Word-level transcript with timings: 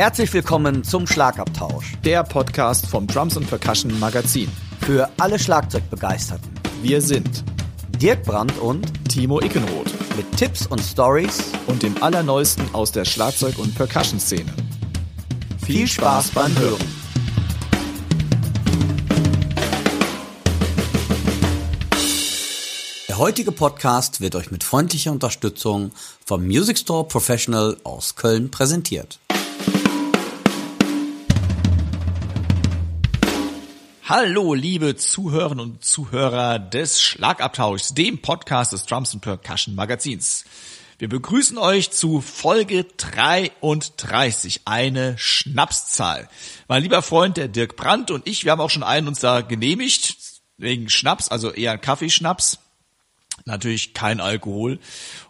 Herzlich 0.00 0.32
willkommen 0.32 0.82
zum 0.82 1.06
Schlagabtausch. 1.06 1.92
Der 2.06 2.24
Podcast 2.24 2.86
vom 2.86 3.06
Drums 3.06 3.36
and 3.36 3.46
Percussion 3.46 4.00
Magazin. 4.00 4.50
Für 4.80 5.10
alle 5.18 5.38
Schlagzeugbegeisterten. 5.38 6.50
Wir 6.80 7.02
sind 7.02 7.44
Dirk 8.00 8.22
Brandt 8.22 8.56
und 8.60 8.90
Timo 9.10 9.42
Ickenroth. 9.42 9.92
Mit 10.16 10.34
Tipps 10.38 10.66
und 10.66 10.80
Stories 10.80 11.52
und 11.66 11.82
dem 11.82 12.02
Allerneuesten 12.02 12.64
aus 12.74 12.92
der 12.92 13.04
Schlagzeug- 13.04 13.58
und 13.58 13.74
Percussion-Szene. 13.74 14.50
Viel 15.66 15.86
Spaß 15.86 16.30
beim 16.30 16.58
Hören. 16.58 16.88
Der 23.06 23.18
heutige 23.18 23.52
Podcast 23.52 24.22
wird 24.22 24.34
euch 24.34 24.50
mit 24.50 24.64
freundlicher 24.64 25.12
Unterstützung 25.12 25.92
vom 26.24 26.46
Music 26.46 26.78
Store 26.78 27.06
Professional 27.06 27.76
aus 27.84 28.14
Köln 28.14 28.50
präsentiert. 28.50 29.20
Hallo, 34.10 34.54
liebe 34.54 34.96
Zuhörerinnen 34.96 35.64
und 35.64 35.84
Zuhörer 35.84 36.58
des 36.58 37.00
Schlagabtauschs, 37.00 37.94
dem 37.94 38.20
Podcast 38.20 38.72
des 38.72 38.84
Drums 38.84 39.12
and 39.14 39.22
Percussion 39.22 39.76
Magazins. 39.76 40.44
Wir 40.98 41.08
begrüßen 41.08 41.56
euch 41.58 41.92
zu 41.92 42.20
Folge 42.20 42.86
33, 42.96 44.62
eine 44.64 45.16
Schnapszahl. 45.16 46.28
Mein 46.66 46.82
lieber 46.82 47.02
Freund, 47.02 47.36
der 47.36 47.46
Dirk 47.46 47.76
Brandt 47.76 48.10
und 48.10 48.26
ich, 48.26 48.44
wir 48.44 48.50
haben 48.50 48.60
auch 48.60 48.68
schon 48.68 48.82
einen 48.82 49.06
uns 49.06 49.20
da 49.20 49.42
genehmigt, 49.42 50.16
wegen 50.56 50.90
Schnaps, 50.90 51.28
also 51.28 51.52
eher 51.52 51.78
Kaffeeschnaps. 51.78 52.58
Natürlich 53.44 53.94
kein 53.94 54.18
Alkohol. 54.18 54.80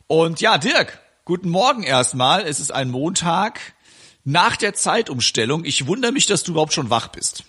Und 0.06 0.40
ja, 0.40 0.56
Dirk, 0.56 1.02
guten 1.26 1.50
Morgen 1.50 1.82
erstmal. 1.82 2.46
Es 2.46 2.60
ist 2.60 2.72
ein 2.72 2.88
Montag 2.88 3.60
nach 4.24 4.56
der 4.56 4.72
Zeitumstellung. 4.72 5.66
Ich 5.66 5.86
wundere 5.86 6.12
mich, 6.12 6.24
dass 6.24 6.44
du 6.44 6.52
überhaupt 6.52 6.72
schon 6.72 6.88
wach 6.88 7.08
bist. 7.08 7.44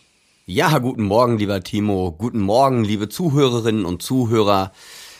Ja, 0.53 0.79
guten 0.79 1.03
Morgen, 1.03 1.37
lieber 1.37 1.63
Timo. 1.63 2.11
Guten 2.11 2.41
Morgen, 2.41 2.83
liebe 2.83 3.07
Zuhörerinnen 3.07 3.85
und 3.85 4.01
Zuhörer. 4.01 4.73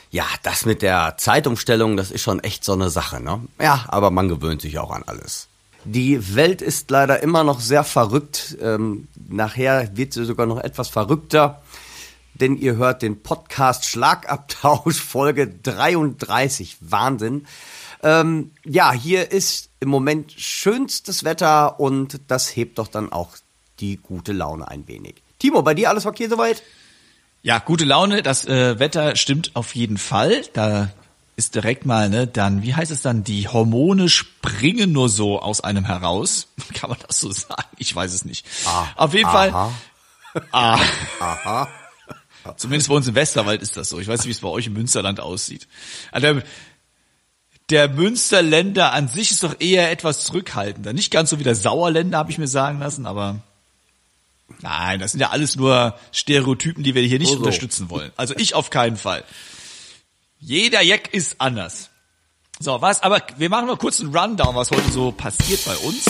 Ja, 0.10 0.26
das 0.44 0.66
mit 0.66 0.82
der 0.82 1.16
Zeitumstellung, 1.18 1.96
das 1.96 2.12
ist 2.12 2.22
schon 2.22 2.42
echt 2.42 2.66
so 2.66 2.74
eine 2.74 2.90
Sache, 2.90 3.24
ne? 3.24 3.40
Ja, 3.58 3.86
aber 3.88 4.12
man 4.12 4.28
gewöhnt 4.28 4.62
sich 4.62 4.78
auch 4.78 4.92
an 4.92 5.04
alles. 5.06 5.48
Die 5.86 6.36
Welt 6.36 6.62
ist 6.62 6.92
leider 6.92 7.24
immer 7.24 7.46
noch 7.46 7.62
sehr 7.62 7.86
verrückt. 7.86 8.58
Ähm, 8.62 9.08
nachher 9.30 9.96
wird 9.96 10.12
sie 10.12 10.26
sogar 10.26 10.48
noch 10.48 10.60
etwas 10.60 10.90
verrückter, 10.90 11.62
denn 12.34 12.58
ihr 12.58 12.76
hört 12.76 13.02
den 13.02 13.24
Podcast 13.24 13.86
Schlagabtausch 13.86 15.00
Folge 15.02 15.48
33. 15.48 16.76
Wahnsinn. 16.82 17.48
Ähm, 18.04 18.52
ja, 18.66 18.92
hier 18.92 19.32
ist 19.32 19.70
im 19.80 19.88
Moment 19.88 20.34
schönstes 20.34 21.24
Wetter 21.24 21.80
und 21.80 22.20
das 22.28 22.54
hebt 22.54 22.80
doch 22.80 22.90
dann 22.90 23.14
auch 23.14 23.38
die 23.82 23.98
gute 23.98 24.32
Laune 24.32 24.68
ein 24.68 24.88
wenig. 24.88 25.16
Timo, 25.40 25.62
bei 25.62 25.74
dir 25.74 25.90
alles 25.90 26.06
okay 26.06 26.28
soweit? 26.28 26.64
Ja, 27.42 27.58
gute 27.58 27.86
Laune, 27.86 28.22
das 28.22 28.46
äh, 28.46 28.78
Wetter 28.80 29.16
stimmt 29.16 29.56
auf 29.56 29.76
jeden 29.76 29.98
Fall. 29.98 30.44
Da 30.54 30.92
ist 31.36 31.56
direkt 31.56 31.86
mal, 31.88 32.10
ne, 32.10 32.28
dann, 32.28 32.62
wie 32.62 32.76
heißt 32.76 32.92
es 32.92 33.02
dann, 33.02 33.24
die 33.24 33.48
Hormone 33.48 34.10
springen 34.10 34.92
nur 34.92 35.10
so 35.10 35.42
aus 35.42 35.62
einem 35.62 35.86
heraus. 35.86 36.50
Kann 36.76 36.92
man 36.92 37.00
das 37.08 37.20
so 37.20 37.32
sagen? 37.32 37.70
Ich 37.78 37.96
weiß 37.96 38.14
es 38.14 38.26
nicht. 38.26 38.46
Ah, 38.66 38.88
auf 38.96 39.14
jeden 39.14 39.28
aha. 39.28 39.34
Fall. 39.34 39.72
Ah. 40.54 40.80
Aha. 41.20 41.68
Zumindest 42.56 42.88
bei 42.88 42.96
uns 42.96 43.06
im 43.06 43.16
Westerwald 43.16 43.62
ist 43.62 43.76
das 43.76 43.90
so. 43.90 44.00
Ich 44.00 44.08
weiß 44.08 44.20
nicht, 44.20 44.28
wie 44.28 44.32
es 44.32 44.40
bei 44.40 44.48
euch 44.48 44.68
im 44.68 44.72
Münsterland 44.72 45.20
aussieht. 45.20 45.68
Also 46.14 46.36
der, 46.36 46.44
der 47.70 47.90
Münsterländer 47.90 48.94
an 48.94 49.10
sich 49.10 49.32
ist 49.32 49.44
doch 49.44 49.60
eher 49.60 49.92
etwas 49.92 50.24
zurückhaltender. 50.24 50.94
Nicht 50.94 51.12
ganz 51.12 51.32
so 51.32 51.40
wie 51.40 51.44
der 51.44 51.56
Sauerländer, 51.56 52.18
habe 52.18 52.32
ich 52.32 52.38
mir 52.38 52.48
sagen 52.48 52.80
lassen, 52.80 53.06
aber 53.06 53.42
Nein, 54.62 55.00
das 55.00 55.12
sind 55.12 55.20
ja 55.20 55.30
alles 55.30 55.56
nur 55.56 55.96
Stereotypen, 56.12 56.84
die 56.84 56.96
wir 56.96 57.02
hier 57.04 57.20
nicht 57.20 57.30
oh 57.30 57.34
so. 57.34 57.40
unterstützen 57.40 57.90
wollen. 57.90 58.12
Also 58.18 58.36
ich 58.38 58.54
auf 58.54 58.70
keinen 58.70 58.98
Fall. 58.98 59.24
Jeder 60.40 60.82
Jack 60.82 61.14
ist 61.14 61.40
anders. 61.40 61.90
So, 62.60 62.82
was, 62.82 63.02
aber 63.02 63.22
wir 63.38 63.50
machen 63.50 63.68
mal 63.68 63.78
kurz 63.78 64.00
einen 64.00 64.16
Rundown, 64.16 64.56
was 64.56 64.72
heute 64.72 64.92
so 64.92 65.12
passiert 65.12 65.66
bei 65.66 65.76
uns. 65.78 66.06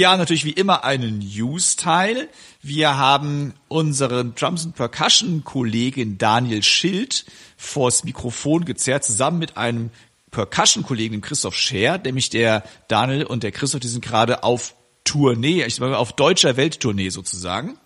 Wir 0.00 0.08
haben 0.08 0.18
natürlich 0.18 0.46
wie 0.46 0.52
immer 0.52 0.82
einen 0.82 1.18
News-Teil. 1.18 2.30
Wir 2.62 2.96
haben 2.96 3.52
unseren 3.68 4.34
Drums 4.34 4.64
and 4.64 4.74
Percussion 4.74 5.44
Kollegin 5.44 6.16
Daniel 6.16 6.62
Schild 6.62 7.26
vors 7.58 8.02
Mikrofon 8.04 8.64
gezerrt, 8.64 9.04
zusammen 9.04 9.38
mit 9.38 9.58
einem 9.58 9.90
Percussion-Kollegen, 10.30 11.20
Christoph 11.20 11.54
Scher, 11.54 11.98
nämlich 11.98 12.30
der 12.30 12.64
Daniel 12.88 13.26
und 13.26 13.42
der 13.42 13.52
Christoph, 13.52 13.80
die 13.80 13.88
sind 13.88 14.02
gerade 14.02 14.42
auf 14.42 14.74
Tournee, 15.04 15.64
ich 15.64 15.74
sage 15.74 15.98
auf 15.98 16.14
deutscher 16.14 16.56
Welttournee 16.56 17.10
sozusagen. 17.10 17.76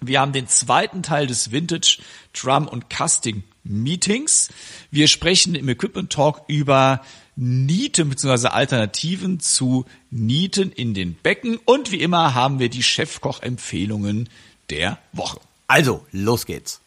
Wir 0.00 0.20
haben 0.20 0.32
den 0.32 0.48
zweiten 0.48 1.02
Teil 1.02 1.26
des 1.26 1.52
Vintage 1.52 1.98
Drum 2.32 2.66
und 2.66 2.88
Casting 2.88 3.44
Meetings. 3.62 4.48
Wir 4.90 5.06
sprechen 5.06 5.54
im 5.54 5.68
Equipment 5.68 6.10
Talk 6.10 6.44
über 6.48 7.02
Nieten 7.34 8.10
bzw. 8.10 8.48
Alternativen 8.48 9.40
zu 9.40 9.86
Nieten 10.10 10.70
in 10.70 10.92
den 10.92 11.14
Becken. 11.14 11.58
Und 11.64 11.90
wie 11.90 12.00
immer 12.00 12.34
haben 12.34 12.58
wir 12.58 12.68
die 12.68 12.82
Chefkoch-Empfehlungen 12.82 14.28
der 14.68 14.98
Woche. 15.12 15.40
Also, 15.66 16.06
los 16.12 16.44
geht's. 16.44 16.82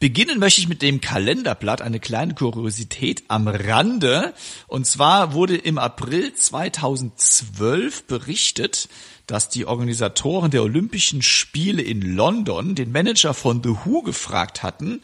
Beginnen 0.00 0.38
möchte 0.38 0.60
ich 0.60 0.68
mit 0.68 0.80
dem 0.80 1.00
Kalenderblatt, 1.00 1.82
eine 1.82 1.98
kleine 1.98 2.34
Kuriosität 2.34 3.24
am 3.26 3.48
Rande. 3.48 4.32
Und 4.68 4.86
zwar 4.86 5.32
wurde 5.32 5.56
im 5.56 5.76
April 5.76 6.32
2012 6.32 8.04
berichtet, 8.04 8.88
dass 9.28 9.50
die 9.50 9.66
Organisatoren 9.66 10.50
der 10.50 10.62
Olympischen 10.62 11.22
Spiele 11.22 11.82
in 11.82 12.00
London 12.00 12.74
den 12.74 12.90
Manager 12.90 13.34
von 13.34 13.62
The 13.62 13.76
Who 13.84 14.02
gefragt 14.02 14.62
hatten, 14.62 15.02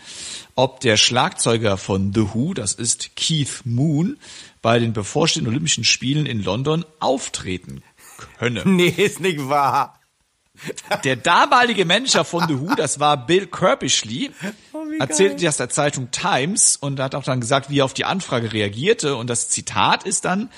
ob 0.55 0.81
der 0.81 0.97
Schlagzeuger 0.97 1.77
von 1.77 2.13
The 2.13 2.33
Who, 2.33 2.55
das 2.55 2.73
ist 2.73 3.17
Keith 3.17 3.63
Moon, 3.65 4.19
bei 4.63 4.79
den 4.79 4.95
bevorstehenden 4.95 5.53
Olympischen 5.53 5.85
Spielen 5.85 6.25
in 6.25 6.43
London 6.43 6.85
auftreten 7.01 7.83
könne. 8.39 8.63
Nee, 8.65 8.89
ist 8.89 9.21
nicht 9.21 9.49
wahr. 9.49 10.01
Der 11.03 11.17
damalige 11.17 11.85
Manager 11.85 12.25
von 12.25 12.49
The 12.49 12.61
Who, 12.61 12.75
das 12.77 13.01
war 13.01 13.27
Bill 13.27 13.47
Kirbishley, 13.47 14.31
oh, 14.73 14.85
erzählte 15.01 15.45
das 15.45 15.59
der 15.59 15.69
Zeitung 15.69 16.13
Times 16.13 16.77
und 16.77 17.01
hat 17.01 17.15
auch 17.15 17.25
dann 17.25 17.41
gesagt, 17.41 17.69
wie 17.69 17.81
er 17.81 17.85
auf 17.85 17.93
die 17.93 18.05
Anfrage 18.05 18.53
reagierte. 18.53 19.17
Und 19.17 19.29
das 19.29 19.51
Zitat 19.51 20.05
ist 20.05 20.25
dann 20.25 20.49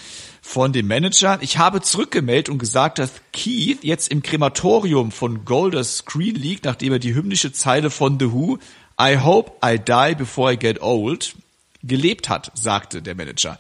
von 0.47 0.73
dem 0.73 0.87
Manager, 0.87 1.39
ich 1.41 1.59
habe 1.59 1.83
zurückgemeldet 1.83 2.51
und 2.51 2.59
gesagt, 2.59 3.01
dass 3.01 3.11
Keith 3.33 3.83
jetzt 3.83 4.09
im 4.09 4.23
Krematorium 4.23 5.11
von 5.11 5.45
Golders 5.45 6.05
Green 6.05 6.37
liegt, 6.37 6.65
nachdem 6.65 6.93
er 6.93 6.99
die 7.01 7.15
hymnische 7.15 7.53
Zeile 7.53 7.91
von 7.91 8.19
The 8.21 8.31
Who, 8.31 8.59
I 8.99 9.19
hope 9.19 9.53
I 9.63 9.77
die 9.77 10.15
before 10.15 10.53
I 10.53 10.57
get 10.57 10.81
old, 10.81 11.35
gelebt 11.83 12.29
hat, 12.29 12.53
sagte 12.55 13.03
der 13.03 13.17
Manager. 13.17 13.59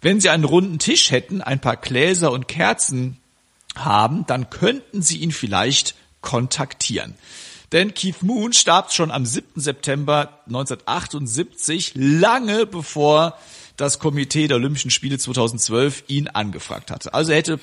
Wenn 0.00 0.20
Sie 0.20 0.30
einen 0.30 0.44
runden 0.44 0.78
Tisch 0.78 1.10
hätten, 1.10 1.42
ein 1.42 1.60
paar 1.60 1.76
Gläser 1.76 2.30
und 2.30 2.46
Kerzen 2.46 3.18
haben, 3.74 4.24
dann 4.26 4.48
könnten 4.48 5.02
Sie 5.02 5.18
ihn 5.18 5.32
vielleicht 5.32 5.96
kontaktieren. 6.20 7.14
Denn 7.72 7.94
Keith 7.94 8.22
Moon 8.22 8.52
starb 8.52 8.92
schon 8.92 9.10
am 9.10 9.26
7. 9.26 9.60
September 9.60 10.38
1978, 10.46 11.94
lange 11.96 12.64
bevor 12.64 13.36
das 13.82 13.98
Komitee 13.98 14.46
der 14.46 14.58
Olympischen 14.58 14.92
Spiele 14.92 15.18
2012 15.18 16.04
ihn 16.06 16.28
angefragt 16.28 16.92
hatte. 16.92 17.12
Also 17.12 17.32
er 17.32 17.38
hätte 17.38 17.58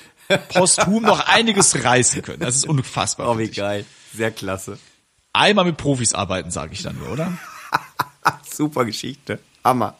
posthum 0.50 1.02
noch 1.02 1.26
einiges 1.26 1.82
reißen 1.82 2.20
können. 2.20 2.40
Das 2.40 2.56
ist 2.56 2.68
unfassbar. 2.68 3.30
Oh, 3.30 3.38
wie 3.38 3.48
geil. 3.48 3.86
Sehr 4.14 4.30
klasse. 4.30 4.78
Einmal 5.32 5.64
mit 5.64 5.78
Profis 5.78 6.12
arbeiten, 6.12 6.50
sage 6.50 6.74
ich 6.74 6.82
dann 6.82 6.98
nur, 6.98 7.12
oder? 7.12 7.38
Super 8.54 8.84
Geschichte. 8.84 9.38
Hammer. 9.64 9.96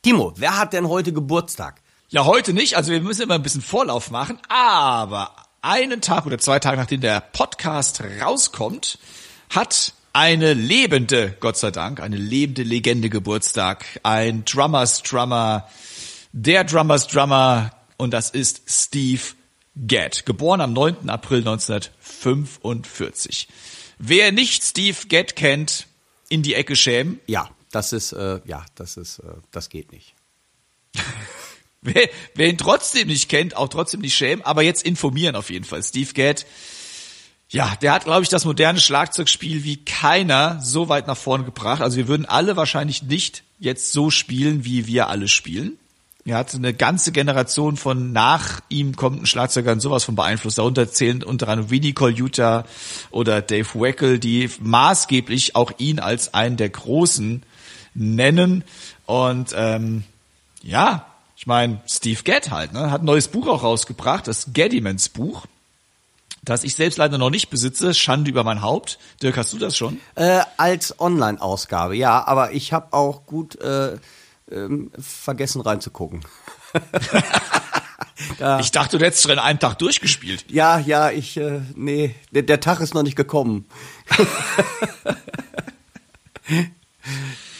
Timo, 0.00 0.32
wer 0.36 0.56
hat 0.56 0.72
denn 0.72 0.88
heute 0.88 1.12
Geburtstag? 1.12 1.82
Ja, 2.08 2.24
heute 2.24 2.54
nicht. 2.54 2.78
Also 2.78 2.92
wir 2.92 3.02
müssen 3.02 3.20
immer 3.20 3.34
ein 3.34 3.42
bisschen 3.42 3.60
Vorlauf 3.60 4.10
machen. 4.10 4.38
Aber 4.48 5.36
einen 5.60 6.00
Tag 6.00 6.24
oder 6.24 6.38
zwei 6.38 6.60
Tage 6.60 6.78
nachdem 6.78 7.02
der 7.02 7.20
Podcast 7.20 8.02
rauskommt, 8.22 8.98
hat 9.50 9.92
eine 10.12 10.54
lebende, 10.54 11.36
Gott 11.40 11.56
sei 11.56 11.70
Dank, 11.70 12.00
eine 12.00 12.16
lebende 12.16 12.62
Legende 12.62 13.10
Geburtstag. 13.10 13.84
Ein 14.02 14.44
Drummers 14.44 15.02
Drummer, 15.02 15.68
der 16.32 16.64
Drummers 16.64 17.06
Drummer 17.06 17.70
und 17.96 18.12
das 18.12 18.30
ist 18.30 18.62
Steve 18.66 19.22
Gadd, 19.86 20.24
geboren 20.24 20.60
am 20.60 20.72
9. 20.72 21.08
April 21.08 21.38
1945. 21.38 23.46
Wer 23.98 24.32
nicht 24.32 24.64
Steve 24.64 24.96
Gadd 25.08 25.36
kennt, 25.36 25.86
in 26.28 26.42
die 26.42 26.54
Ecke 26.54 26.76
schämen. 26.76 27.20
Ja, 27.26 27.50
das 27.70 27.92
ist, 27.92 28.12
äh, 28.12 28.40
ja, 28.44 28.64
das 28.74 28.96
ist, 28.96 29.20
äh, 29.20 29.34
das 29.50 29.68
geht 29.68 29.92
nicht. 29.92 30.14
wer, 31.82 32.08
wer 32.34 32.48
ihn 32.48 32.58
trotzdem 32.58 33.08
nicht 33.08 33.28
kennt, 33.28 33.56
auch 33.56 33.68
trotzdem 33.68 34.00
nicht 34.00 34.16
schämen, 34.16 34.44
aber 34.44 34.62
jetzt 34.62 34.84
informieren 34.84 35.36
auf 35.36 35.50
jeden 35.50 35.64
Fall. 35.64 35.82
Steve 35.82 36.12
Gadd, 36.12 36.46
ja, 37.50 37.74
der 37.80 37.92
hat, 37.92 38.04
glaube 38.04 38.22
ich, 38.22 38.28
das 38.28 38.44
moderne 38.44 38.78
Schlagzeugspiel 38.78 39.64
wie 39.64 39.76
keiner 39.78 40.60
so 40.60 40.88
weit 40.88 41.06
nach 41.06 41.16
vorne 41.16 41.44
gebracht. 41.44 41.80
Also 41.80 41.96
wir 41.96 42.08
würden 42.08 42.26
alle 42.26 42.56
wahrscheinlich 42.56 43.02
nicht 43.02 43.42
jetzt 43.58 43.92
so 43.92 44.10
spielen, 44.10 44.64
wie 44.64 44.86
wir 44.86 45.08
alle 45.08 45.28
spielen. 45.28 45.78
Er 46.26 46.36
hat 46.36 46.54
eine 46.54 46.74
ganze 46.74 47.10
Generation 47.10 47.78
von 47.78 48.12
nach 48.12 48.60
ihm 48.68 48.94
kommenden 48.96 49.24
Schlagzeugern 49.24 49.80
sowas 49.80 50.04
von 50.04 50.14
beeinflusst. 50.14 50.58
Darunter 50.58 50.90
zählen 50.90 51.22
unter 51.22 51.48
anderem 51.48 51.70
Vinnie 51.70 51.94
Colaiuta 51.94 52.66
oder 53.10 53.40
Dave 53.40 53.80
Weckel, 53.80 54.18
die 54.18 54.50
maßgeblich 54.60 55.56
auch 55.56 55.72
ihn 55.78 56.00
als 56.00 56.34
einen 56.34 56.58
der 56.58 56.68
Großen 56.68 57.42
nennen. 57.94 58.62
Und 59.06 59.54
ähm, 59.56 60.04
ja, 60.62 61.06
ich 61.34 61.46
meine, 61.46 61.80
Steve 61.86 62.22
Gadd 62.22 62.50
halt, 62.50 62.74
ne, 62.74 62.90
hat 62.90 63.00
ein 63.00 63.06
neues 63.06 63.28
Buch 63.28 63.46
auch 63.46 63.62
rausgebracht, 63.62 64.28
das 64.28 64.48
Gaddymans 64.52 65.08
Buch, 65.08 65.46
das 66.48 66.64
ich 66.64 66.74
selbst 66.74 66.98
leider 66.98 67.18
noch 67.18 67.30
nicht 67.30 67.50
besitze. 67.50 67.94
Schande 67.94 68.30
über 68.30 68.44
mein 68.44 68.62
Haupt. 68.62 68.98
Dirk, 69.22 69.36
hast 69.36 69.52
du 69.52 69.58
das 69.58 69.76
schon? 69.76 70.00
Äh, 70.14 70.40
als 70.56 71.00
Online-Ausgabe, 71.00 71.96
ja, 71.96 72.26
aber 72.26 72.52
ich 72.52 72.72
habe 72.72 72.92
auch 72.92 73.26
gut 73.26 73.60
äh, 73.60 73.96
ähm, 74.50 74.90
vergessen 74.98 75.60
reinzugucken. 75.60 76.20
ja. 78.38 78.60
Ich 78.60 78.70
dachte, 78.70 78.98
du 78.98 79.04
hättest 79.04 79.22
schon 79.22 79.32
in 79.32 79.38
einem 79.38 79.58
Tag 79.58 79.78
durchgespielt. 79.78 80.44
Ja, 80.48 80.78
ja, 80.78 81.10
ich, 81.10 81.36
äh, 81.36 81.60
nee, 81.74 82.14
der, 82.30 82.42
der 82.42 82.60
Tag 82.60 82.80
ist 82.80 82.94
noch 82.94 83.02
nicht 83.02 83.16
gekommen. 83.16 83.66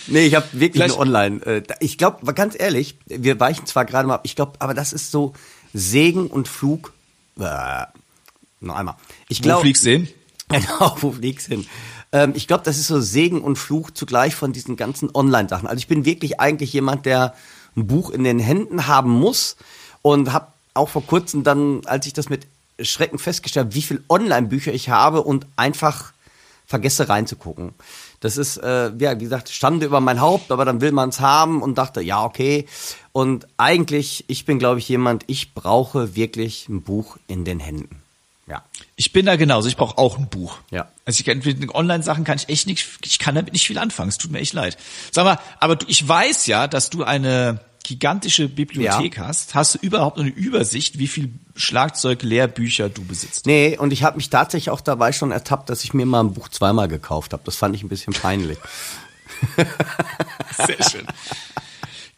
nee, 0.07 0.27
ich 0.27 0.35
habe 0.35 0.47
wirklich 0.53 0.83
Vielleicht 0.83 0.95
eine 0.95 1.01
Online. 1.01 1.47
Äh, 1.47 1.63
ich 1.81 1.99
glaube, 1.99 2.33
ganz 2.35 2.57
ehrlich, 2.59 2.99
wir 3.07 3.39
weichen 3.41 3.67
zwar 3.67 3.85
gerade 3.85 4.09
mal 4.09 4.15
ab, 4.15 4.23
ich 4.25 4.37
glaube, 4.37 4.53
aber 4.61 4.75
das 4.75 4.93
ist 4.93 5.11
so 5.11 5.35
Segen 5.73 6.29
und 6.29 6.49
Flug. 6.49 6.93
Äh, 7.39 7.87
noch 8.61 8.77
einmal. 8.77 8.97
Ich 9.29 9.43
glaub, 9.43 9.59
wo 9.59 9.63
fliegst 9.63 9.85
du 9.87 9.91
hin? 9.91 10.09
Genau, 10.51 10.97
wo 11.01 11.13
fliegst 11.13 11.49
du 11.49 11.57
hin? 11.57 11.67
Ähm, 12.11 12.33
ich 12.35 12.47
glaube, 12.47 12.65
das 12.65 12.79
ist 12.79 12.87
so 12.87 13.01
Segen 13.01 13.43
und 13.43 13.57
Fluch 13.57 13.91
zugleich 13.91 14.35
von 14.35 14.55
diesen 14.55 14.77
ganzen 14.77 15.11
Online-Sachen. 15.15 15.69
Also 15.69 15.79
ich 15.79 15.89
bin 15.89 16.07
wirklich 16.07 16.41
eigentlich 16.41 16.73
jemand, 16.73 17.05
der 17.05 17.35
ein 17.77 17.87
Buch 17.87 18.11
in 18.11 18.25
den 18.25 18.39
Händen 18.39 18.87
haben 18.87 19.11
muss 19.11 19.57
und 20.01 20.33
habe 20.33 20.49
auch 20.73 20.89
vor 20.89 21.05
kurzem 21.07 21.45
dann, 21.45 21.83
als 21.85 22.07
ich 22.07 22.15
das 22.15 22.31
mit 22.31 22.47
Schrecken 22.81 23.19
festgestellt, 23.19 23.75
wie 23.75 23.83
viel 23.83 24.03
Online-Bücher 24.09 24.73
ich 24.73 24.89
habe 24.89 25.23
und 25.23 25.47
einfach 25.57 26.13
vergesse 26.65 27.09
reinzugucken. 27.09 27.73
Das 28.21 28.37
ist, 28.37 28.59
äh, 28.59 28.93
ja, 28.99 29.19
wie 29.19 29.25
gesagt, 29.25 29.49
Stande 29.49 29.87
über 29.87 30.01
mein 30.01 30.21
Haupt, 30.21 30.51
aber 30.53 30.65
dann 30.65 30.81
will 30.81 30.93
man 30.93 31.09
es 31.09 31.21
haben 31.21 31.63
und 31.63 31.79
dachte, 31.79 32.01
ja, 32.01 32.25
okay. 32.25 32.67
Und 33.13 33.47
eigentlich, 33.57 34.25
ich 34.29 34.45
bin, 34.45 34.59
glaube 34.59 34.79
ich, 34.79 34.89
jemand, 34.89 35.25
ich 35.29 35.55
brauche 35.55 36.15
wirklich 36.15 36.69
ein 36.69 36.83
Buch 36.83 37.17
in 37.27 37.45
den 37.45 37.59
Händen. 37.59 38.03
Ja. 38.49 38.65
Ich 38.97 39.13
bin 39.13 39.27
da 39.27 39.37
genauso. 39.37 39.69
Ich 39.69 39.77
brauche 39.77 39.99
auch 39.99 40.19
ein 40.19 40.29
Buch. 40.29 40.59
Ja. 40.71 40.89
Also 41.05 41.21
ich 41.21 41.45
mit 41.45 41.75
Online-Sachen 41.75 42.25
kann 42.25 42.39
ich 42.39 42.49
echt 42.49 42.67
nicht, 42.67 42.87
ich 43.05 43.19
kann 43.19 43.35
damit 43.35 43.53
nicht 43.53 43.67
viel 43.67 43.79
anfangen. 43.79 44.09
Es 44.09 44.19
tut 44.19 44.31
mir 44.31 44.39
echt 44.39 44.55
leid. 44.55 44.79
Sag 45.13 45.25
mal, 45.25 45.39
aber 45.61 45.77
du, 45.77 45.87
ich 45.89 46.07
weiß 46.07 46.47
ja, 46.47 46.67
dass 46.67 46.91
du 46.91 47.05
eine 47.05 47.61
gigantische 47.89 48.49
Bibliothek 48.49 49.17
ja. 49.17 49.27
hast. 49.27 49.55
Hast 49.55 49.75
du 49.75 49.79
überhaupt 49.79 50.19
eine 50.19 50.29
Übersicht, 50.29 50.99
wie 50.99 51.09
viel 51.09 51.33
Schlagzeug-Lehrbücher 51.57 52.89
du 52.91 53.05
besitzt? 53.05 53.47
Nee, 53.47 53.79
und 53.79 53.93
ich 53.93 54.03
habe 54.03 54.17
mich 54.17 54.29
tatsächlich 54.29 54.71
auch 54.71 54.83
dabei 54.83 55.13
schon 55.13 55.31
ertappt, 55.31 55.71
dass 55.71 55.85
ich 55.85 55.95
mir 55.95 56.05
mal 56.05 56.21
ein 56.21 56.35
Buch 56.35 56.49
zweimal 56.49 56.89
gekauft 56.89 57.33
habe. 57.33 57.43
Das 57.45 57.57
fand 57.57 57.75
ich 57.75 57.83
ein 57.83 57.89
bisschen 57.89 58.13
peinlich. 58.13 58.59
Sehr 60.67 60.91
schön. 60.91 61.07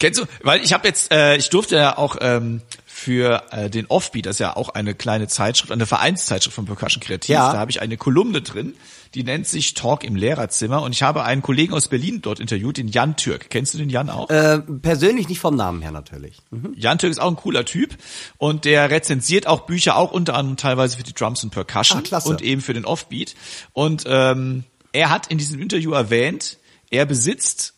Kennst 0.01 0.19
du, 0.19 0.25
weil 0.43 0.63
ich 0.63 0.73
habe 0.73 0.89
jetzt, 0.89 1.13
äh, 1.13 1.37
ich 1.37 1.51
durfte 1.51 1.77
ja 1.77 1.99
auch 1.99 2.17
ähm, 2.21 2.63
für 3.01 3.45
äh, 3.51 3.71
den 3.71 3.87
Offbeat, 3.87 4.27
das 4.27 4.37
ist 4.37 4.41
ja 4.41 4.55
auch 4.55 4.69
eine 4.69 4.95
kleine 4.95 5.27
Zeitschrift, 5.27 5.73
eine 5.73 5.87
Vereinszeitschrift 5.87 6.55
von 6.55 6.67
Percussion 6.67 7.03
Kreativ. 7.03 7.31
Ja. 7.31 7.51
Da 7.51 7.59
habe 7.59 7.71
ich 7.71 7.81
eine 7.81 7.97
Kolumne 7.97 8.43
drin, 8.43 8.75
die 9.15 9.25
nennt 9.25 9.47
sich 9.47 9.73
Talk 9.73 10.05
im 10.05 10.17
Lehrerzimmer 10.17 10.83
und 10.83 10.93
ich 10.93 11.03
habe 11.03 11.25
einen 11.25 11.41
Kollegen 11.41 11.73
aus 11.73 11.89
Berlin 11.89 12.21
dort 12.21 12.41
interviewt, 12.41 12.77
den 12.77 12.89
Jan 12.89 13.17
Türk. 13.17 13.49
Kennst 13.49 13.73
du 13.73 13.79
den 13.79 13.89
Jan 13.89 14.11
auch? 14.11 14.29
Äh, 14.29 14.59
persönlich 14.59 15.31
nicht 15.31 15.41
vom 15.41 15.57
Namen 15.57 15.81
her 15.81 15.93
natürlich. 15.93 16.43
Mhm. 16.51 16.75
Jan 16.77 16.99
Türk 16.99 17.11
ist 17.11 17.21
auch 17.21 17.31
ein 17.31 17.37
cooler 17.37 17.65
Typ 17.65 17.97
und 18.37 18.67
der 18.67 18.91
rezensiert 18.91 19.47
auch 19.47 19.61
Bücher, 19.61 19.97
auch 19.97 20.13
unter 20.13 20.35
anderem 20.35 20.59
teilweise 20.59 20.99
für 20.99 21.03
die 21.03 21.15
Drums 21.15 21.43
und 21.43 21.51
Percussion 21.51 22.03
Ach, 22.11 22.27
und 22.27 22.43
eben 22.43 22.61
für 22.61 22.75
den 22.75 22.85
Offbeat. 22.85 23.35
Und 23.73 24.05
ähm, 24.07 24.65
er 24.93 25.09
hat 25.09 25.29
in 25.29 25.39
diesem 25.39 25.59
Interview 25.59 25.93
erwähnt, 25.93 26.59
er 26.91 27.07
besitzt 27.07 27.73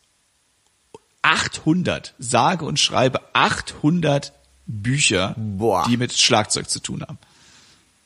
800, 1.22 2.14
sage 2.18 2.64
und 2.64 2.80
schreibe 2.80 3.20
800 3.34 4.32
Bücher, 4.66 5.34
Boah. 5.36 5.86
die 5.88 5.96
mit 5.96 6.12
Schlagzeug 6.16 6.68
zu 6.70 6.80
tun 6.80 7.02
haben. 7.02 7.18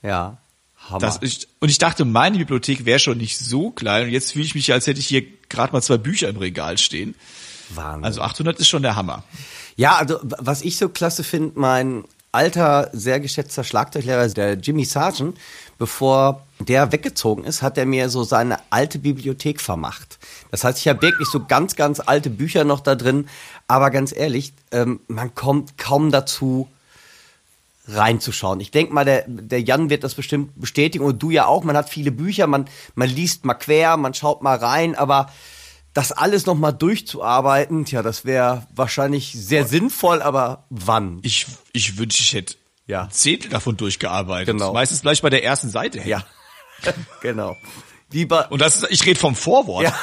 Ja. 0.02 0.38
Hammer. 0.88 1.00
Das 1.00 1.16
ist, 1.16 1.48
und 1.58 1.68
ich 1.68 1.78
dachte, 1.78 2.04
meine 2.04 2.38
Bibliothek 2.38 2.84
wäre 2.84 2.98
schon 2.98 3.18
nicht 3.18 3.38
so 3.38 3.70
klein 3.70 4.04
und 4.04 4.10
jetzt 4.10 4.32
fühle 4.32 4.44
ich 4.44 4.54
mich, 4.54 4.72
als 4.72 4.86
hätte 4.86 5.00
ich 5.00 5.06
hier 5.06 5.24
gerade 5.48 5.72
mal 5.72 5.82
zwei 5.82 5.96
Bücher 5.96 6.28
im 6.28 6.36
Regal 6.36 6.78
stehen. 6.78 7.16
Wahnsinn. 7.70 8.04
Also 8.04 8.20
800 8.22 8.60
ist 8.60 8.68
schon 8.68 8.82
der 8.82 8.94
Hammer. 8.94 9.24
Ja, 9.74 9.96
also 9.96 10.18
was 10.22 10.62
ich 10.62 10.76
so 10.76 10.88
klasse 10.88 11.24
finde, 11.24 11.58
mein 11.58 12.04
alter, 12.30 12.90
sehr 12.92 13.18
geschätzter 13.18 13.64
Schlagzeuglehrer, 13.64 14.28
der 14.28 14.54
Jimmy 14.54 14.84
Sargent, 14.84 15.36
bevor 15.78 16.45
der 16.58 16.92
weggezogen 16.92 17.44
ist, 17.44 17.62
hat 17.62 17.76
er 17.78 17.86
mir 17.86 18.08
so 18.08 18.24
seine 18.24 18.58
alte 18.70 18.98
Bibliothek 18.98 19.60
vermacht. 19.60 20.18
Das 20.50 20.64
heißt, 20.64 20.78
ich 20.78 20.88
habe 20.88 21.02
wirklich 21.02 21.28
so 21.28 21.44
ganz, 21.44 21.76
ganz 21.76 22.00
alte 22.00 22.30
Bücher 22.30 22.64
noch 22.64 22.80
da 22.80 22.94
drin. 22.94 23.28
Aber 23.68 23.90
ganz 23.90 24.14
ehrlich, 24.16 24.52
ähm, 24.70 25.00
man 25.08 25.34
kommt 25.34 25.76
kaum 25.76 26.10
dazu, 26.10 26.68
reinzuschauen. 27.88 28.60
Ich 28.60 28.70
denke 28.70 28.92
mal, 28.92 29.04
der, 29.04 29.24
der 29.28 29.60
Jan 29.60 29.90
wird 29.90 30.02
das 30.02 30.14
bestimmt 30.14 30.58
bestätigen 30.60 31.04
und 31.04 31.22
du 31.22 31.30
ja 31.30 31.46
auch. 31.46 31.62
Man 31.62 31.76
hat 31.76 31.88
viele 31.88 32.10
Bücher, 32.10 32.46
man, 32.46 32.66
man 32.94 33.08
liest 33.08 33.44
mal 33.44 33.54
quer, 33.54 33.96
man 33.96 34.14
schaut 34.14 34.42
mal 34.42 34.56
rein, 34.56 34.94
aber 34.94 35.30
das 35.94 36.12
alles 36.12 36.46
nochmal 36.46 36.74
durchzuarbeiten, 36.74 37.84
tja, 37.84 38.02
das 38.02 38.24
wäre 38.24 38.66
wahrscheinlich 38.74 39.32
sehr 39.32 39.66
sinnvoll, 39.66 40.20
aber 40.20 40.64
wann? 40.68 41.20
Ich, 41.22 41.46
ich 41.72 41.96
wünsche, 41.96 42.22
ich 42.22 42.34
hätte 42.34 42.56
ja. 42.86 43.08
Zehntel 43.10 43.50
davon 43.50 43.76
durchgearbeitet. 43.76 44.54
Genau. 44.54 44.72
Meistens 44.72 45.02
gleich 45.02 45.22
bei 45.22 45.30
der 45.30 45.42
ersten 45.42 45.70
Seite. 45.70 46.00
Ja, 46.06 46.24
genau. 47.20 47.56
Lieber 48.12 48.50
Und 48.50 48.60
das 48.60 48.76
ist, 48.76 48.90
ich 48.90 49.04
rede 49.04 49.18
vom 49.18 49.34
Vorwort. 49.34 49.82
Ja. 49.82 49.94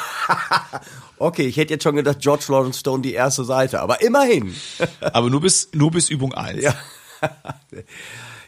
okay, 1.18 1.46
ich 1.46 1.56
hätte 1.56 1.74
jetzt 1.74 1.82
schon 1.82 1.96
gedacht, 1.96 2.18
George 2.20 2.44
Lawrence 2.48 2.80
Stone 2.80 3.02
die 3.02 3.14
erste 3.14 3.44
Seite, 3.44 3.80
aber 3.80 4.02
immerhin. 4.02 4.54
aber 5.00 5.30
nur 5.30 5.40
bis, 5.40 5.70
nur 5.72 5.90
bis 5.90 6.10
Übung 6.10 6.34
eins. 6.34 6.62
Ja. 6.62 6.74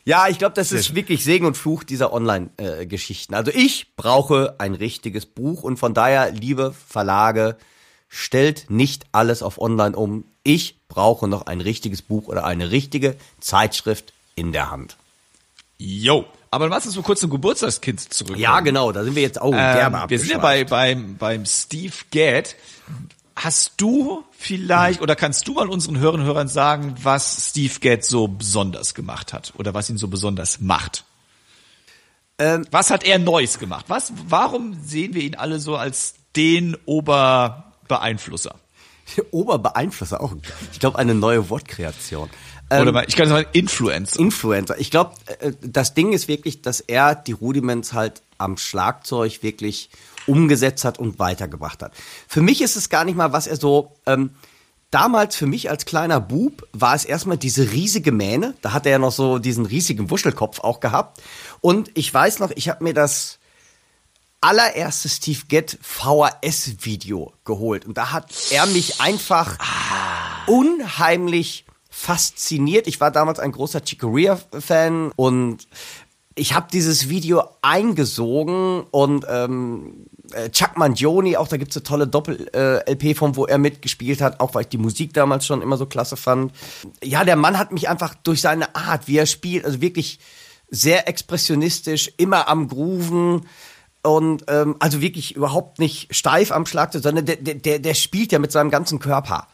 Ja, 0.05 0.29
ich 0.29 0.39
glaube, 0.39 0.55
das 0.55 0.71
ist 0.71 0.95
wirklich 0.95 1.25
Segen 1.25 1.47
und 1.47 1.57
Fluch 1.57 1.83
dieser 1.83 2.13
Online-Geschichten. 2.13 3.35
also 3.35 3.51
ich 3.53 3.97
brauche 3.97 4.55
ein 4.59 4.75
richtiges 4.75 5.27
Buch 5.27 5.65
und 5.65 5.79
von 5.79 5.95
daher, 5.95 6.31
liebe 6.31 6.73
Verlage, 6.87 7.57
stellt 8.09 8.71
nicht 8.71 9.07
alles 9.11 9.43
auf 9.43 9.61
Online 9.61 9.97
um. 9.97 10.25
Ich 10.45 10.77
brauche 10.87 11.27
noch 11.27 11.47
ein 11.47 11.61
richtiges 11.61 12.03
Buch 12.03 12.29
oder 12.29 12.45
eine 12.45 12.71
richtige 12.71 13.17
Zeitschrift 13.41 14.13
in 14.37 14.53
der 14.53 14.71
Hand. 14.71 14.97
Yo. 15.77 16.25
Aber 16.51 16.69
lass 16.69 16.87
uns 16.87 16.97
mal 16.97 17.03
kurz 17.03 17.21
zum 17.21 17.31
Geburtstagskind 17.31 18.13
zurück. 18.13 18.39
Ja, 18.39 18.61
genau, 18.61 18.93
da 18.93 19.05
sind 19.05 19.15
wir 19.15 19.23
jetzt 19.23 19.41
auch 19.41 19.53
ähm, 19.55 19.97
Wir 20.09 20.19
sind 20.19 20.31
ja 20.31 20.39
bei, 20.39 20.65
beim, 20.65 21.17
beim 21.17 21.45
Steve 21.45 21.95
Gadd. 22.11 22.55
Hast 23.35 23.73
du 23.77 24.25
vielleicht 24.31 25.03
oder 25.03 25.15
kannst 25.15 25.47
du 25.47 25.55
mal 25.55 25.69
unseren 25.69 25.99
Hörern 25.99 26.21
und 26.21 26.27
Hörern 26.27 26.49
sagen, 26.49 26.95
was 27.03 27.51
Steve 27.51 27.75
Gadd 27.81 28.03
so 28.03 28.29
besonders 28.29 28.95
gemacht 28.95 29.33
hat 29.33 29.53
oder 29.59 29.75
was 29.75 29.91
ihn 29.91 29.99
so 29.99 30.09
besonders 30.09 30.61
macht? 30.61 31.05
Ähm, 32.39 32.67
was 32.71 32.91
hat 32.91 33.05
er 33.05 33.19
Neues 33.19 33.59
gemacht? 33.59 33.87
Was, 33.89 34.13
warum 34.29 34.79
sehen 34.83 35.15
wir 35.15 35.23
ihn 35.23 35.35
alle 35.35 35.59
so 35.59 35.77
als 35.77 36.15
den 36.35 36.77
Oberbeeinflusser? 36.85 38.55
Oberbeeinflusser 39.31 40.21
auch. 40.21 40.35
Ich 40.73 40.81
glaube, 40.81 40.99
eine 40.99 41.15
neue 41.15 41.49
Wortkreation. 41.49 42.29
Oder 42.71 42.89
ähm, 42.89 43.05
ich 43.07 43.17
kann 43.17 43.29
sagen 43.29 43.47
Influencer. 43.53 44.19
Influencer. 44.19 44.79
Ich 44.79 44.91
glaube, 44.91 45.13
äh, 45.41 45.53
das 45.63 45.95
Ding 45.95 46.13
ist 46.13 46.29
wirklich, 46.29 46.63
dass 46.63 46.81
er 46.81 47.15
die 47.15 47.33
Rudiments 47.33 47.93
halt 47.93 48.23
am 48.39 48.57
Schlagzeug 48.57 49.43
wirklich 49.43 49.91
umgesetzt 50.27 50.85
hat 50.85 50.99
und 50.99 51.19
weitergebracht 51.19 51.83
hat. 51.83 51.93
Für 52.27 52.43
mich 52.43 52.61
ist 52.61 52.77
es 52.77 52.89
gar 52.89 53.05
nicht 53.05 53.17
mal, 53.17 53.33
was 53.33 53.47
er 53.47 53.57
so. 53.57 53.93
Ähm, 54.07 54.31
damals 54.91 55.37
für 55.37 55.47
mich 55.47 55.71
als 55.71 55.85
kleiner 55.85 56.21
Bub 56.21 56.67
war 56.73 56.95
es 56.95 57.05
erstmal 57.05 57.37
diese 57.37 57.71
riesige 57.71 58.13
Mähne. 58.13 58.55
Da 58.63 58.73
hat 58.73 58.87
er 58.87 58.93
ja 58.93 58.99
noch 58.99 59.13
so 59.13 59.39
diesen 59.39 59.67
riesigen 59.67 60.11
Wuschelkopf 60.11 60.61
auch 60.61 60.81
gehabt. 60.81 61.23
Und 61.61 61.91
ich 61.95 62.13
weiß 62.13 62.41
noch, 62.41 62.51
ich 62.51 62.69
habe 62.69 62.83
mir 62.83 62.95
das 62.95 63.39
allererste 64.41 65.09
Steve 65.09 65.41
Gett 65.49 65.79
VHS-Video 65.83 67.33
geholt. 67.45 67.85
Und 67.85 67.97
da 67.97 68.13
hat 68.13 68.33
er 68.51 68.67
mich 68.67 69.01
einfach 69.01 69.59
ah. 69.61 70.47
unheimlich 70.47 71.66
fasziniert. 71.97 72.87
Ich 72.87 73.01
war 73.01 73.11
damals 73.11 73.39
ein 73.39 73.53
großer 73.53 73.81
Chicoria-Fan 73.81 75.13
und 75.17 75.67
ich 76.35 76.53
habe 76.53 76.67
dieses 76.71 77.09
Video 77.09 77.43
eingesogen 77.63 78.83
und 78.91 79.25
ähm, 79.27 80.07
äh, 80.33 80.51
Chuck 80.51 80.77
Mangione, 80.77 81.41
auch 81.41 81.49
da 81.49 81.57
gibt's 81.57 81.75
eine 81.75 81.85
tolle 81.85 82.07
Doppel-LP 82.07 83.03
äh, 83.03 83.15
von, 83.15 83.35
wo 83.35 83.47
er 83.47 83.57
mitgespielt 83.57 84.21
hat, 84.21 84.41
auch 84.41 84.55
weil 84.55 84.63
ich 84.63 84.69
die 84.69 84.79
Musik 84.79 85.15
damals 85.15 85.47
schon 85.47 85.63
immer 85.63 85.79
so 85.79 85.87
klasse 85.87 86.19
fand. 86.19 86.53
Ja, 87.03 87.25
der 87.25 87.37
Mann 87.37 87.59
hat 87.59 87.73
mich 87.73 87.89
einfach 87.89 88.15
durch 88.15 88.43
seine 88.43 88.77
Art, 88.77 89.09
wie 89.09 89.17
er 89.17 89.27
spielt, 89.27 89.65
also 89.65 89.81
wirklich 89.81 90.19
sehr 90.69 91.09
expressionistisch, 91.09 92.13
immer 92.19 92.47
am 92.49 92.69
Grooven 92.69 93.47
und 94.03 94.45
ähm, 94.49 94.77
also 94.81 95.01
wirklich 95.01 95.35
überhaupt 95.35 95.79
nicht 95.79 96.15
steif 96.15 96.53
am 96.53 96.67
Schlagzeug, 96.67 97.03
sondern 97.03 97.25
der, 97.25 97.37
der, 97.37 97.79
der 97.79 97.95
spielt 97.95 98.33
ja 98.33 98.39
mit 98.39 98.53
seinem 98.53 98.71
ganzen 98.71 98.99
Körper. 98.99 99.49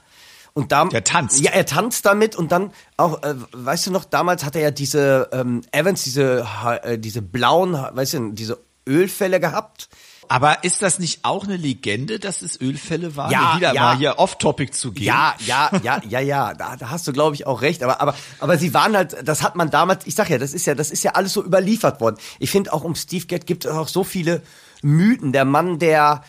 Und 0.55 0.71
da, 0.71 0.85
der 0.85 1.05
tanzt. 1.05 1.41
Ja, 1.41 1.53
er 1.53 1.65
tanzt 1.65 2.05
damit 2.05 2.37
und 2.37 2.53
dann 2.53 2.73
auch, 2.97 3.23
äh, 3.23 3.35
weißt 3.53 3.87
du 3.87 3.91
noch, 3.91 4.05
damals 4.05 4.45
hat 4.45 4.55
er 4.55 4.63
ja 4.63 4.71
diese 4.71 5.31
ähm, 5.33 5.63
Evans, 5.73 6.05
diese, 6.05 6.47
äh, 6.83 6.99
diese 6.99 7.23
blauen, 7.23 7.73
weißt 7.73 8.15
du, 8.15 8.33
diese 8.33 8.59
Ölfälle 8.87 9.41
gehabt. 9.41 9.89
Aber 10.29 10.65
ist 10.65 10.81
das 10.81 10.99
nicht 10.99 11.25
auch 11.25 11.45
eine 11.45 11.57
Legende, 11.57 12.19
dass 12.19 12.41
es 12.43 12.59
Ölfälle 12.61 13.17
waren? 13.17 13.31
Ja, 13.31 13.57
wieder 13.57 13.75
ja. 13.75 13.83
mal 13.83 13.97
hier 13.99 14.19
off-topic 14.19 14.73
zu 14.73 14.93
gehen. 14.93 15.05
Ja, 15.05 15.35
ja, 15.45 15.71
ja, 15.83 16.01
ja, 16.09 16.21
ja, 16.21 16.55
da, 16.55 16.77
da 16.77 16.91
hast 16.91 17.07
du 17.07 17.13
glaube 17.13 17.35
ich 17.35 17.47
auch 17.47 17.61
recht, 17.61 17.83
aber 17.83 18.01
aber 18.01 18.15
aber 18.39 18.57
sie 18.57 18.73
waren 18.73 18.97
halt, 18.97 19.17
das 19.29 19.43
hat 19.43 19.57
man 19.57 19.71
damals, 19.71 20.07
ich 20.07 20.15
sag 20.15 20.31
ja, 20.31 20.39
das 20.39 20.55
ist 20.55 20.67
ja, 20.67 20.75
das 20.75 20.91
ist 20.91 21.03
ja 21.03 21.13
alles 21.13 21.35
so 21.35 21.45
überliefert 21.45 22.01
worden. 22.01 22.17
Ich 22.39 22.51
finde 22.51 22.73
auch 22.73 22.83
um 22.83 22.95
Steve 22.95 23.27
Gadd 23.27 23.47
gibt 23.47 23.67
es 23.67 23.73
auch 23.73 23.89
so 23.89 24.05
viele 24.05 24.43
Mythen, 24.81 25.33
der 25.33 25.45
Mann, 25.45 25.79
der 25.79 26.23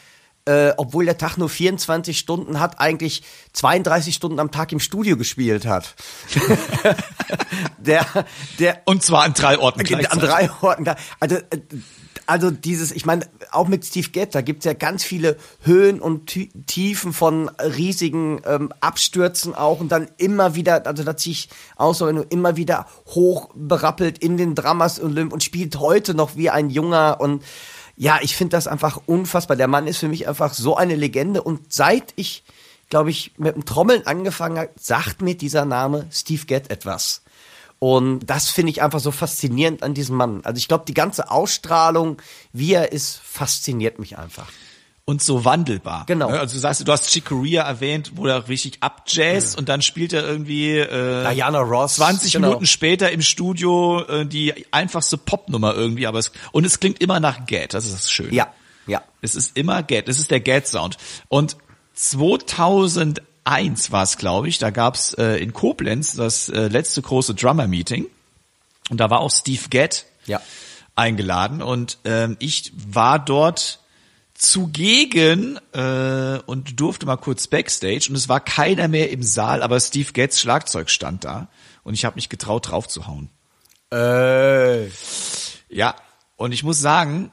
äh, 0.46 0.74
obwohl 0.78 1.06
der 1.06 1.18
Tag 1.18 1.38
nur 1.38 1.50
24 1.50 2.18
Stunden 2.18 2.60
hat, 2.60 2.80
eigentlich 2.80 3.24
32 3.54 4.14
Stunden 4.16 4.40
am 4.40 4.52
Tag 4.52 4.72
im 4.72 4.80
Studio 4.80 5.18
gespielt 5.18 5.66
hat. 5.66 5.96
der, 7.78 8.06
der, 8.60 8.82
Und 8.86 9.04
zwar 9.04 9.24
an 9.24 9.34
drei 9.34 9.58
Orten. 9.58 9.82
An 10.06 10.20
drei 10.20 10.50
Orten. 10.62 10.86
Also, 11.20 11.36
äh, 11.36 11.60
also 12.26 12.52
dieses, 12.52 12.92
ich 12.92 13.06
meine, 13.06 13.26
auch 13.52 13.68
mit 13.68 13.86
Steve 13.86 14.10
Gadd, 14.10 14.34
da 14.34 14.42
gibt's 14.42 14.66
ja 14.66 14.74
ganz 14.74 15.04
viele 15.04 15.38
Höhen 15.62 16.00
und 16.00 16.38
Tiefen 16.68 17.12
von 17.12 17.50
riesigen 17.60 18.42
ähm, 18.46 18.72
Abstürzen 18.80 19.54
auch 19.54 19.80
und 19.80 19.92
dann 19.92 20.08
immer 20.18 20.56
wieder, 20.56 20.86
also 20.88 21.04
da 21.04 21.18
zieh 21.18 21.32
ich 21.32 21.50
aus, 21.76 22.02
wenn 22.02 22.16
du 22.16 22.22
immer 22.24 22.56
wieder 22.56 22.88
hoch 23.08 23.50
berappelt 23.56 24.18
in 24.20 24.38
den 24.38 24.56
Dramas 24.56 25.02
Olymp 25.02 25.34
und 25.34 25.44
spielt 25.44 25.80
heute 25.80 26.14
noch 26.14 26.36
wie 26.36 26.50
ein 26.50 26.70
Junger 26.70 27.20
und 27.20 27.44
ja, 27.96 28.20
ich 28.22 28.36
finde 28.36 28.58
das 28.58 28.68
einfach 28.68 29.00
unfassbar. 29.06 29.58
Der 29.58 29.68
Mann 29.68 29.88
ist 29.88 29.98
für 29.98 30.08
mich 30.08 30.28
einfach 30.28 30.54
so 30.54 30.76
eine 30.76 30.96
Legende 30.96 31.42
und 31.42 31.72
seit 31.74 32.14
ich, 32.16 32.44
glaube 32.90 33.10
ich, 33.10 33.34
mit 33.38 33.56
dem 33.56 33.66
Trommeln 33.66 34.08
angefangen 34.08 34.58
habe, 34.58 34.72
sagt 34.80 35.22
mir 35.22 35.36
dieser 35.36 35.66
Name 35.66 36.08
Steve 36.12 36.46
Gadd 36.46 36.70
etwas. 36.70 37.22
Und 37.80 38.22
das 38.28 38.50
finde 38.50 38.72
ich 38.72 38.82
einfach 38.82 39.02
so 39.02 39.12
faszinierend 39.12 39.84
an 39.84 39.94
diesem 39.94 40.16
Mann. 40.16 40.42
Also 40.46 40.58
ich 40.58 40.68
glaube, 40.68 40.86
die 40.88 40.94
ganze 40.94 41.30
Ausstrahlung, 41.30 42.22
wie 42.54 42.74
er 42.74 42.94
ist, 42.94 43.20
fasziniert 43.24 44.00
mich 44.00 44.18
einfach 44.18 44.48
und 45.06 45.22
so 45.22 45.44
wandelbar. 45.44 46.06
Genau. 46.08 46.30
Also 46.30 46.56
du 46.56 46.60
sagst, 46.60 46.88
du 46.88 46.92
hast 46.92 47.10
Chick 47.10 47.26
Corea 47.26 47.64
erwähnt, 47.64 48.14
wo 48.16 48.26
er 48.26 48.48
richtig 48.48 48.78
abjazzt 48.82 49.56
mhm. 49.56 49.60
und 49.60 49.70
dann 49.70 49.82
spielt 49.82 50.14
er 50.14 50.26
irgendwie 50.26 50.78
äh, 50.78 51.34
Diana 51.34 51.60
Ross 51.60 51.96
20 51.96 52.34
genau. 52.34 52.48
Minuten 52.48 52.66
später 52.66 53.12
im 53.12 53.22
Studio 53.22 54.02
äh, 54.04 54.26
die 54.26 54.66
einfachste 54.72 55.18
Popnummer 55.18 55.76
irgendwie, 55.76 56.08
aber 56.08 56.20
es 56.20 56.32
und 56.54 56.66
es 56.66 56.80
klingt 56.80 57.02
immer 57.02 57.20
nach 57.20 57.46
Gad, 57.46 57.74
das 57.74 57.86
ist 57.86 57.94
das 57.94 58.12
Schöne. 58.12 58.34
Ja, 58.34 58.54
ja. 58.88 59.02
Es 59.22 59.36
ist 59.36 59.58
immer 59.58 59.84
Gad, 59.84 60.08
es 60.08 60.20
ist 60.20 60.32
der 60.32 60.40
Gad 60.40 60.68
Sound 60.68 60.98
und 61.28 61.58
2001 61.96 63.92
war 63.92 64.04
es, 64.04 64.18
glaube 64.18 64.48
ich, 64.48 64.58
da 64.58 64.70
gab's 64.70 65.14
äh, 65.16 65.36
in 65.36 65.52
Koblenz 65.52 66.16
das 66.16 66.48
äh, 66.48 66.70
letzte 66.70 67.02
große 67.02 67.36
Drummer 67.36 67.68
Meeting 67.68 68.06
und 68.90 69.00
da 69.02 69.10
war 69.10 69.20
auch 69.20 69.32
Steve 69.32 69.68
Gadd 69.70 70.06
ja. 70.28 70.42
eingeladen 70.96 71.62
und 71.62 71.98
ähm, 72.06 72.38
ich 72.40 72.72
war 72.74 73.20
dort 73.20 73.83
zugegen 74.34 75.60
äh, 75.74 76.40
und 76.46 76.80
durfte 76.80 77.06
mal 77.06 77.18
kurz 77.18 77.48
backstage 77.48 78.08
und 78.10 78.16
es 78.16 78.30
war 78.30 78.40
keiner 78.40 78.88
mehr 78.88 79.12
im 79.12 79.24
Saal, 79.24 79.62
aber 79.62 79.80
Steve 79.80 80.12
Getz 80.12 80.40
Schlagzeug 80.40 80.90
stand 80.90 81.24
da 81.24 81.50
und 81.84 81.94
ich 81.94 82.06
habe 82.06 82.16
mich 82.16 82.30
getraut 82.30 82.70
drauf 82.70 82.88
zu 82.88 83.08
hauen. 83.08 83.30
Äh. 83.92 84.88
Ja, 85.70 85.96
und 86.36 86.52
ich 86.52 86.64
muss 86.64 86.80
sagen, 86.80 87.32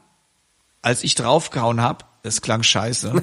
als 0.82 1.04
ich 1.04 1.14
draufgehauen 1.14 1.80
habe, 1.80 2.04
es 2.22 2.42
klang 2.42 2.62
scheiße. 2.62 3.22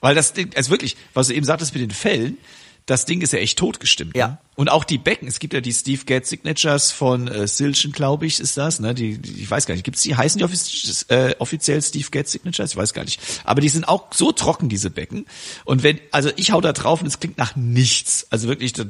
Weil 0.00 0.14
das 0.14 0.32
Ding, 0.32 0.54
also 0.56 0.70
wirklich, 0.70 0.96
was 1.14 1.28
du 1.28 1.34
eben 1.34 1.44
sagtest 1.46 1.74
mit 1.74 1.82
den 1.82 1.90
Fällen, 1.90 2.38
das 2.86 3.04
Ding 3.04 3.20
ist 3.20 3.32
ja 3.32 3.38
echt 3.38 3.58
totgestimmt. 3.58 4.16
Ja. 4.16 4.28
Ne? 4.28 4.38
Und 4.56 4.70
auch 4.70 4.84
die 4.84 4.98
Becken, 4.98 5.26
es 5.28 5.38
gibt 5.38 5.54
ja 5.54 5.60
die 5.60 5.72
Steve 5.72 6.04
Gadd 6.04 6.26
Signatures 6.26 6.92
von 6.92 7.28
äh, 7.28 7.46
Silchen, 7.46 7.92
glaube 7.92 8.26
ich, 8.26 8.40
ist 8.40 8.56
das, 8.56 8.80
ne? 8.80 8.94
Die, 8.94 9.16
die, 9.16 9.42
ich 9.42 9.50
weiß 9.50 9.66
gar 9.66 9.74
nicht, 9.74 9.84
gibt's 9.84 10.02
die, 10.02 10.16
heißen 10.16 10.38
die 10.38 10.44
offiz 10.44 11.06
äh, 11.08 11.34
offiziell 11.38 11.80
Steve 11.80 12.08
Gadd 12.10 12.28
Signatures? 12.28 12.72
Ich 12.72 12.76
weiß 12.76 12.92
gar 12.92 13.04
nicht. 13.04 13.20
Aber 13.44 13.60
die 13.60 13.68
sind 13.68 13.88
auch 13.88 14.12
so 14.12 14.32
trocken, 14.32 14.68
diese 14.68 14.90
Becken. 14.90 15.26
Und 15.64 15.82
wenn, 15.82 15.98
also 16.10 16.30
ich 16.36 16.52
hau 16.52 16.60
da 16.60 16.72
drauf 16.72 17.00
und 17.00 17.06
es 17.06 17.20
klingt 17.20 17.38
nach 17.38 17.56
nichts. 17.56 18.26
Also 18.30 18.48
wirklich, 18.48 18.72
das, 18.72 18.86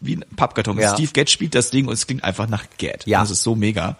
wie 0.00 0.16
ein 0.16 0.24
Pappkarton. 0.34 0.78
Ja. 0.78 0.94
Steve 0.94 1.12
Gadd 1.12 1.30
spielt 1.30 1.54
das 1.54 1.70
Ding 1.70 1.86
und 1.86 1.94
es 1.94 2.06
klingt 2.06 2.24
einfach 2.24 2.48
nach 2.48 2.64
Gadd. 2.78 3.06
Ja. 3.06 3.20
Das 3.20 3.30
ist 3.30 3.42
so 3.42 3.54
mega. 3.54 3.96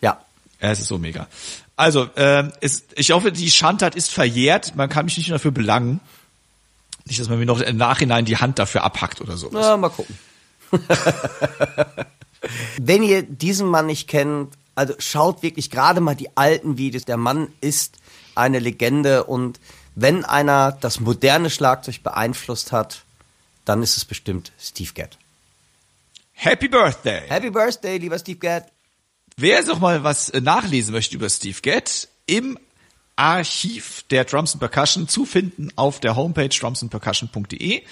Ja. 0.00 0.20
Ja, 0.60 0.70
es 0.70 0.80
ist 0.80 0.88
so 0.88 0.98
mega. 0.98 1.28
Also, 1.76 2.08
ähm, 2.16 2.52
es, 2.60 2.84
ich 2.94 3.10
hoffe, 3.10 3.32
die 3.32 3.50
Schandtat 3.50 3.96
ist 3.96 4.10
verjährt. 4.10 4.76
Man 4.76 4.88
kann 4.88 5.06
mich 5.06 5.16
nicht 5.16 5.30
dafür 5.30 5.50
belangen. 5.50 6.00
Nicht, 7.06 7.20
dass 7.20 7.28
man 7.28 7.38
mir 7.38 7.46
noch 7.46 7.60
im 7.60 7.76
Nachhinein 7.76 8.24
die 8.24 8.38
Hand 8.38 8.58
dafür 8.58 8.82
abhackt 8.82 9.20
oder 9.20 9.36
so. 9.36 9.50
Na, 9.52 9.76
mal 9.76 9.90
gucken. 9.90 10.18
Wenn 12.80 13.02
ihr 13.02 13.22
diesen 13.22 13.68
Mann 13.68 13.86
nicht 13.86 14.08
kennt, 14.08 14.54
also 14.74 14.94
schaut 14.98 15.42
wirklich 15.42 15.70
gerade 15.70 16.00
mal 16.00 16.14
die 16.14 16.36
alten 16.36 16.78
Videos. 16.78 17.04
Der 17.04 17.16
Mann 17.16 17.48
ist 17.60 17.98
eine 18.34 18.58
Legende 18.58 19.24
und 19.24 19.60
wenn 19.94 20.24
einer 20.24 20.72
das 20.72 21.00
moderne 21.00 21.50
Schlagzeug 21.50 22.02
beeinflusst 22.02 22.72
hat, 22.72 23.04
dann 23.64 23.82
ist 23.82 23.96
es 23.96 24.04
bestimmt 24.04 24.52
Steve 24.58 24.92
Gadd. 24.92 25.16
Happy 26.32 26.68
Birthday! 26.68 27.22
Happy 27.28 27.50
Birthday, 27.50 27.98
lieber 27.98 28.18
Steve 28.18 28.38
Gadd! 28.38 28.66
Wer 29.36 29.56
jetzt 29.56 29.68
noch 29.68 29.78
mal 29.78 30.04
was 30.04 30.30
äh, 30.30 30.40
nachlesen 30.40 30.92
möchte 30.92 31.14
über 31.14 31.28
Steve 31.28 31.60
Gadd, 31.62 32.08
im 32.26 32.58
Archiv 33.16 34.04
der 34.10 34.24
Drums 34.24 34.52
and 34.52 34.60
Percussion 34.60 35.08
zu 35.08 35.24
finden 35.24 35.70
auf 35.76 36.00
der 36.00 36.16
Homepage 36.16 36.48
drumsandpercussion.de. 36.48 37.82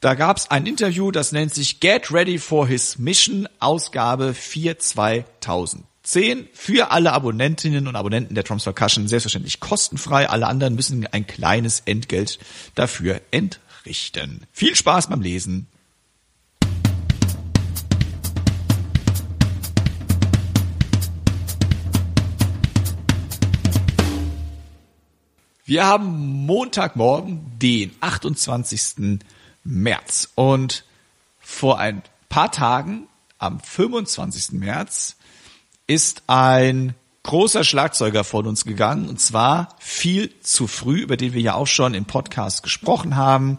Da 0.00 0.14
gab's 0.14 0.50
ein 0.50 0.66
Interview, 0.66 1.10
das 1.10 1.32
nennt 1.32 1.54
sich 1.54 1.80
Get 1.80 2.12
Ready 2.12 2.38
for 2.38 2.68
His 2.68 2.98
Mission, 2.98 3.48
Ausgabe 3.58 4.34
4 4.34 4.78
2010. 4.78 6.48
Für 6.52 6.90
alle 6.90 7.12
Abonnentinnen 7.12 7.88
und 7.88 7.96
Abonnenten 7.96 8.34
der 8.34 8.44
Drums 8.44 8.64
Percussion 8.64 9.08
selbstverständlich 9.08 9.60
kostenfrei. 9.60 10.28
Alle 10.28 10.46
anderen 10.46 10.74
müssen 10.74 11.06
ein 11.06 11.26
kleines 11.26 11.80
Entgelt 11.86 12.38
dafür 12.74 13.22
entrichten. 13.30 14.46
Viel 14.52 14.76
Spaß 14.76 15.08
beim 15.08 15.22
Lesen. 15.22 15.68
Wir 25.66 25.86
haben 25.86 26.44
Montagmorgen, 26.44 27.40
den 27.58 27.90
28. 28.02 29.20
März. 29.64 30.28
Und 30.34 30.84
vor 31.40 31.78
ein 31.78 32.02
paar 32.28 32.52
Tagen, 32.52 33.06
am 33.38 33.60
25. 33.60 34.52
März, 34.52 35.16
ist 35.86 36.24
ein 36.26 36.94
großer 37.22 37.64
Schlagzeuger 37.64 38.24
von 38.24 38.46
uns 38.46 38.66
gegangen, 38.66 39.08
und 39.08 39.20
zwar 39.20 39.74
viel 39.78 40.38
zu 40.40 40.66
früh, 40.66 41.00
über 41.00 41.16
den 41.16 41.32
wir 41.32 41.40
ja 41.40 41.54
auch 41.54 41.66
schon 41.66 41.94
im 41.94 42.04
Podcast 42.04 42.62
gesprochen 42.62 43.16
haben. 43.16 43.56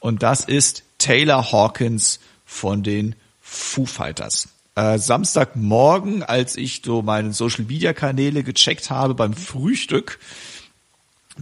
Und 0.00 0.24
das 0.24 0.40
ist 0.44 0.82
Taylor 0.98 1.52
Hawkins 1.52 2.18
von 2.44 2.82
den 2.82 3.14
Foo 3.40 3.86
Fighters. 3.86 4.48
Äh, 4.74 4.98
Samstagmorgen, 4.98 6.24
als 6.24 6.56
ich 6.56 6.82
so 6.84 7.02
meine 7.02 7.32
Social 7.32 7.66
Media 7.66 7.92
Kanäle 7.92 8.42
gecheckt 8.42 8.90
habe 8.90 9.14
beim 9.14 9.32
Frühstück, 9.32 10.18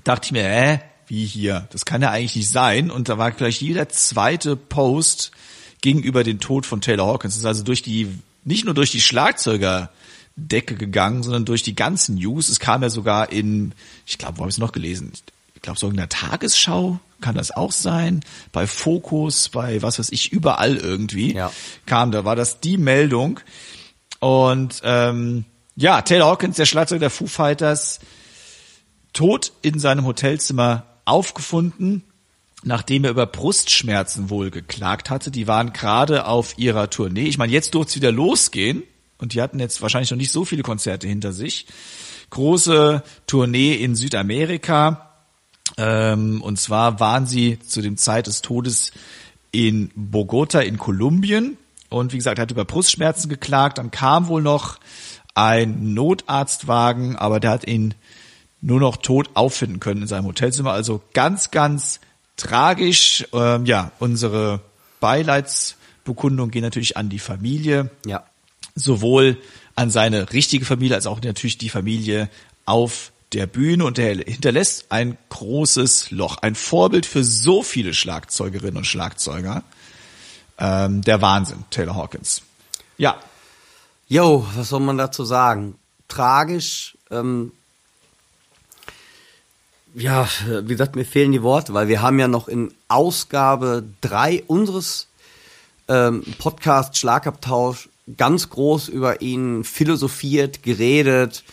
dachte 0.03 0.27
ich 0.27 0.33
mir, 0.33 0.45
äh, 0.45 0.79
wie 1.07 1.27
hier? 1.27 1.69
Das 1.71 1.85
kann 1.85 2.03
ja 2.03 2.11
eigentlich 2.11 2.37
nicht 2.37 2.51
sein. 2.51 2.91
Und 2.91 3.09
da 3.09 3.19
war 3.19 3.31
gleich 3.31 3.61
jeder 3.61 3.89
zweite 3.89 4.57
Post 4.57 5.31
gegenüber 5.81 6.25
den 6.25 6.41
Tod 6.41 6.67
von 6.67 6.81
Taylor 6.81 7.07
Hawkins. 7.07 7.35
Das 7.35 7.41
ist 7.41 7.47
also 7.47 7.63
durch 7.63 7.83
die, 7.83 8.09
nicht 8.45 8.65
nur 8.65 8.75
durch 8.75 8.91
die 8.91 9.01
Schlagzeugerdecke 9.01 10.77
gegangen, 10.77 11.23
sondern 11.23 11.45
durch 11.45 11.63
die 11.63 11.75
ganzen 11.75 12.17
News. 12.17 12.49
Es 12.49 12.59
kam 12.59 12.83
ja 12.83 12.91
sogar 12.91 13.31
in, 13.31 13.73
ich 14.07 14.19
glaube, 14.19 14.39
wo 14.39 14.41
habe 14.41 14.51
ich 14.51 14.57
es 14.57 14.61
noch 14.61 14.73
gelesen? 14.73 15.13
Ich 15.55 15.63
glaube, 15.63 15.79
so 15.79 15.89
in 15.89 15.97
der 15.97 16.09
Tagesschau 16.09 16.99
kann 17.21 17.35
das 17.35 17.51
auch 17.51 17.73
sein. 17.73 18.21
Bei 18.53 18.67
Focus, 18.67 19.51
bei 19.51 19.83
was 19.83 19.99
weiß 19.99 20.11
ich, 20.11 20.33
überall 20.33 20.77
irgendwie 20.77 21.35
ja. 21.35 21.53
kam, 21.87 22.13
da 22.13 22.25
war 22.25 22.37
das 22.37 22.61
die 22.61 22.77
Meldung. 22.77 23.41
Und 24.21 24.81
ähm, 24.85 25.45
ja, 25.77 26.03
Taylor 26.03 26.29
Hawkins, 26.29 26.57
der 26.57 26.67
Schlagzeuger 26.67 27.01
der 27.01 27.11
Foo 27.11 27.27
Fighters, 27.27 28.01
tot 29.15 29.53
in 29.63 29.79
seinem 29.79 30.05
Hotelzimmer 30.05 30.85
aufgefunden. 31.07 32.05
nachdem 32.67 33.05
er 33.05 33.11
über 33.11 33.27
Brustschmerzen 33.27 34.31
wohl 34.31 34.51
geklagt 34.51 35.11
hatte. 35.11 35.31
Die 35.31 35.47
waren 35.47 35.75
gerade 35.75 36.27
auf 36.27 36.57
ihrer 36.57 36.89
Tournee. 36.89 37.27
Ich 37.27 37.37
meine, 37.37 37.53
jetzt 37.53 37.75
durfte 37.75 37.91
es 37.91 37.97
wieder 37.97 38.11
losgehen 38.11 38.85
und 39.19 39.35
die 39.35 39.43
hatten 39.43 39.61
jetzt 39.61 39.83
wahrscheinlich 39.83 40.11
noch 40.11 40.17
nicht 40.17 40.33
so 40.33 40.47
viele 40.47 40.63
Konzerte 40.63 41.07
hinter 41.07 41.35
sich. 41.35 41.67
Große 42.31 43.03
Tournee 43.27 43.75
in 43.75 43.95
Südamerika. 43.95 45.11
Ähm, 45.77 46.41
und 46.41 46.59
zwar 46.59 47.01
waren 47.01 47.27
sie 47.27 47.59
zu 47.59 47.83
dem 47.83 47.99
Zeit 47.99 48.29
des 48.29 48.41
Todes 48.41 48.93
in 49.53 49.91
Bogota 49.95 50.61
in 50.61 50.79
Kolumbien. 50.79 51.59
Und 51.91 52.15
wie 52.15 52.17
gesagt, 52.17 52.39
er 52.39 52.43
hat 52.43 52.51
über 52.51 52.65
Brustschmerzen 52.65 53.29
geklagt. 53.29 53.77
Dann 53.77 53.91
kam 53.91 54.29
wohl 54.29 54.43
noch 54.43 54.79
ein 55.35 55.95
Notarztwagen, 55.95 57.17
aber 57.17 57.41
der 57.41 57.51
hat 57.51 57.67
ihn 57.67 57.95
nur 58.65 58.81
noch 58.81 58.97
tot 58.97 59.29
auffinden 59.35 59.79
können 59.79 60.03
in 60.03 60.09
seinem 60.09 60.25
Hotelzimmer. 60.25 60.73
Also 60.73 61.03
ganz, 61.13 61.51
ganz 61.51 62.01
tragisch. 62.37 63.27
Ähm, 63.35 63.67
ja, 63.67 63.93
unsere 63.99 64.61
Beileidsbekundung 65.01 66.51
geht 66.51 66.63
natürlich 66.63 66.97
an 66.97 67.11
die 67.11 67.19
Familie. 67.19 67.91
Ja. 68.07 68.25
Sowohl 68.75 69.37
an 69.77 69.91
seine 69.91 70.33
richtige 70.33 70.65
Familie 70.65 70.97
als 70.97 71.07
auch 71.07 71.21
natürlich 71.21 71.59
die 71.59 71.69
Familie 71.69 72.31
auf 72.65 73.13
der 73.35 73.47
Bühne 73.47 73.85
und 73.85 73.99
er 73.99 74.15
hinterlässt 74.15 74.87
ein 74.91 75.19
großes 75.29 76.11
Loch. 76.11 76.39
Ein 76.39 76.55
Vorbild 76.55 77.05
für 77.05 77.23
so 77.23 77.63
viele 77.63 77.93
Schlagzeugerinnen 77.93 78.79
und 78.79 78.87
Schlagzeuger. 78.87 79.63
Ähm, 80.57 81.03
der 81.03 81.21
Wahnsinn, 81.21 81.65
Taylor 81.71 81.97
Hawkins. 81.97 82.41
Ja. 82.97 83.17
Jo, 84.09 84.47
was 84.55 84.71
soll 84.71 84.81
man 84.81 84.97
dazu 84.97 85.25
sagen? 85.25 85.77
Tragisch, 86.09 86.97
ähm, 87.11 87.53
ja, 89.95 90.29
wie 90.47 90.73
gesagt, 90.73 90.97
mir 90.97 91.05
fehlen 91.05 91.33
die 91.33 91.43
Worte, 91.43 91.73
weil 91.73 91.89
wir 91.89 92.03
haben 92.03 92.19
ja 92.19 92.29
noch 92.29 92.49
in 92.49 92.75
Ausgabe 92.89 93.85
drei 94.01 94.43
unseres 94.47 95.09
ähm, 95.89 96.25
Podcast 96.39 96.97
Schlagabtausch 96.97 97.89
ganz 98.17 98.51
groß 98.51 98.89
über 98.89 99.23
ihn 99.23 99.65
philosophiert, 99.65 100.63
geredet. 100.63 101.45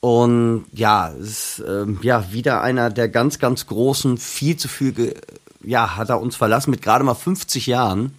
Und 0.00 0.66
ja, 0.72 1.10
es 1.12 1.58
ist 1.58 1.64
ähm, 1.66 1.98
ja 2.02 2.32
wieder 2.32 2.60
einer 2.60 2.90
der 2.90 3.08
ganz, 3.08 3.38
ganz 3.38 3.66
großen, 3.66 4.18
viel 4.18 4.56
zu 4.56 4.68
viel, 4.68 5.14
ja, 5.62 5.96
hat 5.96 6.10
er 6.10 6.20
uns 6.20 6.36
verlassen 6.36 6.70
mit 6.70 6.82
gerade 6.82 7.04
mal 7.04 7.14
50 7.14 7.66
Jahren. 7.66 8.14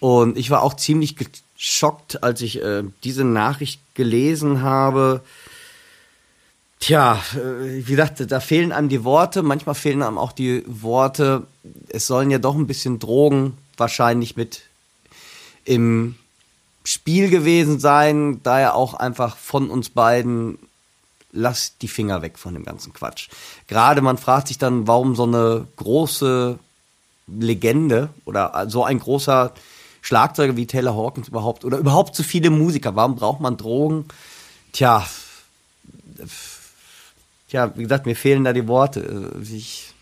Und 0.00 0.36
ich 0.36 0.50
war 0.50 0.62
auch 0.62 0.74
ziemlich 0.74 1.16
geschockt, 1.16 2.22
als 2.22 2.42
ich 2.42 2.60
äh, 2.60 2.82
diese 3.04 3.24
Nachricht 3.24 3.80
gelesen 3.94 4.62
habe. 4.62 5.22
Tja, 6.78 7.22
äh, 7.34 7.86
wie 7.86 7.90
gesagt, 7.92 8.30
da 8.30 8.40
fehlen 8.40 8.72
einem 8.72 8.88
die 8.88 9.04
Worte, 9.04 9.42
manchmal 9.42 9.74
fehlen 9.74 10.02
einem 10.02 10.18
auch 10.18 10.32
die 10.32 10.62
Worte. 10.66 11.46
Es 11.88 12.06
sollen 12.06 12.30
ja 12.30 12.38
doch 12.38 12.54
ein 12.54 12.66
bisschen 12.66 12.98
Drogen 12.98 13.56
wahrscheinlich 13.76 14.36
mit 14.36 14.62
im 15.64 16.16
Spiel 16.84 17.28
gewesen 17.30 17.80
sein, 17.80 18.40
daher 18.42 18.76
auch 18.76 18.94
einfach 18.94 19.36
von 19.36 19.70
uns 19.70 19.90
beiden 19.90 20.58
lass 21.32 21.76
die 21.78 21.88
Finger 21.88 22.22
weg 22.22 22.38
von 22.38 22.54
dem 22.54 22.64
ganzen 22.64 22.92
Quatsch. 22.92 23.28
Gerade 23.68 24.00
man 24.00 24.18
fragt 24.18 24.48
sich 24.48 24.58
dann, 24.58 24.86
warum 24.86 25.14
so 25.14 25.24
eine 25.24 25.66
große 25.76 26.58
Legende 27.26 28.08
oder 28.24 28.66
so 28.68 28.84
ein 28.84 28.98
großer 28.98 29.52
Schlagzeuger 30.00 30.56
wie 30.56 30.66
Taylor 30.66 30.94
Hawkins 30.94 31.28
überhaupt 31.28 31.64
oder 31.64 31.78
überhaupt 31.78 32.14
so 32.14 32.22
viele 32.22 32.50
Musiker, 32.50 32.96
warum 32.96 33.16
braucht 33.16 33.40
man 33.40 33.56
Drogen? 33.56 34.06
Tja, 34.72 35.06
ja, 37.48 37.76
wie 37.76 37.82
gesagt, 37.82 38.06
mir 38.06 38.16
fehlen 38.16 38.44
da 38.44 38.52
die 38.52 38.66
Worte. 38.68 39.32
Ich, 39.42 39.92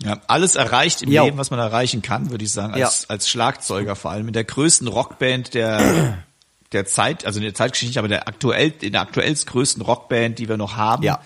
ja, 0.00 0.20
alles 0.26 0.56
erreicht 0.56 1.02
im 1.02 1.10
Ja. 1.12 1.24
Leben, 1.24 1.38
was 1.38 1.50
man 1.50 1.60
erreichen 1.60 2.02
kann, 2.02 2.30
würde 2.30 2.44
ich 2.44 2.52
sagen, 2.52 2.72
als, 2.74 3.02
Ja. 3.02 3.08
als 3.10 3.28
Schlagzeuger 3.28 3.94
vor 3.96 4.10
allem. 4.10 4.26
In 4.28 4.32
der 4.34 4.44
größten 4.44 4.88
Rockband 4.88 5.54
der, 5.54 6.18
der 6.72 6.86
Zeit, 6.86 7.24
also 7.24 7.38
in 7.38 7.44
der 7.44 7.54
Zeitgeschichte 7.54 7.90
nicht, 7.90 7.98
aber 7.98 8.08
der 8.08 8.26
aktuell, 8.26 8.72
in 8.80 8.92
der 8.92 9.02
aktuell 9.02 9.32
größten 9.32 9.80
Rockband, 9.82 10.40
die 10.40 10.48
wir 10.48 10.56
noch 10.56 10.76
haben, 10.76 11.04
Ja. 11.04 11.20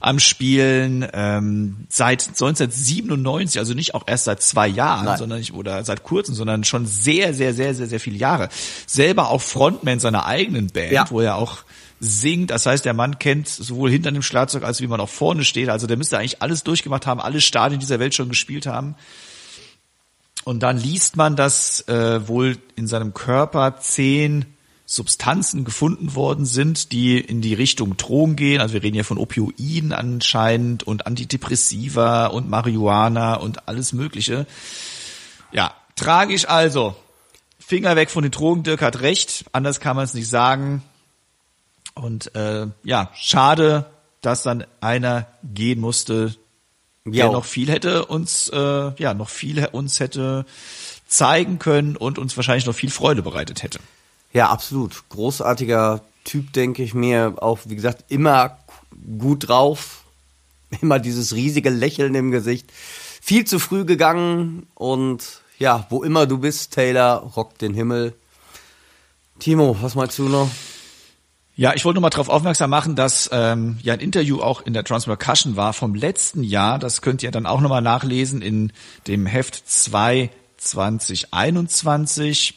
am 0.00 0.18
Spielen, 0.18 1.06
ähm, 1.12 1.86
seit 1.90 2.26
1997, 2.28 3.58
also 3.58 3.74
nicht 3.74 3.94
auch 3.94 4.04
erst 4.06 4.24
seit 4.24 4.40
zwei 4.42 4.66
Jahren, 4.68 5.04
Nein. 5.04 5.18
sondern 5.18 5.38
nicht, 5.40 5.52
oder 5.52 5.84
seit 5.84 6.04
kurzem, 6.04 6.34
sondern 6.34 6.64
schon 6.64 6.86
sehr, 6.86 7.34
sehr, 7.34 7.52
sehr, 7.52 7.74
sehr, 7.74 7.86
sehr 7.88 8.00
viele 8.00 8.16
Jahre. 8.16 8.48
Selber 8.86 9.28
auch 9.28 9.42
Frontman 9.42 10.00
seiner 10.00 10.24
eigenen 10.24 10.68
Band, 10.68 10.92
Ja. 10.92 11.04
wo 11.10 11.20
er 11.20 11.36
auch 11.36 11.58
singt. 12.00 12.50
Das 12.50 12.66
heißt, 12.66 12.84
der 12.84 12.94
Mann 12.94 13.18
kennt 13.18 13.48
sowohl 13.48 13.90
hinter 13.90 14.12
dem 14.12 14.22
Schlagzeug 14.22 14.64
als 14.64 14.80
wie 14.80 14.86
man 14.86 15.00
auch 15.00 15.08
vorne 15.08 15.44
steht. 15.44 15.68
Also 15.68 15.86
der 15.86 15.96
müsste 15.96 16.18
eigentlich 16.18 16.42
alles 16.42 16.62
durchgemacht 16.62 17.06
haben, 17.06 17.20
alle 17.20 17.40
Stadien 17.40 17.80
dieser 17.80 17.98
Welt 17.98 18.14
schon 18.14 18.28
gespielt 18.28 18.66
haben. 18.66 18.94
Und 20.44 20.62
dann 20.62 20.78
liest 20.78 21.16
man, 21.16 21.36
dass 21.36 21.88
äh, 21.88 22.28
wohl 22.28 22.58
in 22.76 22.86
seinem 22.86 23.14
Körper 23.14 23.78
zehn 23.78 24.44
Substanzen 24.86 25.64
gefunden 25.64 26.14
worden 26.14 26.44
sind, 26.44 26.92
die 26.92 27.18
in 27.18 27.40
die 27.40 27.54
Richtung 27.54 27.96
Drogen 27.96 28.36
gehen. 28.36 28.60
Also 28.60 28.74
wir 28.74 28.82
reden 28.82 28.94
hier 28.94 29.04
von 29.04 29.16
Opioiden 29.16 29.92
anscheinend 29.92 30.82
und 30.82 31.06
Antidepressiva 31.06 32.26
und 32.26 32.50
Marihuana 32.50 33.36
und 33.36 33.66
alles 33.66 33.94
Mögliche. 33.94 34.46
Ja, 35.52 35.74
tragisch 35.96 36.46
also. 36.46 36.94
Finger 37.58 37.96
weg 37.96 38.10
von 38.10 38.22
den 38.22 38.32
Drogen, 38.32 38.62
Dirk 38.62 38.82
hat 38.82 39.00
recht, 39.00 39.46
anders 39.52 39.80
kann 39.80 39.96
man 39.96 40.04
es 40.04 40.12
nicht 40.12 40.28
sagen. 40.28 40.82
Und 41.94 42.34
äh, 42.34 42.66
ja, 42.82 43.10
schade, 43.14 43.86
dass 44.20 44.42
dann 44.42 44.64
einer 44.80 45.26
gehen 45.42 45.80
musste, 45.80 46.34
der 47.04 47.26
Ja. 47.26 47.32
noch 47.32 47.44
viel 47.44 47.70
hätte 47.70 48.06
uns, 48.06 48.48
äh, 48.48 48.92
ja, 48.96 49.14
noch 49.14 49.28
viel 49.28 49.64
uns 49.72 50.00
hätte 50.00 50.46
zeigen 51.06 51.58
können 51.58 51.96
und 51.96 52.18
uns 52.18 52.36
wahrscheinlich 52.36 52.66
noch 52.66 52.74
viel 52.74 52.90
Freude 52.90 53.22
bereitet 53.22 53.62
hätte. 53.62 53.78
Ja, 54.32 54.48
absolut. 54.48 55.04
Großartiger 55.10 56.00
Typ, 56.24 56.52
denke 56.54 56.82
ich 56.82 56.94
mir. 56.94 57.34
Auch, 57.40 57.60
wie 57.66 57.76
gesagt, 57.76 58.04
immer 58.08 58.58
gut 59.18 59.48
drauf. 59.48 60.00
Immer 60.80 60.98
dieses 60.98 61.34
riesige 61.34 61.70
Lächeln 61.70 62.16
im 62.16 62.32
Gesicht. 62.32 62.72
Viel 63.20 63.44
zu 63.44 63.60
früh 63.60 63.84
gegangen 63.84 64.66
und 64.74 65.40
ja, 65.60 65.86
wo 65.88 66.02
immer 66.02 66.26
du 66.26 66.38
bist, 66.38 66.72
Taylor, 66.72 67.18
rockt 67.36 67.62
den 67.62 67.74
Himmel. 67.74 68.12
Timo, 69.38 69.76
was 69.80 69.94
meinst 69.94 70.18
du 70.18 70.28
noch? 70.28 70.50
Ja, 71.56 71.72
ich 71.74 71.84
wollte 71.84 71.96
nur 71.96 72.02
mal 72.02 72.10
darauf 72.10 72.28
aufmerksam 72.28 72.70
machen, 72.70 72.96
dass 72.96 73.30
ähm, 73.32 73.78
ja 73.82 73.92
ein 73.92 74.00
Interview 74.00 74.40
auch 74.40 74.62
in 74.62 74.72
der 74.72 74.82
Transpercussion 74.82 75.54
war 75.54 75.72
vom 75.72 75.94
letzten 75.94 76.42
Jahr. 76.42 76.80
Das 76.80 77.00
könnt 77.00 77.22
ihr 77.22 77.30
dann 77.30 77.46
auch 77.46 77.60
nochmal 77.60 77.82
nachlesen 77.82 78.42
in 78.42 78.72
dem 79.06 79.24
Heft 79.26 79.62
2 79.64 80.30
2021. 80.56 82.54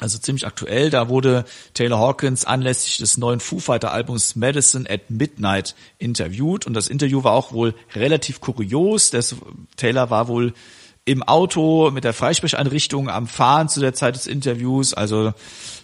Also 0.00 0.18
ziemlich 0.18 0.44
aktuell. 0.44 0.90
Da 0.90 1.08
wurde 1.08 1.44
Taylor 1.72 1.98
Hawkins 1.98 2.44
anlässlich 2.44 2.98
des 2.98 3.16
neuen 3.16 3.38
Foo 3.38 3.60
Fighter 3.60 3.92
Albums 3.92 4.34
Medicine 4.34 4.90
at 4.90 5.08
Midnight 5.08 5.76
interviewt. 5.98 6.66
Und 6.66 6.74
das 6.74 6.88
Interview 6.88 7.22
war 7.22 7.32
auch 7.32 7.52
wohl 7.52 7.74
relativ 7.94 8.40
kurios. 8.40 9.10
Das, 9.10 9.36
Taylor 9.76 10.10
war 10.10 10.26
wohl 10.26 10.52
im 11.04 11.22
Auto 11.22 11.92
mit 11.92 12.02
der 12.02 12.12
Freisprecheinrichtung 12.12 13.08
am 13.08 13.28
Fahren 13.28 13.68
zu 13.68 13.78
der 13.78 13.94
Zeit 13.94 14.16
des 14.16 14.26
Interviews. 14.26 14.92
Also 14.92 15.32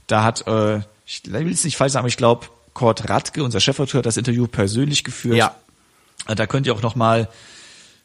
da 0.09 0.25
hat, 0.25 0.47
äh, 0.49 0.81
ich 1.05 1.23
will 1.33 1.53
es 1.53 1.65
nicht 1.65 1.77
falsch 1.77 1.93
sagen, 1.93 2.03
aber 2.03 2.09
ich 2.09 2.17
glaube, 2.17 2.47
Kurt 2.75 3.09
Radke, 3.09 3.45
unser 3.45 3.61
Chefredakteur, 3.61 3.99
hat 3.99 4.07
das 4.07 4.17
Interview 4.17 4.47
persönlich 4.47 5.05
geführt. 5.05 5.37
Ja. 5.37 5.55
Äh, 6.27 6.35
Da 6.35 6.47
könnt 6.47 6.67
ihr 6.67 6.75
auch 6.75 6.83
noch 6.83 6.95
mal 6.95 7.29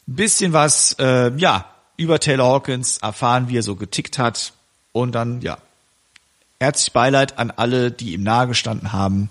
ein 0.06 0.14
bisschen 0.14 0.52
was, 0.52 0.94
äh, 0.98 1.34
ja, 1.36 1.64
über 1.96 2.20
Taylor 2.20 2.46
Hawkins 2.46 2.98
erfahren, 2.98 3.48
wie 3.48 3.58
er 3.58 3.62
so 3.62 3.76
getickt 3.76 4.18
hat. 4.18 4.52
Und 4.92 5.12
dann, 5.12 5.40
ja, 5.42 5.58
herzlich 6.60 6.92
Beileid 6.92 7.38
an 7.38 7.50
alle, 7.50 7.90
die 7.90 8.14
ihm 8.14 8.22
nahegestanden 8.22 8.92
haben. 8.92 9.28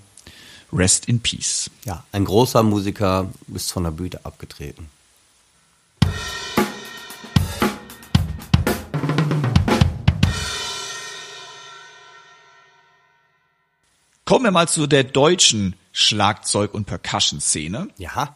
Rest 0.74 1.08
in 1.08 1.22
Peace. 1.22 1.72
Ja, 1.86 2.04
ein 2.12 2.26
großer 2.26 2.62
Musiker 2.62 3.30
ist 3.54 3.72
von 3.72 3.84
der 3.84 3.92
Bühne 3.92 4.20
abgetreten. 4.24 4.90
Kommen 14.28 14.44
wir 14.44 14.52
mal 14.52 14.68
zu 14.68 14.88
der 14.88 15.06
deutschen 15.06 15.74
Schlagzeug- 15.94 16.74
und 16.74 16.84
Percussion-Szene. 16.84 17.88
Ja. 17.98 18.36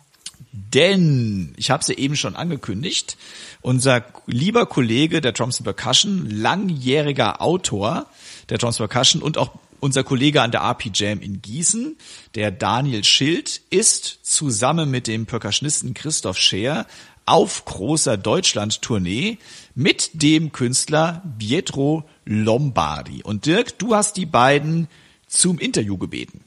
Denn, 0.54 1.54
ich 1.58 1.70
habe 1.70 1.82
es 1.82 1.90
ja 1.90 1.96
eben 1.96 2.16
schon 2.16 2.38
angekündigt, 2.38 3.18
unser 3.60 4.02
lieber 4.26 4.68
Kollege 4.68 5.20
der 5.20 5.34
Thompson 5.34 5.66
Percussion, 5.66 6.30
langjähriger 6.30 7.42
Autor 7.42 8.06
der 8.48 8.58
Thompson 8.58 8.88
Percussion 8.88 9.22
und 9.22 9.38
auch 9.38 9.52
unser 9.82 10.06
Kollege 10.06 10.42
an 10.42 10.52
der 10.52 10.62
RP 10.62 10.92
Jam 10.94 11.20
in 11.20 11.42
Gießen, 11.42 11.98
der 12.36 12.52
Daniel 12.52 13.04
Schild, 13.04 13.60
ist 13.70 14.20
zusammen 14.22 14.92
mit 14.92 15.08
dem 15.08 15.26
Percussionisten 15.26 15.94
Christoph 15.94 16.38
Scheer 16.38 16.88
auf 17.26 17.66
großer 17.66 18.16
Deutschland-Tournee 18.16 19.40
mit 19.76 20.12
dem 20.14 20.54
Künstler 20.54 21.22
Pietro 21.38 22.08
Lombardi. 22.24 23.24
Und 23.24 23.46
Dirk, 23.46 23.78
du 23.78 23.94
hast 23.94 24.16
die 24.16 24.26
beiden 24.26 24.88
zum 25.32 25.58
Interview 25.58 25.98
gebeten. 25.98 26.44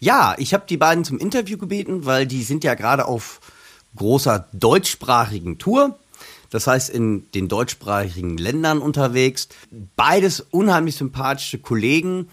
Ja, 0.00 0.34
ich 0.38 0.54
habe 0.54 0.64
die 0.68 0.76
beiden 0.76 1.04
zum 1.04 1.18
Interview 1.18 1.58
gebeten, 1.58 2.06
weil 2.06 2.26
die 2.26 2.42
sind 2.42 2.64
ja 2.64 2.74
gerade 2.74 3.06
auf 3.06 3.40
großer 3.96 4.48
deutschsprachigen 4.52 5.58
Tour. 5.58 5.98
das 6.50 6.66
heißt 6.68 6.90
in 6.90 7.30
den 7.32 7.48
deutschsprachigen 7.48 8.36
Ländern 8.36 8.78
unterwegs. 8.78 9.48
Beides 9.96 10.40
unheimlich 10.40 10.96
sympathische 10.96 11.58
Kollegen 11.58 12.28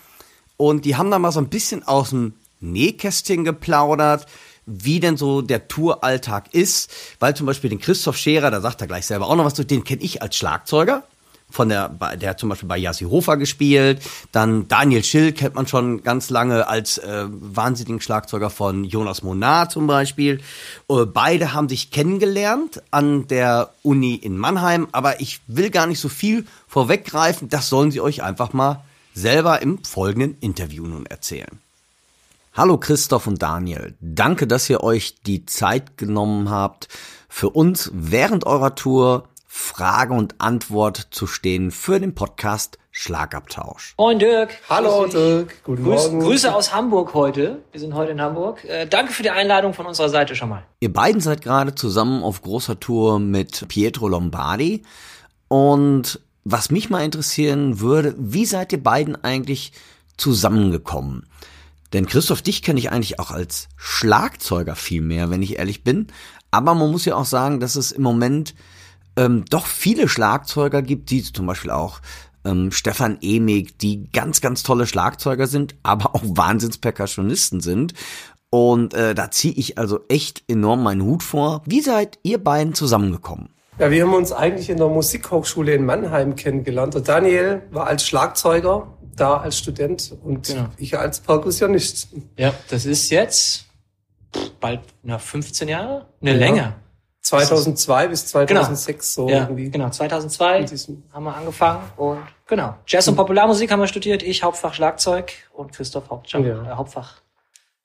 und 0.57 0.85
die 0.85 0.95
haben 0.95 1.09
da 1.09 1.17
mal 1.17 1.31
so 1.31 1.39
ein 1.39 1.49
bisschen 1.49 1.87
aus 1.87 2.11
dem 2.11 2.33
Nähkästchen 2.59 3.43
geplaudert, 3.43 4.27
wie 4.67 4.99
denn 4.99 5.17
so 5.17 5.41
der 5.41 5.67
Touralltag 5.67 6.53
ist, 6.53 6.91
weil 7.19 7.35
zum 7.35 7.47
Beispiel 7.47 7.71
den 7.71 7.79
Christoph 7.79 8.17
Scherer, 8.17 8.51
da 8.51 8.61
sagt 8.61 8.81
er 8.81 8.87
gleich 8.87 9.07
selber 9.07 9.27
auch 9.27 9.35
noch 9.35 9.45
was 9.45 9.55
zu, 9.55 9.65
den 9.65 9.83
kenne 9.83 10.03
ich 10.03 10.21
als 10.21 10.35
Schlagzeuger 10.35 11.03
von 11.51 11.69
der, 11.69 11.89
der 11.89 12.31
hat 12.31 12.39
zum 12.39 12.49
Beispiel 12.49 12.69
bei 12.69 12.77
Yassi 12.77 13.05
Hofer 13.05 13.37
gespielt. 13.37 14.01
Dann 14.31 14.67
Daniel 14.67 15.03
Schill 15.03 15.33
kennt 15.33 15.55
man 15.55 15.67
schon 15.67 16.03
ganz 16.03 16.29
lange 16.29 16.67
als 16.67 16.97
äh, 16.97 17.25
wahnsinnigen 17.29 18.01
Schlagzeuger 18.01 18.49
von 18.49 18.83
Jonas 18.83 19.21
Monar 19.23 19.69
zum 19.69 19.87
Beispiel. 19.87 20.41
Äh, 20.89 21.05
beide 21.05 21.53
haben 21.53 21.69
sich 21.69 21.91
kennengelernt 21.91 22.81
an 22.91 23.27
der 23.27 23.69
Uni 23.83 24.15
in 24.15 24.37
Mannheim, 24.37 24.87
aber 24.91 25.21
ich 25.21 25.41
will 25.47 25.69
gar 25.69 25.87
nicht 25.87 25.99
so 25.99 26.09
viel 26.09 26.45
vorweggreifen. 26.67 27.49
Das 27.49 27.69
sollen 27.69 27.91
sie 27.91 28.01
euch 28.01 28.23
einfach 28.23 28.53
mal 28.53 28.83
selber 29.13 29.61
im 29.61 29.83
folgenden 29.83 30.37
Interview 30.39 30.87
nun 30.87 31.05
erzählen. 31.05 31.59
Hallo 32.53 32.77
Christoph 32.77 33.27
und 33.27 33.41
Daniel. 33.41 33.95
Danke, 34.01 34.45
dass 34.45 34.69
ihr 34.69 34.83
euch 34.83 35.15
die 35.25 35.45
Zeit 35.45 35.97
genommen 35.97 36.49
habt, 36.49 36.89
für 37.29 37.49
uns 37.49 37.89
während 37.93 38.45
eurer 38.45 38.75
Tour 38.75 39.29
Frage 39.53 40.13
und 40.13 40.35
Antwort 40.39 41.09
zu 41.11 41.27
stehen 41.27 41.71
für 41.71 41.99
den 41.99 42.15
Podcast 42.15 42.79
Schlagabtausch. 42.89 43.95
Moin 43.97 44.17
Dirk. 44.17 44.51
Hallo 44.69 45.05
Dirk. 45.07 45.61
Guten 45.65 45.83
Grüß, 45.83 46.03
Morgen. 46.03 46.19
Grüße 46.21 46.55
aus 46.55 46.73
Hamburg 46.73 47.13
heute. 47.13 47.61
Wir 47.73 47.81
sind 47.81 47.93
heute 47.93 48.13
in 48.13 48.21
Hamburg. 48.21 48.63
Äh, 48.63 48.87
danke 48.87 49.11
für 49.11 49.23
die 49.23 49.29
Einladung 49.29 49.73
von 49.73 49.85
unserer 49.85 50.07
Seite 50.07 50.37
schon 50.37 50.47
mal. 50.47 50.63
Ihr 50.79 50.93
beiden 50.93 51.19
seid 51.19 51.41
gerade 51.41 51.75
zusammen 51.75 52.23
auf 52.23 52.41
großer 52.41 52.79
Tour 52.79 53.19
mit 53.19 53.67
Pietro 53.67 54.07
Lombardi. 54.07 54.83
Und 55.49 56.21
was 56.45 56.71
mich 56.71 56.89
mal 56.89 57.03
interessieren 57.03 57.81
würde, 57.81 58.15
wie 58.17 58.45
seid 58.45 58.71
ihr 58.71 58.81
beiden 58.81 59.21
eigentlich 59.21 59.73
zusammengekommen? 60.15 61.27
Denn 61.91 62.05
Christoph, 62.05 62.41
dich 62.41 62.63
kenne 62.63 62.79
ich 62.79 62.89
eigentlich 62.89 63.19
auch 63.19 63.31
als 63.31 63.67
Schlagzeuger 63.75 64.77
viel 64.77 65.01
mehr, 65.01 65.29
wenn 65.29 65.41
ich 65.41 65.59
ehrlich 65.59 65.83
bin. 65.83 66.07
Aber 66.51 66.73
man 66.73 66.89
muss 66.89 67.03
ja 67.03 67.15
auch 67.15 67.25
sagen, 67.25 67.59
dass 67.59 67.75
es 67.75 67.91
im 67.91 68.01
Moment 68.01 68.55
ähm, 69.17 69.45
doch 69.49 69.65
viele 69.65 70.07
Schlagzeuger 70.07 70.81
gibt, 70.81 71.09
die 71.09 71.23
zum 71.23 71.45
Beispiel 71.45 71.71
auch 71.71 71.99
ähm, 72.45 72.71
Stefan 72.71 73.17
Emig, 73.21 73.77
die 73.77 74.09
ganz, 74.11 74.41
ganz 74.41 74.63
tolle 74.63 74.87
Schlagzeuger 74.87 75.47
sind, 75.47 75.75
aber 75.83 76.15
auch 76.15 76.23
Wahnsinnspercussionisten 76.23 77.61
sind. 77.61 77.93
Und 78.49 78.93
äh, 78.93 79.15
da 79.15 79.31
ziehe 79.31 79.53
ich 79.53 79.77
also 79.77 80.01
echt 80.09 80.43
enorm 80.47 80.83
meinen 80.83 81.03
Hut 81.03 81.23
vor. 81.23 81.61
Wie 81.65 81.81
seid 81.81 82.19
ihr 82.23 82.37
beiden 82.37 82.73
zusammengekommen? 82.73 83.49
Ja, 83.79 83.89
wir 83.89 84.03
haben 84.03 84.13
uns 84.13 84.33
eigentlich 84.33 84.69
in 84.69 84.77
der 84.77 84.89
Musikhochschule 84.89 85.73
in 85.73 85.85
Mannheim 85.85 86.35
kennengelernt. 86.35 86.93
Der 86.93 87.01
Daniel 87.01 87.61
war 87.71 87.87
als 87.87 88.05
Schlagzeuger 88.05 88.87
da 89.15 89.37
als 89.37 89.57
Student 89.57 90.15
und 90.23 90.47
genau. 90.47 90.67
ich 90.77 90.97
als 90.97 91.19
Perkussionist. 91.19 92.09
Ja, 92.37 92.53
das 92.69 92.85
ist 92.85 93.09
jetzt 93.09 93.65
bald 94.59 94.81
na 95.03 95.17
15 95.17 95.67
Jahre, 95.69 96.07
ne 96.19 96.31
ja. 96.31 96.37
länger. 96.37 96.80
2002 97.21 98.07
bis 98.07 98.27
2006 98.27 99.15
genau. 99.15 99.27
so 99.27 99.33
ja, 99.33 99.41
irgendwie. 99.43 99.69
Genau, 99.69 99.89
2002 99.89 100.65
haben 101.13 101.23
wir 101.23 101.35
angefangen 101.35 101.83
und 101.97 102.19
genau. 102.47 102.75
Jazz 102.87 103.07
und 103.07 103.15
Popularmusik 103.15 103.71
haben 103.71 103.79
wir 103.79 103.87
studiert, 103.87 104.23
ich 104.23 104.43
Hauptfach 104.43 104.73
Schlagzeug 104.73 105.33
und 105.53 105.71
Christoph 105.71 106.09
Hauptfach, 106.09 106.39
ja. 106.39 106.63
äh, 106.63 106.75
Hauptfach 106.75 107.21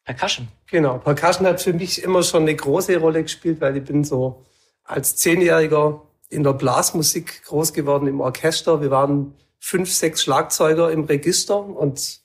Percussion. 0.04 0.48
Genau, 0.70 0.98
Percussion 0.98 1.46
hat 1.46 1.60
für 1.60 1.72
mich 1.72 2.02
immer 2.02 2.22
schon 2.22 2.42
eine 2.42 2.54
große 2.54 2.96
Rolle 2.96 3.22
gespielt, 3.22 3.60
weil 3.60 3.76
ich 3.76 3.84
bin 3.84 4.04
so 4.04 4.44
als 4.84 5.16
Zehnjähriger 5.16 6.00
in 6.28 6.42
der 6.42 6.52
Blasmusik 6.52 7.44
groß 7.44 7.72
geworden 7.72 8.06
im 8.06 8.20
Orchester. 8.20 8.80
Wir 8.80 8.90
waren 8.90 9.34
fünf, 9.58 9.92
sechs 9.92 10.22
Schlagzeuger 10.22 10.90
im 10.92 11.04
Register 11.04 11.58
und 11.58 12.20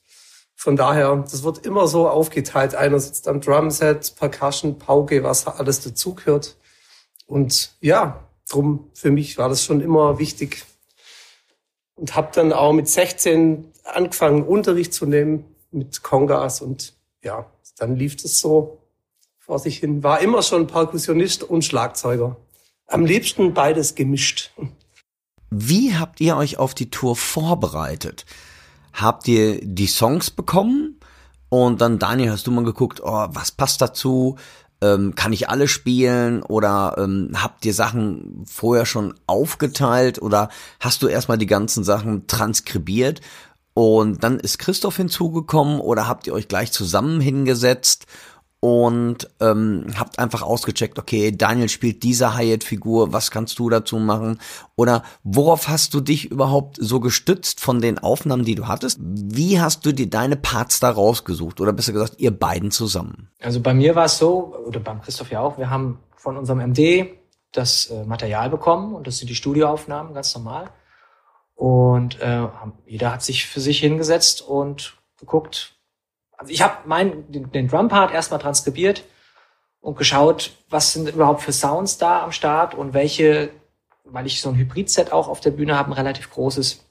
von 0.54 0.76
daher, 0.76 1.16
das 1.16 1.42
wird 1.42 1.66
immer 1.66 1.88
so 1.88 2.08
aufgeteilt. 2.08 2.76
Einer 2.76 3.00
sitzt 3.00 3.26
am 3.26 3.40
Drumset, 3.40 4.14
Percussion, 4.16 4.78
Pauke, 4.78 5.24
was 5.24 5.46
alles 5.48 5.80
dazugehört. 5.80 6.56
Und 7.32 7.72
ja, 7.80 8.28
drum 8.46 8.90
für 8.92 9.10
mich 9.10 9.38
war 9.38 9.48
das 9.48 9.64
schon 9.64 9.80
immer 9.80 10.18
wichtig. 10.18 10.66
Und 11.94 12.14
habe 12.14 12.28
dann 12.34 12.52
auch 12.52 12.74
mit 12.74 12.88
16 12.88 13.72
angefangen, 13.84 14.42
Unterricht 14.42 14.92
zu 14.92 15.06
nehmen 15.06 15.46
mit 15.70 16.02
Kongas 16.02 16.60
und 16.60 16.92
ja, 17.22 17.46
dann 17.78 17.96
lief 17.96 18.16
das 18.16 18.38
so 18.38 18.82
vor 19.38 19.58
sich 19.58 19.78
hin. 19.78 20.02
War 20.02 20.20
immer 20.20 20.42
schon 20.42 20.66
Perkussionist 20.66 21.42
und 21.42 21.64
Schlagzeuger. 21.64 22.36
Am 22.86 23.06
liebsten 23.06 23.54
beides 23.54 23.94
gemischt. 23.94 24.52
Wie 25.48 25.96
habt 25.96 26.20
ihr 26.20 26.36
euch 26.36 26.58
auf 26.58 26.74
die 26.74 26.90
Tour 26.90 27.16
vorbereitet? 27.16 28.26
Habt 28.92 29.26
ihr 29.26 29.58
die 29.62 29.86
Songs 29.86 30.30
bekommen? 30.30 31.00
Und 31.48 31.80
dann, 31.80 31.98
Daniel, 31.98 32.30
hast 32.30 32.46
du 32.46 32.50
mal 32.50 32.64
geguckt, 32.64 33.00
oh, 33.02 33.26
was 33.30 33.52
passt 33.52 33.80
dazu? 33.80 34.36
Ähm, 34.82 35.14
kann 35.14 35.32
ich 35.32 35.48
alle 35.48 35.68
spielen 35.68 36.42
oder 36.42 36.96
ähm, 36.98 37.30
habt 37.34 37.64
ihr 37.64 37.72
Sachen 37.72 38.44
vorher 38.46 38.84
schon 38.84 39.14
aufgeteilt 39.26 40.20
oder 40.20 40.50
hast 40.80 41.02
du 41.02 41.06
erstmal 41.06 41.38
die 41.38 41.46
ganzen 41.46 41.84
Sachen 41.84 42.26
transkribiert 42.26 43.20
und 43.74 44.22
dann 44.22 44.38
ist 44.38 44.58
Christoph 44.58 44.96
hinzugekommen 44.96 45.80
oder 45.80 46.06
habt 46.06 46.26
ihr 46.26 46.34
euch 46.34 46.48
gleich 46.48 46.72
zusammen 46.72 47.20
hingesetzt 47.20 48.06
und 48.64 49.28
ähm, 49.40 49.86
habt 49.98 50.20
einfach 50.20 50.42
ausgecheckt, 50.42 50.96
okay, 50.96 51.32
Daniel 51.32 51.68
spielt 51.68 52.04
diese 52.04 52.36
Hyatt-Figur, 52.36 53.12
was 53.12 53.32
kannst 53.32 53.58
du 53.58 53.68
dazu 53.68 53.98
machen? 53.98 54.38
Oder 54.76 55.02
worauf 55.24 55.66
hast 55.66 55.94
du 55.94 56.00
dich 56.00 56.30
überhaupt 56.30 56.76
so 56.78 57.00
gestützt 57.00 57.60
von 57.60 57.80
den 57.80 57.98
Aufnahmen, 57.98 58.44
die 58.44 58.54
du 58.54 58.68
hattest? 58.68 59.00
Wie 59.02 59.60
hast 59.60 59.84
du 59.84 59.90
dir 59.90 60.08
deine 60.08 60.36
Parts 60.36 60.78
da 60.78 60.90
rausgesucht? 60.90 61.60
Oder 61.60 61.72
besser 61.72 61.92
gesagt, 61.92 62.20
ihr 62.20 62.30
beiden 62.30 62.70
zusammen? 62.70 63.30
Also 63.40 63.58
bei 63.58 63.74
mir 63.74 63.96
war 63.96 64.04
es 64.04 64.18
so, 64.18 64.54
oder 64.64 64.78
beim 64.78 65.02
Christoph 65.02 65.32
ja 65.32 65.40
auch, 65.40 65.58
wir 65.58 65.68
haben 65.68 65.98
von 66.14 66.36
unserem 66.36 66.60
MD 66.60 67.08
das 67.50 67.86
äh, 67.86 68.04
Material 68.04 68.48
bekommen 68.48 68.94
und 68.94 69.08
das 69.08 69.18
sind 69.18 69.28
die 69.28 69.34
Studioaufnahmen, 69.34 70.14
ganz 70.14 70.36
normal. 70.36 70.70
Und 71.56 72.20
äh, 72.20 72.46
jeder 72.86 73.12
hat 73.12 73.24
sich 73.24 73.44
für 73.44 73.60
sich 73.60 73.80
hingesetzt 73.80 74.40
und 74.40 74.98
geguckt, 75.18 75.71
ich 76.48 76.62
habe 76.62 76.76
mein 76.86 77.30
den, 77.30 77.50
den 77.52 77.68
Drum-Part 77.68 78.12
erstmal 78.12 78.40
transkribiert 78.40 79.04
und 79.80 79.96
geschaut, 79.96 80.52
was 80.70 80.92
sind 80.92 81.08
überhaupt 81.08 81.42
für 81.42 81.52
Sounds 81.52 81.98
da 81.98 82.22
am 82.22 82.32
Start 82.32 82.74
und 82.74 82.94
welche, 82.94 83.50
weil 84.04 84.26
ich 84.26 84.40
so 84.40 84.48
ein 84.48 84.56
Hybrid-Set 84.56 85.12
auch 85.12 85.28
auf 85.28 85.40
der 85.40 85.50
Bühne 85.50 85.76
habe, 85.76 85.90
ein 85.90 85.94
relativ 85.94 86.30
großes, 86.30 86.84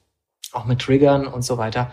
auch 0.52 0.66
mit 0.66 0.80
Triggern 0.80 1.26
und 1.26 1.42
so 1.42 1.56
weiter, 1.58 1.92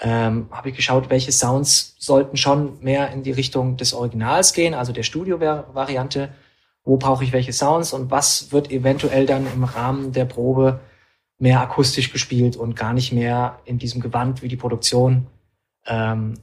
ähm, 0.00 0.48
habe 0.50 0.70
ich 0.70 0.76
geschaut, 0.76 1.10
welche 1.10 1.30
Sounds 1.30 1.94
sollten 1.98 2.38
schon 2.38 2.80
mehr 2.80 3.10
in 3.10 3.22
die 3.22 3.32
Richtung 3.32 3.76
des 3.76 3.92
Originals 3.92 4.54
gehen, 4.54 4.72
also 4.72 4.92
der 4.92 5.02
Studio-Variante. 5.02 6.30
Wo 6.82 6.96
brauche 6.96 7.22
ich 7.22 7.32
welche 7.32 7.52
Sounds 7.52 7.92
und 7.92 8.10
was 8.10 8.52
wird 8.52 8.70
eventuell 8.70 9.26
dann 9.26 9.46
im 9.52 9.64
Rahmen 9.64 10.12
der 10.12 10.24
Probe 10.24 10.80
mehr 11.38 11.60
akustisch 11.60 12.10
gespielt 12.10 12.56
und 12.56 12.74
gar 12.74 12.94
nicht 12.94 13.12
mehr 13.12 13.58
in 13.66 13.78
diesem 13.78 14.00
Gewand 14.00 14.40
wie 14.40 14.48
die 14.48 14.56
Produktion 14.56 15.26
ähm, 15.86 16.38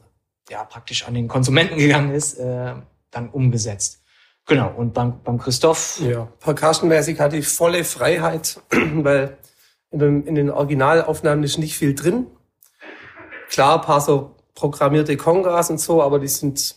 ja 0.49 0.63
praktisch 0.63 1.07
an 1.07 1.13
den 1.13 1.27
Konsumenten 1.27 1.77
gegangen 1.77 2.11
ist, 2.11 2.35
äh, 2.35 2.73
dann 3.11 3.29
umgesetzt. 3.29 4.01
Genau, 4.45 4.73
und 4.75 4.93
beim, 4.93 5.21
beim 5.23 5.37
Christoph. 5.37 5.99
Ja, 5.99 6.25
percussionmäßig 6.39 7.19
hatte 7.19 7.37
ich 7.37 7.47
volle 7.47 7.83
Freiheit, 7.83 8.61
weil 8.71 9.37
in 9.91 9.99
den, 9.99 10.25
in 10.25 10.35
den 10.35 10.49
Originalaufnahmen 10.49 11.43
ist 11.43 11.57
nicht 11.57 11.77
viel 11.77 11.93
drin. 11.93 12.27
Klar, 13.49 13.81
paar 13.81 14.01
so 14.01 14.35
programmierte 14.55 15.17
Kongas 15.17 15.69
und 15.69 15.79
so, 15.79 16.01
aber 16.01 16.19
die 16.19 16.27
sind, 16.27 16.75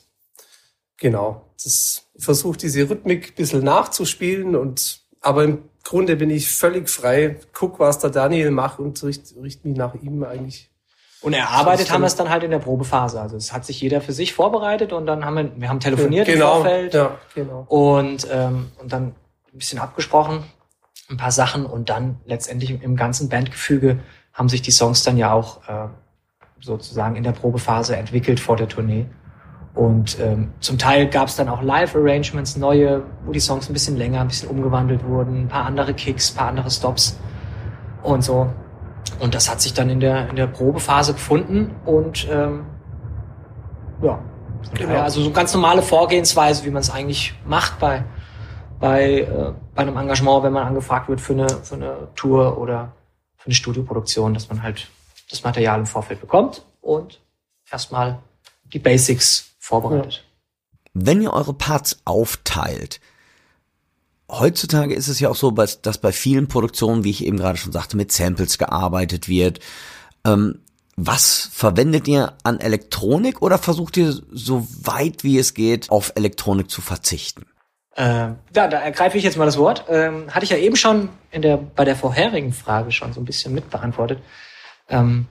genau, 0.96 1.46
das 1.62 2.06
versucht 2.18 2.62
diese 2.62 2.88
Rhythmik 2.88 3.30
ein 3.30 3.34
bisschen 3.34 3.64
nachzuspielen 3.64 4.56
und, 4.56 5.02
aber 5.20 5.44
im 5.44 5.62
Grunde 5.82 6.16
bin 6.16 6.30
ich 6.30 6.50
völlig 6.50 6.90
frei, 6.90 7.38
guck, 7.52 7.78
was 7.78 7.98
der 7.98 8.10
Daniel 8.10 8.50
macht 8.50 8.78
und 8.80 9.02
richte 9.02 9.40
richt 9.42 9.64
mich 9.64 9.76
nach 9.76 9.94
ihm 9.94 10.22
eigentlich 10.24 10.70
und 11.22 11.34
erarbeitet 11.34 11.90
haben 11.90 12.00
wir 12.00 12.06
es 12.06 12.16
dann 12.16 12.30
halt 12.30 12.42
in 12.44 12.50
der 12.50 12.60
Probephase. 12.60 13.20
Also 13.20 13.36
es 13.36 13.52
hat 13.52 13.66
sich 13.66 13.80
jeder 13.80 14.00
für 14.00 14.12
sich 14.12 14.32
vorbereitet 14.32 14.92
und 14.92 15.06
dann 15.06 15.24
haben 15.24 15.36
wir, 15.36 15.60
wir 15.60 15.68
haben 15.68 15.80
telefoniert 15.80 16.26
genau, 16.26 16.56
im 16.56 16.62
Vorfeld 16.62 16.94
ja, 16.94 17.18
genau. 17.34 17.66
und, 17.68 18.26
ähm, 18.32 18.70
und 18.80 18.92
dann 18.92 19.14
ein 19.52 19.58
bisschen 19.58 19.78
abgesprochen, 19.78 20.44
ein 21.10 21.18
paar 21.18 21.32
Sachen 21.32 21.66
und 21.66 21.90
dann 21.90 22.20
letztendlich 22.24 22.82
im, 22.82 22.96
ganzen 22.96 23.28
Bandgefüge 23.28 23.98
haben 24.32 24.48
sich 24.48 24.62
die 24.62 24.70
Songs 24.70 25.02
dann 25.02 25.18
ja 25.18 25.32
auch 25.32 25.68
äh, 25.68 25.88
sozusagen 26.60 27.16
in 27.16 27.22
der 27.22 27.32
Probephase 27.32 27.96
entwickelt 27.96 28.40
vor 28.40 28.56
der 28.56 28.68
Tournee. 28.68 29.06
Und 29.74 30.18
ähm, 30.20 30.52
zum 30.60 30.78
Teil 30.78 31.06
gab 31.08 31.28
es 31.28 31.36
dann 31.36 31.48
auch 31.48 31.62
Live-Arrangements, 31.62 32.56
neue, 32.56 33.02
wo 33.24 33.32
die 33.32 33.40
Songs 33.40 33.68
ein 33.68 33.72
bisschen 33.72 33.96
länger, 33.96 34.20
ein 34.20 34.28
bisschen 34.28 34.48
umgewandelt 34.48 35.04
wurden, 35.04 35.42
ein 35.42 35.48
paar 35.48 35.64
andere 35.64 35.94
Kicks, 35.94 36.32
ein 36.32 36.36
paar 36.36 36.48
andere 36.48 36.70
Stops 36.70 37.18
und 38.02 38.24
so. 38.24 38.50
Und 39.18 39.34
das 39.34 39.50
hat 39.50 39.60
sich 39.60 39.74
dann 39.74 39.90
in 39.90 40.00
der, 40.00 40.28
in 40.28 40.36
der 40.36 40.46
Probephase 40.46 41.12
gefunden 41.12 41.74
und 41.84 42.26
ähm, 42.30 42.64
ja, 44.02 44.18
genau. 44.74 45.00
also 45.00 45.22
so 45.22 45.30
ganz 45.30 45.52
normale 45.52 45.82
Vorgehensweise, 45.82 46.64
wie 46.64 46.70
man 46.70 46.80
es 46.80 46.90
eigentlich 46.90 47.34
macht 47.44 47.78
bei, 47.78 48.04
bei, 48.78 49.20
äh, 49.20 49.52
bei 49.74 49.82
einem 49.82 49.96
Engagement, 49.96 50.42
wenn 50.42 50.52
man 50.52 50.66
angefragt 50.66 51.08
wird 51.08 51.20
für 51.20 51.34
eine, 51.34 51.48
für 51.48 51.74
eine 51.74 52.08
Tour 52.14 52.58
oder 52.58 52.92
für 53.36 53.46
eine 53.46 53.54
Studioproduktion, 53.54 54.34
dass 54.34 54.48
man 54.48 54.62
halt 54.62 54.88
das 55.30 55.44
Material 55.44 55.80
im 55.80 55.86
Vorfeld 55.86 56.20
bekommt 56.20 56.64
und 56.80 57.20
erstmal 57.70 58.18
die 58.64 58.78
Basics 58.78 59.54
vorbereitet. 59.58 60.24
Wenn 60.92 61.22
ihr 61.22 61.32
eure 61.32 61.54
Parts 61.54 62.00
aufteilt, 62.04 63.00
heutzutage 64.30 64.94
ist 64.94 65.08
es 65.08 65.20
ja 65.20 65.28
auch 65.28 65.36
so, 65.36 65.50
dass 65.50 65.98
bei 65.98 66.12
vielen 66.12 66.48
Produktionen, 66.48 67.04
wie 67.04 67.10
ich 67.10 67.24
eben 67.24 67.36
gerade 67.36 67.58
schon 67.58 67.72
sagte, 67.72 67.96
mit 67.96 68.12
Samples 68.12 68.58
gearbeitet 68.58 69.28
wird. 69.28 69.60
Ähm, 70.24 70.60
was 70.96 71.48
verwendet 71.52 72.08
ihr 72.08 72.34
an 72.42 72.60
Elektronik 72.60 73.42
oder 73.42 73.58
versucht 73.58 73.96
ihr 73.96 74.12
so 74.30 74.66
weit 74.82 75.24
wie 75.24 75.38
es 75.38 75.54
geht 75.54 75.90
auf 75.90 76.12
Elektronik 76.14 76.70
zu 76.70 76.82
verzichten? 76.82 77.46
Äh, 77.96 78.34
da, 78.52 78.68
da 78.68 78.78
ergreife 78.78 79.18
ich 79.18 79.24
jetzt 79.24 79.36
mal 79.36 79.46
das 79.46 79.56
Wort. 79.56 79.84
Ähm, 79.88 80.32
hatte 80.34 80.44
ich 80.44 80.50
ja 80.50 80.58
eben 80.58 80.76
schon 80.76 81.08
in 81.30 81.42
der, 81.42 81.56
bei 81.56 81.84
der 81.84 81.96
vorherigen 81.96 82.52
Frage 82.52 82.92
schon 82.92 83.12
so 83.12 83.20
ein 83.20 83.24
bisschen 83.24 83.54
mitbeantwortet, 83.54 84.20
ähm, 84.88 85.26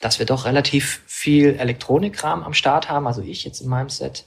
dass 0.00 0.18
wir 0.18 0.26
doch 0.26 0.46
relativ 0.46 1.02
viel 1.06 1.56
Elektronikkram 1.56 2.42
am 2.42 2.54
Start 2.54 2.88
haben. 2.88 3.06
Also 3.06 3.22
ich 3.22 3.44
jetzt 3.44 3.60
in 3.60 3.68
meinem 3.68 3.88
Set 3.88 4.24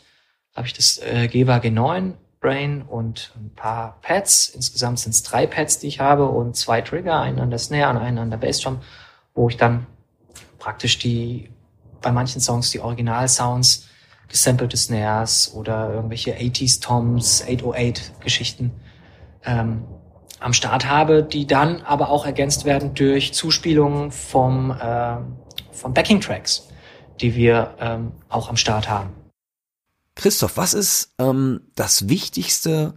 habe 0.55 0.67
ich 0.67 0.73
das 0.73 0.99
äh, 0.99 1.27
Geva 1.27 1.57
G9 1.57 2.13
Brain 2.45 2.83
und 2.83 3.31
ein 3.35 3.49
paar 3.55 3.97
Pads. 4.03 4.49
Insgesamt 4.49 4.99
sind 4.99 5.13
es 5.13 5.23
drei 5.23 5.47
Pads, 5.47 5.79
die 5.79 5.87
ich 5.87 5.99
habe 5.99 6.27
und 6.27 6.55
zwei 6.55 6.81
Trigger, 6.81 7.19
einen 7.19 7.39
an 7.39 7.49
der 7.49 7.57
Snare 7.57 7.89
und 7.89 7.97
einen 7.97 8.19
an 8.19 8.29
der 8.29 8.37
Bassdrum, 8.37 8.81
wo 9.33 9.49
ich 9.49 9.57
dann 9.57 9.87
praktisch 10.59 10.99
die 10.99 11.49
bei 12.03 12.11
manchen 12.11 12.39
Songs 12.39 12.69
die 12.69 12.81
Original-Sounds 12.81 13.87
gesampelte 14.27 14.77
Snares 14.77 15.55
oder 15.55 15.91
irgendwelche 15.91 16.35
80s 16.35 16.81
Toms, 16.81 17.41
808 17.41 18.21
Geschichten 18.21 18.71
ähm, 19.43 19.83
am 20.39 20.53
Start 20.53 20.87
habe, 20.87 21.23
die 21.23 21.47
dann 21.47 21.81
aber 21.81 22.09
auch 22.09 22.27
ergänzt 22.27 22.65
werden 22.65 22.93
durch 22.93 23.33
Zuspielungen 23.33 24.11
vom, 24.11 24.69
äh, 24.69 25.17
vom 25.71 25.95
Backing 25.95 26.21
Tracks, 26.21 26.69
die 27.21 27.33
wir 27.33 27.73
ähm, 27.79 28.11
auch 28.29 28.49
am 28.49 28.57
Start 28.57 28.87
haben. 28.87 29.24
Christoph, 30.15 30.57
was 30.57 30.73
ist 30.73 31.13
ähm, 31.19 31.61
das 31.75 32.07
Wichtigste, 32.07 32.95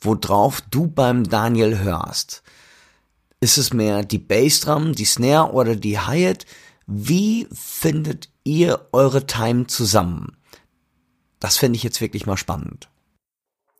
worauf 0.00 0.60
du 0.62 0.86
beim 0.86 1.24
Daniel 1.24 1.78
hörst? 1.80 2.42
Ist 3.40 3.58
es 3.58 3.72
mehr 3.72 4.02
die 4.04 4.18
Bassdrum, 4.18 4.92
die 4.92 5.04
Snare 5.04 5.52
oder 5.52 5.74
die 5.76 5.98
Hi-Hat? 5.98 6.46
Wie 6.86 7.48
findet 7.52 8.28
ihr 8.44 8.88
eure 8.92 9.26
Time 9.26 9.66
zusammen? 9.66 10.36
Das 11.38 11.56
fände 11.56 11.76
ich 11.76 11.82
jetzt 11.82 12.00
wirklich 12.00 12.26
mal 12.26 12.36
spannend. 12.36 12.88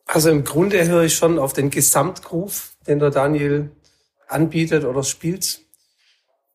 Also 0.06 0.30
im 0.30 0.44
Grunde 0.44 0.86
höre 0.88 1.04
ich 1.04 1.14
schon 1.14 1.38
auf 1.38 1.52
den 1.52 1.70
Gesamtgroove, 1.70 2.72
den 2.86 2.98
der 2.98 3.10
Daniel 3.10 3.70
anbietet 4.26 4.84
oder 4.84 5.02
spielt. 5.02 5.60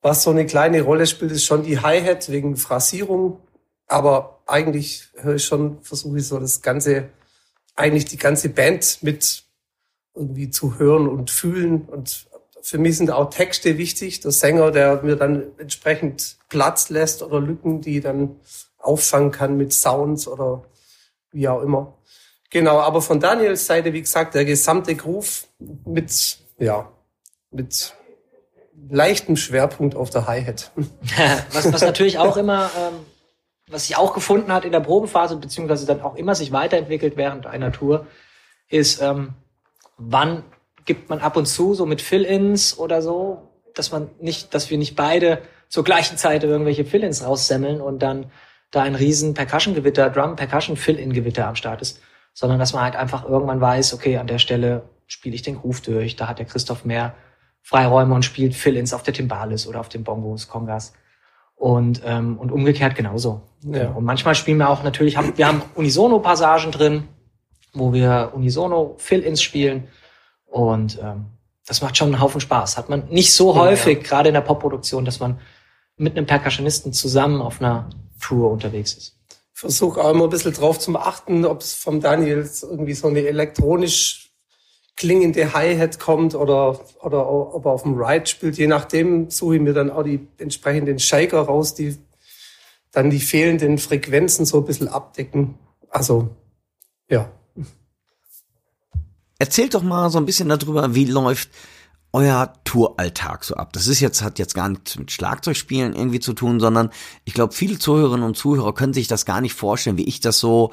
Was 0.01 0.23
so 0.23 0.31
eine 0.31 0.45
kleine 0.45 0.81
Rolle 0.81 1.07
spielt, 1.07 1.31
ist 1.31 1.45
schon 1.45 1.63
die 1.63 1.79
Hi-Hat 1.79 2.29
wegen 2.29 2.57
Phrasierung. 2.57 3.39
Aber 3.87 4.34
eigentlich 4.45 5.09
höre 5.15 5.35
ich 5.35 5.45
schon, 5.45 5.81
versuche 5.81 6.19
ich 6.19 6.27
so 6.27 6.39
das 6.39 6.61
ganze, 6.61 7.09
eigentlich 7.75 8.05
die 8.05 8.17
ganze 8.17 8.49
Band 8.49 8.99
mit 9.01 9.43
irgendwie 10.13 10.49
zu 10.49 10.79
hören 10.79 11.07
und 11.07 11.31
fühlen. 11.31 11.81
Und 11.83 12.27
für 12.61 12.77
mich 12.77 12.97
sind 12.97 13.11
auch 13.11 13.29
Texte 13.29 13.77
wichtig. 13.77 14.21
Der 14.21 14.31
Sänger, 14.31 14.71
der 14.71 15.03
mir 15.03 15.15
dann 15.15 15.43
entsprechend 15.57 16.37
Platz 16.49 16.89
lässt 16.89 17.21
oder 17.21 17.39
Lücken, 17.39 17.81
die 17.81 17.99
dann 17.99 18.39
auffangen 18.77 19.31
kann 19.31 19.57
mit 19.57 19.73
Sounds 19.73 20.27
oder 20.27 20.63
wie 21.31 21.47
auch 21.47 21.61
immer. 21.61 21.97
Genau, 22.51 22.79
aber 22.79 23.01
von 23.01 23.19
Daniels 23.19 23.65
Seite, 23.65 23.91
wie 23.91 24.01
gesagt, 24.01 24.35
der 24.35 24.45
gesamte 24.45 24.95
Groove 24.95 25.47
mit, 25.85 26.37
ja, 26.57 26.89
mit 27.51 27.93
leichtem 28.89 29.35
Schwerpunkt 29.35 29.95
auf 29.95 30.09
der 30.09 30.27
Hi-Hat. 30.27 30.71
was, 31.51 31.73
was 31.73 31.81
natürlich 31.81 32.19
auch 32.19 32.37
immer, 32.37 32.69
ähm, 32.77 32.93
was 33.69 33.87
sich 33.87 33.97
auch 33.97 34.13
gefunden 34.13 34.51
hat 34.51 34.65
in 34.65 34.71
der 34.71 34.79
Probephase, 34.79 35.37
beziehungsweise 35.37 35.85
dann 35.85 36.01
auch 36.01 36.15
immer 36.15 36.35
sich 36.35 36.51
weiterentwickelt 36.51 37.17
während 37.17 37.47
einer 37.47 37.71
Tour, 37.71 38.07
ist, 38.69 39.01
ähm, 39.01 39.33
wann 39.97 40.43
gibt 40.85 41.09
man 41.09 41.19
ab 41.19 41.35
und 41.35 41.47
zu 41.47 41.73
so 41.73 41.85
mit 41.85 42.01
Fill-Ins 42.01 42.77
oder 42.77 43.01
so, 43.01 43.49
dass 43.73 43.91
man 43.91 44.09
nicht, 44.19 44.53
dass 44.53 44.69
wir 44.69 44.77
nicht 44.77 44.95
beide 44.95 45.41
zur 45.67 45.83
gleichen 45.83 46.17
Zeit 46.17 46.43
irgendwelche 46.43 46.85
Fill-Ins 46.85 47.25
raussemmeln 47.25 47.81
und 47.81 47.99
dann 47.99 48.31
da 48.71 48.83
ein 48.83 48.95
riesen 48.95 49.33
Percussion-Gewitter, 49.33 50.09
Drum-Percussion-Fill-In-Gewitter 50.09 51.47
am 51.47 51.55
Start 51.55 51.81
ist, 51.81 52.01
sondern 52.33 52.59
dass 52.59 52.73
man 52.73 52.83
halt 52.83 52.95
einfach 52.95 53.27
irgendwann 53.27 53.61
weiß, 53.61 53.93
okay, 53.93 54.17
an 54.17 54.27
der 54.27 54.39
Stelle 54.39 54.89
spiele 55.07 55.35
ich 55.35 55.41
den 55.41 55.57
Groove 55.59 55.81
durch, 55.81 56.15
da 56.15 56.27
hat 56.27 56.39
der 56.39 56.45
Christoph 56.45 56.85
mehr 56.85 57.15
Freiräume 57.61 58.13
und 58.13 58.23
spielt 58.23 58.53
Fill-Ins 58.53 58.93
auf 58.93 59.03
der 59.03 59.13
Timbales 59.13 59.67
oder 59.67 59.79
auf 59.79 59.89
den 59.89 60.03
Bongos, 60.03 60.47
Kongas. 60.47 60.93
Und, 61.55 62.01
ähm, 62.05 62.37
und 62.37 62.51
umgekehrt 62.51 62.95
genauso. 62.95 63.41
Ja. 63.63 63.89
Und 63.91 64.03
manchmal 64.03 64.35
spielen 64.35 64.57
wir 64.57 64.69
auch 64.69 64.83
natürlich, 64.83 65.17
haben, 65.17 65.33
wir 65.37 65.47
haben 65.47 65.61
Unisono-Passagen 65.75 66.71
drin, 66.71 67.07
wo 67.73 67.93
wir 67.93 68.31
Unisono 68.35 68.95
Fill-Ins 68.97 69.41
spielen. 69.41 69.87
Und 70.45 70.99
ähm, 71.01 71.25
das 71.65 71.81
macht 71.81 71.97
schon 71.97 72.09
einen 72.09 72.21
Haufen 72.21 72.41
Spaß. 72.41 72.77
Hat 72.77 72.89
man 72.89 73.07
nicht 73.09 73.33
so 73.33 73.55
häufig, 73.55 73.97
ja. 73.97 74.03
gerade 74.03 74.29
in 74.29 74.33
der 74.33 74.41
Popproduktion, 74.41 75.05
dass 75.05 75.19
man 75.19 75.39
mit 75.97 76.17
einem 76.17 76.25
Percussionisten 76.25 76.93
zusammen 76.93 77.41
auf 77.41 77.61
einer 77.61 77.89
Tour 78.21 78.51
unterwegs 78.51 78.93
ist. 78.93 79.17
Versuche 79.53 80.01
auch 80.01 80.11
immer 80.11 80.25
ein 80.25 80.29
bisschen 80.29 80.53
drauf 80.53 80.79
zu 80.79 80.95
achten, 80.97 81.45
ob 81.45 81.61
es 81.61 81.73
vom 81.73 82.01
Daniel 82.01 82.49
irgendwie 82.61 82.93
so 82.93 83.07
eine 83.07 83.25
elektronisch 83.25 84.24
klingende 84.97 85.53
Hi-Hat 85.53 85.99
kommt 85.99 86.35
oder, 86.35 86.79
oder 87.01 87.29
ob 87.29 87.65
er 87.65 87.71
auf 87.71 87.83
dem 87.83 87.95
Ride 87.95 88.27
spielt. 88.27 88.57
Je 88.57 88.67
nachdem 88.67 89.29
suche 89.29 89.55
ich 89.55 89.61
mir 89.61 89.73
dann 89.73 89.89
auch 89.89 90.03
die 90.03 90.27
entsprechenden 90.37 90.99
Shaker 90.99 91.41
raus, 91.41 91.75
die 91.75 91.97
dann 92.91 93.09
die 93.09 93.19
fehlenden 93.19 93.77
Frequenzen 93.77 94.45
so 94.45 94.59
ein 94.59 94.65
bisschen 94.65 94.87
abdecken. 94.87 95.55
Also, 95.89 96.29
ja. 97.09 97.29
Erzählt 99.37 99.73
doch 99.73 99.83
mal 99.83 100.09
so 100.09 100.17
ein 100.17 100.25
bisschen 100.25 100.47
darüber, 100.47 100.95
wie 100.95 101.05
läuft 101.05 101.49
euer 102.13 102.53
Touralltag 102.63 103.43
so 103.43 103.55
ab? 103.55 103.73
Das 103.73 103.87
ist 103.87 103.99
jetzt, 103.99 104.21
hat 104.21 104.39
jetzt 104.39 104.55
gar 104.55 104.69
nichts 104.69 104.97
mit 104.97 105.11
Schlagzeugspielen 105.11 105.93
irgendwie 105.93 106.21
zu 106.21 106.31
tun, 106.31 106.61
sondern 106.61 106.89
ich 107.25 107.33
glaube, 107.33 107.53
viele 107.53 107.77
Zuhörerinnen 107.77 108.25
und 108.25 108.37
Zuhörer 108.37 108.73
können 108.73 108.93
sich 108.93 109.09
das 109.09 109.25
gar 109.25 109.41
nicht 109.41 109.53
vorstellen, 109.53 109.97
wie 109.97 110.07
ich 110.07 110.21
das 110.21 110.39
so, 110.39 110.71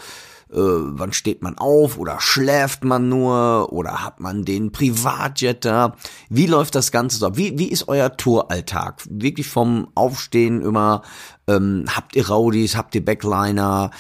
äh, 0.53 0.59
wann 0.59 1.13
steht 1.13 1.43
man 1.43 1.59
auf 1.59 1.99
oder 1.99 2.21
schläft 2.21 2.85
man 2.85 3.09
nur 3.09 3.73
oder 3.73 4.05
hat 4.05 4.21
man 4.21 4.45
den 4.45 4.73
Privatjet 4.73 5.65
da? 5.65 5.97
Wie 6.29 6.47
läuft 6.47 6.75
das 6.75 6.93
Ganze 6.93 7.19
so? 7.19 7.37
Wie, 7.37 7.59
wie 7.59 7.71
ist 7.71 7.89
euer 7.89 8.17
Touralltag? 8.17 9.03
Wirklich 9.09 9.49
vom 9.49 9.89
Aufstehen 9.95 10.63
immer, 10.63 11.03
ähm, 11.47 11.87
habt 11.89 12.17
ihr 12.17 12.29
Rowdies, 12.29 12.77
habt 12.77 12.95
ihr 12.95 13.05
Backliner, 13.05 13.91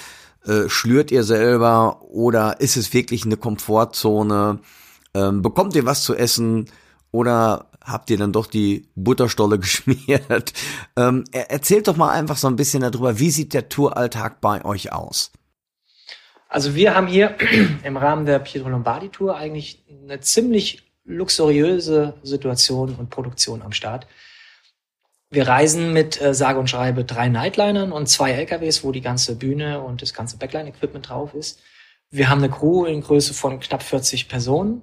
äh, 0.47 0.69
schlürt 0.69 1.11
ihr 1.11 1.25
selber 1.25 2.03
oder 2.03 2.61
ist 2.61 2.77
es 2.77 2.93
wirklich 2.93 3.25
eine 3.25 3.37
Komfortzone? 3.37 4.61
Ähm, 5.15 5.43
bekommt 5.43 5.75
ihr 5.75 5.87
was 5.87 6.03
zu 6.03 6.15
essen? 6.15 6.67
Oder 7.11 7.67
habt 7.85 8.11
ihr 8.11 8.17
dann 8.17 8.33
doch 8.33 8.47
die 8.47 8.89
Butterstolle 8.95 9.59
geschmiert? 9.61 10.53
Ähm, 10.97 11.25
erzählt 11.33 11.89
doch 11.89 11.97
mal 11.97 12.11
einfach 12.11 12.37
so 12.37 12.49
ein 12.49 12.57
bisschen 12.57 12.83
darüber, 12.83 13.19
wie 13.19 13.31
sieht 13.31 13.55
der 13.55 13.69
Touralltag 13.69 14.41
bei 14.41 14.65
euch 14.65 14.93
aus? 14.93 15.33
Also 16.53 16.75
wir 16.75 16.95
haben 16.95 17.07
hier 17.07 17.35
im 17.83 17.97
Rahmen 17.97 18.27
der 18.27 18.39
Pietro 18.39 18.69
Lombardi 18.69 19.09
Tour 19.09 19.37
eigentlich 19.37 19.83
eine 19.89 20.21
ziemlich 20.21 20.83
luxuriöse 21.05 22.15
Situation 22.23 22.95
und 22.95 23.09
Produktion 23.09 23.63
am 23.63 23.73
Start. 23.73 24.07
Wir 25.31 25.49
reisen 25.49 25.95
mit 25.95 26.21
äh, 26.21 26.35
sage 26.35 26.59
und 26.59 26.69
schreibe 26.69 27.05
drei 27.05 27.29
Nightlinern 27.29 27.91
und 27.91 28.07
zwei 28.07 28.33
LKWs, 28.33 28.85
wo 28.85 28.93
die 28.93 29.01
ganze 29.01 29.37
Bühne 29.37 29.81
und 29.81 30.03
das 30.03 30.13
ganze 30.13 30.37
Backline-Equipment 30.37 31.09
drauf 31.09 31.33
ist. 31.33 31.59
Wir 32.11 32.29
haben 32.29 32.45
eine 32.45 32.51
Crew 32.51 32.85
in 32.85 33.01
Größe 33.01 33.33
von 33.33 33.59
knapp 33.59 33.83
40 33.83 34.29
Personen 34.29 34.83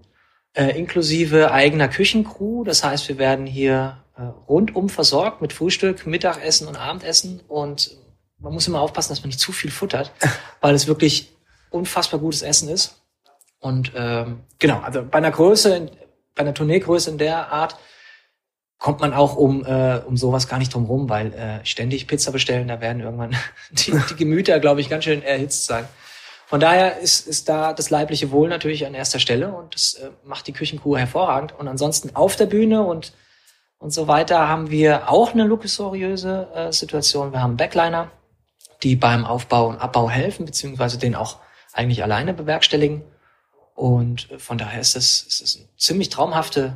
äh, 0.56 0.76
inklusive 0.76 1.52
eigener 1.52 1.88
Küchencrew. 1.88 2.64
Das 2.64 2.84
heißt, 2.84 3.08
wir 3.10 3.20
werden 3.20 3.46
hier 3.46 4.04
äh, 4.18 4.24
rundum 4.24 4.90
versorgt 4.90 5.40
mit 5.44 5.54
Frühstück, 5.54 6.08
Mittagessen 6.08 6.68
und 6.68 6.78
Abendessen. 6.78 7.42
Und 7.48 7.96
man 8.40 8.54
muss 8.54 8.68
immer 8.68 8.82
aufpassen, 8.82 9.12
dass 9.12 9.22
man 9.22 9.28
nicht 9.28 9.40
zu 9.40 9.52
viel 9.52 9.70
futtert, 9.70 10.12
weil 10.62 10.74
es 10.74 10.88
wirklich 10.88 11.30
unfassbar 11.70 12.20
gutes 12.20 12.42
Essen 12.42 12.70
ist. 12.70 13.02
Und 13.60 13.92
ähm, 13.96 14.42
genau, 14.58 14.80
also 14.80 15.04
bei 15.04 15.18
einer 15.18 15.32
Größe, 15.32 15.92
bei 16.36 16.42
einer 16.42 16.54
Tourneegröße 16.54 17.12
in 17.12 17.18
der 17.18 17.52
Art 17.52 17.78
kommt 18.78 19.02
man 19.02 19.14
auch 19.14 19.36
um, 19.36 19.66
äh, 19.66 20.00
um 20.08 20.16
sowas 20.16 20.48
gar 20.48 20.58
nicht 20.58 20.74
drum 20.74 20.86
rum, 20.86 21.10
weil 21.10 21.34
äh, 21.34 21.66
ständig 21.66 22.08
Pizza 22.08 22.32
bestellen, 22.32 22.70
da 22.70 22.80
werden 22.80 23.02
irgendwann 23.02 23.36
die, 23.72 23.92
die 24.10 24.16
Gemüter, 24.16 24.60
glaube 24.60 24.82
ich, 24.82 24.90
ganz 24.90 25.04
schön 25.04 25.22
erhitzt 25.22 25.66
sein. 25.66 25.88
Von 26.48 26.62
daher 26.62 26.98
ist, 26.98 27.28
ist 27.28 27.48
da 27.48 27.74
das 27.74 27.92
leibliche 27.92 28.32
Wohl 28.32 28.50
natürlich 28.50 28.88
an 28.88 28.96
erster 28.96 29.20
Stelle 29.20 29.54
und 29.54 29.76
das 29.76 29.96
äh, 29.96 30.10
macht 30.24 30.48
die 30.48 30.54
Küchencrew 30.54 30.98
hervorragend. 30.98 31.54
Und 31.60 31.68
ansonsten 31.68 32.16
auf 32.16 32.38
der 32.38 32.48
Bühne 32.48 32.82
und, 32.82 33.14
und 33.78 33.94
so 33.94 34.08
weiter 34.08 34.48
haben 34.48 34.72
wir 34.72 35.12
auch 35.12 35.34
eine 35.34 35.44
luxuriöse 35.44 36.48
äh, 36.56 36.72
Situation. 36.72 37.34
Wir 37.34 37.44
haben 37.44 37.58
Backliner, 37.58 38.10
die 38.82 38.96
beim 38.96 39.26
Aufbau 39.26 39.68
und 39.68 39.78
Abbau 39.78 40.10
helfen, 40.10 40.46
beziehungsweise 40.46 40.98
den 40.98 41.14
auch 41.14 41.38
eigentlich 41.80 42.04
alleine 42.04 42.34
bewerkstelligen. 42.34 43.02
Und 43.74 44.28
von 44.38 44.58
daher 44.58 44.82
ist 44.82 44.96
das, 44.96 45.22
ist 45.22 45.42
das 45.42 45.56
eine 45.56 45.66
ziemlich 45.78 46.10
traumhafte 46.10 46.76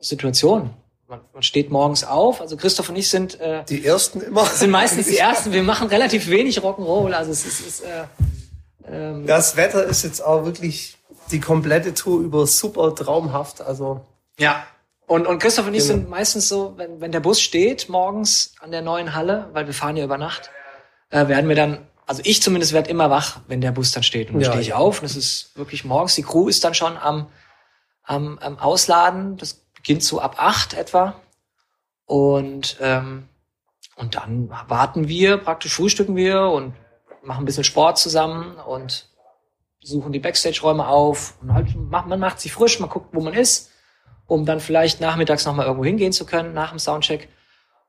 Situation. 0.00 0.70
Man, 1.06 1.20
man 1.34 1.42
steht 1.42 1.70
morgens 1.70 2.04
auf. 2.04 2.40
Also 2.40 2.56
Christoph 2.56 2.88
und 2.88 2.96
ich 2.96 3.10
sind 3.10 3.38
äh, 3.40 3.64
die 3.68 3.84
ersten 3.84 4.20
immer 4.22 4.46
sind 4.46 4.70
meistens 4.70 5.06
die 5.06 5.18
ersten. 5.18 5.52
Wir 5.52 5.62
machen 5.62 5.88
relativ 5.88 6.30
wenig 6.30 6.58
Rock'n'Roll. 6.60 7.12
Also 7.12 7.32
es 7.32 7.44
ist, 7.44 7.60
ist 7.60 7.80
äh, 7.82 8.04
ähm, 8.88 9.26
das 9.26 9.56
Wetter 9.56 9.84
ist 9.84 10.02
jetzt 10.02 10.24
auch 10.24 10.44
wirklich 10.44 10.96
die 11.30 11.40
komplette 11.40 11.92
Tour 11.94 12.20
über 12.20 12.46
super 12.46 12.94
traumhaft. 12.94 13.60
Also 13.60 14.00
ja. 14.38 14.64
Und, 15.06 15.26
und 15.26 15.40
Christoph 15.40 15.66
und 15.66 15.74
ich 15.74 15.82
genau. 15.82 15.94
sind 15.94 16.08
meistens 16.08 16.48
so, 16.48 16.74
wenn, 16.76 17.00
wenn 17.00 17.12
der 17.12 17.20
Bus 17.20 17.40
steht 17.40 17.88
morgens 17.88 18.54
an 18.60 18.70
der 18.70 18.80
neuen 18.80 19.14
Halle, 19.14 19.50
weil 19.52 19.66
wir 19.66 19.74
fahren 19.74 19.96
ja 19.96 20.04
über 20.04 20.16
Nacht, 20.16 20.50
äh, 21.10 21.26
werden 21.26 21.48
wir 21.48 21.56
dann, 21.56 21.78
also 22.10 22.22
ich 22.24 22.42
zumindest 22.42 22.72
werde 22.72 22.90
immer 22.90 23.08
wach, 23.08 23.40
wenn 23.46 23.60
der 23.60 23.70
Bus 23.70 23.92
dann 23.92 24.02
steht. 24.02 24.28
Und 24.28 24.34
dann 24.34 24.42
ja, 24.42 24.48
stehe 24.48 24.62
ich 24.62 24.74
auf 24.74 25.00
und 25.00 25.06
es 25.06 25.14
ist 25.14 25.56
wirklich 25.56 25.84
morgens, 25.84 26.16
die 26.16 26.24
Crew 26.24 26.48
ist 26.48 26.64
dann 26.64 26.74
schon 26.74 26.96
am, 26.96 27.28
am, 28.02 28.36
am 28.38 28.58
Ausladen. 28.58 29.36
Das 29.36 29.54
beginnt 29.74 30.02
so 30.02 30.20
ab 30.20 30.34
acht 30.38 30.74
etwa. 30.74 31.14
Und, 32.06 32.78
ähm, 32.80 33.28
und 33.94 34.16
dann 34.16 34.50
warten 34.66 35.06
wir, 35.06 35.36
praktisch 35.36 35.74
frühstücken 35.74 36.16
wir 36.16 36.42
und 36.42 36.74
machen 37.22 37.44
ein 37.44 37.46
bisschen 37.46 37.62
Sport 37.62 37.98
zusammen 37.98 38.56
und 38.56 39.06
suchen 39.80 40.10
die 40.10 40.18
Backstage-Räume 40.18 40.88
auf. 40.88 41.34
Und 41.40 41.54
halt, 41.54 41.76
man 41.76 42.18
macht 42.18 42.40
sich 42.40 42.52
frisch, 42.52 42.80
man 42.80 42.90
guckt, 42.90 43.10
wo 43.12 43.20
man 43.20 43.34
ist 43.34 43.70
um 44.30 44.46
dann 44.46 44.60
vielleicht 44.60 45.00
nachmittags 45.00 45.44
nochmal 45.44 45.66
irgendwo 45.66 45.84
hingehen 45.84 46.12
zu 46.12 46.24
können 46.24 46.54
nach 46.54 46.70
dem 46.70 46.78
Soundcheck. 46.78 47.28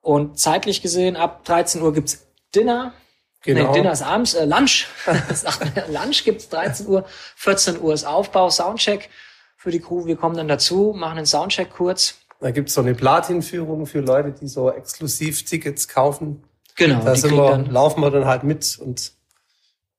Und 0.01 0.39
zeitlich 0.39 0.81
gesehen, 0.81 1.15
ab 1.15 1.45
13 1.45 1.81
Uhr 1.83 1.93
gibt's 1.93 2.27
Dinner. 2.55 2.93
Genau. 3.43 3.71
Nee, 3.71 3.73
Dinner 3.79 3.91
ist 3.91 4.03
abends, 4.03 4.33
äh, 4.33 4.45
Lunch. 4.45 4.87
Lunch 5.89 6.23
gibt's 6.23 6.49
13 6.49 6.87
Uhr, 6.87 7.05
14 7.35 7.81
Uhr 7.81 7.93
ist 7.93 8.05
Aufbau, 8.05 8.49
Soundcheck 8.49 9.09
für 9.57 9.71
die 9.71 9.79
Crew. 9.79 10.05
Wir 10.05 10.15
kommen 10.15 10.35
dann 10.35 10.47
dazu, 10.47 10.93
machen 10.95 11.17
einen 11.17 11.25
Soundcheck 11.25 11.71
kurz. 11.71 12.15
Da 12.39 12.51
gibt's 12.51 12.73
so 12.73 12.81
eine 12.81 12.95
Platin-Führung 12.95 13.85
für 13.85 13.99
Leute, 13.99 14.31
die 14.31 14.47
so 14.47 14.71
exklusiv 14.71 15.43
Tickets 15.45 15.87
kaufen. 15.87 16.43
Genau. 16.75 17.03
Da 17.03 17.15
sind 17.15 17.35
wir, 17.35 17.57
laufen 17.69 18.01
wir 18.01 18.09
dann 18.09 18.25
halt 18.25 18.43
mit 18.43 18.79
und 18.79 19.13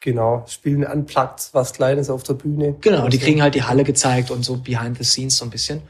Genau, 0.03 0.45
spielen 0.49 0.85
unplugged 0.85 1.51
was 1.53 1.73
Kleines 1.73 2.11
auf 2.11 2.25
der 2.25 2.35
Bühne. 2.35 2.75
Genau, 2.81 3.07
die 3.07 3.21
kriegen 3.21 3.41
halt 3.41 3.55
die 3.55 3.63
Halle 3.63 3.85
gezeigt 3.85 4.33
und 4.33 4.45
so 4.45 4.57
behind 4.57 4.99
the 4.99 5.05
scenes 5.05 5.37
so 5.37 5.45
ein 5.45 5.51
bisschen. 5.51 5.81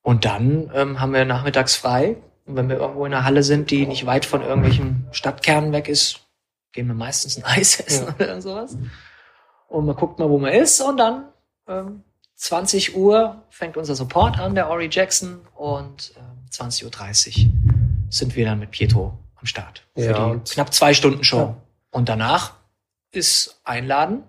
Und 0.00 0.24
dann 0.24 0.70
ähm, 0.74 0.98
haben 0.98 1.12
wir 1.12 1.26
nachmittags 1.26 1.76
frei. 1.76 2.16
Und 2.46 2.56
wenn 2.56 2.70
wir 2.70 2.78
irgendwo 2.78 3.04
in 3.04 3.12
einer 3.12 3.24
Halle 3.24 3.42
sind, 3.42 3.70
die 3.70 3.86
nicht 3.86 4.06
weit 4.06 4.24
von 4.24 4.40
irgendwelchen 4.40 5.06
Stadtkernen 5.12 5.72
weg 5.72 5.88
ist, 5.88 6.23
gehen 6.74 6.88
wir 6.88 6.94
meistens 6.94 7.38
ein 7.38 7.44
Eis 7.58 7.80
essen 7.80 8.08
ja. 8.18 8.24
oder 8.24 8.42
sowas. 8.42 8.76
Und 9.68 9.86
man 9.86 9.96
guckt 9.96 10.18
mal, 10.18 10.28
wo 10.28 10.38
man 10.38 10.52
ist. 10.52 10.80
Und 10.80 10.98
dann 10.98 11.28
ähm, 11.66 12.02
20 12.36 12.96
Uhr 12.96 13.42
fängt 13.48 13.76
unser 13.76 13.94
Support 13.94 14.38
an, 14.38 14.54
der 14.54 14.68
Ori 14.68 14.88
Jackson. 14.90 15.40
Und 15.54 16.12
ähm, 16.18 16.46
20.30 16.50 17.46
Uhr 17.46 17.52
sind 18.10 18.36
wir 18.36 18.44
dann 18.44 18.58
mit 18.58 18.70
Pietro 18.70 19.18
am 19.36 19.46
Start. 19.46 19.86
Für 19.94 20.02
ja, 20.02 20.34
die 20.34 20.50
knapp 20.52 20.74
zwei 20.74 20.92
Stunden 20.92 21.24
Show. 21.24 21.38
Ja. 21.38 21.56
Und 21.90 22.08
danach 22.08 22.54
ist 23.12 23.60
Einladen, 23.64 24.24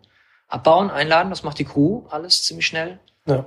abbauen, 0.47 0.89
einladen. 0.89 1.29
Das 1.31 1.43
macht 1.43 1.60
die 1.60 1.65
Crew 1.65 2.03
alles 2.10 2.43
ziemlich 2.43 2.67
schnell. 2.67 2.99
Ja. 3.25 3.45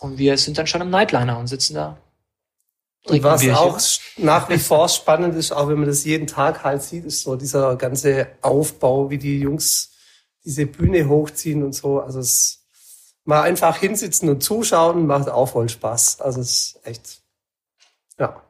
Und 0.00 0.18
wir 0.18 0.36
sind 0.36 0.58
dann 0.58 0.66
schon 0.66 0.80
im 0.80 0.90
Nightliner 0.90 1.38
und 1.38 1.46
sitzen 1.46 1.74
da. 1.74 1.96
Und 3.06 3.22
was 3.22 3.46
auch 3.50 3.78
nach 4.16 4.48
wie 4.48 4.58
vor 4.58 4.88
spannend 4.88 5.34
ist, 5.34 5.52
auch 5.52 5.68
wenn 5.68 5.78
man 5.78 5.88
das 5.88 6.04
jeden 6.04 6.26
Tag 6.26 6.64
halt 6.64 6.82
sieht, 6.82 7.04
ist 7.04 7.22
so 7.22 7.36
dieser 7.36 7.76
ganze 7.76 8.28
Aufbau, 8.40 9.10
wie 9.10 9.18
die 9.18 9.40
Jungs 9.40 9.90
diese 10.44 10.66
Bühne 10.66 11.08
hochziehen 11.08 11.62
und 11.62 11.74
so. 11.74 12.00
Also 12.00 12.20
es 12.20 12.64
mal 13.24 13.42
einfach 13.42 13.76
hinsitzen 13.76 14.28
und 14.28 14.42
zuschauen 14.42 15.06
macht 15.06 15.28
auch 15.28 15.46
voll 15.46 15.68
Spaß. 15.68 16.20
Also 16.20 16.40
es 16.40 16.50
ist 16.50 16.80
echt, 16.84 17.22
ja. 18.18 18.40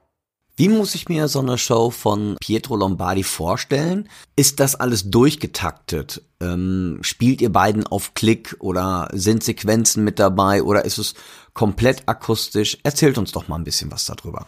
Wie 0.57 0.69
muss 0.69 0.95
ich 0.95 1.09
mir 1.09 1.27
so 1.27 1.41
eine 1.41 1.59
Show 1.59 1.91
von 1.91 2.37
Pietro 2.41 2.77
Lombardi 2.77 3.25
vorstellen? 3.25 4.09
Ist 4.37 4.61
das 4.61 4.77
alles 4.77 5.11
durchgetaktet? 5.11 6.23
Ähm, 6.41 6.99
spielt 7.01 7.41
ihr 7.41 7.51
beiden 7.51 7.85
auf 7.89 8.15
Klick 8.15 8.55
oder 8.61 9.09
sind 9.13 9.43
Sequenzen 9.43 10.05
mit 10.05 10.21
dabei 10.21 10.63
oder 10.63 10.85
ist 10.85 10.99
es 10.99 11.15
komplett 11.55 12.03
akustisch? 12.07 12.79
Erzählt 12.83 13.17
uns 13.17 13.33
doch 13.33 13.49
mal 13.49 13.57
ein 13.57 13.65
bisschen 13.65 13.91
was 13.91 14.05
darüber. 14.05 14.47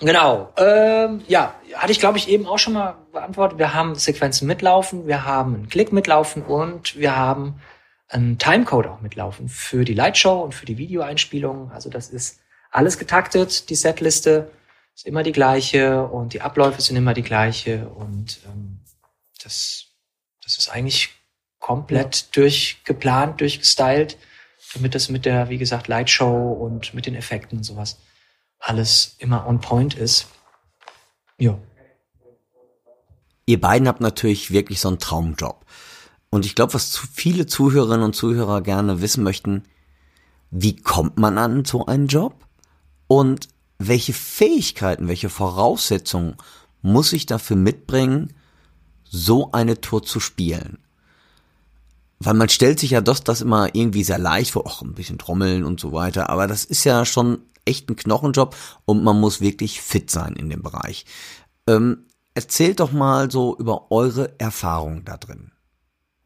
Genau. 0.00 0.52
Ähm, 0.58 1.22
ja, 1.26 1.54
hatte 1.74 1.92
ich 1.92 2.00
glaube 2.00 2.18
ich 2.18 2.28
eben 2.28 2.46
auch 2.46 2.58
schon 2.58 2.74
mal 2.74 2.96
beantwortet. 3.12 3.58
Wir 3.58 3.72
haben 3.72 3.94
Sequenzen 3.94 4.46
mitlaufen, 4.46 5.06
wir 5.06 5.24
haben 5.24 5.54
einen 5.54 5.68
Klick 5.68 5.92
mitlaufen 5.92 6.42
und 6.42 6.96
wir 6.96 7.16
haben 7.16 7.60
einen 8.08 8.38
Timecode 8.38 8.86
auch 8.88 9.00
mitlaufen 9.00 9.48
für 9.48 9.84
die 9.84 9.94
Lightshow 9.94 10.42
und 10.42 10.54
für 10.54 10.66
die 10.66 10.78
Videoeinspielung. 10.78 11.70
Also 11.72 11.88
das 11.88 12.10
ist 12.10 12.40
alles 12.70 12.98
getaktet, 12.98 13.70
die 13.70 13.74
Setliste 13.74 14.50
ist 14.94 15.06
immer 15.06 15.22
die 15.22 15.32
gleiche 15.32 16.04
und 16.04 16.34
die 16.34 16.42
Abläufe 16.42 16.80
sind 16.80 16.96
immer 16.96 17.14
die 17.14 17.22
gleiche 17.22 17.88
und 17.88 18.40
ähm, 18.46 18.80
das, 19.42 19.86
das 20.42 20.58
ist 20.58 20.68
eigentlich 20.68 21.10
komplett 21.58 22.16
ja. 22.16 22.26
durchgeplant, 22.32 23.40
durchgestylt, 23.40 24.18
damit 24.74 24.94
das 24.94 25.08
mit 25.08 25.24
der, 25.24 25.48
wie 25.48 25.58
gesagt, 25.58 25.88
Lightshow 25.88 26.52
und 26.52 26.94
mit 26.94 27.06
den 27.06 27.14
Effekten 27.14 27.58
und 27.58 27.64
sowas 27.64 27.98
alles 28.58 29.16
immer 29.18 29.46
on 29.46 29.60
point 29.60 29.94
ist. 29.94 30.26
Ja. 31.38 31.58
Ihr 33.46 33.60
beiden 33.60 33.86
habt 33.86 34.00
natürlich 34.00 34.50
wirklich 34.50 34.80
so 34.80 34.88
einen 34.88 34.98
Traumjob. 34.98 35.64
Und 36.30 36.44
ich 36.44 36.54
glaube, 36.54 36.74
was 36.74 36.90
zu 36.90 37.06
viele 37.06 37.46
Zuhörerinnen 37.46 38.04
und 38.04 38.16
Zuhörer 38.16 38.60
gerne 38.60 39.00
wissen 39.00 39.22
möchten, 39.22 39.62
wie 40.50 40.76
kommt 40.76 41.18
man 41.18 41.38
an 41.38 41.64
so 41.64 41.86
einen 41.86 42.08
Job? 42.08 42.46
Und 43.06 43.48
welche 43.78 44.12
Fähigkeiten, 44.12 45.08
welche 45.08 45.28
Voraussetzungen 45.28 46.36
muss 46.82 47.12
ich 47.12 47.26
dafür 47.26 47.56
mitbringen, 47.56 48.32
so 49.04 49.52
eine 49.52 49.80
Tour 49.80 50.02
zu 50.02 50.18
spielen? 50.18 50.78
Weil 52.18 52.34
man 52.34 52.48
stellt 52.48 52.80
sich 52.80 52.90
ja 52.92 53.00
das, 53.00 53.24
das 53.24 53.42
immer 53.42 53.74
irgendwie 53.74 54.04
sehr 54.04 54.18
leicht 54.18 54.52
vor, 54.52 54.66
auch 54.66 54.82
ein 54.82 54.94
bisschen 54.94 55.18
trommeln 55.18 55.64
und 55.64 55.80
so 55.80 55.92
weiter, 55.92 56.30
aber 56.30 56.46
das 56.46 56.64
ist 56.64 56.84
ja 56.84 57.04
schon 57.04 57.42
echt 57.66 57.90
ein 57.90 57.96
Knochenjob 57.96 58.56
und 58.84 59.04
man 59.04 59.20
muss 59.20 59.40
wirklich 59.40 59.80
fit 59.80 60.10
sein 60.10 60.34
in 60.34 60.48
dem 60.48 60.62
Bereich. 60.62 61.04
Ähm, 61.66 62.06
erzählt 62.34 62.80
doch 62.80 62.92
mal 62.92 63.30
so 63.30 63.56
über 63.58 63.90
eure 63.90 64.38
Erfahrungen 64.38 65.04
da 65.04 65.16
drin. 65.16 65.52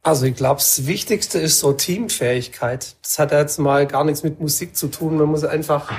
Also 0.03 0.27
ich 0.27 0.35
glaube, 0.35 0.61
das 0.61 0.87
Wichtigste 0.87 1.39
ist 1.39 1.61
so 1.61 1.73
Teamfähigkeit. 1.73 2.97
Das 3.03 3.19
hat 3.19 3.33
jetzt 3.33 3.59
mal 3.59 3.87
gar 3.87 4.05
nichts 4.05 4.23
mit 4.23 4.41
Musik 4.41 4.77
zu 4.77 4.89
tun. 4.89 5.19
Man 5.19 5.27
muss 5.27 5.45
einfach 5.45 5.93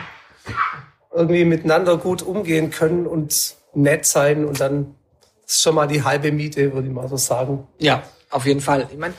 irgendwie 1.14 1.46
miteinander 1.46 1.98
gut 1.98 2.22
umgehen 2.24 2.72
können 2.72 3.06
und 3.06 3.56
nett 3.74 4.06
sein 4.06 4.46
und 4.46 4.60
dann 4.60 4.96
ist 5.46 5.62
schon 5.62 5.76
mal 5.76 5.88
die 5.88 6.04
halbe 6.04 6.32
Miete, 6.32 6.74
würde 6.74 6.88
ich 6.88 6.94
mal 6.94 7.08
so 7.08 7.18
sagen. 7.18 7.68
Ja, 7.78 8.04
auf 8.30 8.46
jeden 8.46 8.62
Fall. 8.62 8.88
Ich 8.92 8.98
meine, 8.98 9.14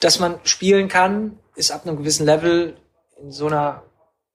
dass 0.00 0.18
man 0.18 0.38
spielen 0.44 0.88
kann, 0.88 1.38
ist 1.54 1.70
ab 1.70 1.86
einem 1.86 1.96
gewissen 1.96 2.26
Level 2.26 2.76
in 3.20 3.32
so 3.32 3.46
einer 3.46 3.82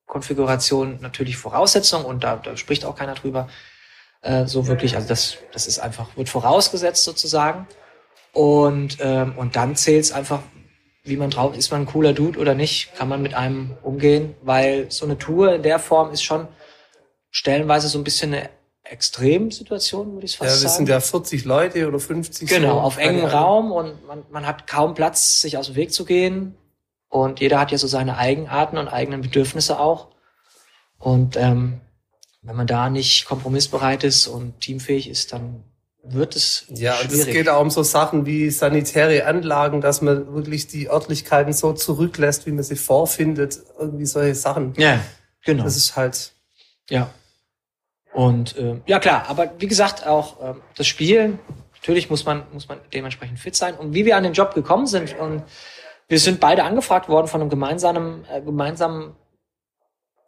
Konfiguration 0.08 1.00
natürlich 1.02 1.38
Voraussetzung 1.38 2.04
und 2.04 2.24
da, 2.24 2.36
da 2.38 2.58
spricht 2.58 2.84
auch 2.84 2.96
keiner 2.96 3.14
drüber. 3.14 3.48
Äh, 4.22 4.46
so 4.46 4.68
wirklich, 4.68 4.96
also 4.96 5.08
das, 5.08 5.38
das 5.54 5.68
ist 5.68 5.80
einfach, 5.80 6.16
wird 6.18 6.30
vorausgesetzt 6.30 7.04
sozusagen. 7.04 7.68
Und, 8.34 8.98
ähm, 9.00 9.34
und 9.38 9.56
dann 9.56 9.76
zählt 9.76 10.04
es 10.04 10.12
einfach, 10.12 10.42
wie 11.04 11.18
man 11.18 11.30
drauf, 11.30 11.58
ist 11.58 11.72
man 11.72 11.82
ein 11.82 11.86
cooler 11.86 12.14
Dude 12.14 12.40
oder 12.40 12.54
nicht, 12.54 12.94
kann 12.96 13.10
man 13.10 13.22
mit 13.22 13.34
einem 13.34 13.76
umgehen, 13.82 14.36
weil 14.42 14.92
so 14.92 15.06
eine 15.06 15.18
Tour 15.18 15.56
in 15.56 15.64
der 15.64 15.80
Form 15.80 16.12
ist 16.12 16.24
schon 16.24 16.48
stellenweise 17.32 17.88
so 17.88 17.98
ein 17.98 18.04
bisschen 18.04 18.34
eine 18.34 18.50
Extremsituation, 18.92 20.14
würde 20.14 20.26
ich 20.26 20.38
fast 20.38 20.52
sagen. 20.52 20.62
Ja, 20.62 20.70
wir 20.70 20.76
sind 20.76 20.90
ja 20.90 21.00
40 21.00 21.46
Leute 21.46 21.88
oder 21.88 22.00
50. 22.00 22.50
Genau, 22.50 22.74
so. 22.76 22.80
auf 22.82 22.98
engem 22.98 23.26
Raum 23.26 23.72
und 23.72 24.06
man, 24.06 24.24
man 24.32 24.46
hat 24.46 24.68
kaum 24.68 24.94
Platz, 24.96 25.40
sich 25.40 25.58
aus 25.58 25.68
dem 25.68 25.76
Weg 25.76 25.94
zu 25.94 26.04
gehen. 26.04 26.56
Und 27.08 27.40
jeder 27.40 27.60
hat 27.60 27.72
ja 27.72 27.78
so 27.78 27.88
seine 27.88 28.18
Eigenarten 28.18 28.78
und 28.78 28.88
eigenen 28.88 29.22
Bedürfnisse 29.22 29.80
auch. 29.80 30.08
Und 30.98 31.38
ähm, 31.38 31.80
wenn 32.42 32.56
man 32.56 32.68
da 32.68 32.90
nicht 32.90 33.26
kompromissbereit 33.26 34.04
ist 34.04 34.28
und 34.28 34.60
teamfähig 34.60 35.10
ist, 35.10 35.32
dann 35.32 35.64
wird 36.04 36.36
es 36.36 36.66
Ja, 36.70 37.00
und 37.00 37.12
es 37.12 37.26
geht 37.28 37.48
auch 37.48 37.62
um 37.62 37.70
so 37.70 37.84
Sachen 37.84 38.26
wie 38.26 38.50
sanitäre 38.50 39.26
Anlagen, 39.26 39.82
dass 39.82 40.02
man 40.02 40.34
wirklich 40.34 40.68
die 40.68 40.90
Örtlichkeiten 40.90 41.54
so 41.54 41.74
zurücklässt, 41.74 42.46
wie 42.46 42.52
man 42.52 42.64
sie 42.64 42.76
vorfindet. 42.76 43.60
Irgendwie 43.80 44.06
solche 44.06 44.36
Sachen. 44.36 44.74
Ja, 44.78 45.00
genau. 45.46 45.64
Das 45.64 45.78
ist 45.78 45.96
halt... 45.96 46.34
Ja. 46.90 47.10
Und 48.14 48.58
äh, 48.58 48.82
ja 48.86 49.00
klar, 49.00 49.26
aber 49.28 49.52
wie 49.60 49.68
gesagt, 49.68 50.06
auch 50.06 50.42
äh, 50.42 50.54
das 50.76 50.88
Spielen, 50.88 51.40
natürlich 51.76 52.10
muss 52.10 52.26
man, 52.26 52.44
muss 52.52 52.68
man 52.68 52.80
dementsprechend 52.94 53.40
fit 53.40 53.56
sein. 53.56 53.76
Und 53.76 53.94
wie 53.94 54.06
wir 54.06 54.18
an 54.18 54.24
den 54.24 54.34
Job 54.34 54.54
gekommen 54.54 54.86
sind, 54.86 55.18
und 55.18 55.44
wir 56.08 56.20
sind 56.20 56.40
beide 56.40 56.64
angefragt 56.64 57.08
worden 57.08 57.28
von 57.28 57.42
einem 57.42 57.50
gemeinsamen, 57.50 58.26
äh, 58.32 58.42
gemeinsamen, 58.42 59.16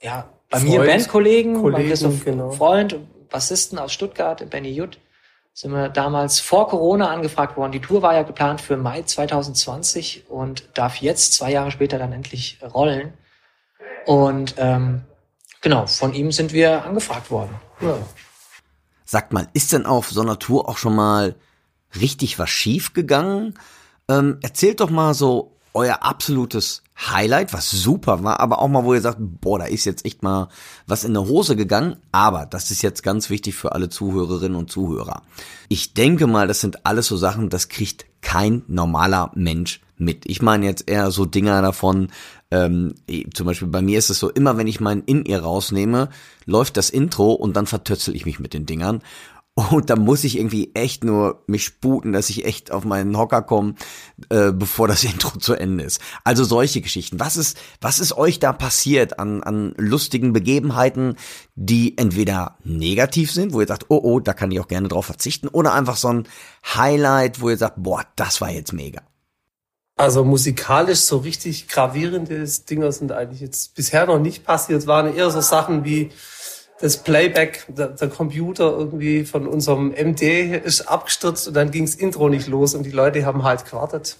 ja, 0.01 0.29
bei 0.49 0.59
Freund, 0.59 0.71
mir 0.71 0.85
Bandkollegen, 0.85 1.71
bei 1.71 1.83
Christoph 1.83 2.23
genau. 2.23 2.51
Freund, 2.51 2.97
Bassisten 3.29 3.79
aus 3.79 3.91
Stuttgart, 3.91 4.49
Benny 4.49 4.69
Jutt, 4.69 4.99
sind 5.53 5.71
wir 5.71 5.89
damals 5.89 6.39
vor 6.39 6.67
Corona 6.67 7.09
angefragt 7.09 7.57
worden. 7.57 7.71
Die 7.71 7.79
Tour 7.81 8.01
war 8.01 8.13
ja 8.13 8.23
geplant 8.23 8.61
für 8.61 8.77
Mai 8.77 9.01
2020 9.01 10.29
und 10.29 10.69
darf 10.75 10.97
jetzt 10.97 11.33
zwei 11.33 11.51
Jahre 11.51 11.71
später 11.71 11.99
dann 11.99 12.13
endlich 12.13 12.59
rollen. 12.73 13.13
Und 14.05 14.55
ähm, 14.57 15.01
genau, 15.63 15.87
von 15.87 16.13
ihm 16.13 16.31
sind 16.31 16.53
wir 16.53 16.85
angefragt 16.85 17.31
worden. 17.31 17.55
Ja. 17.81 17.97
Sagt 19.05 19.33
mal, 19.33 19.47
ist 19.53 19.73
denn 19.73 19.87
auf 19.87 20.11
so 20.11 20.21
einer 20.21 20.37
Tour 20.37 20.69
auch 20.69 20.77
schon 20.77 20.95
mal 20.95 21.35
richtig 21.99 22.37
was 22.37 22.49
schief 22.49 22.93
gegangen? 22.93 23.55
Ähm, 24.07 24.37
erzählt 24.41 24.79
doch 24.79 24.91
mal 24.91 25.15
so 25.15 25.53
euer 25.73 26.03
absolutes 26.03 26.83
Highlight, 26.95 27.53
was 27.53 27.71
super 27.71 28.23
war, 28.23 28.39
aber 28.39 28.59
auch 28.59 28.67
mal, 28.67 28.83
wo 28.83 28.93
ihr 28.93 29.01
sagt, 29.01 29.17
boah, 29.19 29.59
da 29.59 29.65
ist 29.65 29.85
jetzt 29.85 30.05
echt 30.05 30.21
mal 30.21 30.49
was 30.85 31.03
in 31.03 31.13
der 31.13 31.25
Hose 31.25 31.55
gegangen. 31.55 31.97
Aber 32.11 32.45
das 32.45 32.69
ist 32.69 32.83
jetzt 32.83 33.01
ganz 33.01 33.29
wichtig 33.29 33.55
für 33.55 33.71
alle 33.71 33.89
Zuhörerinnen 33.89 34.57
und 34.57 34.71
Zuhörer. 34.71 35.23
Ich 35.69 35.95
denke 35.95 36.27
mal, 36.27 36.47
das 36.47 36.61
sind 36.61 36.85
alles 36.85 37.07
so 37.07 37.17
Sachen, 37.17 37.49
das 37.49 37.69
kriegt 37.69 38.05
kein 38.21 38.63
normaler 38.67 39.31
Mensch 39.33 39.81
mit. 39.97 40.29
Ich 40.29 40.41
meine 40.41 40.65
jetzt 40.65 40.87
eher 40.87 41.11
so 41.11 41.25
Dinger 41.25 41.61
davon, 41.61 42.09
ähm, 42.53 42.93
zum 43.33 43.47
Beispiel 43.47 43.67
bei 43.67 43.81
mir 43.81 43.97
ist 43.97 44.11
es 44.11 44.19
so, 44.19 44.29
immer 44.29 44.57
wenn 44.57 44.67
ich 44.67 44.79
mein 44.79 45.01
In-Ear 45.01 45.41
rausnehme, 45.41 46.09
läuft 46.45 46.77
das 46.77 46.91
Intro 46.91 47.33
und 47.33 47.55
dann 47.55 47.65
vertötzel 47.65 48.15
ich 48.15 48.27
mich 48.27 48.39
mit 48.39 48.53
den 48.53 48.67
Dingern. 48.67 49.01
Und 49.69 49.91
da 49.91 49.95
muss 49.95 50.23
ich 50.23 50.39
irgendwie 50.39 50.71
echt 50.73 51.03
nur 51.03 51.43
mich 51.45 51.63
sputen, 51.63 52.11
dass 52.11 52.31
ich 52.31 52.43
echt 52.45 52.71
auf 52.71 52.85
meinen 52.85 53.15
Hocker 53.15 53.43
komme, 53.43 53.75
äh, 54.29 54.51
bevor 54.51 54.87
das 54.87 55.03
Intro 55.13 55.37
zu 55.37 55.53
Ende 55.53 55.83
ist. 55.83 56.01
Also 56.23 56.43
solche 56.43 56.81
Geschichten. 56.81 57.19
Was 57.19 57.37
ist, 57.37 57.59
was 57.79 57.99
ist 57.99 58.17
euch 58.17 58.39
da 58.39 58.51
passiert 58.51 59.19
an, 59.19 59.43
an 59.43 59.75
lustigen 59.77 60.33
Begebenheiten, 60.33 61.17
die 61.53 61.95
entweder 61.99 62.57
negativ 62.63 63.31
sind, 63.31 63.53
wo 63.53 63.61
ihr 63.61 63.67
sagt, 63.67 63.85
oh 63.89 63.99
oh, 64.01 64.19
da 64.19 64.33
kann 64.33 64.49
ich 64.49 64.59
auch 64.59 64.67
gerne 64.67 64.87
drauf 64.87 65.05
verzichten, 65.05 65.47
oder 65.47 65.73
einfach 65.73 65.97
so 65.97 66.07
ein 66.07 66.27
Highlight, 66.75 67.39
wo 67.39 67.51
ihr 67.51 67.57
sagt, 67.57 67.75
boah, 67.77 68.03
das 68.15 68.41
war 68.41 68.49
jetzt 68.49 68.73
mega. 68.73 69.03
Also 69.95 70.23
musikalisch 70.23 70.99
so 70.99 71.17
richtig 71.17 71.67
gravierende 71.67 72.45
Dinger 72.69 72.91
sind 72.91 73.11
eigentlich 73.11 73.41
jetzt 73.41 73.75
bisher 73.75 74.05
noch 74.07 74.19
nicht 74.19 74.43
passiert. 74.43 74.79
Es 74.79 74.87
waren 74.87 75.15
eher 75.15 75.29
so 75.29 75.39
Sachen 75.41 75.85
wie 75.85 76.11
das 76.81 76.97
Playback, 76.97 77.65
der, 77.69 77.89
der, 77.89 78.09
Computer 78.09 78.65
irgendwie 78.71 79.23
von 79.23 79.47
unserem 79.47 79.93
MD 79.93 80.57
ist 80.57 80.81
abgestürzt 80.81 81.47
und 81.47 81.53
dann 81.53 81.71
ging's 81.71 81.95
Intro 81.95 82.27
nicht 82.27 82.47
los 82.47 82.75
und 82.75 82.83
die 82.83 82.91
Leute 82.91 83.25
haben 83.25 83.43
halt 83.43 83.65
gewartet. 83.65 84.17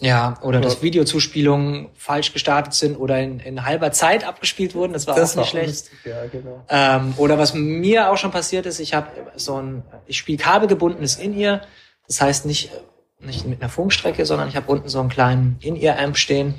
Ja, 0.00 0.34
oder 0.42 0.58
ja. 0.58 0.64
dass 0.64 0.82
Videozuspielungen 0.82 1.88
falsch 1.94 2.32
gestartet 2.32 2.74
sind 2.74 2.96
oder 2.96 3.18
in, 3.20 3.40
in 3.40 3.64
halber 3.64 3.92
Zeit 3.92 4.26
abgespielt 4.26 4.74
wurden, 4.74 4.92
das 4.92 5.06
war 5.06 5.14
das 5.14 5.32
auch 5.32 5.42
nicht 5.42 5.54
war 5.54 5.62
schlecht. 5.62 5.68
Lustig, 5.68 5.98
ja, 6.04 6.26
genau. 6.26 6.64
Ähm, 6.68 7.14
oder 7.16 7.38
was 7.38 7.54
mir 7.54 8.10
auch 8.10 8.16
schon 8.18 8.30
passiert 8.30 8.66
ist, 8.66 8.78
ich 8.78 8.92
habe 8.92 9.08
so 9.36 9.56
ein, 9.60 9.84
ich 10.06 10.18
spiele 10.18 10.38
kabelgebundenes 10.38 11.16
In-Ear, 11.16 11.62
das 12.08 12.20
heißt 12.20 12.46
nicht, 12.46 12.72
nicht 13.18 13.46
mit 13.46 13.60
einer 13.60 13.70
Funkstrecke, 13.70 14.26
sondern 14.26 14.48
ich 14.48 14.56
habe 14.56 14.70
unten 14.70 14.88
so 14.88 15.00
einen 15.00 15.08
kleinen 15.08 15.56
In-Ear-Amp 15.60 16.16
stehen 16.16 16.54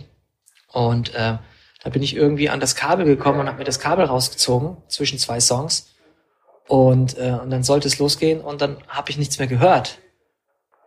und 0.72 1.14
äh, 1.16 1.38
da 1.84 1.90
bin 1.90 2.04
ich 2.04 2.16
irgendwie 2.16 2.50
an 2.50 2.60
das 2.60 2.76
Kabel 2.76 3.06
gekommen 3.06 3.40
und 3.40 3.48
habe 3.48 3.60
mir 3.60 3.64
das 3.64 3.80
Kabel 3.80 4.06
rausgezogen 4.06 4.78
zwischen 4.88 5.20
zwei 5.20 5.40
Songs. 5.40 5.94
Und, 6.68 7.18
äh, 7.18 7.32
und 7.42 7.50
dann 7.50 7.64
sollte 7.64 7.88
es 7.88 7.98
losgehen 7.98 8.42
und 8.42 8.62
dann 8.62 8.78
habe 8.88 9.10
ich 9.10 9.18
nichts 9.18 9.40
mehr 9.40 9.48
gehört. 9.48 10.00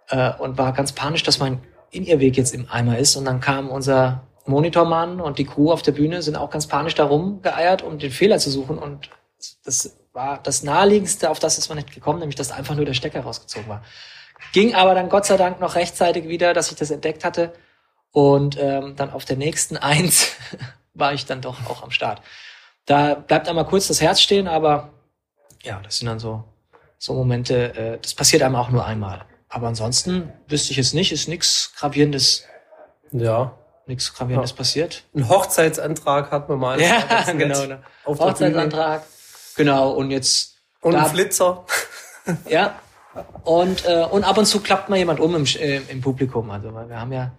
Äh, 0.08 0.32
und 0.34 0.58
war 0.58 0.72
ganz 0.72 0.92
panisch, 0.92 1.22
dass 1.22 1.38
mein 1.38 1.62
In-Ear-Weg 1.90 2.36
jetzt 2.36 2.52
im 2.52 2.68
Eimer 2.68 2.98
ist. 2.98 3.16
Und 3.16 3.24
dann 3.24 3.40
kam 3.40 3.70
unser 3.70 4.26
Monitormann 4.46 5.20
und 5.20 5.38
die 5.38 5.46
Crew 5.46 5.72
auf 5.72 5.82
der 5.82 5.92
Bühne 5.92 6.22
sind 6.22 6.36
auch 6.36 6.50
ganz 6.50 6.66
panisch 6.66 6.94
darum 6.94 7.40
geeiert, 7.40 7.82
um 7.82 7.98
den 7.98 8.10
Fehler 8.10 8.38
zu 8.38 8.50
suchen. 8.50 8.76
Und 8.76 9.08
das 9.64 9.96
war 10.12 10.40
das 10.42 10.62
naheliegendste, 10.62 11.30
auf 11.30 11.38
das 11.38 11.56
ist 11.56 11.68
man 11.68 11.78
nicht 11.78 11.94
gekommen, 11.94 12.18
nämlich 12.18 12.36
dass 12.36 12.50
einfach 12.50 12.74
nur 12.74 12.84
der 12.84 12.94
Stecker 12.94 13.20
rausgezogen 13.20 13.68
war. 13.68 13.82
Ging 14.52 14.74
aber 14.74 14.94
dann 14.94 15.08
Gott 15.08 15.26
sei 15.26 15.36
Dank 15.36 15.60
noch 15.60 15.74
rechtzeitig 15.74 16.28
wieder, 16.28 16.54
dass 16.54 16.70
ich 16.70 16.76
das 16.76 16.90
entdeckt 16.90 17.24
hatte. 17.24 17.52
Und 18.12 18.58
ähm, 18.58 18.96
dann 18.96 19.10
auf 19.10 19.24
der 19.24 19.36
nächsten 19.36 19.76
Eins 19.76 20.32
war 20.94 21.12
ich 21.12 21.26
dann 21.26 21.40
doch 21.40 21.68
auch 21.68 21.82
am 21.82 21.90
Start. 21.90 22.22
Da 22.86 23.14
bleibt 23.14 23.48
einmal 23.48 23.66
kurz 23.66 23.88
das 23.88 24.00
Herz 24.00 24.20
stehen, 24.20 24.48
aber 24.48 24.90
ja, 25.62 25.80
das 25.82 25.98
sind 25.98 26.06
dann 26.06 26.18
so, 26.18 26.44
so 26.98 27.14
Momente, 27.14 27.74
äh, 27.74 27.98
das 28.00 28.14
passiert 28.14 28.42
einem 28.42 28.56
auch 28.56 28.70
nur 28.70 28.84
einmal. 28.84 29.24
Aber 29.48 29.68
ansonsten 29.68 30.32
wüsste 30.48 30.72
ich 30.72 30.78
es 30.78 30.92
nicht, 30.92 31.12
ist 31.12 31.28
nichts 31.28 31.72
Gravierendes. 31.76 32.44
Ja. 33.12 33.56
Nichts 33.86 34.14
Gravierendes 34.14 34.50
ja. 34.50 34.56
passiert. 34.56 35.02
Ein 35.14 35.28
Hochzeitsantrag 35.28 36.30
hat 36.30 36.48
man 36.48 36.58
mal. 36.58 36.80
Ja, 36.80 37.24
genau. 37.32 37.66
Ne. 37.66 37.82
Hochzeitsantrag. 38.06 39.02
Genau, 39.56 39.90
und 39.90 40.10
jetzt. 40.10 40.56
Und 40.80 40.94
ein 40.94 41.06
Flitzer. 41.06 41.64
Ja. 42.48 42.78
Und, 43.44 43.84
äh, 43.86 44.06
und 44.10 44.24
ab 44.24 44.38
und 44.38 44.46
zu 44.46 44.60
klappt 44.60 44.88
mal 44.88 44.96
jemand 44.96 45.20
um 45.20 45.34
im, 45.34 45.44
äh, 45.44 45.80
im 45.88 46.00
Publikum. 46.00 46.50
Also, 46.50 46.72
weil 46.74 46.88
wir 46.88 47.00
haben 47.00 47.12
ja 47.12 47.32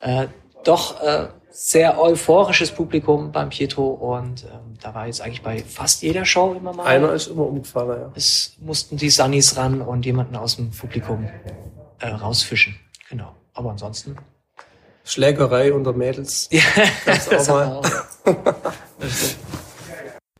äh, 0.00 0.26
doch 0.64 1.00
äh, 1.02 1.28
sehr 1.50 2.00
euphorisches 2.00 2.70
Publikum 2.70 3.30
beim 3.30 3.50
Pietro 3.50 3.88
und 3.90 4.44
ähm, 4.44 4.78
da 4.80 4.94
war 4.94 5.06
jetzt 5.06 5.20
eigentlich 5.20 5.42
bei 5.42 5.58
fast 5.58 6.02
jeder 6.02 6.24
Show 6.24 6.54
immer 6.54 6.72
mal. 6.72 6.86
Einer 6.86 7.12
ist 7.12 7.26
immer 7.26 7.46
umgefallen, 7.46 8.00
ja. 8.00 8.12
Es 8.14 8.56
mussten 8.58 8.96
die 8.96 9.10
Sunnies 9.10 9.56
ran 9.56 9.82
und 9.82 10.06
jemanden 10.06 10.34
aus 10.36 10.56
dem 10.56 10.70
Publikum 10.70 11.28
äh, 11.98 12.08
rausfischen. 12.08 12.76
Genau. 13.10 13.34
Aber 13.52 13.70
ansonsten. 13.70 14.16
Schlägerei 15.04 15.72
unter 15.72 15.92
Mädels. 15.92 16.48
Ja, 16.52 16.62
das 17.04 17.28
auch 17.28 17.54
mal. 17.54 17.66
Auch. 17.76 17.84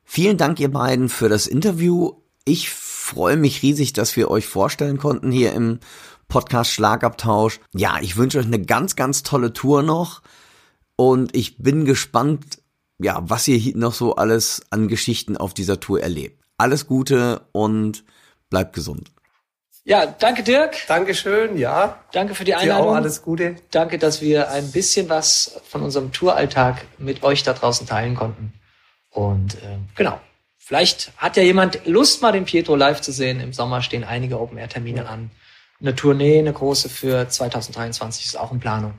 Vielen 0.04 0.36
Dank, 0.36 0.60
ihr 0.60 0.70
beiden, 0.70 1.08
für 1.08 1.28
das 1.28 1.46
Interview. 1.46 2.12
Ich 2.44 2.70
freue 3.12 3.36
mich 3.36 3.62
riesig, 3.62 3.92
dass 3.92 4.16
wir 4.16 4.30
euch 4.30 4.46
vorstellen 4.46 4.96
konnten 4.96 5.30
hier 5.30 5.52
im 5.52 5.80
Podcast 6.28 6.70
Schlagabtausch. 6.72 7.60
Ja, 7.74 7.98
ich 8.00 8.16
wünsche 8.16 8.38
euch 8.38 8.46
eine 8.46 8.62
ganz, 8.62 8.96
ganz 8.96 9.22
tolle 9.22 9.52
Tour 9.52 9.82
noch. 9.82 10.22
Und 10.96 11.36
ich 11.36 11.58
bin 11.58 11.84
gespannt, 11.84 12.62
ja, 12.98 13.20
was 13.22 13.46
ihr 13.48 13.76
noch 13.76 13.92
so 13.92 14.16
alles 14.16 14.62
an 14.70 14.88
Geschichten 14.88 15.36
auf 15.36 15.52
dieser 15.52 15.78
Tour 15.78 16.00
erlebt. 16.00 16.42
Alles 16.56 16.86
Gute 16.86 17.42
und 17.52 18.02
bleibt 18.48 18.72
gesund. 18.72 19.12
Ja, 19.84 20.06
danke 20.06 20.42
Dirk. 20.42 20.76
Dankeschön, 20.86 21.58
ja. 21.58 22.02
Danke 22.12 22.34
für 22.34 22.44
die 22.44 22.54
Einladung. 22.54 22.86
Dir 22.86 22.90
auch 22.92 22.94
alles 22.94 23.20
Gute. 23.20 23.56
Danke, 23.70 23.98
dass 23.98 24.22
wir 24.22 24.50
ein 24.50 24.70
bisschen 24.70 25.10
was 25.10 25.60
von 25.68 25.82
unserem 25.82 26.12
Touralltag 26.12 26.86
mit 26.96 27.24
euch 27.24 27.42
da 27.42 27.52
draußen 27.52 27.86
teilen 27.86 28.14
konnten. 28.14 28.54
Und 29.10 29.56
äh, 29.56 29.78
genau, 29.96 30.18
vielleicht 30.64 31.12
hat 31.16 31.36
ja 31.36 31.42
jemand 31.42 31.86
Lust, 31.86 32.22
mal 32.22 32.32
den 32.32 32.44
Pietro 32.44 32.76
live 32.76 33.00
zu 33.00 33.12
sehen. 33.12 33.40
Im 33.40 33.52
Sommer 33.52 33.82
stehen 33.82 34.04
einige 34.04 34.40
Open-Air-Termine 34.40 35.08
an. 35.08 35.30
Eine 35.80 35.94
Tournee, 35.94 36.38
eine 36.38 36.52
große 36.52 36.88
für 36.88 37.28
2023 37.28 38.26
ist 38.26 38.36
auch 38.36 38.52
in 38.52 38.60
Planung. 38.60 38.94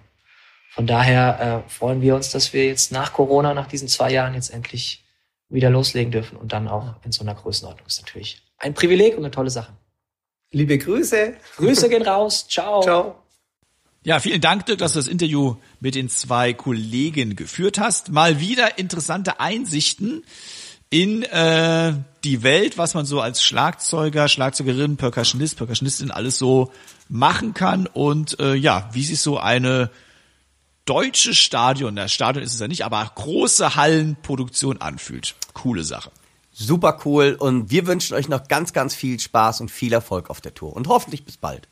Von 0.70 0.88
daher 0.88 1.64
äh, 1.66 1.70
freuen 1.70 2.02
wir 2.02 2.16
uns, 2.16 2.32
dass 2.32 2.52
wir 2.52 2.66
jetzt 2.66 2.92
nach 2.92 3.14
Corona, 3.14 3.54
nach 3.54 3.68
diesen 3.68 3.88
zwei 3.88 4.12
Jahren 4.12 4.34
jetzt 4.34 4.50
endlich 4.50 5.04
wieder 5.48 5.70
loslegen 5.70 6.12
dürfen 6.12 6.36
und 6.38 6.52
dann 6.52 6.68
auch 6.68 6.96
in 7.06 7.12
so 7.12 7.24
einer 7.24 7.36
Größenordnung. 7.36 7.86
ist 7.88 8.02
natürlich 8.02 8.42
ein 8.58 8.74
Privileg 8.74 9.14
und 9.14 9.24
eine 9.24 9.32
tolle 9.32 9.50
Sache. 9.50 9.74
Liebe 10.52 10.78
Grüße. 10.78 11.36
Grüße 11.58 11.90
gehen 11.90 12.02
raus. 12.04 12.48
Ciao. 12.50 12.82
Ciao. 12.82 13.24
Ja, 14.04 14.20
vielen 14.20 14.42
Dank, 14.42 14.66
Dirk, 14.66 14.80
dass 14.80 14.94
du 14.94 15.00
das 15.00 15.08
Interview 15.08 15.56
mit 15.80 15.96
den 15.96 16.10
zwei 16.10 16.54
Kollegen 16.54 17.36
geführt 17.36 17.80
hast. 17.80 18.12
Mal 18.12 18.40
wieder 18.40 18.78
interessante 18.78 19.40
Einsichten 19.40 20.24
in 20.94 21.24
äh, 21.24 21.94
die 22.24 22.44
Welt, 22.44 22.78
was 22.78 22.94
man 22.94 23.08
so 23.08 23.20
als 23.20 23.44
Schlagzeuger, 23.44 24.28
Schlagzeugerin, 24.28 24.96
Percussionist, 24.96 25.58
Percussionistin 25.58 26.12
alles 26.12 26.38
so 26.38 26.72
machen 27.10 27.56
kann 27.56 27.88
und 27.88 28.40
äh, 28.40 28.54
ja, 28.54 28.92
wie 28.94 29.04
sich 29.04 29.20
so 29.20 29.40
eine 29.40 29.90
deutsche 30.86 31.34
Stadion, 31.34 31.96
das 31.96 32.14
Stadion 32.14 32.44
ist 32.44 32.54
es 32.54 32.60
ja 32.60 32.68
nicht, 32.68 32.86
aber 32.86 33.12
große 33.16 33.76
Hallenproduktion 33.76 34.82
anfühlt. 34.82 35.34
Coole 35.54 35.84
Sache. 35.84 36.12
Super 36.52 37.00
cool 37.06 37.36
und 37.40 37.72
wir 37.72 37.88
wünschen 37.88 38.14
euch 38.14 38.30
noch 38.30 38.48
ganz, 38.48 38.72
ganz 38.72 38.94
viel 38.94 39.20
Spaß 39.20 39.62
und 39.62 39.72
viel 39.72 39.94
Erfolg 39.94 40.30
auf 40.30 40.42
der 40.42 40.54
Tour 40.54 40.76
und 40.76 40.88
hoffentlich 40.90 41.26
bis 41.26 41.38
bald. 41.38 41.68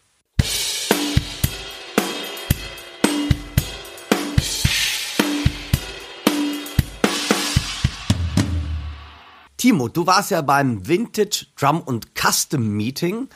Timo, 9.62 9.89
du 9.89 10.07
warst 10.07 10.32
ja 10.32 10.41
beim 10.41 10.88
Vintage 10.88 11.45
Drum 11.55 11.82
und 11.82 12.16
Custom 12.20 12.68
Meeting 12.68 13.28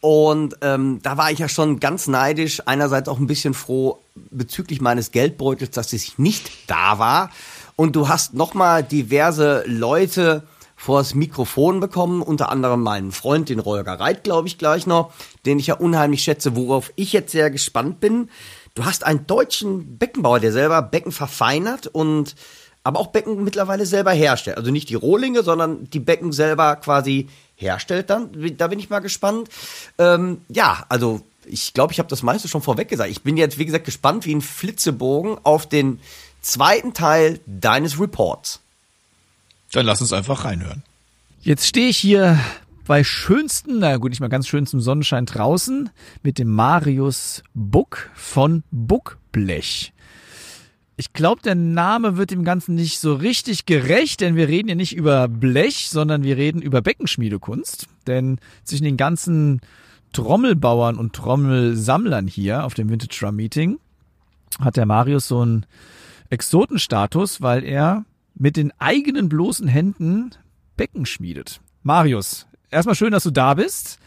und 0.00 0.54
ähm, 0.60 1.00
da 1.02 1.16
war 1.16 1.32
ich 1.32 1.40
ja 1.40 1.48
schon 1.48 1.80
ganz 1.80 2.06
neidisch, 2.06 2.62
einerseits 2.66 3.08
auch 3.08 3.18
ein 3.18 3.26
bisschen 3.26 3.52
froh 3.52 3.98
bezüglich 4.14 4.80
meines 4.80 5.10
Geldbeutels, 5.10 5.72
dass 5.72 5.92
ich 5.92 6.18
nicht 6.18 6.70
da 6.70 7.00
war. 7.00 7.30
Und 7.74 7.96
du 7.96 8.06
hast 8.06 8.32
nochmal 8.32 8.84
diverse 8.84 9.64
Leute 9.66 10.44
vors 10.76 11.16
Mikrofon 11.16 11.80
bekommen, 11.80 12.22
unter 12.22 12.50
anderem 12.50 12.84
meinen 12.84 13.10
Freund, 13.10 13.48
den 13.48 13.58
Rolger 13.58 13.98
Reit, 13.98 14.22
glaube 14.22 14.46
ich, 14.46 14.58
gleich 14.58 14.86
noch, 14.86 15.12
den 15.46 15.58
ich 15.58 15.66
ja 15.66 15.74
unheimlich 15.74 16.22
schätze, 16.22 16.54
worauf 16.54 16.92
ich 16.94 17.12
jetzt 17.12 17.32
sehr 17.32 17.50
gespannt 17.50 17.98
bin. 17.98 18.30
Du 18.74 18.84
hast 18.84 19.02
einen 19.02 19.26
deutschen 19.26 19.98
Beckenbauer, 19.98 20.38
der 20.38 20.52
selber 20.52 20.80
Becken 20.80 21.10
verfeinert 21.10 21.88
und 21.88 22.36
aber 22.84 22.98
auch 22.98 23.08
Becken 23.08 23.42
mittlerweile 23.44 23.86
selber 23.86 24.12
herstellt. 24.12 24.56
Also 24.56 24.70
nicht 24.70 24.88
die 24.88 24.94
Rohlinge, 24.94 25.42
sondern 25.42 25.88
die 25.90 26.00
Becken 26.00 26.32
selber 26.32 26.76
quasi 26.76 27.28
herstellt 27.56 28.10
dann. 28.10 28.30
Da 28.56 28.68
bin 28.68 28.78
ich 28.78 28.90
mal 28.90 28.98
gespannt. 28.98 29.48
Ähm, 29.98 30.40
ja, 30.48 30.84
also 30.88 31.22
ich 31.46 31.74
glaube, 31.74 31.92
ich 31.92 31.98
habe 31.98 32.08
das 32.08 32.22
meiste 32.22 32.48
schon 32.48 32.62
vorweg 32.62 32.88
gesagt. 32.88 33.10
Ich 33.10 33.22
bin 33.22 33.36
jetzt, 33.36 33.58
wie 33.58 33.66
gesagt, 33.66 33.84
gespannt 33.84 34.26
wie 34.26 34.34
ein 34.34 34.40
Flitzebogen 34.40 35.38
auf 35.42 35.68
den 35.68 36.00
zweiten 36.40 36.92
Teil 36.92 37.40
deines 37.46 38.00
Reports. 38.00 38.60
Dann 39.72 39.86
lass 39.86 40.00
uns 40.00 40.12
einfach 40.12 40.44
reinhören. 40.44 40.82
Jetzt 41.40 41.66
stehe 41.66 41.88
ich 41.88 41.96
hier 41.96 42.38
bei 42.86 43.04
schönstem, 43.04 43.78
na 43.78 43.96
gut, 43.96 44.10
nicht 44.10 44.20
mal 44.20 44.28
ganz 44.28 44.48
schönstem 44.48 44.80
Sonnenschein 44.80 45.26
draußen 45.26 45.90
mit 46.22 46.38
dem 46.38 46.50
Marius 46.50 47.42
Buck 47.54 48.10
von 48.14 48.64
Buckblech. 48.70 49.92
Ich 51.02 51.12
glaube, 51.12 51.42
der 51.42 51.56
Name 51.56 52.16
wird 52.16 52.30
dem 52.30 52.44
Ganzen 52.44 52.76
nicht 52.76 53.00
so 53.00 53.14
richtig 53.14 53.66
gerecht, 53.66 54.20
denn 54.20 54.36
wir 54.36 54.46
reden 54.46 54.68
ja 54.68 54.76
nicht 54.76 54.94
über 54.94 55.26
Blech, 55.26 55.88
sondern 55.90 56.22
wir 56.22 56.36
reden 56.36 56.62
über 56.62 56.80
Beckenschmiedekunst. 56.80 57.88
Denn 58.06 58.38
zwischen 58.62 58.84
den 58.84 58.96
ganzen 58.96 59.62
Trommelbauern 60.12 60.96
und 60.96 61.12
Trommelsammlern 61.12 62.28
hier 62.28 62.64
auf 62.64 62.74
dem 62.74 62.88
Vintage 62.88 63.18
Drum 63.18 63.34
Meeting 63.34 63.80
hat 64.60 64.76
der 64.76 64.86
Marius 64.86 65.26
so 65.26 65.40
einen 65.40 65.66
Exotenstatus, 66.30 67.42
weil 67.42 67.64
er 67.64 68.04
mit 68.36 68.56
den 68.56 68.72
eigenen 68.78 69.28
bloßen 69.28 69.66
Händen 69.66 70.30
Becken 70.76 71.04
schmiedet. 71.04 71.60
Marius, 71.82 72.46
erstmal 72.70 72.94
schön, 72.94 73.10
dass 73.10 73.24
du 73.24 73.32
da 73.32 73.54
bist. 73.54 73.98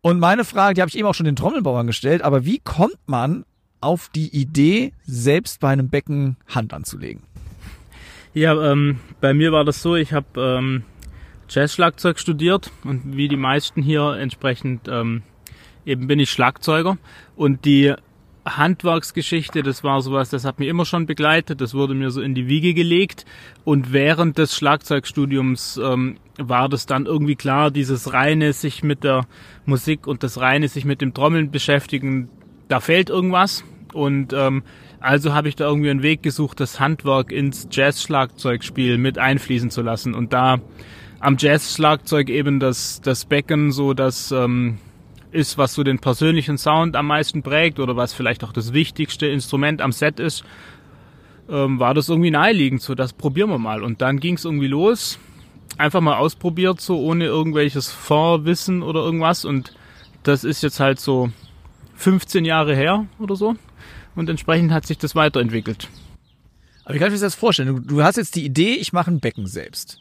Und 0.00 0.18
meine 0.18 0.46
Frage, 0.46 0.72
die 0.72 0.80
habe 0.80 0.88
ich 0.88 0.96
eben 0.96 1.06
auch 1.06 1.14
schon 1.14 1.26
den 1.26 1.36
Trommelbauern 1.36 1.86
gestellt, 1.86 2.22
aber 2.22 2.46
wie 2.46 2.58
kommt 2.58 2.96
man 3.04 3.44
auf 3.80 4.08
die 4.14 4.28
Idee, 4.36 4.92
selbst 5.04 5.60
bei 5.60 5.70
einem 5.70 5.88
Becken 5.88 6.36
Hand 6.46 6.72
anzulegen? 6.72 7.22
Ja, 8.34 8.72
ähm, 8.72 9.00
bei 9.20 9.34
mir 9.34 9.52
war 9.52 9.64
das 9.64 9.82
so, 9.82 9.96
ich 9.96 10.12
habe 10.12 10.58
ähm, 10.58 10.82
Jazz-Schlagzeug 11.48 12.18
studiert 12.18 12.70
und 12.84 13.16
wie 13.16 13.28
die 13.28 13.36
meisten 13.36 13.82
hier 13.82 14.16
entsprechend 14.18 14.86
ähm, 14.88 15.22
eben 15.86 16.06
bin 16.06 16.18
ich 16.18 16.30
Schlagzeuger 16.30 16.98
und 17.36 17.64
die 17.64 17.94
Handwerksgeschichte, 18.44 19.62
das 19.62 19.84
war 19.84 20.00
sowas, 20.00 20.30
das 20.30 20.44
hat 20.44 20.58
mich 20.58 20.68
immer 20.68 20.84
schon 20.84 21.06
begleitet, 21.06 21.60
das 21.60 21.74
wurde 21.74 21.94
mir 21.94 22.10
so 22.10 22.20
in 22.20 22.34
die 22.34 22.48
Wiege 22.48 22.74
gelegt 22.74 23.24
und 23.64 23.92
während 23.92 24.38
des 24.38 24.56
Schlagzeugstudiums 24.56 25.78
ähm, 25.82 26.18
war 26.38 26.68
das 26.68 26.86
dann 26.86 27.06
irgendwie 27.06 27.36
klar, 27.36 27.70
dieses 27.70 28.12
reine 28.12 28.52
sich 28.52 28.82
mit 28.82 29.04
der 29.04 29.26
Musik 29.66 30.06
und 30.06 30.22
das 30.22 30.38
reine 30.38 30.68
sich 30.68 30.84
mit 30.84 31.00
dem 31.00 31.14
Trommeln 31.14 31.50
beschäftigen, 31.50 32.30
da 32.68 32.80
fehlt 32.80 33.10
irgendwas 33.10 33.64
und 33.92 34.32
ähm, 34.32 34.62
also 35.00 35.32
habe 35.32 35.48
ich 35.48 35.56
da 35.56 35.66
irgendwie 35.66 35.90
einen 35.90 36.02
Weg 36.02 36.22
gesucht, 36.22 36.60
das 36.60 36.80
Handwerk 36.80 37.30
ins 37.32 37.68
Jazz-Schlagzeugspiel 37.70 38.98
mit 38.98 39.18
einfließen 39.18 39.70
zu 39.70 39.82
lassen 39.82 40.14
und 40.14 40.32
da 40.32 40.58
am 41.20 41.36
Jazz-Schlagzeug 41.38 42.28
eben 42.28 42.60
das, 42.60 43.00
das 43.00 43.24
Becken 43.24 43.72
so 43.72 43.94
das 43.94 44.32
ähm, 44.32 44.78
ist, 45.30 45.58
was 45.58 45.74
so 45.74 45.82
den 45.82 45.98
persönlichen 45.98 46.58
Sound 46.58 46.96
am 46.96 47.06
meisten 47.06 47.42
prägt 47.42 47.78
oder 47.80 47.96
was 47.96 48.12
vielleicht 48.12 48.44
auch 48.44 48.52
das 48.52 48.72
wichtigste 48.72 49.26
Instrument 49.26 49.80
am 49.80 49.92
Set 49.92 50.20
ist, 50.20 50.44
ähm, 51.48 51.78
war 51.78 51.94
das 51.94 52.08
irgendwie 52.08 52.30
naheliegend, 52.30 52.82
so 52.82 52.94
das 52.94 53.12
probieren 53.12 53.50
wir 53.50 53.58
mal. 53.58 53.82
Und 53.82 54.00
dann 54.00 54.20
ging 54.20 54.34
es 54.34 54.44
irgendwie 54.44 54.68
los, 54.68 55.18
einfach 55.76 56.00
mal 56.00 56.16
ausprobiert, 56.16 56.80
so 56.80 56.98
ohne 56.98 57.24
irgendwelches 57.24 57.90
Vorwissen 57.90 58.82
oder 58.82 59.00
irgendwas. 59.00 59.44
Und 59.44 59.74
das 60.22 60.44
ist 60.44 60.62
jetzt 60.62 60.80
halt 60.80 61.00
so 61.00 61.30
15 61.98 62.44
Jahre 62.44 62.74
her 62.74 63.06
oder 63.18 63.36
so. 63.36 63.56
Und 64.14 64.30
entsprechend 64.30 64.72
hat 64.72 64.86
sich 64.86 64.98
das 64.98 65.14
weiterentwickelt. 65.14 65.88
Aber 66.84 66.94
wie 66.94 66.98
kann 66.98 67.08
ich 67.08 67.14
mir 67.14 67.20
das 67.20 67.34
vorstellen? 67.34 67.68
Du, 67.68 67.80
du 67.80 68.02
hast 68.02 68.16
jetzt 68.16 68.34
die 68.34 68.44
Idee, 68.44 68.74
ich 68.74 68.92
mache 68.92 69.10
ein 69.10 69.20
Becken 69.20 69.46
selbst. 69.46 70.00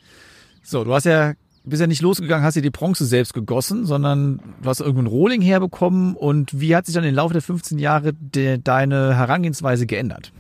So, 0.64 0.84
du 0.84 0.94
hast 0.94 1.06
ja 1.06 1.34
bist 1.70 1.82
ja 1.82 1.88
nicht 1.88 2.02
losgegangen, 2.02 2.46
hast 2.46 2.56
dir 2.56 2.62
die 2.62 2.70
Bronze 2.70 3.06
selbst 3.06 3.34
gegossen, 3.34 3.86
sondern 3.86 4.40
du 4.62 4.70
hast 4.70 4.80
irgendeinen 4.80 5.08
Rohling 5.08 5.42
herbekommen. 5.42 6.16
Und 6.16 6.60
wie 6.60 6.76
hat 6.76 6.86
sich 6.86 6.96
dann 6.96 7.04
im 7.04 7.16
Laufe 7.16 7.34
der 7.34 7.42
15 7.42 7.78
Jahre 7.78 8.14
de, 8.14 8.58
deine 8.58 9.16
Herangehensweise 9.16 9.86
geändert? 9.86 10.32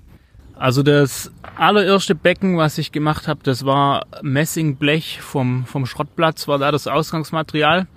Also 0.55 0.83
das 0.83 1.31
allererste 1.55 2.15
Becken, 2.15 2.57
was 2.57 2.77
ich 2.77 2.91
gemacht 2.91 3.27
habe, 3.27 3.41
das 3.43 3.65
war 3.65 4.05
Messingblech 4.21 5.21
vom, 5.21 5.65
vom 5.65 5.85
Schrottplatz, 5.85 6.47
war 6.47 6.57
da 6.57 6.71
das 6.71 6.87
Ausgangsmaterial. 6.87 7.87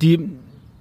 Die, 0.00 0.30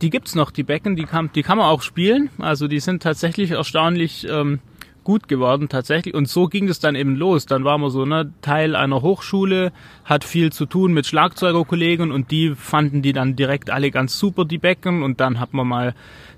die 0.02 0.10
gibt's 0.10 0.36
noch, 0.36 0.52
die 0.52 0.64
Becken, 0.64 0.96
die 0.96 1.04
kann, 1.04 1.30
die 1.34 1.44
kann 1.44 1.58
man 1.58 1.68
auch 1.68 1.82
spielen. 1.82 2.30
Also 2.38 2.68
die 2.68 2.80
sind 2.80 3.04
tatsächlich 3.04 3.52
erstaunlich 3.52 4.28
ähm, 4.30 4.60
gut 5.04 5.28
geworden 5.28 5.70
tatsächlich. 5.70 6.14
Und 6.14 6.30
so 6.30 6.48
ging 6.48 6.68
es 6.70 6.80
dann 6.80 6.96
eben 6.96 7.16
los. 7.16 7.46
Dann 7.46 7.64
waren 7.64 7.82
wir 7.82 7.90
so 7.90 8.06
ne, 8.06 8.32
Teil 8.42 8.76
einer 8.76 9.02
Hochschule, 9.02 9.72
hat 10.06 10.24
viel 10.24 10.52
zu 10.52 10.66
tun 10.66 10.94
mit 10.94 11.06
Schlagzeugerkollegen 11.06 12.12
und 12.12 12.32
die 12.32 12.54
fanden 12.56 13.02
die 13.02 13.14
dann 13.14 13.36
direkt 13.36 13.70
alle 13.70 13.92
ganz 13.92 14.18
super, 14.20 14.46
die 14.46 14.58
Becken. 14.58 15.04
Und 15.04 15.20
dann 15.20 15.40
hat 15.40 15.54
man 15.54 15.68
mal 15.68 15.96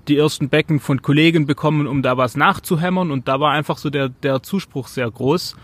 die 0.08 0.16
ersten 0.16 0.48
Becken 0.48 0.80
von 0.80 1.02
Kollegen 1.02 1.46
bekommen, 1.46 1.86
um 1.86 2.02
da 2.02 2.16
was 2.16 2.36
nachzuhämmern. 2.36 3.10
Und 3.10 3.28
da 3.28 3.40
war 3.40 3.52
einfach 3.52 3.78
so 3.78 3.90
der, 3.90 4.08
der 4.08 4.42
Zuspruch 4.42 4.88
sehr 4.88 5.10
groß. 5.10 5.56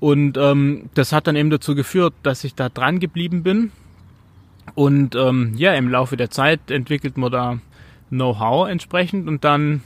Und 0.00 0.36
ähm, 0.36 0.90
das 0.94 1.12
hat 1.12 1.28
dann 1.28 1.36
eben 1.36 1.50
dazu 1.50 1.76
geführt, 1.76 2.12
dass 2.24 2.42
ich 2.42 2.56
da 2.56 2.68
dran 2.68 2.98
geblieben 2.98 3.44
bin. 3.44 3.70
Und 4.74 5.14
ähm, 5.14 5.54
ja, 5.56 5.74
im 5.74 5.88
Laufe 5.88 6.16
der 6.16 6.30
Zeit 6.30 6.70
entwickelt 6.70 7.16
man 7.16 7.32
da 7.32 7.58
Know-how 8.10 8.68
entsprechend 8.68 9.28
und 9.28 9.44
dann 9.44 9.82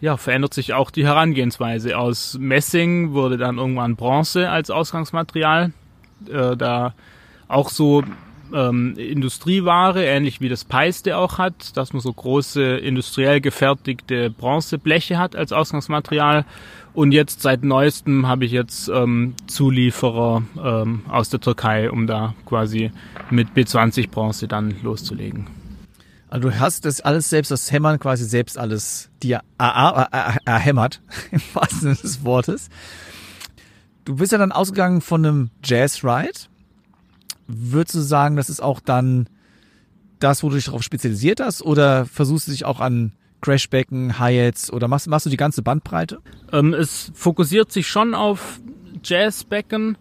ja, 0.00 0.16
verändert 0.16 0.54
sich 0.54 0.74
auch 0.74 0.90
die 0.90 1.06
Herangehensweise. 1.06 1.98
Aus 1.98 2.36
Messing 2.38 3.12
wurde 3.12 3.36
dann 3.36 3.58
irgendwann 3.58 3.96
Bronze 3.96 4.48
als 4.48 4.70
Ausgangsmaterial. 4.70 5.72
Äh, 6.28 6.56
da 6.56 6.94
auch 7.48 7.70
so 7.70 8.04
ähm, 8.52 8.96
Industrieware, 8.96 10.04
ähnlich 10.04 10.40
wie 10.40 10.48
das 10.48 10.64
Peiste 10.64 11.16
auch 11.16 11.38
hat, 11.38 11.76
dass 11.76 11.92
man 11.92 12.00
so 12.00 12.12
große 12.12 12.62
industriell 12.78 13.40
gefertigte 13.40 14.30
Bronzebleche 14.30 15.18
hat 15.18 15.36
als 15.36 15.52
Ausgangsmaterial. 15.52 16.44
Und 16.98 17.12
jetzt 17.12 17.42
seit 17.42 17.62
neuestem 17.62 18.26
habe 18.26 18.44
ich 18.44 18.50
jetzt 18.50 18.88
ähm, 18.88 19.34
Zulieferer 19.46 20.42
ähm, 20.60 21.02
aus 21.08 21.28
der 21.28 21.38
Türkei, 21.38 21.92
um 21.92 22.08
da 22.08 22.34
quasi 22.44 22.90
mit 23.30 23.50
B20 23.50 24.10
Bronze 24.10 24.48
dann 24.48 24.74
loszulegen. 24.82 25.46
Also 26.28 26.48
du 26.48 26.58
hast 26.58 26.86
das 26.86 27.00
alles 27.00 27.30
selbst, 27.30 27.52
das 27.52 27.70
Hämmern 27.70 28.00
quasi 28.00 28.24
selbst 28.24 28.58
alles 28.58 29.10
dir 29.22 29.42
erhämmert, 29.58 31.00
im 31.30 31.40
wahrsten 31.52 31.78
Sinne 31.82 31.94
des 31.94 32.24
Wortes. 32.24 32.68
Du 34.04 34.16
bist 34.16 34.32
ja 34.32 34.38
dann 34.38 34.50
ausgegangen 34.50 35.00
von 35.00 35.24
einem 35.24 35.50
Jazz-Ride. 35.62 36.48
Würdest 37.46 37.94
du 37.94 38.00
sagen, 38.00 38.34
das 38.34 38.50
ist 38.50 38.60
auch 38.60 38.80
dann 38.80 39.28
das, 40.18 40.42
wo 40.42 40.48
du 40.48 40.56
dich 40.56 40.64
darauf 40.64 40.82
spezialisiert 40.82 41.38
hast? 41.38 41.62
Oder 41.62 42.06
versuchst 42.06 42.48
du 42.48 42.50
dich 42.50 42.64
auch 42.64 42.80
an 42.80 43.12
Crashbecken, 43.40 44.18
Hi-Hats 44.18 44.72
oder 44.72 44.88
machst, 44.88 45.08
machst 45.08 45.26
du 45.26 45.30
die 45.30 45.36
ganze 45.36 45.62
Bandbreite? 45.62 46.18
Ähm, 46.52 46.74
es 46.74 47.12
fokussiert 47.14 47.72
sich 47.72 47.86
schon 47.86 48.14
auf 48.14 48.60
Jazzbecken 49.04 49.96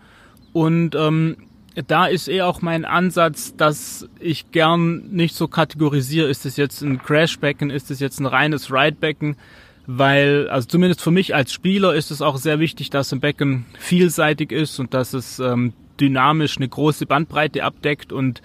und 0.53 0.95
ähm, 0.95 1.37
da 1.85 2.07
ist 2.07 2.27
eher 2.27 2.47
auch 2.47 2.61
mein 2.61 2.85
Ansatz, 2.85 3.55
dass 3.55 4.09
ich 4.19 4.51
gern 4.51 5.09
nicht 5.11 5.35
so 5.35 5.47
kategorisiere, 5.47 6.27
ist 6.27 6.45
es 6.45 6.57
jetzt 6.57 6.81
ein 6.81 6.97
Crashbecken, 6.97 7.69
ist 7.69 7.91
es 7.91 7.99
jetzt 7.99 8.19
ein 8.19 8.25
reines 8.25 8.71
Ridebecken, 8.71 9.37
weil, 9.85 10.49
also 10.49 10.67
zumindest 10.67 11.01
für 11.01 11.11
mich 11.11 11.35
als 11.35 11.53
Spieler 11.53 11.93
ist 11.93 12.09
es 12.09 12.21
auch 12.21 12.37
sehr 12.37 12.59
wichtig, 12.59 12.89
dass 12.89 13.13
ein 13.13 13.19
Becken 13.19 13.65
vielseitig 13.77 14.51
ist 14.51 14.79
und 14.79 14.95
dass 14.95 15.13
es 15.13 15.39
ähm, 15.39 15.73
dynamisch 15.99 16.57
eine 16.57 16.67
große 16.67 17.05
Bandbreite 17.05 17.63
abdeckt 17.63 18.11
und 18.11 18.41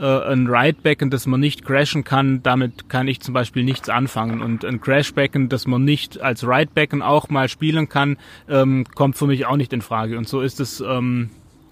äh, 0.00 0.32
ein 0.32 0.46
Ridebecken, 0.48 1.10
das 1.10 1.26
man 1.26 1.40
nicht 1.40 1.64
crashen 1.64 2.02
kann, 2.02 2.42
damit 2.42 2.88
kann 2.88 3.06
ich 3.06 3.20
zum 3.20 3.34
Beispiel 3.34 3.62
nichts 3.62 3.88
anfangen. 3.88 4.40
Und 4.40 4.64
ein 4.64 4.80
Crashbecken, 4.80 5.48
das 5.48 5.66
man 5.66 5.84
nicht 5.84 6.20
als 6.20 6.44
Ridebecken 6.44 7.02
auch 7.02 7.28
mal 7.28 7.48
spielen 7.48 7.88
kann, 7.88 8.16
ähm, 8.48 8.84
kommt 8.94 9.16
für 9.16 9.26
mich 9.26 9.46
auch 9.46 9.56
nicht 9.56 9.72
in 9.72 9.82
Frage. 9.82 10.18
Und 10.18 10.28
so 10.28 10.40
ist 10.40 10.60
es 10.60 10.80
ähm, 10.80 11.30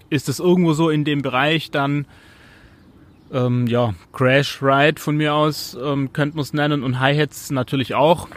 ist 0.09 0.29
es 0.29 0.39
irgendwo 0.39 0.73
so 0.73 0.89
in 0.89 1.03
dem 1.05 1.21
Bereich 1.21 1.71
dann, 1.71 2.05
ähm, 3.31 3.67
ja, 3.67 3.93
Crash 4.11 4.61
Ride 4.61 4.99
von 4.99 5.17
mir 5.17 5.33
aus, 5.33 5.77
ähm, 5.81 6.13
könnte 6.13 6.35
man 6.35 6.43
es 6.43 6.53
nennen, 6.53 6.83
und 6.83 6.99
Hi-Hats 6.99 7.51
natürlich 7.51 7.93
auch. 7.95 8.27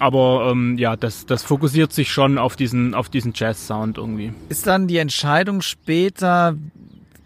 Aber 0.00 0.50
ähm, 0.50 0.76
ja, 0.76 0.96
das, 0.96 1.24
das 1.24 1.44
fokussiert 1.44 1.92
sich 1.92 2.10
schon 2.10 2.36
auf 2.36 2.56
diesen, 2.56 2.94
auf 2.94 3.08
diesen 3.08 3.32
Jazz-Sound 3.34 3.96
irgendwie. 3.96 4.32
Ist 4.48 4.66
dann 4.66 4.88
die 4.88 4.98
Entscheidung 4.98 5.62
später, 5.62 6.56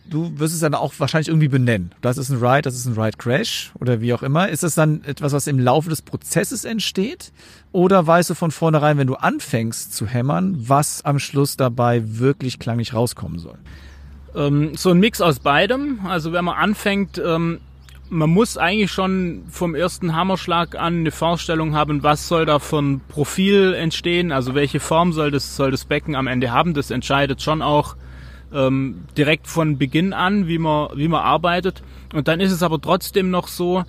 du 0.08 0.38
wirst 0.38 0.54
es 0.54 0.60
dann 0.60 0.74
auch 0.74 0.92
wahrscheinlich 0.98 1.28
irgendwie 1.28 1.48
benennen. 1.48 1.92
Das 2.00 2.18
ist 2.18 2.30
ein 2.30 2.38
Ride, 2.38 2.62
das 2.62 2.74
ist 2.74 2.86
ein 2.86 2.98
Ride 2.98 3.16
Crash 3.16 3.72
oder 3.80 4.00
wie 4.00 4.12
auch 4.14 4.22
immer. 4.22 4.48
Ist 4.48 4.62
das 4.62 4.74
dann 4.74 5.02
etwas, 5.04 5.32
was 5.32 5.46
im 5.46 5.58
Laufe 5.58 5.90
des 5.90 6.02
Prozesses 6.02 6.64
entsteht? 6.64 7.32
Oder 7.72 8.06
weißt 8.06 8.30
du 8.30 8.34
von 8.34 8.50
vornherein, 8.50 8.98
wenn 8.98 9.06
du 9.06 9.14
anfängst 9.14 9.94
zu 9.94 10.06
hämmern, 10.06 10.56
was 10.58 11.04
am 11.04 11.18
Schluss 11.18 11.56
dabei 11.56 12.02
wirklich 12.04 12.58
klanglich 12.58 12.94
rauskommen 12.94 13.38
soll? 13.38 13.58
Ähm, 14.34 14.76
so 14.76 14.90
ein 14.90 14.98
Mix 14.98 15.20
aus 15.20 15.40
beidem. 15.40 16.00
Also 16.06 16.32
wenn 16.32 16.44
man 16.44 16.56
anfängt, 16.56 17.20
ähm, 17.24 17.60
man 18.10 18.30
muss 18.30 18.56
eigentlich 18.56 18.90
schon 18.90 19.44
vom 19.48 19.74
ersten 19.74 20.14
Hammerschlag 20.14 20.76
an 20.76 21.00
eine 21.00 21.10
Vorstellung 21.10 21.74
haben, 21.74 22.02
was 22.02 22.28
soll 22.28 22.46
da 22.46 22.58
für 22.58 22.78
ein 22.78 23.00
Profil 23.08 23.74
entstehen, 23.74 24.32
also 24.32 24.54
welche 24.54 24.80
Form 24.80 25.12
soll 25.12 25.30
das, 25.30 25.56
soll 25.56 25.70
das 25.70 25.84
Becken 25.84 26.14
am 26.14 26.26
Ende 26.26 26.50
haben. 26.50 26.74
Das 26.74 26.90
entscheidet 26.90 27.42
schon 27.42 27.60
auch, 27.60 27.96
ähm, 28.52 29.04
direkt 29.16 29.46
von 29.46 29.78
Beginn 29.78 30.12
an, 30.12 30.48
wie 30.48 30.58
man, 30.58 30.90
wie 30.94 31.08
man 31.08 31.22
arbeitet. 31.22 31.82
Und 32.14 32.28
dann 32.28 32.40
ist 32.40 32.52
es 32.52 32.62
aber 32.62 32.80
trotzdem 32.80 33.30
noch 33.30 33.48
so, 33.48 33.84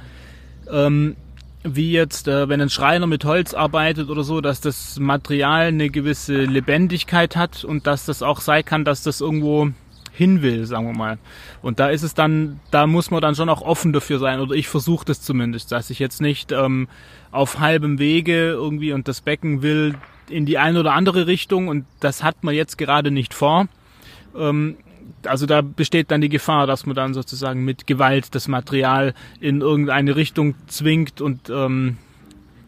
ähm, 0.71 1.15
wie 1.63 1.91
jetzt, 1.91 2.27
äh, 2.27 2.47
wenn 2.47 2.61
ein 2.61 2.69
Schreiner 2.69 3.07
mit 3.07 3.25
Holz 3.25 3.53
arbeitet 3.53 4.09
oder 4.09 4.23
so, 4.23 4.41
dass 4.41 4.61
das 4.61 4.99
Material 4.99 5.67
eine 5.67 5.89
gewisse 5.89 6.43
Lebendigkeit 6.43 7.35
hat 7.35 7.63
und 7.63 7.87
dass 7.87 8.05
das 8.05 8.23
auch 8.23 8.41
sein 8.41 8.63
kann, 8.63 8.85
dass 8.85 9.03
das 9.03 9.21
irgendwo 9.21 9.69
hin 10.13 10.41
will, 10.41 10.65
sagen 10.65 10.85
wir 10.85 10.97
mal. 10.97 11.17
Und 11.61 11.79
da 11.79 11.89
ist 11.89 12.03
es 12.03 12.13
dann, 12.13 12.59
da 12.71 12.87
muss 12.87 13.11
man 13.11 13.21
dann 13.21 13.35
schon 13.35 13.49
auch 13.49 13.61
offen 13.61 13.93
dafür 13.93 14.19
sein, 14.19 14.39
oder 14.39 14.53
ich 14.53 14.67
versuche 14.67 15.05
das 15.05 15.21
zumindest, 15.21 15.71
dass 15.71 15.89
ich 15.89 15.99
jetzt 15.99 16.21
nicht 16.21 16.51
ähm, 16.51 16.87
auf 17.31 17.59
halbem 17.59 17.99
Wege 17.99 18.49
irgendwie 18.49 18.91
und 18.91 19.07
das 19.07 19.21
Becken 19.21 19.61
will 19.61 19.95
in 20.29 20.45
die 20.45 20.57
eine 20.57 20.79
oder 20.79 20.93
andere 20.93 21.27
Richtung 21.27 21.67
und 21.69 21.85
das 21.99 22.23
hat 22.23 22.43
man 22.43 22.53
jetzt 22.53 22.77
gerade 22.77 23.11
nicht 23.11 23.33
vor. 23.33 23.67
Ähm, 24.35 24.77
also 25.25 25.45
da 25.45 25.61
besteht 25.61 26.11
dann 26.11 26.21
die 26.21 26.29
Gefahr, 26.29 26.67
dass 26.67 26.85
man 26.85 26.95
dann 26.95 27.13
sozusagen 27.13 27.65
mit 27.65 27.87
Gewalt 27.87 28.35
das 28.35 28.47
Material 28.47 29.13
in 29.39 29.61
irgendeine 29.61 30.15
Richtung 30.15 30.55
zwingt 30.67 31.19
und 31.19 31.49
ähm, 31.49 31.97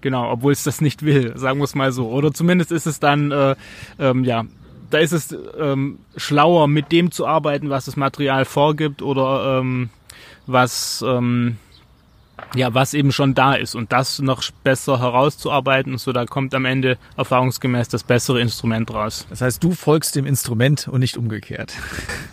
genau, 0.02 0.32
obwohl 0.32 0.52
es 0.52 0.64
das 0.64 0.82
nicht 0.82 1.04
will, 1.04 1.38
sagen 1.38 1.60
wir 1.60 1.66
es 1.66 1.76
mal 1.76 1.92
so. 1.92 2.10
Oder 2.10 2.34
zumindest 2.34 2.72
ist 2.72 2.88
es 2.88 3.00
dann 3.00 3.32
äh, 3.32 3.56
ähm, 4.00 4.24
ja 4.24 4.46
da 4.92 5.00
ist 5.00 5.14
es 5.14 5.36
ähm, 5.58 6.00
schlauer, 6.16 6.68
mit 6.68 6.92
dem 6.92 7.12
zu 7.12 7.26
arbeiten, 7.26 7.70
was 7.70 7.86
das 7.86 7.96
Material 7.96 8.46
vorgibt 8.46 9.02
oder 9.02 9.60
ähm, 9.60 9.90
was 10.46 11.04
ähm, 11.08 11.58
ja, 12.56 12.74
was 12.74 12.94
eben 12.94 13.12
schon 13.12 13.34
da 13.34 13.54
ist 13.54 13.76
und 13.76 13.92
das 13.92 14.20
noch 14.20 14.44
besser 14.64 15.00
herauszuarbeiten, 15.00 15.98
so 15.98 16.12
da 16.12 16.26
kommt 16.26 16.54
am 16.54 16.66
Ende 16.66 16.98
erfahrungsgemäß 17.18 17.88
das 17.88 18.04
bessere 18.04 18.42
Instrument 18.42 18.94
raus. 18.94 19.26
Das 19.30 19.42
heißt, 19.42 19.64
du 19.64 19.72
folgst 19.72 20.16
dem 20.16 20.26
Instrument 20.26 20.88
und 20.88 21.00
nicht 21.00 21.18
umgekehrt. 21.18 21.74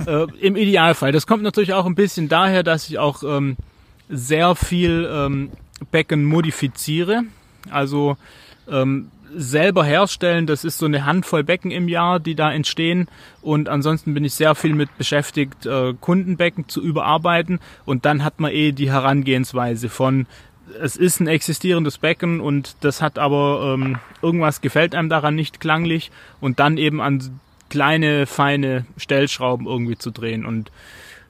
Äh, 0.07 0.27
Im 0.41 0.57
Idealfall. 0.57 1.13
Das 1.13 1.27
kommt 1.27 1.43
natürlich 1.43 1.73
auch 1.73 1.85
ein 1.85 1.95
bisschen 1.95 2.29
daher, 2.29 2.63
dass 2.63 2.89
ich 2.89 2.99
auch 2.99 3.23
ähm, 3.23 3.57
sehr 4.09 4.55
viel 4.55 5.09
ähm, 5.11 5.51
Becken 5.91 6.25
modifiziere. 6.25 7.23
Also 7.71 8.17
ähm, 8.71 9.11
selber 9.35 9.85
herstellen. 9.85 10.47
Das 10.47 10.65
ist 10.65 10.79
so 10.79 10.87
eine 10.87 11.05
Handvoll 11.05 11.45
Becken 11.45 11.71
im 11.71 11.89
Jahr, 11.89 12.21
die 12.21 12.35
da 12.35 12.53
entstehen. 12.53 13.09
Und 13.43 13.69
ansonsten 13.69 14.15
bin 14.15 14.25
ich 14.25 14.35
sehr 14.35 14.55
viel 14.55 14.75
mit 14.75 14.97
beschäftigt, 14.99 15.67
äh, 15.67 15.95
Kundenbecken 16.01 16.69
zu 16.69 16.83
überarbeiten. 16.83 17.61
Und 17.85 18.05
dann 18.05 18.25
hat 18.25 18.41
man 18.41 18.53
eh 18.53 18.73
die 18.73 18.91
Herangehensweise 18.91 19.89
von, 19.89 20.27
es 20.81 20.97
ist 20.97 21.21
ein 21.21 21.29
existierendes 21.29 21.99
Becken 21.99 22.41
und 22.41 22.77
das 22.81 23.01
hat 23.01 23.19
aber 23.19 23.75
ähm, 23.75 23.99
irgendwas 24.21 24.61
gefällt 24.61 24.95
einem 24.95 25.09
daran 25.09 25.35
nicht 25.35 25.61
klanglich 25.61 26.11
und 26.41 26.61
dann 26.61 26.77
eben 26.77 27.01
an 27.01 27.41
kleine, 27.71 28.27
feine 28.27 28.87
Stellschrauben 28.97 29.67
irgendwie 29.67 29.97
zu 29.97 30.11
drehen. 30.11 30.45
Und 30.45 30.71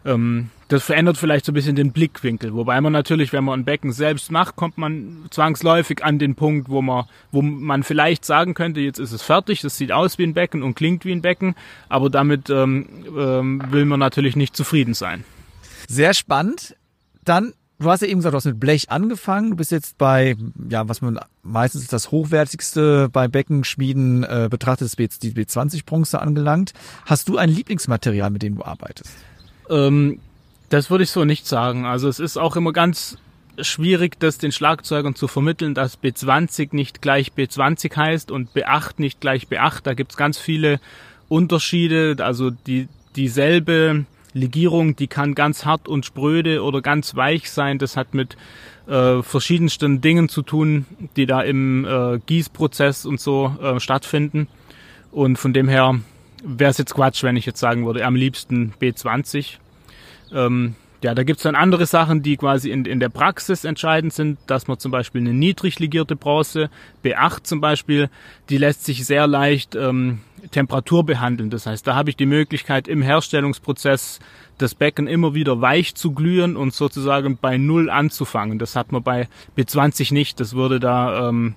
ähm, 0.04 0.50
das 0.68 0.84
verändert 0.84 1.16
vielleicht 1.16 1.46
so 1.46 1.52
ein 1.52 1.54
bisschen 1.54 1.76
den 1.76 1.92
Blickwinkel. 1.92 2.54
Wobei 2.54 2.80
man 2.80 2.92
natürlich, 2.92 3.32
wenn 3.32 3.44
man 3.44 3.60
ein 3.60 3.64
Becken 3.64 3.92
selbst 3.92 4.30
macht, 4.30 4.56
kommt 4.56 4.76
man 4.76 5.24
zwangsläufig 5.30 6.04
an 6.04 6.18
den 6.18 6.34
Punkt, 6.34 6.68
wo 6.68 6.82
man, 6.82 7.06
wo 7.32 7.40
man 7.42 7.82
vielleicht 7.82 8.24
sagen 8.24 8.54
könnte, 8.54 8.80
jetzt 8.80 8.98
ist 8.98 9.12
es 9.12 9.22
fertig, 9.22 9.62
das 9.62 9.78
sieht 9.78 9.92
aus 9.92 10.18
wie 10.18 10.24
ein 10.24 10.34
Becken 10.34 10.62
und 10.62 10.74
klingt 10.74 11.04
wie 11.04 11.12
ein 11.12 11.22
Becken, 11.22 11.54
aber 11.88 12.10
damit 12.10 12.50
ähm, 12.50 12.86
ähm, 13.16 13.62
will 13.70 13.86
man 13.86 13.98
natürlich 13.98 14.36
nicht 14.36 14.54
zufrieden 14.56 14.94
sein. 14.94 15.24
Sehr 15.88 16.12
spannend. 16.12 16.76
Dann, 17.24 17.54
du 17.78 17.90
hast 17.90 18.02
ja 18.02 18.08
eben 18.08 18.18
gesagt, 18.18 18.34
du 18.34 18.36
hast 18.36 18.44
mit 18.44 18.60
Blech 18.60 18.90
angefangen. 18.90 19.50
Du 19.50 19.56
bist 19.56 19.72
jetzt 19.72 19.96
bei, 19.96 20.36
ja, 20.68 20.86
was 20.86 21.00
man 21.00 21.18
meistens 21.42 21.86
das 21.86 22.10
hochwertigste 22.10 23.08
bei 23.10 23.26
Beckenschmieden 23.26 24.22
äh, 24.24 24.48
betrachtet, 24.50 24.86
ist 24.86 25.22
die 25.22 25.32
B20-Bronze 25.32 26.20
angelangt. 26.20 26.74
Hast 27.06 27.30
du 27.30 27.38
ein 27.38 27.48
Lieblingsmaterial, 27.48 28.28
mit 28.28 28.42
dem 28.42 28.56
du 28.56 28.64
arbeitest? 28.64 29.10
Ähm, 29.70 30.20
das 30.68 30.90
würde 30.90 31.04
ich 31.04 31.10
so 31.10 31.24
nicht 31.24 31.46
sagen. 31.46 31.86
Also 31.86 32.08
es 32.08 32.20
ist 32.20 32.36
auch 32.36 32.56
immer 32.56 32.72
ganz 32.72 33.18
schwierig, 33.60 34.18
das 34.20 34.38
den 34.38 34.52
Schlagzeugern 34.52 35.14
zu 35.14 35.28
vermitteln, 35.28 35.74
dass 35.74 36.00
B20 36.00 36.68
nicht 36.72 37.02
gleich 37.02 37.32
B20 37.36 37.96
heißt 37.96 38.30
und 38.30 38.50
B8 38.54 38.94
nicht 38.98 39.20
gleich 39.20 39.44
B8. 39.44 39.80
Da 39.82 39.94
gibt's 39.94 40.16
ganz 40.16 40.38
viele 40.38 40.80
Unterschiede. 41.28 42.16
Also 42.20 42.50
die, 42.50 42.88
dieselbe 43.16 44.04
Legierung, 44.34 44.96
die 44.96 45.06
kann 45.06 45.34
ganz 45.34 45.64
hart 45.64 45.88
und 45.88 46.06
spröde 46.06 46.62
oder 46.62 46.82
ganz 46.82 47.16
weich 47.16 47.50
sein. 47.50 47.78
Das 47.78 47.96
hat 47.96 48.14
mit 48.14 48.36
äh, 48.86 49.22
verschiedensten 49.22 50.00
Dingen 50.00 50.28
zu 50.28 50.42
tun, 50.42 50.86
die 51.16 51.26
da 51.26 51.42
im 51.42 51.84
äh, 51.84 52.18
Gießprozess 52.24 53.06
und 53.06 53.20
so 53.20 53.56
äh, 53.60 53.80
stattfinden. 53.80 54.48
Und 55.10 55.36
von 55.36 55.52
dem 55.52 55.68
her 55.68 55.98
wäre 56.42 56.70
es 56.70 56.78
jetzt 56.78 56.94
Quatsch, 56.94 57.22
wenn 57.22 57.36
ich 57.36 57.46
jetzt 57.46 57.60
sagen 57.60 57.86
würde, 57.86 58.04
am 58.04 58.14
liebsten 58.14 58.72
B20. 58.80 59.56
Ähm, 60.32 60.74
ja, 61.02 61.14
da 61.14 61.22
gibt's 61.22 61.44
dann 61.44 61.54
andere 61.54 61.86
Sachen, 61.86 62.22
die 62.22 62.36
quasi 62.36 62.70
in, 62.70 62.84
in 62.84 62.98
der 62.98 63.08
Praxis 63.08 63.64
entscheidend 63.64 64.12
sind, 64.12 64.38
dass 64.48 64.66
man 64.66 64.80
zum 64.80 64.90
Beispiel 64.90 65.20
eine 65.20 65.32
niedrig 65.32 65.78
legierte 65.78 66.16
Bronze, 66.16 66.70
B8 67.04 67.44
zum 67.44 67.60
Beispiel, 67.60 68.10
die 68.48 68.58
lässt 68.58 68.84
sich 68.84 69.06
sehr 69.06 69.28
leicht 69.28 69.76
ähm, 69.76 70.20
Temperatur 70.50 71.06
behandeln. 71.06 71.50
Das 71.50 71.66
heißt, 71.66 71.86
da 71.86 71.94
habe 71.94 72.10
ich 72.10 72.16
die 72.16 72.26
Möglichkeit 72.26 72.88
im 72.88 73.02
Herstellungsprozess 73.02 74.18
das 74.58 74.74
Becken 74.74 75.06
immer 75.06 75.34
wieder 75.34 75.60
weich 75.60 75.94
zu 75.94 76.12
glühen 76.12 76.56
und 76.56 76.74
sozusagen 76.74 77.38
bei 77.40 77.58
Null 77.58 77.90
anzufangen. 77.90 78.58
Das 78.58 78.74
hat 78.74 78.90
man 78.90 79.04
bei 79.04 79.28
B20 79.56 80.12
nicht. 80.12 80.40
Das 80.40 80.54
würde 80.54 80.80
da 80.80 81.28
ähm, 81.28 81.54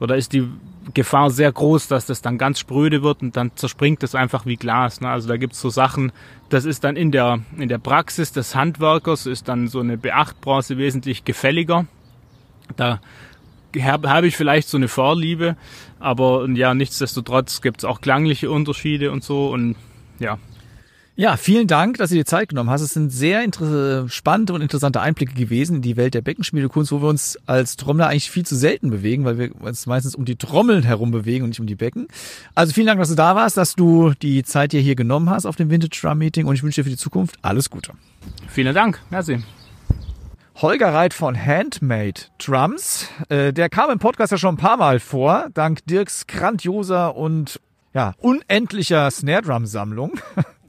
oder 0.00 0.16
ist 0.16 0.32
die 0.32 0.48
Gefahr 0.92 1.30
sehr 1.30 1.50
groß, 1.50 1.88
dass 1.88 2.06
das 2.06 2.20
dann 2.20 2.36
ganz 2.36 2.58
spröde 2.58 3.02
wird 3.02 3.22
und 3.22 3.36
dann 3.36 3.52
zerspringt 3.54 4.02
das 4.02 4.14
einfach 4.14 4.44
wie 4.44 4.56
Glas. 4.56 5.00
Ne? 5.00 5.08
Also 5.08 5.28
da 5.28 5.36
gibt's 5.36 5.60
so 5.60 5.70
Sachen, 5.70 6.12
das 6.50 6.64
ist 6.64 6.84
dann 6.84 6.96
in 6.96 7.10
der, 7.10 7.40
in 7.56 7.68
der 7.68 7.78
Praxis 7.78 8.32
des 8.32 8.54
Handwerkers, 8.54 9.26
ist 9.26 9.48
dann 9.48 9.68
so 9.68 9.80
eine 9.80 9.96
B8-Bronze 9.96 10.76
wesentlich 10.76 11.24
gefälliger. 11.24 11.86
Da 12.76 13.00
habe 13.80 14.10
hab 14.10 14.24
ich 14.24 14.36
vielleicht 14.36 14.68
so 14.68 14.76
eine 14.76 14.88
Vorliebe, 14.88 15.56
aber 15.98 16.46
ja, 16.50 16.74
nichtsdestotrotz 16.74 17.60
gibt's 17.60 17.84
auch 17.84 18.00
klangliche 18.00 18.50
Unterschiede 18.50 19.10
und 19.10 19.24
so 19.24 19.48
und 19.48 19.76
ja, 20.18 20.38
ja, 21.16 21.36
vielen 21.36 21.68
Dank, 21.68 21.98
dass 21.98 22.10
du 22.10 22.16
dir 22.16 22.24
Zeit 22.24 22.48
genommen 22.48 22.70
hast. 22.70 22.80
Es 22.80 22.92
sind 22.92 23.10
sehr 23.10 23.46
spannende 24.08 24.52
und 24.52 24.62
interessante 24.62 25.00
Einblicke 25.00 25.34
gewesen 25.34 25.76
in 25.76 25.82
die 25.82 25.96
Welt 25.96 26.14
der 26.14 26.22
Beckenschmiedekunst, 26.22 26.90
wo 26.90 27.02
wir 27.02 27.08
uns 27.08 27.38
als 27.46 27.76
Trommler 27.76 28.08
eigentlich 28.08 28.32
viel 28.32 28.44
zu 28.44 28.56
selten 28.56 28.90
bewegen, 28.90 29.24
weil 29.24 29.38
wir 29.38 29.54
uns 29.62 29.86
meistens 29.86 30.16
um 30.16 30.24
die 30.24 30.34
Trommeln 30.34 30.82
herum 30.82 31.12
bewegen 31.12 31.44
und 31.44 31.50
nicht 31.50 31.60
um 31.60 31.68
die 31.68 31.76
Becken. 31.76 32.08
Also 32.56 32.72
vielen 32.72 32.88
Dank, 32.88 32.98
dass 32.98 33.10
du 33.10 33.14
da 33.14 33.36
warst, 33.36 33.56
dass 33.56 33.76
du 33.76 34.12
die 34.22 34.42
Zeit 34.42 34.72
dir 34.72 34.80
hier 34.80 34.96
genommen 34.96 35.30
hast 35.30 35.46
auf 35.46 35.54
dem 35.54 35.70
Vintage 35.70 35.96
Drum 36.00 36.18
Meeting 36.18 36.46
und 36.46 36.56
ich 36.56 36.64
wünsche 36.64 36.80
dir 36.80 36.84
für 36.84 36.90
die 36.90 36.96
Zukunft 36.96 37.36
alles 37.42 37.70
Gute. 37.70 37.92
Vielen 38.48 38.74
Dank. 38.74 39.00
Merci. 39.10 39.38
Holger 40.56 40.92
Reit 40.94 41.14
von 41.14 41.36
Handmade 41.36 42.22
Drums. 42.38 43.08
Äh, 43.28 43.52
der 43.52 43.68
kam 43.68 43.90
im 43.90 44.00
Podcast 44.00 44.32
ja 44.32 44.38
schon 44.38 44.54
ein 44.54 44.58
paar 44.58 44.76
Mal 44.76 44.98
vor, 44.98 45.48
dank 45.54 45.84
Dirks 45.86 46.26
grandioser 46.26 47.16
und 47.16 47.60
ja, 47.92 48.14
unendlicher 48.18 49.10
Snare 49.12 49.42
Drum 49.42 49.66
Sammlung. 49.66 50.12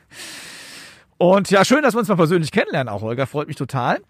Und 1.17 1.49
ja, 1.49 1.63
schön, 1.63 1.81
dass 1.81 1.93
wir 1.93 1.99
uns 1.99 2.09
mal 2.09 2.15
persönlich 2.15 2.51
kennenlernen, 2.51 2.93
auch 2.93 3.01
Holger, 3.01 3.25
freut 3.25 3.47
mich 3.47 3.55
total. 3.55 4.01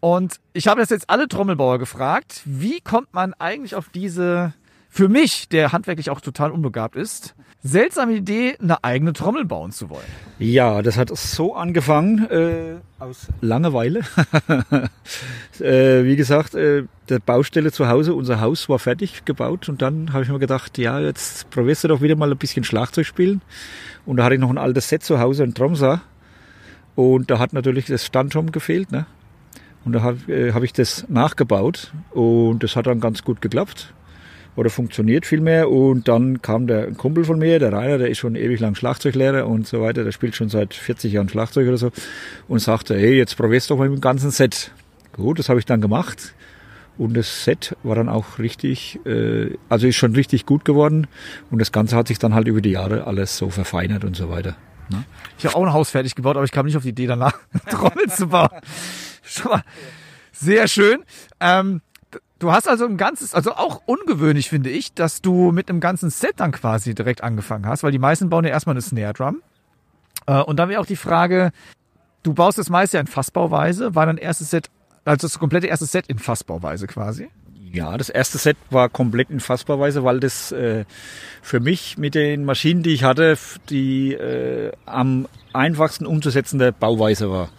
Und 0.00 0.40
ich 0.52 0.68
habe 0.68 0.80
jetzt 0.80 1.10
alle 1.10 1.28
Trommelbauer 1.28 1.78
gefragt, 1.78 2.42
wie 2.44 2.80
kommt 2.80 3.12
man 3.12 3.34
eigentlich 3.34 3.74
auf 3.74 3.88
diese, 3.90 4.54
für 4.96 5.10
mich, 5.10 5.50
der 5.50 5.72
handwerklich 5.72 6.08
auch 6.08 6.22
total 6.22 6.50
unbegabt 6.50 6.96
ist, 6.96 7.34
seltsame 7.62 8.14
Idee, 8.14 8.56
eine 8.58 8.82
eigene 8.82 9.12
Trommel 9.12 9.44
bauen 9.44 9.70
zu 9.70 9.90
wollen? 9.90 10.06
Ja, 10.38 10.80
das 10.80 10.96
hat 10.96 11.14
so 11.14 11.54
angefangen 11.54 12.26
äh, 12.30 12.76
aus 12.98 13.28
Langeweile. 13.42 14.00
äh, 15.60 16.04
wie 16.04 16.16
gesagt, 16.16 16.54
äh, 16.54 16.84
der 17.10 17.18
Baustelle 17.18 17.72
zu 17.72 17.88
Hause, 17.88 18.14
unser 18.14 18.40
Haus 18.40 18.70
war 18.70 18.78
fertig 18.78 19.26
gebaut 19.26 19.68
und 19.68 19.82
dann 19.82 20.14
habe 20.14 20.24
ich 20.24 20.30
mir 20.30 20.38
gedacht, 20.38 20.78
ja, 20.78 20.98
jetzt 20.98 21.50
probierst 21.50 21.84
du 21.84 21.88
doch 21.88 22.00
wieder 22.00 22.16
mal 22.16 22.32
ein 22.32 22.38
bisschen 22.38 22.64
Schlagzeug 22.64 23.04
spielen. 23.04 23.42
Und 24.06 24.16
da 24.16 24.24
hatte 24.24 24.36
ich 24.36 24.40
noch 24.40 24.50
ein 24.50 24.56
altes 24.56 24.88
Set 24.88 25.02
zu 25.02 25.20
Hause, 25.20 25.42
ein 25.42 25.52
Tromsa. 25.52 26.00
Und 26.94 27.30
da 27.30 27.38
hat 27.38 27.52
natürlich 27.52 27.84
das 27.84 28.06
Standturm 28.06 28.50
gefehlt. 28.50 28.92
Ne? 28.92 29.04
Und 29.84 29.92
da 29.92 30.00
habe 30.00 30.32
äh, 30.32 30.52
hab 30.52 30.62
ich 30.62 30.72
das 30.72 31.04
nachgebaut 31.10 31.92
und 32.12 32.62
das 32.62 32.76
hat 32.76 32.86
dann 32.86 33.00
ganz 33.00 33.24
gut 33.24 33.42
geklappt 33.42 33.92
oder 34.56 34.70
funktioniert 34.70 35.26
vielmehr. 35.26 35.70
Und 35.70 36.08
dann 36.08 36.42
kam 36.42 36.66
der 36.66 36.92
Kumpel 36.92 37.24
von 37.24 37.38
mir, 37.38 37.58
der 37.58 37.72
Rainer, 37.72 37.98
der 37.98 38.10
ist 38.10 38.18
schon 38.18 38.34
ewig 38.34 38.60
lang 38.60 38.74
Schlagzeuglehrer 38.74 39.46
und 39.46 39.66
so 39.66 39.80
weiter, 39.80 40.02
der 40.02 40.12
spielt 40.12 40.34
schon 40.34 40.48
seit 40.48 40.74
40 40.74 41.12
Jahren 41.12 41.28
Schlagzeug 41.28 41.68
oder 41.68 41.76
so 41.76 41.92
und 42.48 42.58
sagte, 42.58 42.96
hey, 42.96 43.16
jetzt 43.16 43.36
probierst 43.36 43.70
doch 43.70 43.76
mal 43.78 43.88
mit 43.88 43.98
dem 43.98 44.00
ganzen 44.00 44.30
Set. 44.30 44.72
Gut, 45.12 45.38
das 45.38 45.48
habe 45.48 45.58
ich 45.58 45.66
dann 45.66 45.80
gemacht. 45.80 46.34
Und 46.98 47.14
das 47.14 47.44
Set 47.44 47.76
war 47.82 47.94
dann 47.94 48.08
auch 48.08 48.38
richtig, 48.38 48.98
äh, 49.04 49.50
also 49.68 49.86
ist 49.86 49.96
schon 49.96 50.14
richtig 50.14 50.46
gut 50.46 50.64
geworden. 50.64 51.06
Und 51.50 51.60
das 51.60 51.70
Ganze 51.70 51.94
hat 51.94 52.08
sich 52.08 52.18
dann 52.18 52.34
halt 52.34 52.48
über 52.48 52.62
die 52.62 52.70
Jahre 52.70 53.06
alles 53.06 53.36
so 53.36 53.50
verfeinert 53.50 54.04
und 54.04 54.16
so 54.16 54.30
weiter. 54.30 54.56
Ne? 54.90 55.04
Ich 55.38 55.44
habe 55.44 55.56
auch 55.56 55.62
ein 55.62 55.72
Haus 55.72 55.90
fertig 55.90 56.14
gebaut, 56.14 56.36
aber 56.36 56.44
ich 56.44 56.52
kam 56.52 56.64
nicht 56.64 56.76
auf 56.76 56.84
die 56.84 56.90
Idee, 56.90 57.06
danach 57.06 57.38
Trommel 57.70 58.08
zu 58.08 58.28
bauen. 58.28 58.48
Schon 59.22 59.50
mal 59.50 59.62
sehr 60.32 60.68
schön. 60.68 61.02
Ähm, 61.40 61.82
du 62.38 62.52
hast 62.52 62.68
also 62.68 62.84
ein 62.84 62.96
ganzes, 62.96 63.34
also 63.34 63.52
auch 63.52 63.82
ungewöhnlich 63.86 64.48
finde 64.48 64.70
ich, 64.70 64.92
dass 64.94 65.22
du 65.22 65.52
mit 65.52 65.68
einem 65.68 65.80
ganzen 65.80 66.10
Set 66.10 66.34
dann 66.36 66.52
quasi 66.52 66.94
direkt 66.94 67.22
angefangen 67.22 67.66
hast, 67.66 67.82
weil 67.82 67.92
die 67.92 67.98
meisten 67.98 68.28
bauen 68.28 68.44
ja 68.44 68.50
erstmal 68.50 68.74
eine 68.74 68.82
Snare 68.82 69.12
Drum 69.12 69.42
Äh, 70.26 70.42
und 70.42 70.56
dann 70.56 70.68
wäre 70.68 70.80
auch 70.80 70.86
die 70.86 70.96
Frage, 70.96 71.52
du 72.22 72.34
baust 72.34 72.58
das 72.58 72.70
meiste 72.70 72.96
ja 72.96 73.00
in 73.00 73.06
Fassbauweise, 73.06 73.94
war 73.94 74.06
dein 74.06 74.18
erstes 74.18 74.50
Set, 74.50 74.70
also 75.04 75.26
das 75.26 75.38
komplette 75.38 75.66
erste 75.66 75.86
Set 75.86 76.06
in 76.08 76.18
Fassbauweise 76.18 76.86
quasi? 76.86 77.28
Ja, 77.72 77.96
das 77.98 78.08
erste 78.08 78.38
Set 78.38 78.56
war 78.70 78.88
komplett 78.88 79.30
in 79.30 79.40
Fassbauweise, 79.40 80.02
weil 80.02 80.20
das 80.20 80.50
äh, 80.52 80.84
für 81.42 81.60
mich 81.60 81.98
mit 81.98 82.14
den 82.14 82.44
Maschinen, 82.44 82.82
die 82.82 82.94
ich 82.94 83.04
hatte, 83.04 83.36
die 83.68 84.14
äh, 84.14 84.72
am 84.86 85.28
einfachsten 85.52 86.06
umzusetzende 86.06 86.72
Bauweise 86.72 87.30
war. 87.30 87.50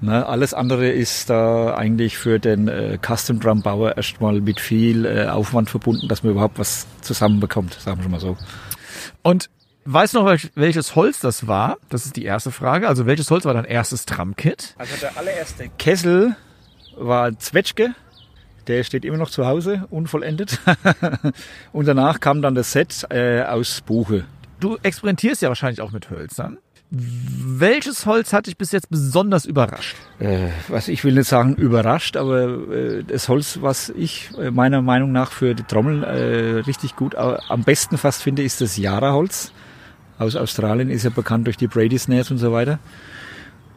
Ne, 0.00 0.24
alles 0.26 0.54
andere 0.54 0.88
ist 0.88 1.28
da 1.28 1.74
eigentlich 1.74 2.16
für 2.18 2.38
den 2.38 2.68
äh, 2.68 2.98
Custom 3.04 3.40
Drum 3.40 3.62
Bauer 3.62 3.96
erstmal 3.96 4.40
mit 4.40 4.60
viel 4.60 5.04
äh, 5.04 5.26
Aufwand 5.26 5.70
verbunden, 5.70 6.06
dass 6.08 6.22
man 6.22 6.32
überhaupt 6.32 6.58
was 6.58 6.86
zusammenbekommt, 7.00 7.74
sagen 7.74 8.00
wir 8.02 8.08
mal 8.08 8.20
so. 8.20 8.36
Und 9.22 9.50
weißt 9.86 10.14
du 10.14 10.18
noch, 10.20 10.26
welch- 10.26 10.50
welches 10.54 10.94
Holz 10.94 11.18
das 11.18 11.48
war? 11.48 11.78
Das 11.88 12.06
ist 12.06 12.14
die 12.14 12.24
erste 12.24 12.52
Frage. 12.52 12.86
Also 12.88 13.06
welches 13.06 13.28
Holz 13.30 13.44
war 13.44 13.54
dein 13.54 13.64
erstes 13.64 14.06
Drumkit? 14.06 14.74
Also 14.78 14.94
der 15.00 15.16
allererste 15.16 15.68
Kessel 15.78 16.36
war 16.96 17.36
Zwetschge. 17.38 17.94
Der 18.68 18.84
steht 18.84 19.04
immer 19.04 19.16
noch 19.16 19.30
zu 19.30 19.46
Hause, 19.46 19.86
unvollendet. 19.90 20.60
Und 21.72 21.86
danach 21.88 22.20
kam 22.20 22.40
dann 22.42 22.54
das 22.54 22.70
Set 22.72 23.06
äh, 23.10 23.42
aus 23.42 23.80
Buche. 23.80 24.26
Du 24.60 24.76
experimentierst 24.82 25.40
ja 25.42 25.48
wahrscheinlich 25.48 25.80
auch 25.80 25.90
mit 25.90 26.10
Hölzern. 26.10 26.58
Welches 26.90 28.06
Holz 28.06 28.32
hat 28.32 28.46
dich 28.46 28.56
bis 28.56 28.72
jetzt 28.72 28.88
besonders 28.88 29.44
überrascht? 29.44 29.96
Äh, 30.20 30.48
was 30.68 30.88
ich 30.88 31.04
will 31.04 31.14
nicht 31.14 31.28
sagen 31.28 31.54
überrascht, 31.54 32.16
aber 32.16 32.70
äh, 32.72 33.04
das 33.04 33.28
Holz, 33.28 33.58
was 33.60 33.90
ich 33.90 34.30
äh, 34.38 34.50
meiner 34.50 34.80
Meinung 34.80 35.12
nach 35.12 35.32
für 35.32 35.54
die 35.54 35.64
Trommel 35.64 36.02
äh, 36.02 36.60
richtig 36.60 36.96
gut, 36.96 37.14
am 37.14 37.62
besten 37.62 37.98
fast 37.98 38.22
finde, 38.22 38.42
ist 38.42 38.62
das 38.62 38.78
Yara-Holz. 38.78 39.52
Aus 40.18 40.34
Australien 40.34 40.88
ist 40.88 41.04
ja 41.04 41.10
bekannt 41.10 41.46
durch 41.46 41.58
die 41.58 41.66
Brady 41.66 41.98
Snares 41.98 42.30
und 42.30 42.38
so 42.38 42.52
weiter. 42.52 42.78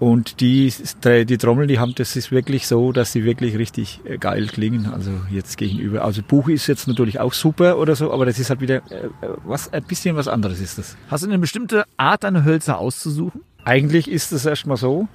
Und 0.02 0.40
die, 0.42 0.74
die 1.06 1.38
Trommeln, 1.38 1.68
die 1.68 1.78
haben, 1.78 1.94
das 1.94 2.16
ist 2.16 2.32
wirklich 2.32 2.66
so, 2.66 2.92
dass 2.92 3.12
sie 3.12 3.24
wirklich 3.24 3.56
richtig 3.60 4.00
äh, 4.04 4.18
geil 4.18 4.48
klingen. 4.48 4.88
Also 4.88 5.12
jetzt 5.30 5.60
gegenüber. 5.60 6.04
Also 6.04 6.24
Buch 6.24 6.50
ist 6.50 6.66
jetzt 6.66 6.88
natürlich 6.88 7.20
auch 7.20 7.34
super 7.34 7.78
oder 7.78 7.96
so, 7.96 8.12
aber 8.12 8.26
das 8.26 8.40
ist 8.40 8.50
halt 8.50 8.62
wieder 8.62 8.78
äh, 8.78 9.10
was, 9.46 9.72
ein 9.72 9.84
bisschen 9.84 10.16
was 10.16 10.28
anderes 10.28 10.60
ist 10.60 10.80
das. 10.80 10.98
Hast 11.08 11.24
du 11.24 11.28
eine 11.28 11.38
bestimmte 11.38 11.84
Art, 11.98 12.24
deine 12.24 12.44
Hölzer 12.44 12.80
auszusuchen? 12.80 13.42
Eigentlich 13.64 14.10
ist 14.10 14.32
es 14.32 14.44
erstmal 14.44 14.78
so, 14.78 15.08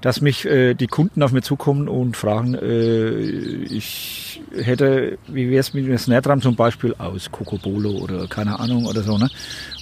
dass 0.00 0.22
mich 0.22 0.46
äh, 0.46 0.72
die 0.72 0.86
Kunden 0.86 1.22
auf 1.22 1.32
mir 1.32 1.42
zukommen 1.42 1.86
und 1.86 2.16
fragen, 2.16 2.54
äh, 2.54 3.10
ich 3.18 4.40
hätte, 4.56 5.18
wie 5.28 5.50
wäre 5.50 5.60
es 5.60 5.74
mit 5.74 5.84
einem 5.84 5.98
Snare 5.98 6.22
Drum 6.22 6.40
zum 6.40 6.56
Beispiel 6.56 6.94
aus 6.96 7.30
Cocobolo 7.30 7.98
oder 7.98 8.26
keine 8.28 8.58
Ahnung 8.58 8.86
oder 8.86 9.02
so. 9.02 9.18
Ne? 9.18 9.28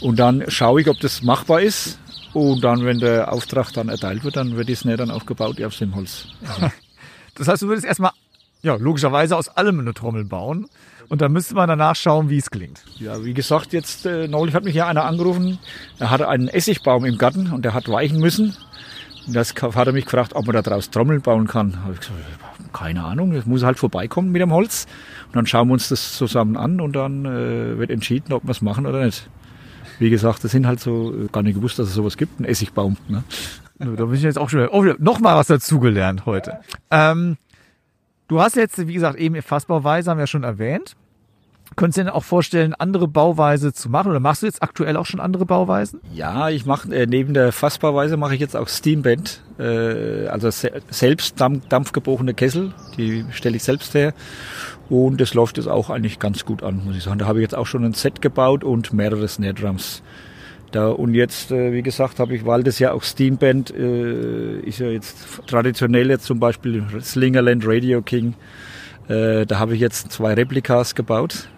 Und 0.01 0.19
dann 0.19 0.43
schaue 0.49 0.81
ich, 0.81 0.89
ob 0.89 0.99
das 0.99 1.23
machbar 1.23 1.61
ist. 1.61 2.01
Und 2.33 2.63
dann, 2.63 2.85
wenn 2.85 2.99
der 2.99 3.33
Auftrag 3.33 3.73
dann 3.73 3.89
erteilt 3.89 4.25
wird, 4.25 4.37
dann 4.37 4.57
wird 4.57 4.69
die 4.69 4.75
Snare 4.75 4.99
dann 4.99 5.11
aufgebaut 5.11 5.63
auf 5.63 5.77
dem 5.77 5.95
Holz. 5.95 6.27
Das 7.35 7.49
heißt, 7.49 7.63
du 7.63 7.69
würdest 7.69 7.87
erstmal, 7.87 8.11
ja, 8.63 8.75
logischerweise 8.77 9.37
aus 9.37 9.49
allem 9.49 9.81
eine 9.81 9.95
Trommel 9.95 10.25
bauen. 10.25 10.67
Und 11.09 11.23
dann 11.23 11.33
müsste 11.33 11.55
man 11.55 11.69
danach 11.69 11.97
schauen, 11.97 12.31
wie 12.31 12.37
es 12.37 12.51
klingt. 12.51 12.85
Ja, 12.99 13.25
wie 13.25 13.35
gesagt, 13.35 13.73
jetzt 13.73 14.07
äh, 14.07 14.29
neulich 14.29 14.55
hat 14.55 14.65
mich 14.65 14.77
ja 14.77 14.87
einer 14.87 15.05
angerufen, 15.05 15.59
er 15.99 16.11
hatte 16.11 16.29
einen 16.29 16.47
Essigbaum 16.47 17.05
im 17.05 17.19
Garten 17.19 17.51
und 17.53 17.65
der 17.65 17.75
hat 17.75 17.89
weichen 17.89 18.21
müssen. 18.21 18.57
Und 19.27 19.35
das 19.35 19.55
hat 19.61 19.87
er 19.87 19.93
mich 19.93 20.05
gefragt, 20.05 20.35
ob 20.35 20.47
man 20.47 20.55
da 20.55 20.63
draus 20.63 20.91
Trommeln 20.91 21.21
bauen 21.21 21.49
kann. 21.49 21.83
Habe 21.83 21.95
ich 21.95 22.01
gesagt, 22.01 22.19
keine 22.73 23.05
Ahnung, 23.05 23.33
das 23.33 23.45
muss 23.45 23.65
halt 23.65 23.79
vorbeikommen 23.79 24.31
mit 24.31 24.41
dem 24.41 24.53
Holz. 24.53 24.87
Und 25.27 25.37
dann 25.37 25.47
schauen 25.47 25.69
wir 25.69 25.73
uns 25.73 25.89
das 25.89 26.13
zusammen 26.13 26.57
an 26.57 26.81
und 26.81 26.95
dann 26.95 27.25
äh, 27.25 27.79
wird 27.79 27.91
entschieden, 27.91 28.33
ob 28.33 28.45
wir 28.45 28.51
es 28.51 28.63
machen 28.63 28.87
oder 28.87 29.05
nicht. 29.05 29.29
Wie 30.01 30.09
gesagt, 30.09 30.43
das 30.43 30.51
sind 30.51 30.67
halt 30.67 30.81
so, 30.81 31.15
äh, 31.15 31.27
gar 31.31 31.43
nicht 31.43 31.55
gewusst, 31.55 31.79
dass 31.79 31.89
es 31.89 31.95
sowas 31.95 32.17
gibt, 32.17 32.41
ein 32.41 32.47
Essigbaum. 32.47 32.97
Ne? 33.07 33.23
Da 33.79 33.87
bin 33.87 34.15
ich 34.15 34.23
jetzt 34.23 34.39
auch 34.39 34.49
schon 34.49 34.61
wieder, 34.61 34.73
oh, 34.73 34.83
noch 34.99 35.21
mal 35.21 35.37
was 35.37 35.47
dazugelernt 35.47 36.25
heute. 36.25 36.59
Ähm, 36.91 37.37
du 38.27 38.41
hast 38.41 38.57
jetzt, 38.57 38.87
wie 38.89 38.95
gesagt, 38.95 39.19
eben 39.19 39.41
Fassbauweise 39.43 40.11
haben 40.11 40.17
wir 40.17 40.23
ja 40.23 40.27
schon 40.27 40.43
erwähnt. 40.43 40.97
Könntest 41.77 41.99
du 41.99 42.05
dir 42.05 42.15
auch 42.15 42.25
vorstellen, 42.25 42.75
andere 42.75 43.09
Bauweise 43.09 43.73
zu 43.73 43.91
machen? 43.91 44.11
Oder 44.11 44.21
machst 44.21 44.43
du 44.43 44.47
jetzt 44.47 44.63
aktuell 44.63 44.97
auch 44.97 45.07
schon 45.07 45.21
andere 45.21 45.47
Bauweisen? 45.47 46.01
Ja, 46.13 46.49
ich 46.49 46.67
mache 46.67 46.95
äh, 46.95 47.07
neben 47.07 47.35
der 47.35 47.53
Fassbauweise 47.53 48.17
mache 48.17 48.35
ich 48.35 48.41
jetzt 48.41 48.57
auch 48.57 48.69
Steamband, 48.69 49.43
äh, 49.59 50.27
also 50.29 50.51
se 50.51 50.73
selbst 50.91 51.41
dampf, 51.41 51.69
dampfgebrochene 51.69 52.35
Kessel, 52.35 52.73
die 52.97 53.25
stelle 53.31 53.57
ich 53.57 53.63
selbst 53.63 53.95
her 53.95 54.15
und 54.91 55.21
das 55.21 55.35
läuft 55.35 55.57
jetzt 55.57 55.69
auch 55.69 55.89
eigentlich 55.89 56.19
ganz 56.19 56.45
gut 56.45 56.63
an, 56.63 56.83
muss 56.85 56.97
ich 56.97 57.05
sagen. 57.05 57.19
Da 57.19 57.27
habe 57.27 57.39
ich 57.39 57.43
jetzt 57.43 57.55
auch 57.55 57.67
schon 57.67 57.85
ein 57.85 57.95
Set 57.95 58.21
gebaut 58.21 58.65
und 58.65 58.93
mehrere 58.93 59.27
Snare 59.29 59.55
Drums. 59.55 60.03
Da 60.73 60.89
und 60.89 61.15
jetzt, 61.15 61.51
äh, 61.51 61.73
wie 61.73 61.83
gesagt, 61.83 62.19
habe 62.19 62.35
ich, 62.35 62.45
weil 62.45 62.63
das 62.63 62.79
ja 62.79 62.93
auch 62.93 63.03
Steamband 63.03 63.75
äh, 63.75 64.61
ist 64.61 64.79
ja 64.79 64.89
jetzt 64.89 65.17
traditionell 65.47 66.11
jetzt 66.11 66.27
zum 66.27 66.39
Beispiel 66.39 66.85
Slingerland 67.01 67.63
Radio 67.67 68.03
King. 68.03 68.35
Äh, 69.09 69.47
da 69.47 69.59
habe 69.59 69.75
ich 69.75 69.81
jetzt 69.81 70.13
zwei 70.13 70.35
Replikas 70.35 70.95
gebaut 70.95 71.49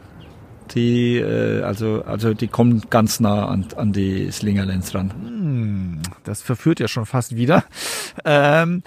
die 0.75 1.19
äh, 1.19 1.63
also 1.63 2.03
also 2.07 2.35
die 2.35 2.49
kommen 2.49 2.83
ganz 2.91 3.21
nah 3.21 3.47
an, 3.47 3.67
an 3.77 3.93
die 3.93 4.31
Slingerlands 4.31 4.95
ran. 4.95 6.01
Das 6.25 6.43
verführt 6.43 6.81
ja 6.81 6.89
schon 6.89 7.07
fast 7.07 7.37
wieder. 7.37 7.65
Ähm, 8.25 8.83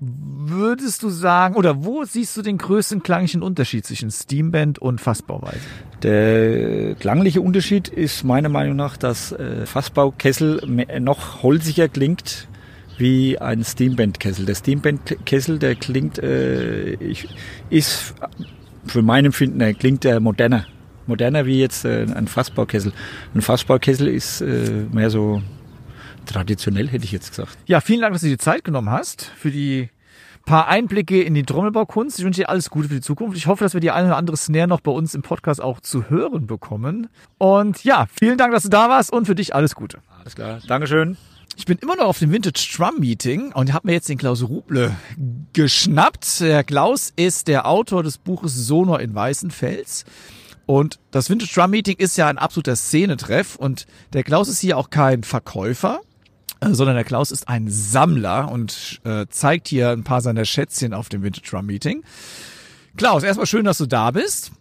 würdest 0.00 1.02
du 1.02 1.08
sagen, 1.08 1.56
oder 1.56 1.84
wo 1.84 2.04
siehst 2.04 2.36
du 2.36 2.42
den 2.42 2.58
größten 2.58 3.02
klanglichen 3.02 3.42
Unterschied 3.42 3.84
zwischen 3.84 4.10
Steamband 4.10 4.78
und 4.78 5.00
Fassbauweise? 5.00 5.58
Der 6.02 6.94
klangliche 6.94 7.40
Unterschied 7.40 7.88
ist 7.88 8.22
meiner 8.22 8.48
Meinung 8.48 8.76
nach, 8.76 8.96
dass 8.96 9.32
äh, 9.32 9.66
Fassbaukessel 9.66 10.62
noch 11.00 11.42
holziger 11.42 11.88
klingt 11.88 12.48
wie 12.96 13.38
ein 13.38 13.64
Steamband-Kessel. 13.64 14.46
Der 14.46 14.54
Steamband-Kessel, 14.54 15.58
der 15.58 15.74
klingt, 15.74 16.18
äh, 16.18 16.92
ich, 16.94 17.28
ist 17.70 18.14
für 18.86 19.02
mein 19.02 19.24
Empfinden, 19.24 19.58
der 19.58 19.74
klingt 19.74 20.04
der 20.04 20.20
moderner. 20.20 20.66
Moderner 21.06 21.46
wie 21.46 21.58
jetzt 21.58 21.84
äh, 21.84 22.06
ein 22.14 22.28
Fassbaukessel. 22.28 22.92
Ein 23.34 23.40
Fassbaukessel 23.40 24.08
ist 24.08 24.42
äh, 24.42 24.86
mehr 24.92 25.10
so 25.10 25.42
traditionell, 26.28 26.88
hätte 26.88 27.04
ich 27.04 27.12
jetzt 27.12 27.30
gesagt. 27.30 27.56
Ja, 27.66 27.80
vielen 27.80 28.00
Dank, 28.00 28.12
dass 28.12 28.22
du 28.22 28.28
dir 28.28 28.36
die 28.36 28.42
Zeit 28.42 28.64
genommen 28.64 28.90
hast 28.90 29.24
für 29.36 29.50
die 29.50 29.90
paar 30.48 30.66
Einblicke 30.66 31.22
in 31.22 31.34
die 31.34 31.42
Trommelbaukunst. 31.42 32.18
Ich 32.18 32.24
wünsche 32.24 32.40
dir 32.40 32.48
alles 32.48 32.70
Gute 32.70 32.88
für 32.88 32.94
die 32.94 33.00
Zukunft. 33.02 33.36
Ich 33.36 33.46
hoffe, 33.46 33.64
dass 33.64 33.74
wir 33.74 33.80
die 33.80 33.90
eine 33.90 34.08
oder 34.08 34.16
andere 34.16 34.36
Snare 34.36 34.66
noch 34.66 34.80
bei 34.80 34.90
uns 34.90 35.14
im 35.14 35.20
Podcast 35.20 35.60
auch 35.60 35.80
zu 35.80 36.08
hören 36.08 36.46
bekommen. 36.46 37.08
Und 37.36 37.84
ja, 37.84 38.06
vielen 38.18 38.38
Dank, 38.38 38.52
dass 38.54 38.62
du 38.62 38.70
da 38.70 38.88
warst 38.88 39.12
und 39.12 39.26
für 39.26 39.34
dich 39.34 39.54
alles 39.54 39.74
Gute. 39.74 39.98
Alles 40.20 40.34
klar. 40.34 40.60
Dankeschön. 40.66 41.18
Ich 41.56 41.66
bin 41.66 41.76
immer 41.78 41.96
noch 41.96 42.06
auf 42.06 42.18
dem 42.18 42.32
Vintage 42.32 42.66
Drum 42.76 43.00
Meeting 43.00 43.52
und 43.52 43.74
habe 43.74 43.88
mir 43.88 43.92
jetzt 43.92 44.08
den 44.08 44.16
Klaus 44.16 44.42
Ruble 44.42 44.96
geschnappt. 45.52 46.40
Der 46.40 46.64
Klaus 46.64 47.12
ist 47.14 47.48
der 47.48 47.66
Autor 47.66 48.02
des 48.02 48.16
Buches 48.16 48.54
Sonor 48.54 49.00
in 49.00 49.14
Weißenfels. 49.14 50.06
Und 50.64 50.98
das 51.10 51.28
Vintage 51.28 51.52
Drum 51.52 51.72
Meeting 51.72 51.96
ist 51.98 52.16
ja 52.16 52.28
ein 52.28 52.38
absoluter 52.38 52.76
Szenetreff 52.76 53.56
und 53.56 53.86
der 54.12 54.22
Klaus 54.22 54.48
ist 54.48 54.60
hier 54.60 54.78
auch 54.78 54.88
kein 54.90 55.24
Verkäufer, 55.24 56.00
sondern 56.60 56.96
der 56.96 57.04
Klaus 57.04 57.30
ist 57.30 57.48
ein 57.48 57.68
Sammler 57.68 58.50
und 58.50 59.00
äh, 59.04 59.26
zeigt 59.28 59.68
hier 59.68 59.90
ein 59.90 60.04
paar 60.04 60.20
seiner 60.20 60.44
Schätzchen 60.44 60.94
auf 60.94 61.08
dem 61.08 61.22
Vintage 61.22 61.48
Drum 61.50 61.66
Meeting. 61.66 62.02
Klaus, 62.96 63.22
erstmal 63.22 63.46
schön, 63.46 63.64
dass 63.64 63.78
du 63.78 63.86
da 63.86 64.10
bist. 64.10 64.52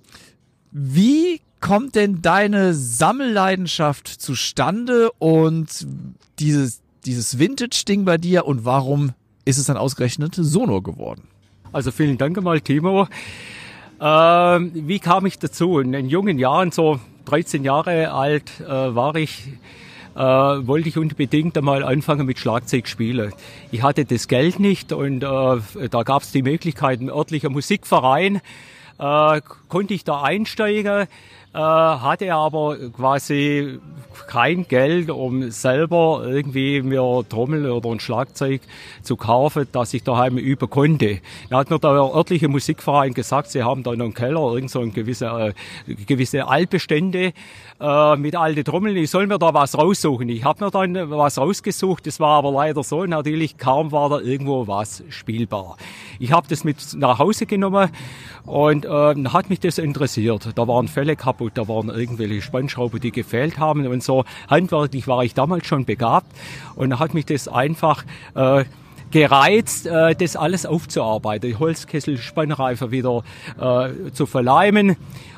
Wie 0.71 1.41
kommt 1.59 1.95
denn 1.95 2.21
deine 2.21 2.73
Sammelleidenschaft 2.73 4.07
zustande 4.07 5.11
und 5.13 5.87
dieses, 6.39 6.81
dieses 7.05 7.39
Vintage-Ding 7.39 8.05
bei 8.05 8.17
dir 8.17 8.45
und 8.45 8.63
warum 8.63 9.13
ist 9.45 9.57
es 9.57 9.65
dann 9.65 9.77
ausgerechnet 9.77 10.35
Sonor 10.35 10.83
geworden? 10.83 11.23
Also 11.71 11.91
vielen 11.91 12.17
Dank 12.17 12.37
einmal, 12.37 12.61
Timo. 12.61 13.07
Ähm, 13.99 14.71
wie 14.73 14.99
kam 14.99 15.25
ich 15.25 15.39
dazu? 15.39 15.79
In 15.79 15.91
den 15.91 16.07
jungen 16.07 16.37
Jahren, 16.37 16.71
so 16.71 16.99
13 17.25 17.63
Jahre 17.63 18.11
alt, 18.11 18.59
äh, 18.61 18.67
war 18.67 19.15
ich, 19.15 19.45
äh, 20.17 20.19
wollte 20.19 20.89
ich 20.89 20.97
unbedingt 20.97 21.57
einmal 21.57 21.83
anfangen 21.83 22.25
mit 22.25 22.39
Schlagzeug 22.39 22.87
spielen. 22.87 23.33
Ich 23.71 23.83
hatte 23.83 24.03
das 24.03 24.27
Geld 24.27 24.59
nicht 24.59 24.91
und 24.91 25.23
äh, 25.23 25.89
da 25.89 26.03
gab 26.03 26.23
es 26.23 26.31
die 26.31 26.41
Möglichkeit, 26.41 27.01
ein 27.01 27.09
örtlicher 27.09 27.49
Musikverein, 27.49 28.41
äh, 28.99 29.41
konnte 29.67 29.93
ich 29.93 30.03
da 30.03 30.23
einsteigen, 30.23 31.07
äh, 31.53 31.59
hatte 31.59 32.33
aber 32.33 32.77
quasi 32.89 33.79
kein 34.27 34.67
Geld, 34.67 35.11
um 35.11 35.51
selber 35.51 36.23
irgendwie 36.25 36.81
mir 36.81 37.23
Trommel 37.29 37.69
oder 37.69 37.91
ein 37.91 37.99
Schlagzeug 37.99 38.61
zu 39.03 39.15
kaufen, 39.15 39.67
dass 39.71 39.93
ich 39.93 40.03
daheim 40.03 40.37
üben 40.37 40.69
konnte. 40.69 41.19
Da 41.49 41.59
hat 41.59 41.69
mir 41.69 41.79
der 41.79 41.91
örtliche 41.91 42.47
Musikverein 42.47 43.13
gesagt, 43.13 43.51
sie 43.51 43.63
haben 43.63 43.83
da 43.83 43.95
noch 43.95 44.05
einen 44.05 44.13
Keller, 44.13 44.53
irgend 44.53 44.71
so 44.71 44.81
ein 44.81 44.93
gewisse, 44.93 45.53
äh, 45.87 45.93
gewisse 45.93 46.47
Altbestände 46.47 47.33
äh, 47.79 48.15
mit 48.15 48.35
alten 48.35 48.63
Trommeln. 48.63 48.95
Ich 48.97 49.09
soll 49.09 49.27
mir 49.27 49.37
da 49.37 49.53
was 49.53 49.77
raussuchen. 49.77 50.29
Ich 50.29 50.43
habe 50.43 50.65
mir 50.65 50.71
dann 50.71 51.09
was 51.11 51.37
rausgesucht. 51.37 52.07
Das 52.07 52.19
war 52.19 52.37
aber 52.37 52.51
leider 52.51 52.83
so, 52.83 53.05
natürlich 53.05 53.57
kaum 53.57 53.91
war 53.91 54.09
da 54.09 54.19
irgendwo 54.19 54.67
was 54.67 55.03
spielbar. 55.09 55.77
Ich 56.19 56.31
habe 56.31 56.47
das 56.47 56.63
mit 56.63 56.77
nach 56.95 57.19
Hause 57.19 57.45
genommen 57.45 57.89
und 58.45 58.85
äh, 58.85 58.89
hat 58.89 59.49
mich 59.49 59.59
das 59.59 59.77
interessiert. 59.77 60.49
Da 60.55 60.67
waren 60.67 60.87
Fälle 60.87 61.15
kaputt 61.15 61.53
da 61.55 61.67
waren 61.67 61.89
irgendwelche 61.89 62.41
Spannschrauben, 62.41 62.99
die 62.99 63.11
gefehlt 63.11 63.57
haben 63.57 63.87
und 63.87 64.03
so. 64.03 64.25
Handwerklich 64.49 65.07
war 65.07 65.23
ich 65.23 65.33
damals 65.33 65.65
schon 65.65 65.85
begabt 65.85 66.31
und 66.75 66.99
hat 66.99 67.13
mich 67.13 67.25
das 67.25 67.47
einfach 67.47 68.03
äh, 68.35 68.65
gereizt, 69.11 69.87
äh, 69.87 70.15
das 70.15 70.35
alles 70.35 70.65
aufzuarbeiten, 70.65 71.49
die 71.49 71.55
Holzkessel-Spannreifer 71.55 72.91
wieder 72.91 73.23
äh, 73.59 74.11
zu 74.11 74.25
verleimen. 74.25 74.97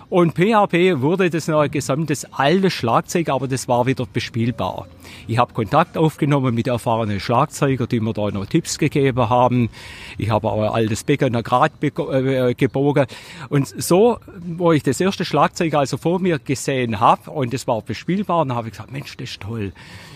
Und 0.10 0.34
PHP 0.34 1.02
wurde 1.02 1.30
das 1.30 1.50
ein 1.50 1.70
gesamtes 1.70 2.26
altes 2.34 2.74
Schlagzeug, 2.74 3.30
aber 3.30 3.48
das 3.48 3.68
war 3.68 3.86
wieder 3.86 4.08
bespielbar. 4.12 4.88
Ich 5.28 5.38
habe 5.38 5.54
Kontakt 5.54 5.98
aufgenommen 6.00 6.56
mit 6.56 6.66
erfahrenen 6.66 7.20
Schlagzeugern, 7.20 7.88
die 7.88 8.00
mir 8.00 8.14
da 8.14 8.32
noch 8.32 8.48
Tipps 8.48 8.80
gegeben 8.80 9.30
haben. 9.30 9.70
Ich 10.18 10.32
habe 10.32 10.50
auch 10.50 10.64
ein 10.64 10.70
altes 10.70 11.04
Becken 11.04 11.34
Grad 11.44 11.74
äh, 11.84 12.56
gebogen. 12.56 13.06
Und 13.50 13.68
so, 13.68 14.18
wo 14.40 14.72
ich 14.72 14.82
das 14.82 15.00
erste 15.00 15.26
Schlagzeug 15.26 15.76
also 15.76 15.98
vor 15.98 16.20
mir 16.20 16.40
gesehen 16.40 17.00
habe 17.00 17.30
und 17.30 17.54
das 17.54 17.68
war 17.68 17.84
bespielbar, 17.84 18.46
dann 18.46 18.58
habe 18.58 18.70
ich 18.70 18.74
gesagt, 18.74 18.92
Mensch, 18.92 19.16
das 19.16 19.30
ist 19.30 19.42
toll. 19.42 19.74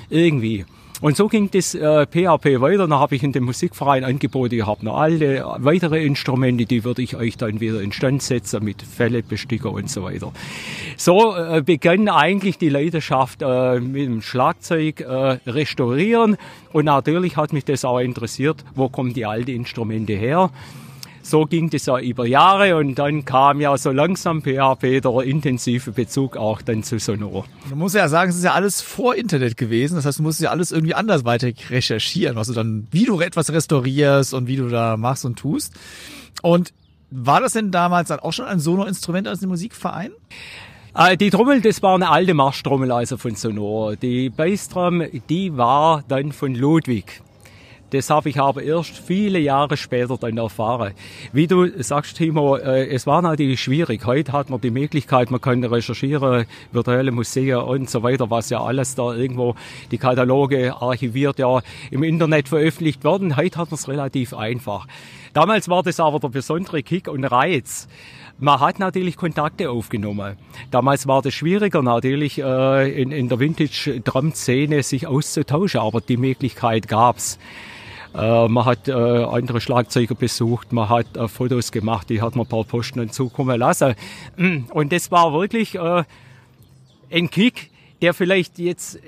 Irgendwie. 0.09 0.65
Und 1.01 1.17
so 1.17 1.27
ging 1.27 1.49
das 1.51 1.75
äh, 1.75 2.05
PHP 2.05 2.61
weiter. 2.61 2.87
Dann 2.87 2.93
habe 2.93 3.15
ich 3.15 3.23
in 3.23 3.33
dem 3.33 3.43
Musikverein 3.43 4.03
angeboten, 4.03 4.55
ich 4.55 4.65
habe 4.65 4.85
noch 4.85 4.97
alle 4.97 5.43
weitere 5.57 6.05
Instrumente, 6.05 6.65
die 6.65 6.83
würde 6.83 7.01
ich 7.01 7.15
euch 7.15 7.35
dann 7.35 7.59
wieder 7.59 7.81
instand 7.81 8.21
setzen 8.21 8.63
mit 8.63 8.81
Fellebesticker 8.81 9.71
und 9.71 9.89
so 9.89 10.03
weiter. 10.03 10.31
So 10.95 11.35
äh, 11.35 11.61
begann 11.61 12.07
eigentlich 12.07 12.57
die 12.57 12.69
Leidenschaft 12.69 13.41
äh, 13.41 13.79
mit 13.79 14.05
dem 14.05 14.21
Schlagzeug 14.21 15.01
äh, 15.01 15.39
restaurieren. 15.45 16.37
Und 16.71 16.85
natürlich 16.85 17.37
hat 17.37 17.53
mich 17.53 17.65
das 17.65 17.83
auch 17.83 17.99
interessiert, 17.99 18.63
wo 18.75 18.87
kommen 18.87 19.13
die 19.13 19.25
alten 19.25 19.51
Instrumente 19.51 20.13
her 20.13 20.51
so 21.25 21.45
ging 21.45 21.69
das 21.69 21.85
ja 21.85 21.97
über 21.99 22.27
Jahre 22.27 22.75
und 22.75 22.95
dann 22.95 23.23
kam 23.23 23.61
ja 23.61 23.75
so 23.77 23.91
langsam 23.91 24.41
PHP 24.41 25.01
der 25.01 25.21
intensive 25.23 25.91
Bezug 25.91 26.35
auch 26.35 26.61
dann 26.61 26.83
zu 26.83 26.99
Sonor. 26.99 27.45
Du 27.69 27.75
musst 27.77 27.95
ja 27.95 28.09
sagen, 28.09 28.29
es 28.29 28.35
ist 28.35 28.43
ja 28.43 28.53
alles 28.53 28.81
vor 28.81 29.15
Internet 29.15 29.55
gewesen. 29.55 29.95
Das 29.95 30.05
heißt, 30.05 30.19
du 30.19 30.23
musst 30.23 30.41
ja 30.41 30.51
alles 30.51 30.71
irgendwie 30.71 30.93
anders 30.93 31.23
weiter 31.23 31.47
recherchieren, 31.69 32.35
was 32.35 32.47
du 32.47 32.53
dann, 32.53 32.87
wie 32.91 33.05
du 33.05 33.21
etwas 33.21 33.51
restaurierst 33.51 34.33
und 34.33 34.47
wie 34.47 34.57
du 34.57 34.67
da 34.67 34.97
machst 34.97 35.23
und 35.23 35.39
tust. 35.39 35.73
Und 36.41 36.73
war 37.09 37.39
das 37.39 37.53
denn 37.53 37.71
damals 37.71 38.09
dann 38.09 38.19
auch 38.19 38.33
schon 38.33 38.45
ein 38.45 38.59
Sono-Instrument 38.59 39.27
aus 39.27 39.39
dem 39.39 39.49
Musikverein? 39.49 40.11
Äh, 40.93 41.15
die 41.15 41.29
Trommel, 41.29 41.61
das 41.61 41.81
war 41.81 41.95
eine 41.95 42.09
alte 42.09 42.33
Marschtrommel 42.33 42.91
also 42.91 43.17
von 43.17 43.35
Sonor. 43.35 43.95
Die 43.95 44.29
Bassdrum, 44.29 45.03
die 45.29 45.55
war 45.55 46.03
dann 46.07 46.33
von 46.33 46.53
Ludwig. 46.53 47.21
Das 47.93 48.09
habe 48.09 48.27
ich 48.29 48.39
aber 48.39 48.63
erst 48.63 48.97
viele 48.97 49.37
Jahre 49.37 49.77
später 49.77 50.17
dann 50.17 50.37
erfahren. 50.37 50.93
Wie 51.31 51.45
du 51.45 51.67
sagst, 51.83 52.17
Timo, 52.17 52.55
äh, 52.55 52.87
es 52.87 53.05
war 53.05 53.21
natürlich 53.21 53.61
schwierig. 53.61 54.07
Heute 54.07 54.31
hat 54.31 54.49
man 54.49 54.59
die 54.59 54.71
Möglichkeit, 54.71 55.29
man 55.29 55.39
kann 55.39 55.63
recherchieren, 55.63 56.47
virtuelle 56.71 57.11
Museen 57.11 57.57
und 57.57 57.91
so 57.91 58.01
weiter, 58.01 58.31
was 58.31 58.49
ja 58.49 58.63
alles 58.63 58.95
da 58.95 59.13
irgendwo, 59.13 59.53
die 59.91 59.99
Kataloge 59.99 60.75
archiviert 60.75 61.37
ja 61.37 61.61
im 61.91 62.01
Internet 62.01 62.47
veröffentlicht 62.47 63.03
werden. 63.03 63.37
Heute 63.37 63.59
hat 63.59 63.69
man 63.69 63.75
es 63.77 63.87
relativ 63.87 64.33
einfach. 64.33 64.87
Damals 65.33 65.69
war 65.69 65.83
das 65.83 65.99
aber 65.99 66.19
der 66.19 66.29
besondere 66.29 66.81
Kick 66.81 67.07
und 67.07 67.23
Reiz. 67.25 67.87
Man 68.39 68.59
hat 68.59 68.79
natürlich 68.79 69.17
Kontakte 69.17 69.69
aufgenommen. 69.69 70.37
Damals 70.71 71.05
war 71.05 71.21
das 71.21 71.35
schwieriger 71.35 71.83
natürlich 71.83 72.39
äh, 72.39 73.01
in, 73.01 73.11
in 73.11 73.29
der 73.29 73.39
Vintage-Drum-Szene 73.39 74.81
sich 74.81 75.05
auszutauschen, 75.05 75.81
aber 75.81 76.01
die 76.01 76.17
Möglichkeit 76.17 76.87
gab's. 76.87 77.37
Äh, 78.15 78.47
man 78.47 78.65
hat 78.65 78.87
äh, 78.87 78.91
andere 78.91 79.59
Schlagzeuger 79.59 80.15
besucht, 80.15 80.71
man 80.71 80.89
hat 80.89 81.17
äh, 81.17 81.27
Fotos 81.27 81.71
gemacht, 81.71 82.09
die 82.09 82.21
hat 82.21 82.35
man 82.35 82.45
ein 82.45 82.49
paar 82.49 82.63
Posten 82.63 83.09
zukommen 83.11 83.59
lassen. 83.59 83.95
Und 84.69 84.91
das 84.91 85.11
war 85.11 85.33
wirklich 85.33 85.75
äh, 85.75 86.03
ein 87.11 87.29
Kick, 87.29 87.71
der 88.01 88.13
vielleicht 88.13 88.59
jetzt 88.59 88.99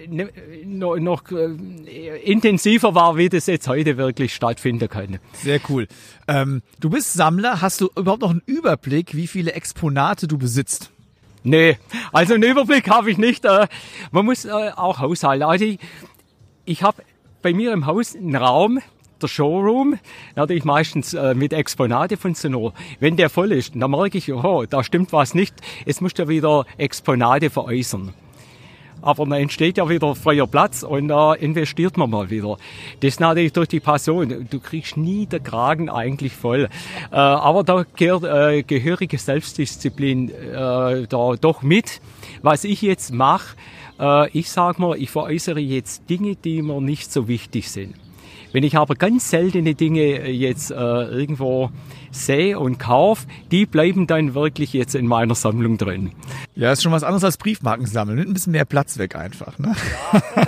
noch, 0.65 0.97
noch 0.97 1.23
äh, 1.31 2.17
intensiver 2.23 2.95
war, 2.95 3.17
wie 3.17 3.29
das 3.29 3.45
jetzt 3.45 3.67
heute 3.67 3.97
wirklich 3.97 4.33
stattfinden 4.33 4.89
kann. 4.89 5.19
Sehr 5.33 5.59
cool. 5.69 5.87
Ähm, 6.27 6.63
du 6.79 6.89
bist 6.89 7.13
Sammler. 7.13 7.61
Hast 7.61 7.81
du 7.81 7.89
überhaupt 7.95 8.21
noch 8.21 8.31
einen 8.31 8.43
Überblick, 8.45 9.15
wie 9.15 9.27
viele 9.27 9.51
Exponate 9.51 10.27
du 10.27 10.37
besitzt? 10.37 10.91
Nee, 11.43 11.77
also 12.11 12.33
einen 12.33 12.43
Überblick 12.43 12.89
habe 12.89 13.11
ich 13.11 13.19
nicht. 13.19 13.43
Man 14.11 14.25
muss 14.25 14.47
auch 14.47 14.97
haushalten. 14.97 15.43
Also 15.43 15.65
ich, 15.65 15.79
ich 16.65 16.81
habe 16.81 17.03
bei 17.43 17.53
mir 17.53 17.71
im 17.73 17.85
Haus 17.85 18.15
einen 18.15 18.35
Raum, 18.35 18.79
der 19.21 19.27
Showroom, 19.27 19.97
natürlich 20.35 20.65
meistens 20.65 21.13
äh, 21.13 21.33
mit 21.33 21.53
Exponate 21.53 22.17
von 22.17 22.35
Sonor. 22.35 22.73
Wenn 22.99 23.15
der 23.15 23.29
voll 23.29 23.51
ist, 23.51 23.73
dann 23.75 23.91
merke 23.91 24.17
ich, 24.17 24.31
oh, 24.31 24.65
da 24.69 24.83
stimmt 24.83 25.13
was 25.13 25.33
nicht. 25.33 25.55
Jetzt 25.85 26.01
musst 26.01 26.19
du 26.19 26.27
wieder 26.27 26.65
Exponate 26.77 27.49
veräußern. 27.49 28.13
Aber 29.01 29.25
dann 29.25 29.39
entsteht 29.39 29.77
ja 29.77 29.87
wieder 29.87 30.15
freier 30.15 30.47
Platz 30.47 30.81
und 30.81 31.09
da 31.09 31.35
äh, 31.35 31.45
investiert 31.45 31.95
man 31.95 32.09
mal 32.09 32.31
wieder. 32.31 32.57
Das 33.01 33.19
natürlich 33.19 33.53
durch 33.53 33.67
die 33.67 33.79
Passion. 33.79 34.47
Du 34.49 34.59
kriegst 34.59 34.97
nie 34.97 35.27
den 35.27 35.43
Kragen 35.43 35.89
eigentlich 35.89 36.33
voll. 36.33 36.69
Äh, 37.11 37.15
aber 37.15 37.63
da 37.63 37.85
gehört 37.95 38.23
äh, 38.23 38.63
gehörige 38.63 39.19
Selbstdisziplin 39.19 40.29
äh, 40.29 41.07
da 41.07 41.35
doch 41.39 41.61
mit. 41.61 42.01
Was 42.41 42.63
ich 42.63 42.81
jetzt 42.81 43.13
mache, 43.13 43.55
äh, 43.99 44.29
ich 44.31 44.49
sag 44.49 44.79
mal, 44.79 44.97
ich 44.97 45.11
veräußere 45.11 45.59
jetzt 45.59 46.09
Dinge, 46.09 46.35
die 46.35 46.63
mir 46.63 46.81
nicht 46.81 47.11
so 47.11 47.27
wichtig 47.27 47.69
sind. 47.69 47.95
Wenn 48.55 48.63
ich 48.63 48.77
aber 48.77 48.95
ganz 48.95 49.31
seltene 49.31 49.75
Dinge 49.75 49.99
äh, 49.99 50.31
jetzt 50.31 50.71
äh, 50.71 50.75
irgendwo 50.75 51.71
sehe 52.09 52.57
und 52.57 52.77
kaufe, 52.77 53.27
die 53.51 53.65
bleiben 53.65 54.07
dann 54.07 54.33
wirklich 54.33 54.71
jetzt 54.71 54.95
in 54.95 55.07
meiner 55.07 55.35
Sammlung 55.35 55.77
drin. 55.77 56.13
Ja, 56.55 56.71
ist 56.71 56.81
schon 56.81 56.93
was 56.93 57.03
anderes 57.03 57.25
als 57.25 57.35
Briefmarken 57.35 57.85
sammeln. 57.85 58.15
Nimmt 58.17 58.29
ein 58.29 58.33
bisschen 58.33 58.53
mehr 58.53 58.63
Platz 58.63 58.97
weg 58.97 59.17
einfach. 59.17 59.59
Ne? 59.59 59.75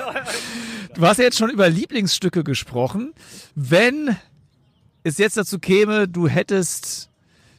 du 0.96 1.02
hast 1.02 1.18
ja 1.18 1.26
jetzt 1.26 1.38
schon 1.38 1.50
über 1.50 1.68
Lieblingsstücke 1.68 2.46
gesprochen. 2.46 3.12
Wenn 3.56 4.16
es 5.04 5.18
jetzt 5.18 5.36
dazu 5.36 5.60
käme, 5.60 6.08
du 6.08 6.30
hättest 6.30 7.10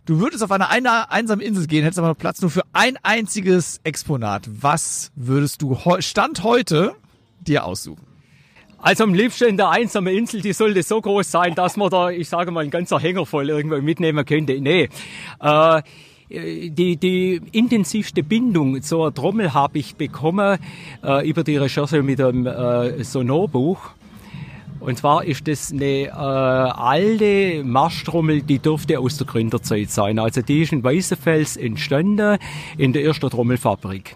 Du 0.07 0.19
würdest 0.19 0.43
auf 0.43 0.51
eine, 0.51 0.71
eine 0.71 1.11
einsame 1.11 1.45
Insel 1.45 1.67
gehen, 1.67 1.83
hättest 1.83 1.99
aber 1.99 2.09
noch 2.09 2.17
Platz 2.17 2.41
nur 2.41 2.51
für 2.51 2.63
ein 2.73 2.97
einziges 3.03 3.81
Exponat. 3.85 4.49
Was 4.49 5.13
würdest 5.15 5.61
du 5.61 5.77
Stand 5.99 6.43
heute 6.43 6.95
dir 7.41 7.67
aussuchen? 7.67 8.08
Also 8.81 9.05
am 9.05 9.13
liebsten 9.13 9.49
in 9.49 9.57
der 9.57 9.71
einsamen 9.71 10.17
Insel, 10.17 10.41
die 10.41 10.53
sollte 10.53 10.83
so 10.83 11.01
groß 11.01 11.31
sein, 11.31 11.55
dass 11.55 11.77
man 11.77 11.91
da, 11.91 12.11
ich 12.11 12.29
sage 12.29 12.53
mal, 12.53 12.65
ein 12.65 12.71
ganzer 12.71 13.01
Hänger 13.01 13.27
voll 13.27 13.49
irgendwo 13.49 13.81
mitnehmen 13.81 14.25
könnte. 14.25 14.61
Nee. 14.61 14.89
Äh, 15.41 15.83
die, 16.31 16.97
die 16.97 17.41
intensivste 17.53 18.23
Bindung 18.23 18.83
zur 18.83 19.13
Trommel 19.15 19.55
habe 19.55 19.79
ich 19.79 19.97
bekommen 19.97 20.59
äh, 21.03 21.29
über 21.29 21.43
die 21.43 21.57
Recherche 21.57 22.03
mit 22.03 22.19
dem 22.19 22.47
äh, 22.47 23.03
Sonorbuch. 23.03 23.79
Und 24.81 24.99
zwar 24.99 25.25
ist 25.25 25.49
das 25.49 25.73
eine 25.73 26.05
äh, 26.05 26.11
alte 26.11 27.65
Marschtrommel, 27.65 28.43
die 28.43 28.61
dürfte 28.61 29.01
aus 29.01 29.17
der 29.17 29.27
Gründerzeit 29.27 29.91
sein. 29.91 30.19
Also 30.19 30.43
die 30.43 30.63
ist 30.63 30.73
in 30.73 30.85
Weißenfels 30.85 31.57
entstanden, 31.57 32.39
in 32.77 32.93
der 32.93 33.05
ersten 33.05 33.29
Trommelfabrik. 33.29 34.15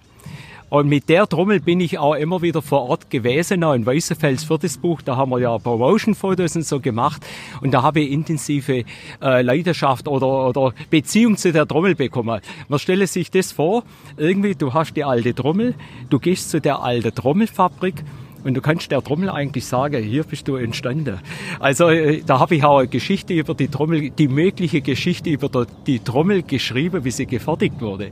Und 0.73 0.89
mit 0.89 1.11
der 1.11 1.29
Trommel 1.29 1.61
bin 1.61 1.81
ich 1.81 1.99
auch 1.99 2.14
immer 2.14 2.41
wieder 2.41 2.62
vor 2.62 2.89
Ort 2.89 3.11
gewesen, 3.11 3.62
auch 3.62 3.75
in 3.75 3.85
Weißenfels 3.85 4.45
für 4.45 4.59
das 4.59 4.79
Buch. 4.79 5.03
Da 5.03 5.18
haben 5.18 5.31
wir 5.31 5.39
ja 5.39 5.59
Promotion-Fotos 5.59 6.57
und 6.57 6.64
so 6.64 6.81
gemacht. 6.81 7.20
Und 7.61 7.73
da 7.73 7.83
habe 7.83 8.01
ich 8.01 8.11
intensive 8.11 8.85
äh, 9.20 9.43
Leidenschaft 9.43 10.09
oder, 10.09 10.49
oder 10.49 10.73
Beziehung 10.89 11.37
zu 11.37 11.53
der 11.53 11.68
Trommel 11.68 11.95
bekommen. 11.95 12.41
Man 12.68 12.79
stelle 12.79 13.07
sich 13.07 13.31
das 13.31 13.53
vor, 13.53 13.85
irgendwie, 14.16 14.55
du 14.55 14.73
hast 14.73 14.95
die 14.95 15.05
alte 15.05 15.35
Trommel, 15.35 15.75
du 16.09 16.18
gehst 16.18 16.49
zu 16.49 16.59
der 16.59 16.81
alten 16.81 17.14
Trommelfabrik 17.14 18.03
und 18.45 18.55
du 18.55 18.61
kannst 18.61 18.90
der 18.90 19.03
Trommel 19.03 19.30
eigentlich 19.30 19.66
sagen, 19.66 20.03
hier 20.03 20.24
bist 20.24 20.49
du 20.49 20.57
entstanden. 20.57 21.18
Also 21.61 21.88
äh, 21.88 22.22
da 22.24 22.38
habe 22.38 22.57
ich 22.57 22.64
auch 22.64 22.78
eine 22.78 22.88
Geschichte 22.88 23.34
über 23.34 23.55
die 23.55 23.68
Trommel, 23.68 24.11
die 24.11 24.28
mögliche 24.28 24.80
Geschichte 24.80 25.30
über 25.30 25.66
die 25.86 26.01
Trommel 26.01 26.43
geschrieben, 26.43 27.05
wie 27.05 27.11
sie 27.11 27.26
gefertigt 27.26 27.80
wurde. 27.80 28.11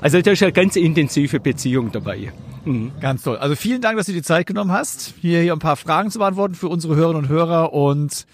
Also 0.00 0.20
da 0.20 0.30
ist 0.30 0.42
eine 0.42 0.52
ganz 0.52 0.76
intensive 0.76 1.40
Beziehung 1.40 1.90
dabei. 1.92 2.32
Mhm. 2.64 2.92
Ganz 3.00 3.22
toll. 3.22 3.36
Also 3.36 3.56
vielen 3.56 3.80
Dank, 3.80 3.96
dass 3.96 4.06
du 4.06 4.12
die 4.12 4.22
Zeit 4.22 4.46
genommen 4.46 4.72
hast, 4.72 5.14
hier, 5.20 5.40
hier 5.40 5.52
ein 5.52 5.58
paar 5.58 5.76
Fragen 5.76 6.10
zu 6.10 6.18
beantworten 6.18 6.54
für 6.54 6.68
unsere 6.68 6.96
Hörerinnen 6.96 7.24
und 7.24 7.28
Hörer. 7.28 7.72
Und 7.72 8.26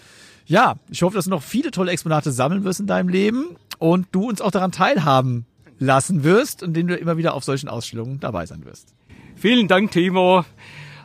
ja, 0.45 0.75
ich 0.89 1.01
hoffe, 1.01 1.15
dass 1.15 1.25
du 1.25 1.31
noch 1.31 1.43
viele 1.43 1.71
tolle 1.71 1.91
Exponate 1.91 2.31
sammeln 2.31 2.63
wirst 2.63 2.79
in 2.79 2.87
deinem 2.87 3.09
Leben 3.09 3.55
und 3.77 4.07
du 4.11 4.27
uns 4.27 4.41
auch 4.41 4.51
daran 4.51 4.71
teilhaben 4.71 5.45
lassen 5.79 6.23
wirst 6.23 6.61
und 6.61 6.73
den 6.73 6.87
du 6.87 6.95
immer 6.95 7.17
wieder 7.17 7.33
auf 7.33 7.43
solchen 7.43 7.69
Ausstellungen 7.69 8.19
dabei 8.19 8.45
sein 8.45 8.65
wirst. 8.65 8.93
Vielen 9.35 9.67
Dank, 9.67 9.91
Timo. 9.91 10.43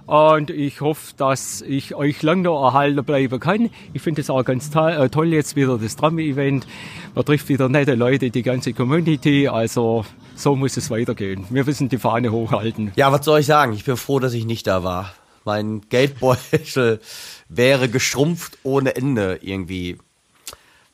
Und 0.07 0.51
ich 0.51 0.81
hoffe, 0.81 1.15
dass 1.17 1.63
ich 1.63 1.95
euch 1.95 2.23
lange 2.23 2.43
noch 2.43 2.63
erhalten 2.63 3.05
bleiben 3.05 3.41
kann. 3.41 3.71
Ich 3.95 4.03
finde 4.03 4.21
es 4.21 4.29
auch 4.29 4.45
ganz 4.45 4.71
toll, 4.71 4.93
äh, 4.93 5.09
toll 5.09 5.29
jetzt 5.33 5.57
wieder 5.57 5.79
das 5.79 5.97
Drum-Event. 5.97 6.67
Man 7.15 7.25
trifft 7.25 7.49
wieder 7.49 7.69
nette 7.69 7.95
Leute, 7.95 8.31
die 8.31 8.43
ganze 8.43 8.75
Community. 8.75 9.49
Also 9.49 10.05
so 10.37 10.57
muss 10.57 10.77
es 10.77 10.91
weitergehen. 10.91 11.47
Wir 11.49 11.65
müssen 11.65 11.89
die 11.89 11.99
Fahne 11.99 12.33
hochhalten. 12.33 12.93
Ja, 12.97 13.13
was 13.13 13.25
soll 13.25 13.41
ich 13.41 13.47
sagen? 13.47 13.73
Ich 13.73 13.85
bin 13.85 13.97
froh, 13.97 14.19
dass 14.19 14.35
ich 14.35 14.45
nicht 14.45 14.67
da 14.67 14.85
war. 14.85 15.15
Mein 15.45 15.83
Geldbeutel 15.89 17.01
wäre 17.49 17.89
geschrumpft 17.89 18.59
ohne 18.63 18.97
Ende 18.97 19.39
irgendwie. 19.43 19.99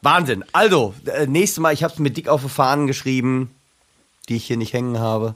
Wahnsinn. 0.03 0.45
Also, 0.53 0.95
äh, 1.07 1.27
nächstes 1.27 1.61
Mal, 1.61 1.75
ich 1.75 1.83
habe 1.83 1.93
es 1.93 1.99
mir 1.99 2.11
dick 2.11 2.29
auf 2.29 2.43
die 2.43 2.49
Fahnen 2.49 2.87
geschrieben, 2.87 3.51
die 4.29 4.37
ich 4.37 4.45
hier 4.45 4.57
nicht 4.57 4.73
hängen 4.73 4.99
habe. 4.99 5.35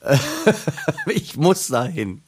ich 1.06 1.36
muss 1.36 1.68
dahin. 1.68 2.22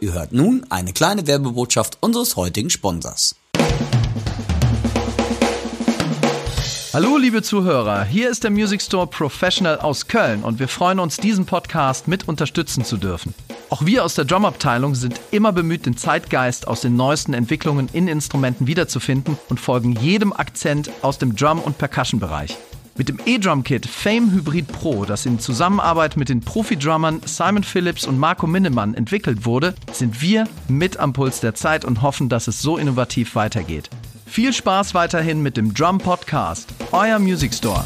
Ihr 0.00 0.12
hört 0.12 0.32
nun 0.32 0.64
eine 0.70 0.92
kleine 0.92 1.26
Werbebotschaft 1.26 1.98
unseres 2.00 2.36
heutigen 2.36 2.70
Sponsors. 2.70 3.34
Hallo 6.92 7.16
liebe 7.16 7.42
Zuhörer, 7.42 8.04
hier 8.04 8.30
ist 8.30 8.44
der 8.44 8.52
Music 8.52 8.80
Store 8.80 9.08
Professional 9.08 9.80
aus 9.80 10.06
Köln 10.06 10.44
und 10.44 10.60
wir 10.60 10.68
freuen 10.68 11.00
uns, 11.00 11.16
diesen 11.16 11.46
Podcast 11.46 12.06
mit 12.06 12.28
unterstützen 12.28 12.84
zu 12.84 12.96
dürfen. 12.96 13.34
Auch 13.70 13.84
wir 13.84 14.04
aus 14.04 14.14
der 14.14 14.24
Drumabteilung 14.24 14.94
sind 14.94 15.20
immer 15.32 15.52
bemüht, 15.52 15.84
den 15.84 15.96
Zeitgeist 15.96 16.68
aus 16.68 16.80
den 16.80 16.94
neuesten 16.94 17.34
Entwicklungen 17.34 17.88
in 17.92 18.06
Instrumenten 18.06 18.68
wiederzufinden 18.68 19.36
und 19.48 19.58
folgen 19.58 19.92
jedem 20.00 20.32
Akzent 20.32 20.90
aus 21.02 21.18
dem 21.18 21.34
Drum- 21.34 21.60
und 21.60 21.76
Percussion-Bereich. 21.76 22.56
Mit 22.98 23.08
dem 23.08 23.20
E-Drum-Kit 23.24 23.86
Fame 23.86 24.32
Hybrid 24.32 24.66
Pro, 24.66 25.04
das 25.04 25.24
in 25.24 25.38
Zusammenarbeit 25.38 26.16
mit 26.16 26.28
den 26.28 26.40
Profi-Drummern 26.40 27.22
Simon 27.24 27.62
Phillips 27.62 28.04
und 28.04 28.18
Marco 28.18 28.48
Minnemann 28.48 28.94
entwickelt 28.94 29.46
wurde, 29.46 29.76
sind 29.92 30.20
wir 30.20 30.48
mit 30.66 30.96
am 30.96 31.12
Puls 31.12 31.38
der 31.38 31.54
Zeit 31.54 31.84
und 31.84 32.02
hoffen, 32.02 32.28
dass 32.28 32.48
es 32.48 32.60
so 32.60 32.76
innovativ 32.76 33.36
weitergeht. 33.36 33.88
Viel 34.26 34.52
Spaß 34.52 34.94
weiterhin 34.94 35.40
mit 35.44 35.56
dem 35.56 35.74
Drum 35.74 35.98
Podcast, 35.98 36.70
euer 36.90 37.20
Music 37.20 37.54
Store. 37.54 37.84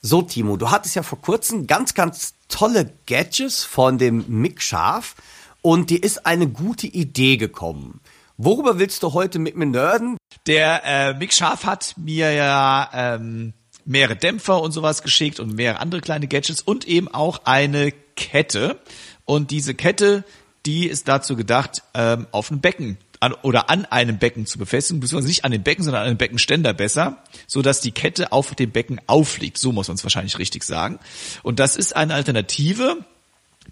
So, 0.00 0.22
Timo, 0.22 0.56
du 0.56 0.70
hattest 0.70 0.96
ja 0.96 1.02
vor 1.02 1.20
kurzem 1.20 1.66
ganz, 1.66 1.92
ganz 1.92 2.32
tolle 2.48 2.94
Gadgets 3.06 3.62
von 3.62 3.98
dem 3.98 4.24
Mick 4.26 4.62
Scharf 4.62 5.16
und 5.60 5.90
dir 5.90 6.02
ist 6.02 6.24
eine 6.24 6.48
gute 6.48 6.86
Idee 6.86 7.36
gekommen. 7.36 8.00
Worüber 8.40 8.78
willst 8.78 9.02
du 9.02 9.14
heute 9.14 9.40
mit 9.40 9.56
mir 9.56 9.66
nerden? 9.66 10.16
Der 10.46 10.82
äh, 10.84 11.14
Mick 11.14 11.34
Scharf 11.34 11.64
hat 11.64 11.94
mir 11.96 12.32
ja 12.32 12.88
ähm, 12.94 13.52
mehrere 13.84 14.14
Dämpfer 14.14 14.62
und 14.62 14.70
sowas 14.70 15.02
geschickt 15.02 15.40
und 15.40 15.56
mehrere 15.56 15.80
andere 15.80 16.00
kleine 16.00 16.28
Gadgets 16.28 16.62
und 16.62 16.86
eben 16.86 17.08
auch 17.08 17.40
eine 17.46 17.92
Kette. 18.14 18.78
Und 19.24 19.50
diese 19.50 19.74
Kette, 19.74 20.22
die 20.66 20.86
ist 20.86 21.08
dazu 21.08 21.34
gedacht, 21.34 21.82
ähm, 21.94 22.28
auf 22.30 22.52
ein 22.52 22.60
Becken 22.60 22.96
an, 23.18 23.32
oder 23.42 23.70
an 23.70 23.86
einem 23.86 24.18
Becken 24.18 24.46
zu 24.46 24.56
befestigen, 24.58 25.00
beziehungsweise 25.00 25.30
nicht 25.30 25.44
an 25.44 25.50
dem 25.50 25.64
Becken, 25.64 25.82
sondern 25.82 26.02
an 26.02 26.08
einem 26.10 26.18
Beckenständer 26.18 26.74
besser, 26.74 27.24
so 27.48 27.60
dass 27.60 27.80
die 27.80 27.90
Kette 27.90 28.30
auf 28.30 28.54
dem 28.54 28.70
Becken 28.70 29.00
aufliegt. 29.08 29.58
So 29.58 29.72
muss 29.72 29.88
man 29.88 29.96
es 29.96 30.04
wahrscheinlich 30.04 30.38
richtig 30.38 30.62
sagen. 30.62 31.00
Und 31.42 31.58
das 31.58 31.74
ist 31.74 31.96
eine 31.96 32.14
Alternative, 32.14 32.98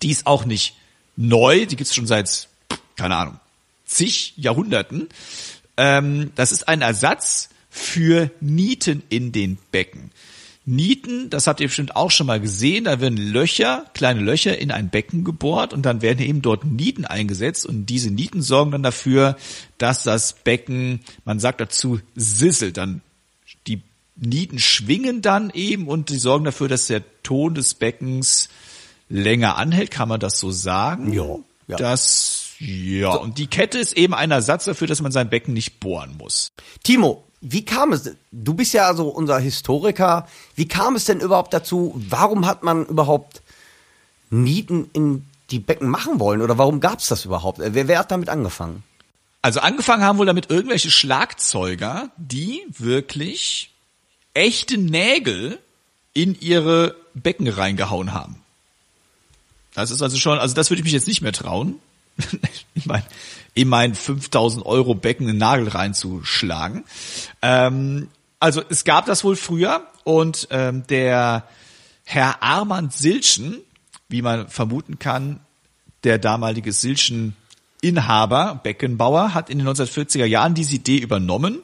die 0.03 0.11
ist 0.11 0.27
auch 0.27 0.45
nicht 0.45 0.75
neu, 1.15 1.67
die 1.67 1.77
gibt's 1.77 1.95
schon 1.95 2.09
seit, 2.09 2.49
keine 2.97 3.15
Ahnung, 3.15 3.39
zig 3.87 4.35
Jahrhunderten. 4.37 5.09
Ähm, 5.77 6.33
das 6.35 6.53
ist 6.53 6.69
ein 6.69 6.83
Ersatz 6.83 7.49
für 7.71 8.31
Nieten 8.41 9.03
in 9.09 9.33
den 9.33 9.59
Becken. 9.71 10.11
Nieten, 10.69 11.31
das 11.31 11.47
habt 11.47 11.61
ihr 11.61 11.69
bestimmt 11.69 11.95
auch 11.95 12.11
schon 12.11 12.27
mal 12.27 12.41
gesehen, 12.41 12.85
da 12.85 13.01
werden 13.01 13.17
Löcher, 13.17 13.85
kleine 13.95 14.21
Löcher 14.21 14.59
in 14.59 14.73
ein 14.73 14.91
Becken 14.91 15.23
gebohrt 15.23 15.73
und 15.73 15.87
dann 15.87 16.03
werden 16.03 16.19
eben 16.27 16.43
dort 16.43 16.65
Nieten 16.65 17.05
eingesetzt 17.05 17.65
und 17.65 17.87
diese 17.87 18.11
Nieten 18.11 18.43
sorgen 18.43 18.73
dann 18.73 18.83
dafür, 18.83 19.37
dass 19.79 20.03
das 20.03 20.33
Becken, 20.33 21.01
man 21.25 21.39
sagt 21.39 21.61
dazu, 21.61 22.01
sisselt, 22.17 22.79
dann 22.79 23.01
die 23.69 23.83
Nieten 24.17 24.59
schwingen 24.59 25.23
dann 25.23 25.51
eben 25.51 25.87
und 25.87 26.09
die 26.09 26.19
sorgen 26.19 26.45
dafür, 26.45 26.67
dass 26.67 26.89
der 26.89 27.03
Ton 27.23 27.55
des 27.55 27.75
Beckens 27.75 28.49
länger 29.09 29.59
anhält, 29.59 29.93
kann 29.93 30.09
man 30.09 30.19
das 30.19 30.41
so 30.41 30.51
sagen? 30.51 31.13
Ja, 31.13 31.37
ja. 31.69 31.77
Das 31.77 32.46
ja, 32.59 33.11
und 33.11 33.39
die 33.39 33.47
Kette 33.47 33.79
ist 33.79 33.97
eben 33.97 34.15
ein 34.15 34.31
Ersatz 34.31 34.65
dafür, 34.65 34.87
dass 34.87 35.03
man 35.03 35.13
sein 35.13 35.29
Becken 35.29 35.55
nicht 35.55 35.81
bohren 35.81 36.17
muss. 36.17 36.53
Timo, 36.83 37.25
wie 37.41 37.65
kam 37.65 37.93
es? 37.93 38.11
Du 38.33 38.55
bist 38.55 38.73
ja 38.73 38.93
so 38.95 39.09
unser 39.09 39.39
Historiker. 39.39 40.27
Wie 40.55 40.67
kam 40.67 40.97
es 40.97 41.05
denn 41.05 41.21
überhaupt 41.21 41.53
dazu? 41.53 41.95
Warum 41.97 42.47
hat 42.47 42.63
man 42.63 42.87
überhaupt 42.87 43.43
Nieten 44.31 44.91
in 44.93 45.27
die 45.51 45.59
Becken 45.59 45.89
machen 45.89 46.19
wollen? 46.19 46.43
Oder 46.43 46.59
warum 46.59 46.81
gab 46.81 46.99
es 46.99 47.09
das 47.09 47.25
überhaupt? 47.25 47.59
Wer, 47.61 47.89
wer 47.89 47.99
hat 47.99 48.11
damit 48.11 48.29
angefangen? 48.29 48.83
Also 49.43 49.61
angefangen 49.61 50.03
haben 50.03 50.19
wohl 50.19 50.27
damit 50.27 50.51
irgendwelche 50.51 50.91
Schlagzeuger, 50.91 52.11
die 52.17 52.63
wirklich 52.71 53.71
echte 54.35 54.77
Nägel 54.77 55.59
in 56.15 56.41
ihre 56.41 56.97
Becken 57.15 57.47
reingehauen 57.47 58.13
haben. 58.13 58.43
Das 59.75 59.91
ist 59.91 60.03
also 60.03 60.17
schon, 60.19 60.39
also 60.39 60.55
das 60.55 60.71
würde 60.71 60.81
ich 60.81 60.85
mich 60.85 60.95
jetzt 60.95 61.07
nicht 61.07 61.21
mehr 61.21 61.33
trauen. 61.33 61.79
ich 62.75 62.87
meine, 62.87 63.05
in 63.55 63.69
mein 63.69 63.95
5000 63.95 64.65
Euro 64.67 64.95
Becken 64.95 65.29
einen 65.29 65.39
Nagel 65.39 65.69
reinzuschlagen. 65.69 66.85
Ähm, 67.43 68.09
also 68.39 68.63
es 68.69 68.85
gab 68.85 69.07
das 69.07 69.25
wohl 69.25 69.37
früher 69.37 69.87
und 70.05 70.49
ähm, 70.51 70.87
der 70.89 71.45
Herr 72.05 72.43
Armand 72.43 72.93
Silchen, 72.93 73.59
wie 74.09 74.23
man 74.23 74.49
vermuten 74.49 74.99
kann, 74.99 75.41
der 76.05 76.19
damalige 76.19 76.73
Silchen 76.73 77.35
Inhaber, 77.81 78.61
Beckenbauer, 78.63 79.35
hat 79.35 79.51
in 79.51 79.59
den 79.59 79.69
1940er 79.69 80.25
Jahren 80.25 80.55
diese 80.55 80.77
Idee 80.77 80.99
übernommen 80.99 81.61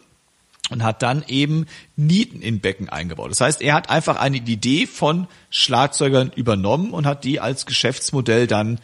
und 0.71 0.83
hat 0.83 1.03
dann 1.03 1.25
eben 1.29 1.67
Nieten 1.97 2.41
in 2.43 2.61
Becken 2.61 2.89
eingebaut. 2.89 3.31
Das 3.31 3.41
heißt, 3.41 3.63
er 3.63 3.75
hat 3.75 3.91
einfach 3.91 4.17
eine 4.17 4.39
Idee 4.39 4.87
von 4.87 5.27
Schlagzeugern 5.51 6.33
übernommen 6.35 6.91
und 6.93 7.07
hat 7.07 7.25
die 7.25 7.41
als 7.41 7.67
Geschäftsmodell 7.67 8.47
dann 8.47 8.81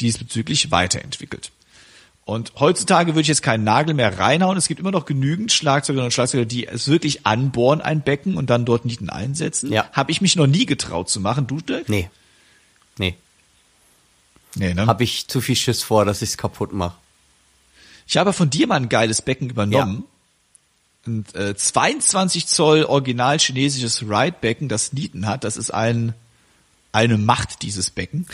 diesbezüglich 0.00 0.70
weiterentwickelt. 0.70 1.50
Und 2.28 2.52
heutzutage 2.58 3.12
würde 3.12 3.22
ich 3.22 3.28
jetzt 3.28 3.42
keinen 3.42 3.64
Nagel 3.64 3.94
mehr 3.94 4.18
reinhauen. 4.18 4.58
Es 4.58 4.68
gibt 4.68 4.80
immer 4.80 4.90
noch 4.90 5.06
genügend 5.06 5.50
Schlagzeuger 5.50 6.04
und 6.04 6.12
Schlagzeuger, 6.12 6.44
die 6.44 6.66
es 6.66 6.86
wirklich 6.86 7.24
anbohren, 7.26 7.80
ein 7.80 8.02
Becken 8.02 8.36
und 8.36 8.50
dann 8.50 8.66
dort 8.66 8.84
Nieten 8.84 9.08
einsetzen. 9.08 9.72
Ja. 9.72 9.88
Habe 9.92 10.10
ich 10.10 10.20
mich 10.20 10.36
noch 10.36 10.46
nie 10.46 10.66
getraut 10.66 11.08
zu 11.08 11.20
machen. 11.20 11.46
Du, 11.46 11.62
Dirk? 11.62 11.88
Nee. 11.88 12.10
Nee. 12.98 13.16
Nee, 14.56 14.74
ne? 14.74 14.86
Habe 14.86 15.04
ich 15.04 15.26
zu 15.28 15.40
viel 15.40 15.56
Schiss 15.56 15.82
vor, 15.82 16.04
dass 16.04 16.20
ich 16.20 16.28
es 16.28 16.36
kaputt 16.36 16.74
mache. 16.74 16.96
Ich 18.06 18.18
habe 18.18 18.34
von 18.34 18.50
dir 18.50 18.66
mal 18.66 18.76
ein 18.76 18.90
geiles 18.90 19.22
Becken 19.22 19.48
übernommen. 19.48 20.04
Ein 21.06 21.24
äh, 21.32 21.54
22 21.54 22.46
Zoll 22.46 22.84
original 22.84 23.38
chinesisches 23.38 24.02
Ride-Becken, 24.02 24.68
das 24.68 24.92
Nieten 24.92 25.26
hat. 25.26 25.44
Das 25.44 25.56
ist 25.56 25.70
ein, 25.70 26.12
eine 26.92 27.16
Macht, 27.16 27.62
dieses 27.62 27.90
Becken. 27.90 28.26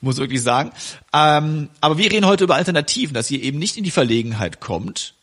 Muss 0.00 0.18
wirklich 0.18 0.42
sagen. 0.42 0.70
Ähm, 1.12 1.68
aber 1.80 1.98
wir 1.98 2.10
reden 2.10 2.26
heute 2.26 2.44
über 2.44 2.54
Alternativen, 2.54 3.14
dass 3.14 3.30
ihr 3.30 3.42
eben 3.42 3.58
nicht 3.58 3.76
in 3.76 3.84
die 3.84 3.90
Verlegenheit 3.90 4.60
kommt, 4.60 5.14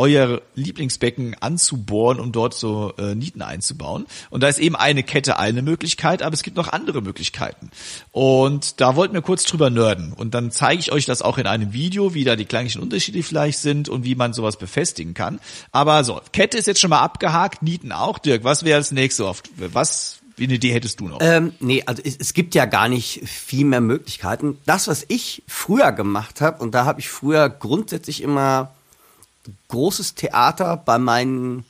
euer 0.00 0.40
Lieblingsbecken 0.54 1.36
anzubohren 1.40 2.20
und 2.20 2.34
dort 2.34 2.54
so 2.54 2.94
äh, 2.96 3.14
Nieten 3.14 3.42
einzubauen. 3.42 4.06
Und 4.30 4.42
da 4.42 4.48
ist 4.48 4.58
eben 4.58 4.74
eine 4.74 5.02
Kette 5.02 5.38
eine 5.38 5.60
Möglichkeit, 5.60 6.22
aber 6.22 6.32
es 6.32 6.42
gibt 6.42 6.56
noch 6.56 6.68
andere 6.68 7.02
Möglichkeiten. 7.02 7.70
Und 8.10 8.80
da 8.80 8.96
wollten 8.96 9.12
wir 9.12 9.20
kurz 9.20 9.44
drüber 9.44 9.68
nerden. 9.68 10.14
Und 10.14 10.32
dann 10.32 10.50
zeige 10.52 10.80
ich 10.80 10.90
euch 10.90 11.04
das 11.04 11.20
auch 11.20 11.36
in 11.36 11.46
einem 11.46 11.74
Video, 11.74 12.14
wie 12.14 12.24
da 12.24 12.34
die 12.34 12.46
kleinlichen 12.46 12.80
Unterschiede 12.80 13.22
vielleicht 13.22 13.58
sind 13.58 13.90
und 13.90 14.04
wie 14.04 14.14
man 14.14 14.32
sowas 14.32 14.56
befestigen 14.56 15.12
kann. 15.12 15.38
Aber 15.70 16.02
so, 16.02 16.18
Kette 16.32 16.56
ist 16.56 16.66
jetzt 16.66 16.80
schon 16.80 16.90
mal 16.90 17.00
abgehakt, 17.00 17.62
Nieten 17.62 17.92
auch. 17.92 18.18
Dirk, 18.18 18.42
was 18.42 18.64
wäre 18.64 18.80
das 18.80 18.92
nächste? 18.92 19.26
Auf, 19.26 19.42
was, 19.56 20.19
wie 20.40 20.44
eine 20.44 20.54
Idee 20.54 20.72
hättest 20.72 21.00
du 21.00 21.08
noch? 21.08 21.18
Ähm, 21.20 21.52
nee, 21.60 21.82
also 21.84 22.02
es, 22.02 22.16
es 22.16 22.32
gibt 22.32 22.54
ja 22.54 22.64
gar 22.64 22.88
nicht 22.88 23.20
viel 23.28 23.66
mehr 23.66 23.82
Möglichkeiten. 23.82 24.58
Das, 24.64 24.88
was 24.88 25.04
ich 25.08 25.42
früher 25.46 25.92
gemacht 25.92 26.40
habe, 26.40 26.62
und 26.62 26.74
da 26.74 26.86
habe 26.86 27.00
ich 27.00 27.10
früher 27.10 27.50
grundsätzlich 27.50 28.22
immer 28.22 28.72
großes 29.68 30.14
Theater 30.14 30.78
bei 30.78 30.98
meinem 30.98 31.64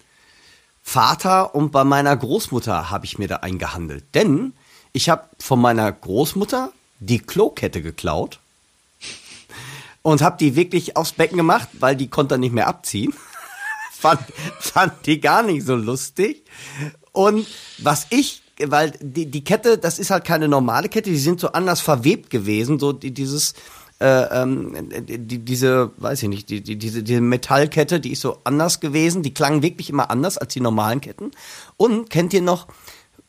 Vater 0.84 1.54
und 1.56 1.72
bei 1.72 1.82
meiner 1.82 2.16
Großmutter 2.16 2.90
habe 2.90 3.06
ich 3.06 3.18
mir 3.18 3.26
da 3.26 3.36
eingehandelt. 3.38 4.04
Denn 4.14 4.52
ich 4.92 5.08
habe 5.08 5.24
von 5.40 5.60
meiner 5.60 5.90
Großmutter 5.90 6.72
die 7.00 7.18
Klokette 7.18 7.82
geklaut 7.82 8.38
und 10.02 10.22
habe 10.22 10.36
die 10.38 10.54
wirklich 10.54 10.96
aufs 10.96 11.12
Becken 11.12 11.38
gemacht, 11.38 11.68
weil 11.80 11.96
die 11.96 12.06
konnte 12.06 12.38
nicht 12.38 12.52
mehr 12.52 12.68
abziehen. 12.68 13.14
fand, 13.90 14.20
fand 14.60 15.06
die 15.06 15.20
gar 15.20 15.42
nicht 15.42 15.66
so 15.66 15.74
lustig. 15.74 16.44
Und 17.10 17.48
was 17.78 18.06
ich, 18.10 18.42
weil 18.66 18.92
die, 19.00 19.30
die 19.30 19.44
Kette, 19.44 19.78
das 19.78 19.98
ist 19.98 20.10
halt 20.10 20.24
keine 20.24 20.48
normale 20.48 20.88
Kette, 20.88 21.10
die 21.10 21.18
sind 21.18 21.40
so 21.40 21.52
anders 21.52 21.80
verwebt 21.80 22.30
gewesen, 22.30 22.78
so 22.78 22.92
die, 22.92 23.12
dieses, 23.12 23.54
äh, 24.00 24.42
ähm, 24.42 24.74
die, 25.06 25.38
diese, 25.44 25.90
weiß 25.98 26.22
ich 26.22 26.28
nicht, 26.28 26.48
die, 26.48 26.62
die, 26.62 26.76
diese, 26.76 27.02
diese 27.02 27.20
Metallkette, 27.20 28.00
die 28.00 28.12
ist 28.12 28.20
so 28.22 28.38
anders 28.44 28.80
gewesen, 28.80 29.22
die 29.22 29.34
klangen 29.34 29.62
wirklich 29.62 29.90
immer 29.90 30.10
anders 30.10 30.38
als 30.38 30.52
die 30.54 30.60
normalen 30.60 31.00
Ketten. 31.00 31.30
Und 31.76 32.10
kennt 32.10 32.32
ihr 32.32 32.42
noch, 32.42 32.66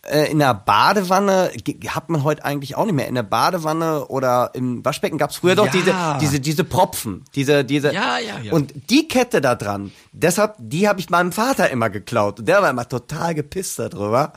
äh, 0.04 0.32
in 0.32 0.40
der 0.40 0.54
Badewanne, 0.54 1.52
hat 1.90 2.10
man 2.10 2.24
heute 2.24 2.44
eigentlich 2.44 2.76
auch 2.76 2.86
nicht 2.86 2.96
mehr, 2.96 3.08
in 3.08 3.16
der 3.16 3.24
Badewanne 3.24 4.08
oder 4.08 4.50
im 4.54 4.84
Waschbecken 4.84 5.18
gab's 5.20 5.36
früher 5.36 5.56
doch 5.56 5.68
Ja. 5.68 5.72
diese, 5.72 5.94
diese, 6.22 6.40
diese 6.40 6.64
Propfen, 6.64 7.24
diese, 7.36 7.64
diese, 7.64 7.94
Ja, 7.94 8.18
ja, 8.18 8.40
ja. 8.42 8.52
und 8.52 8.74
die 8.90 9.08
Kette 9.08 9.42
da 9.42 9.54
dran, 9.56 9.92
deshalb, 10.12 10.56
die 10.58 10.88
habe 10.88 11.00
ich 11.00 11.10
meinem 11.10 11.32
Vater 11.32 11.70
immer 11.70 11.90
geklaut. 11.90 12.40
Und 12.40 12.48
der 12.48 12.62
war 12.64 12.70
immer 12.72 12.88
total 12.90 13.36
gepisst 13.36 13.78
darüber. 13.78 14.34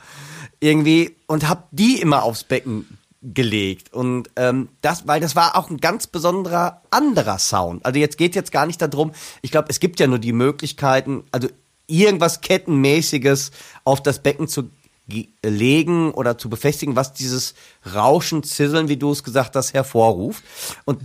Irgendwie, 0.59 1.15
und 1.27 1.47
hab 1.49 1.67
die 1.71 1.99
immer 2.01 2.23
aufs 2.23 2.43
Becken 2.43 2.97
gelegt 3.21 3.91
und 3.91 4.29
ähm, 4.35 4.69
das, 4.81 5.07
weil 5.07 5.19
das 5.19 5.35
war 5.35 5.55
auch 5.57 5.71
ein 5.71 5.77
ganz 5.77 6.05
besonderer 6.05 6.81
anderer 6.91 7.39
Sound. 7.39 7.83
Also 7.83 7.99
jetzt 7.99 8.19
geht 8.19 8.35
jetzt 8.35 8.51
gar 8.51 8.67
nicht 8.67 8.79
darum. 8.81 9.13
Ich 9.41 9.49
glaube, 9.49 9.67
es 9.69 9.79
gibt 9.79 9.99
ja 9.99 10.05
nur 10.05 10.19
die 10.19 10.31
Möglichkeiten, 10.31 11.23
also 11.31 11.47
irgendwas 11.87 12.41
kettenmäßiges 12.41 13.49
auf 13.83 14.03
das 14.03 14.19
Becken 14.21 14.47
zu 14.47 14.69
ge- 15.07 15.27
legen 15.43 16.11
oder 16.11 16.37
zu 16.37 16.49
befestigen, 16.51 16.95
was 16.95 17.13
dieses 17.13 17.55
Rauschen, 17.95 18.43
Zisseln, 18.43 18.89
wie 18.89 18.97
du 18.97 19.11
es 19.11 19.23
gesagt 19.23 19.55
hast, 19.55 19.73
hervorruft. 19.73 20.43
Und 20.85 21.01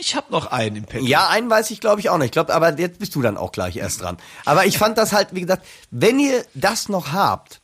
Ich 0.00 0.16
habe 0.16 0.32
noch 0.32 0.46
einen 0.46 0.76
im 0.76 0.84
Petto. 0.84 1.04
ja, 1.04 1.28
einen 1.28 1.48
weiß 1.48 1.70
ich 1.70 1.80
glaube 1.80 2.00
ich 2.00 2.10
auch 2.10 2.18
nicht. 2.18 2.26
Ich 2.26 2.32
glaube, 2.32 2.52
aber 2.54 2.76
jetzt 2.76 2.98
bist 2.98 3.14
du 3.14 3.22
dann 3.22 3.36
auch 3.36 3.52
gleich 3.52 3.76
erst 3.76 4.00
dran. 4.00 4.16
Aber 4.44 4.66
ich 4.66 4.78
fand 4.78 4.98
das 4.98 5.12
halt, 5.12 5.28
wie 5.32 5.42
gesagt, 5.42 5.64
wenn 5.92 6.18
ihr 6.18 6.44
das 6.54 6.88
noch 6.88 7.12
habt 7.12 7.60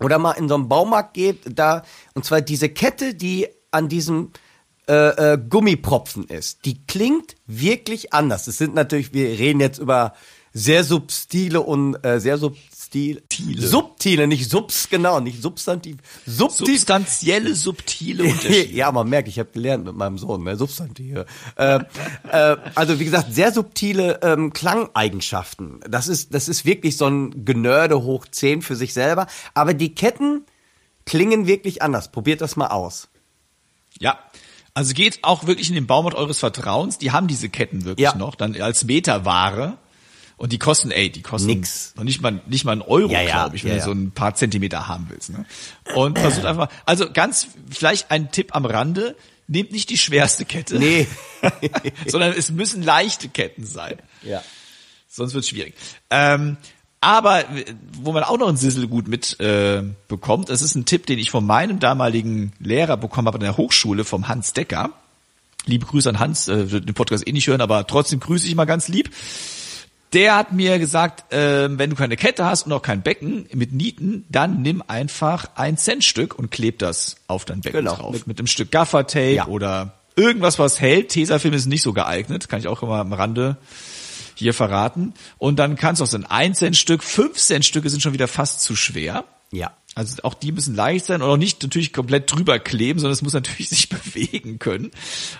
oder 0.00 0.18
mal 0.18 0.32
in 0.32 0.48
so 0.48 0.54
einen 0.54 0.68
Baumarkt 0.68 1.14
geht, 1.14 1.40
da 1.46 1.82
und 2.14 2.24
zwar 2.24 2.40
diese 2.40 2.68
Kette, 2.68 3.14
die 3.14 3.48
an 3.70 3.88
diesem 3.88 4.30
äh, 4.88 5.32
äh, 5.32 5.38
Gummipropfen 5.38 6.24
ist, 6.28 6.64
die 6.64 6.84
klingt 6.86 7.36
wirklich 7.46 8.12
anders. 8.12 8.46
Es 8.46 8.58
sind 8.58 8.74
natürlich, 8.74 9.14
wir 9.14 9.28
reden 9.38 9.60
jetzt 9.60 9.78
über 9.78 10.14
sehr 10.52 10.84
subtile 10.84 11.60
und 11.60 11.96
äh, 12.04 12.20
sehr 12.20 12.38
subtil, 12.38 12.62
subtile, 13.58 14.26
nicht 14.26 14.48
subs, 14.50 14.88
genau, 14.88 15.20
nicht 15.20 15.42
substantiv, 15.42 15.96
subtil, 16.26 16.66
Substanzielle, 16.66 17.54
subtile 17.54 18.24
Unterschiede. 18.24 18.72
ja, 18.72 18.90
man 18.92 19.08
merkt, 19.08 19.28
ich 19.28 19.38
habe 19.38 19.50
gelernt 19.52 19.84
mit 19.84 19.94
meinem 19.96 20.18
Sohn, 20.18 20.42
mehr 20.42 20.56
Substantive. 20.56 21.26
Äh, 21.56 21.80
äh, 22.30 22.56
also 22.74 22.98
wie 23.00 23.04
gesagt, 23.04 23.32
sehr 23.34 23.52
subtile 23.52 24.20
ähm, 24.22 24.52
Klangeigenschaften. 24.52 25.80
Das 25.88 26.08
ist, 26.08 26.34
das 26.34 26.48
ist 26.48 26.64
wirklich 26.64 26.96
so 26.96 27.06
ein 27.06 27.44
Genörde 27.44 28.02
hoch 28.02 28.26
10 28.30 28.62
für 28.62 28.76
sich 28.76 28.92
selber. 28.94 29.26
Aber 29.54 29.74
die 29.74 29.94
Ketten 29.94 30.42
klingen 31.06 31.46
wirklich 31.46 31.82
anders. 31.82 32.10
Probiert 32.12 32.40
das 32.40 32.56
mal 32.56 32.68
aus. 32.68 33.08
Ja. 33.98 34.18
Also 34.76 34.92
geht 34.92 35.20
auch 35.22 35.46
wirklich 35.46 35.68
in 35.68 35.76
den 35.76 35.86
Baumarkt 35.86 36.16
eures 36.16 36.40
Vertrauens. 36.40 36.98
Die 36.98 37.12
haben 37.12 37.28
diese 37.28 37.48
Ketten 37.48 37.84
wirklich 37.84 38.04
Ja. 38.04 38.16
noch, 38.16 38.34
dann 38.34 38.60
als 38.60 38.84
Meterware. 38.84 39.78
Und 40.36 40.52
die 40.52 40.58
kosten, 40.58 40.90
ey, 40.90 41.10
die 41.10 41.22
kosten 41.22 41.46
Nix. 41.48 41.92
noch 41.96 42.04
nicht 42.04 42.20
mal, 42.20 42.40
nicht 42.46 42.64
mal 42.64 42.72
einen 42.72 42.82
Euro, 42.82 43.10
Ja, 43.12 43.20
ja, 43.22 43.30
glaube 43.32 43.56
ich, 43.56 43.64
wenn 43.64 43.72
ja, 43.72 43.78
du 43.78 43.84
so 43.84 43.92
ein 43.92 44.10
paar 44.10 44.34
Zentimeter 44.34 44.88
haben 44.88 45.06
willst. 45.08 45.30
Ne? 45.30 45.46
Und 45.94 46.18
versucht 46.18 46.44
einfach, 46.44 46.68
also 46.86 47.10
ganz, 47.10 47.46
vielleicht 47.70 48.10
ein 48.10 48.32
Tipp 48.32 48.54
am 48.54 48.66
Rande, 48.66 49.16
nehmt 49.46 49.72
nicht 49.72 49.90
die 49.90 49.98
schwerste 49.98 50.44
Kette, 50.44 50.78
Nee. 50.78 51.06
sondern 52.06 52.32
es 52.32 52.50
müssen 52.50 52.82
leichte 52.82 53.28
Ketten 53.28 53.64
sein. 53.64 53.98
Ja. 54.22 54.42
Sonst 55.08 55.34
wird's 55.34 55.48
schwierig. 55.48 55.74
Ähm, 56.10 56.56
aber 57.00 57.44
wo 58.00 58.12
man 58.12 58.24
auch 58.24 58.38
noch 58.38 58.48
einen 58.48 58.56
Sissel 58.56 58.88
gut 58.88 59.06
mit 59.06 59.38
äh, 59.38 59.82
bekommt, 60.08 60.48
das 60.48 60.62
ist 60.62 60.74
ein 60.74 60.86
Tipp, 60.86 61.06
den 61.06 61.18
ich 61.18 61.30
von 61.30 61.44
meinem 61.46 61.78
damaligen 61.78 62.52
Lehrer 62.58 62.96
bekommen 62.96 63.28
habe 63.28 63.36
an 63.36 63.42
der 63.44 63.56
Hochschule, 63.56 64.04
vom 64.04 64.26
Hans 64.26 64.54
Decker. 64.54 64.90
Liebe 65.66 65.86
Grüße 65.86 66.08
an 66.08 66.18
Hans, 66.18 66.48
äh, 66.48 66.70
wird 66.70 66.88
den 66.88 66.94
Podcast 66.94 67.26
eh 67.28 67.32
nicht 67.32 67.46
hören, 67.46 67.60
aber 67.60 67.86
trotzdem 67.86 68.20
grüße 68.20 68.46
ich 68.48 68.54
mal 68.54 68.64
ganz 68.64 68.88
lieb. 68.88 69.10
Der 70.14 70.36
hat 70.36 70.52
mir 70.52 70.78
gesagt, 70.78 71.32
äh, 71.32 71.68
wenn 71.76 71.90
du 71.90 71.96
keine 71.96 72.16
Kette 72.16 72.44
hast 72.44 72.66
und 72.66 72.72
auch 72.72 72.82
kein 72.82 73.02
Becken 73.02 73.46
mit 73.52 73.72
Nieten, 73.72 74.24
dann 74.30 74.62
nimm 74.62 74.82
einfach 74.86 75.46
ein 75.56 75.76
Centstück 75.76 76.38
und 76.38 76.50
kleb 76.50 76.78
das 76.78 77.16
auf 77.26 77.44
dein 77.44 77.60
Becken 77.60 77.80
Genau. 77.80 77.96
drauf. 77.96 78.12
Mit- 78.12 78.26
Mit, 78.28 78.38
einem 78.38 78.46
Stück 78.46 78.70
Gaffertape 78.70 79.32
Ja. 79.34 79.46
oder 79.46 79.94
irgendwas, 80.16 80.58
was 80.58 80.80
hält. 80.80 81.08
Tesafilm 81.10 81.52
ist 81.54 81.66
nicht 81.66 81.82
so 81.82 81.92
geeignet, 81.92 82.48
kann 82.48 82.60
ich 82.60 82.68
auch 82.68 82.82
immer 82.82 83.00
am 83.00 83.12
Rande 83.12 83.56
hier 84.36 84.54
verraten. 84.54 85.14
Und 85.38 85.58
dann 85.58 85.76
kannst 85.76 86.00
du 86.00 86.04
auch 86.04 86.08
so 86.08 86.16
ein 86.16 86.26
1 86.26 86.58
Cent 86.58 86.76
Stück, 86.76 87.02
5 87.02 87.36
Cent 87.36 87.64
Stücke 87.64 87.90
sind 87.90 88.00
schon 88.00 88.12
wieder 88.12 88.28
fast 88.28 88.62
zu 88.62 88.76
schwer. 88.76 89.24
Ja. 89.52 89.72
Also 89.94 90.22
auch 90.24 90.34
die 90.34 90.50
müssen 90.50 90.74
leicht 90.74 91.06
sein 91.06 91.22
und 91.22 91.28
auch 91.28 91.36
nicht 91.36 91.62
natürlich 91.62 91.92
komplett 91.92 92.32
drüber 92.32 92.58
kleben, 92.58 92.98
sondern 92.98 93.12
es 93.12 93.22
muss 93.22 93.32
natürlich 93.32 93.68
sich 93.70 93.88
bewegen 93.88 94.58
können. 94.58 94.90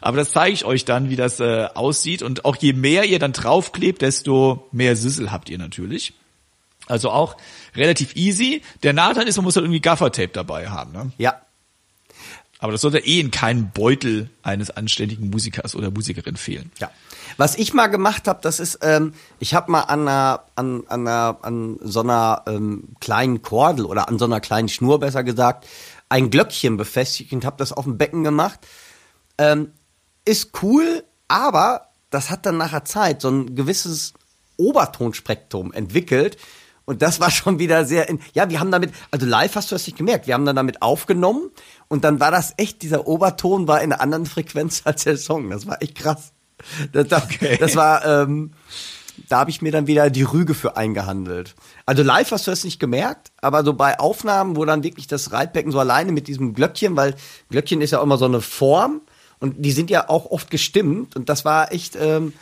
Aber 0.01 0.17
das 0.17 0.31
zeige 0.31 0.55
ich 0.55 0.65
euch 0.65 0.85
dann, 0.85 1.11
wie 1.11 1.17
das 1.17 1.41
äh, 1.41 1.69
aussieht. 1.75 2.23
Und 2.23 2.45
auch 2.45 2.57
je 2.57 2.73
mehr 2.73 3.05
ihr 3.05 3.19
dann 3.19 3.33
draufklebt, 3.33 4.03
desto 4.03 4.69
mehr 4.71 4.97
Sissel 4.97 5.33
habt 5.33 5.51
ihr 5.51 5.59
natürlich. 5.59 6.13
Also 6.87 7.11
auch 7.11 7.37
relativ 7.75 8.15
easy. 8.15 8.63
Der 8.83 8.93
Nachteil 8.93 9.27
ist, 9.27 9.37
man 9.37 9.45
muss 9.45 9.57
halt 9.57 9.65
irgendwie 9.65 9.81
Gaffertape 9.81 10.29
dabei 10.33 10.69
haben. 10.69 10.93
Ne? 10.93 11.13
Ja. 11.19 11.41
Aber 12.59 12.73
das 12.73 12.83
sollte 12.83 12.99
eh 12.99 13.21
in 13.21 13.31
keinem 13.31 13.71
Beutel 13.71 14.31
eines 14.43 14.71
anständigen 14.71 15.31
Musikers 15.31 15.75
oder 15.75 15.91
Musikerin 15.91 16.37
fehlen. 16.37 16.71
Ja. 16.79 16.91
Was 17.37 17.57
ich 17.57 17.75
mal 17.75 17.89
gemacht 17.89 18.29
habe, 18.29 18.41
das 18.43 18.61
ist, 18.61 18.79
ähm, 18.83 19.15
ich 19.39 19.55
habe 19.55 19.71
mal 19.71 19.83
an 19.83 20.03
einer, 20.03 20.45
an, 20.55 20.85
an, 20.89 21.07
einer, 21.07 21.39
an 21.43 21.79
so 21.83 22.01
einer 22.01 22.43
ähm, 22.47 22.95
kleinen 23.01 23.43
Kordel 23.43 23.87
oder 23.87 24.09
an 24.09 24.19
so 24.19 24.25
einer 24.25 24.41
kleinen 24.41 24.69
Schnur 24.69 25.01
besser 25.01 25.25
gesagt, 25.25 25.67
ein 26.09 26.31
Glöckchen 26.31 26.77
befestigt 26.77 27.33
und 27.33 27.45
habe 27.45 27.57
das 27.57 27.73
auf 27.73 27.85
dem 27.85 27.99
Becken 27.99 28.25
gemacht. 28.25 28.61
Ähm, 29.39 29.73
ist 30.25 30.63
cool, 30.63 31.05
aber 31.29 31.89
das 32.11 32.31
hat 32.31 32.47
dann 32.47 32.57
nachher 32.57 32.85
Zeit 32.85 33.21
so 33.21 33.29
ein 33.31 33.57
gewisses 33.57 34.15
Obertonspektrum 34.57 35.73
entwickelt. 35.73 36.37
Und 36.85 37.03
das 37.03 37.19
war 37.19 37.31
schon 37.33 37.59
wieder 37.59 37.85
sehr, 37.85 38.09
in, 38.09 38.21
ja, 38.35 38.49
wir 38.49 38.61
haben 38.61 38.71
damit, 38.71 38.93
also 39.11 39.27
live 39.27 39.57
hast 39.57 39.71
du 39.71 39.75
das 39.75 39.87
nicht 39.87 39.99
gemerkt, 39.99 40.27
wir 40.27 40.35
haben 40.35 40.45
dann 40.45 40.57
damit 40.57 40.83
aufgenommen 40.83 41.51
und 41.89 42.05
dann 42.05 42.21
war 42.21 42.31
das 42.31 42.55
echt, 42.57 42.83
dieser 42.83 43.07
Oberton 43.07 43.67
war 43.67 43.83
in 43.83 43.93
einer 43.93 44.01
anderen 44.01 44.27
Frequenz 44.27 44.83
als 44.85 45.05
der 45.05 45.17
Song. 45.17 45.51
Das 45.51 45.67
war 45.67 45.83
echt 45.83 45.97
krass. 45.97 46.34
Das, 46.93 47.09
das, 47.09 47.25
das 47.59 47.77
war, 47.77 48.05
ähm, 48.05 48.53
da 49.29 49.39
habe 49.39 49.51
ich 49.51 49.63
mir 49.63 49.73
dann 49.73 49.87
wieder 49.87 50.11
die 50.11 50.23
Rüge 50.23 50.55
für 50.55 50.77
eingehandelt. 50.77 51.55
Also 51.87 52.03
live 52.03 52.31
hast 52.31 52.47
du 52.47 52.51
das 52.51 52.65
nicht 52.65 52.81
gemerkt, 52.81 53.33
aber 53.41 53.65
so 53.65 53.75
bei 53.75 53.99
Aufnahmen, 53.99 54.57
wo 54.57 54.65
dann 54.65 54.83
wirklich 54.83 55.07
das 55.07 55.33
Reitbecken 55.33 55.73
so 55.73 55.79
alleine 55.79 56.13
mit 56.13 56.29
diesem 56.29 56.55
Glöckchen, 56.55 56.97
weil 56.97 57.15
Glöckchen 57.51 57.81
ist 57.81 57.93
ja 57.93 58.01
auch 58.01 58.05
immer 58.05 58.19
so 58.19 58.25
eine 58.25 58.41
Form 58.41 59.01
und 59.41 59.65
die 59.65 59.73
sind 59.73 59.91
ja 59.91 60.09
auch 60.09 60.31
oft 60.31 60.51
gestimmt 60.51 61.17
und 61.17 61.29
das 61.29 61.45
war 61.45 61.73
echt, 61.73 61.97
ähm, 61.97 62.33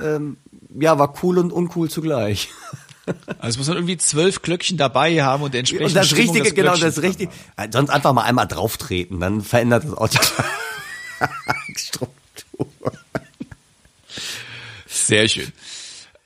ähm, 0.00 0.36
ja, 0.78 0.98
war 0.98 1.14
cool 1.22 1.38
und 1.38 1.52
uncool 1.52 1.90
zugleich. 1.90 2.48
Also 3.38 3.48
es 3.48 3.58
muss 3.58 3.66
man 3.66 3.78
irgendwie 3.78 3.96
zwölf 3.96 4.40
Glöckchen 4.40 4.76
dabei 4.76 5.24
haben 5.24 5.42
und 5.42 5.52
entsprechend 5.52 5.88
Und 5.88 5.96
das 5.96 6.06
Stimmung 6.06 6.36
Richtige, 6.36 6.54
genau, 6.54 6.74
Glöckchen 6.74 6.94
das 6.94 7.02
Richtige. 7.02 7.32
Sonst 7.72 7.90
einfach 7.90 8.12
mal 8.12 8.22
einmal 8.22 8.46
drauf 8.46 8.76
treten, 8.76 9.18
dann 9.18 9.40
verändert 9.40 9.84
das 9.84 9.94
auch 9.94 10.06
die 10.06 10.18
Struktur. 11.76 12.19
Sehr 15.06 15.28
schön. 15.28 15.52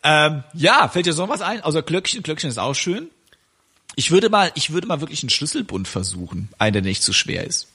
Ähm, 0.03 0.45
ja, 0.53 0.89
fällt 0.89 1.07
dir 1.07 1.13
so 1.13 1.29
was 1.29 1.41
ein? 1.41 1.63
Außer 1.63 1.83
Glöckchen, 1.83 2.23
Glöckchen 2.23 2.51
ist 2.51 2.59
auch 2.59 2.75
schön. 2.75 3.09
Ich 3.97 4.11
würde 4.11 4.29
mal, 4.29 4.51
ich 4.55 4.71
würde 4.71 4.87
mal 4.87 5.01
wirklich 5.01 5.23
einen 5.23 5.31
Schlüsselbund 5.31 5.89
versuchen, 5.89 6.49
einen, 6.59 6.73
der 6.75 6.83
nicht 6.83 7.03
zu 7.03 7.13
schwer 7.13 7.45
ist. 7.45 7.69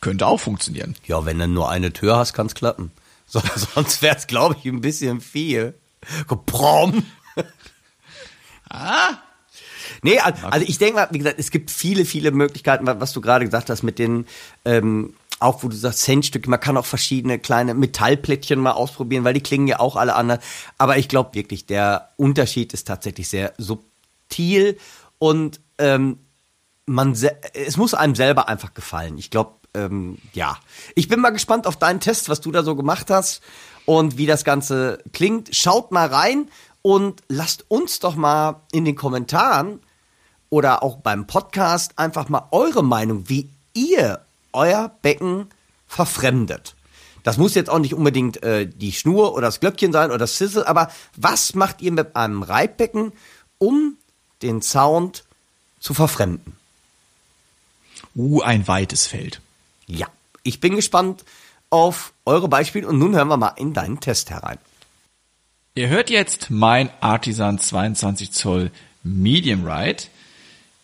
Könnte 0.00 0.26
auch 0.26 0.38
funktionieren. 0.40 0.94
Ja, 1.06 1.24
wenn 1.26 1.38
du 1.38 1.46
nur 1.48 1.70
eine 1.70 1.92
Tür 1.92 2.16
hast, 2.16 2.32
kann's 2.32 2.54
klappen. 2.54 2.90
So, 3.30 3.42
sonst 3.74 4.00
wär's, 4.00 4.26
glaube 4.26 4.56
ich, 4.58 4.64
ein 4.64 4.80
bisschen 4.80 5.20
viel. 5.20 5.74
Prom. 6.46 7.04
Ah, 8.70 9.18
Nee, 10.02 10.18
al- 10.20 10.34
also 10.42 10.66
ich 10.68 10.78
denke 10.78 10.94
mal, 10.96 11.08
wie 11.10 11.18
gesagt, 11.18 11.38
es 11.38 11.50
gibt 11.50 11.70
viele, 11.70 12.04
viele 12.04 12.30
Möglichkeiten, 12.30 12.86
wa- 12.86 13.00
was 13.00 13.12
du 13.12 13.20
gerade 13.20 13.44
gesagt 13.44 13.68
hast 13.70 13.82
mit 13.82 13.98
den, 13.98 14.26
ähm, 14.64 15.14
auch 15.40 15.62
wo 15.62 15.68
du 15.68 15.76
sagst, 15.76 16.00
Centstücke, 16.00 16.50
man 16.50 16.60
kann 16.60 16.76
auch 16.76 16.86
verschiedene 16.86 17.38
kleine 17.38 17.74
Metallplättchen 17.74 18.58
mal 18.58 18.72
ausprobieren, 18.72 19.24
weil 19.24 19.34
die 19.34 19.42
klingen 19.42 19.68
ja 19.68 19.80
auch 19.80 19.96
alle 19.96 20.14
anders. 20.14 20.40
Aber 20.78 20.98
ich 20.98 21.08
glaube 21.08 21.34
wirklich, 21.34 21.66
der 21.66 22.10
Unterschied 22.16 22.72
ist 22.74 22.86
tatsächlich 22.86 23.28
sehr 23.28 23.52
subtil 23.58 24.78
und 25.18 25.60
ähm, 25.78 26.18
man, 26.86 27.16
es 27.52 27.76
muss 27.76 27.94
einem 27.94 28.14
selber 28.14 28.48
einfach 28.48 28.74
gefallen. 28.74 29.18
Ich 29.18 29.30
glaube, 29.30 29.52
ähm, 29.74 30.18
ja. 30.32 30.58
Ich 30.94 31.08
bin 31.08 31.20
mal 31.20 31.30
gespannt 31.30 31.66
auf 31.66 31.76
deinen 31.76 32.00
Test, 32.00 32.28
was 32.28 32.40
du 32.40 32.50
da 32.50 32.62
so 32.62 32.74
gemacht 32.74 33.10
hast 33.10 33.42
und 33.84 34.16
wie 34.16 34.26
das 34.26 34.44
Ganze 34.44 34.98
klingt. 35.12 35.54
Schaut 35.54 35.92
mal 35.92 36.08
rein 36.08 36.50
und 36.82 37.22
lasst 37.28 37.64
uns 37.68 38.00
doch 38.00 38.16
mal 38.16 38.62
in 38.72 38.84
den 38.84 38.96
Kommentaren 38.96 39.80
oder 40.50 40.82
auch 40.82 40.96
beim 40.96 41.26
Podcast 41.26 41.98
einfach 41.98 42.28
mal 42.28 42.48
eure 42.50 42.82
Meinung, 42.82 43.28
wie 43.28 43.50
ihr 43.74 44.24
euer 44.58 44.90
Becken 45.00 45.46
verfremdet. 45.86 46.74
Das 47.22 47.38
muss 47.38 47.54
jetzt 47.54 47.70
auch 47.70 47.78
nicht 47.78 47.94
unbedingt 47.94 48.42
äh, 48.42 48.66
die 48.66 48.92
Schnur 48.92 49.34
oder 49.34 49.46
das 49.48 49.60
Glöckchen 49.60 49.92
sein 49.92 50.10
oder 50.10 50.18
das 50.18 50.36
Sizzle, 50.36 50.66
aber 50.66 50.90
was 51.16 51.54
macht 51.54 51.80
ihr 51.80 51.92
mit 51.92 52.16
einem 52.16 52.42
Reibbecken, 52.42 53.12
um 53.58 53.96
den 54.42 54.60
Sound 54.60 55.24
zu 55.80 55.94
verfremden? 55.94 56.58
uh, 58.16 58.42
ein 58.42 58.66
weites 58.68 59.06
Feld. 59.06 59.40
Ja, 59.86 60.08
ich 60.42 60.60
bin 60.60 60.76
gespannt 60.76 61.24
auf 61.70 62.12
eure 62.26 62.48
Beispiele 62.48 62.86
und 62.86 62.98
nun 62.98 63.14
hören 63.14 63.28
wir 63.28 63.36
mal 63.36 63.54
in 63.56 63.72
deinen 63.72 64.00
Test 64.00 64.30
herein. 64.30 64.58
Ihr 65.74 65.88
hört 65.88 66.10
jetzt 66.10 66.50
mein 66.50 66.90
Artisan 67.00 67.58
22 67.58 68.32
Zoll 68.32 68.70
Medium 69.02 69.66
Ride 69.66 70.04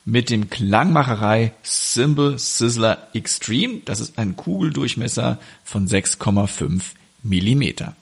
mit 0.05 0.31
dem 0.31 0.51
Klangmacherei 0.51 1.53
Cymbal 1.65 2.39
Sizzler 2.39 3.09
Extreme. 3.15 3.81
Das 3.85 4.01
ist 4.01 4.19
ein 4.19 4.37
Kugeldurchmesser 4.37 5.39
von 5.65 5.89
6,5 5.89 6.83
Millimeter. 7.23 7.97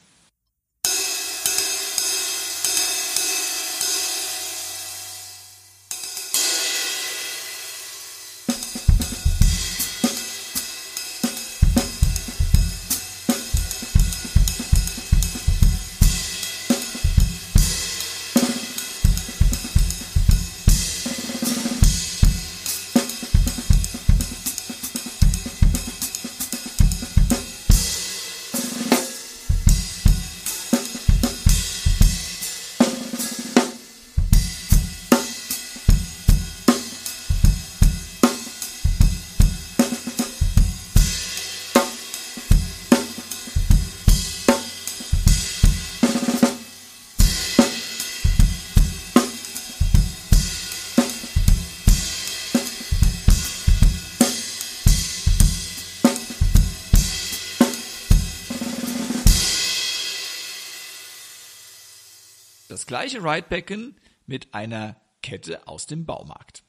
Gleiche 62.92 63.24
Ridebecken 63.24 63.98
mit 64.26 64.52
einer 64.52 65.00
Kette 65.22 65.66
aus 65.66 65.86
dem 65.86 66.04
Baumarkt. 66.04 66.61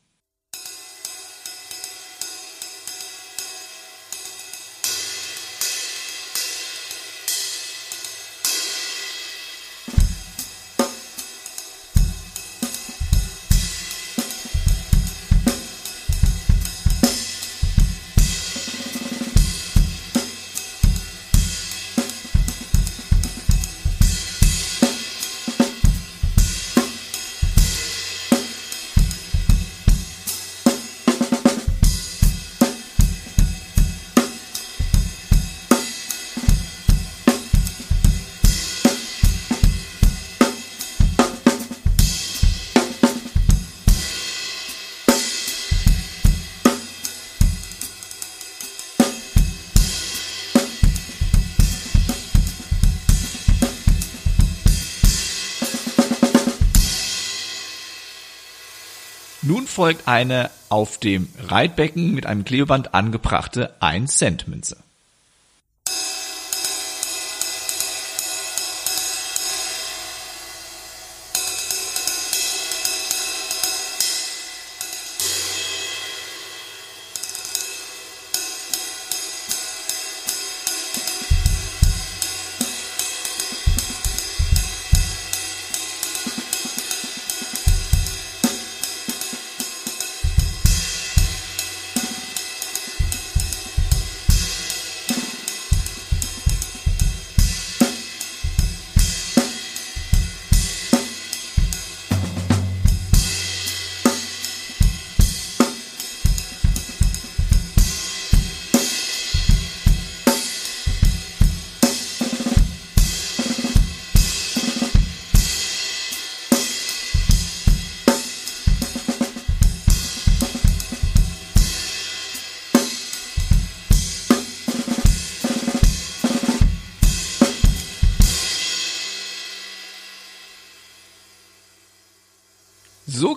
Folgt 59.84 60.08
eine 60.08 60.50
auf 60.70 60.98
dem 60.98 61.28
Reitbecken 61.46 62.14
mit 62.14 62.26
einem 62.26 62.46
Klebeband 62.46 62.94
angebrachte 62.94 63.76
1-Cent-Münze. 63.82 64.78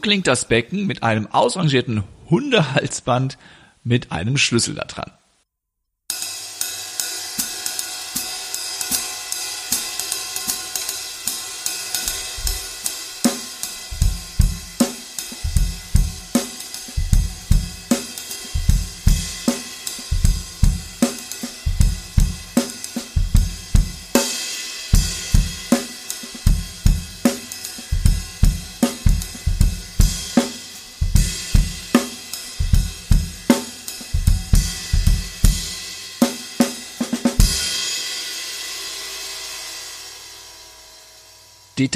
Klingt 0.07 0.29
das 0.29 0.45
Becken 0.47 0.87
mit 0.87 1.03
einem 1.03 1.27
ausrangierten 1.27 2.05
Hundehalsband 2.31 3.39
mit 3.83 4.13
einem 4.13 4.37
Schlüssel 4.37 4.77
da 4.77 4.85
dran. 4.85 5.11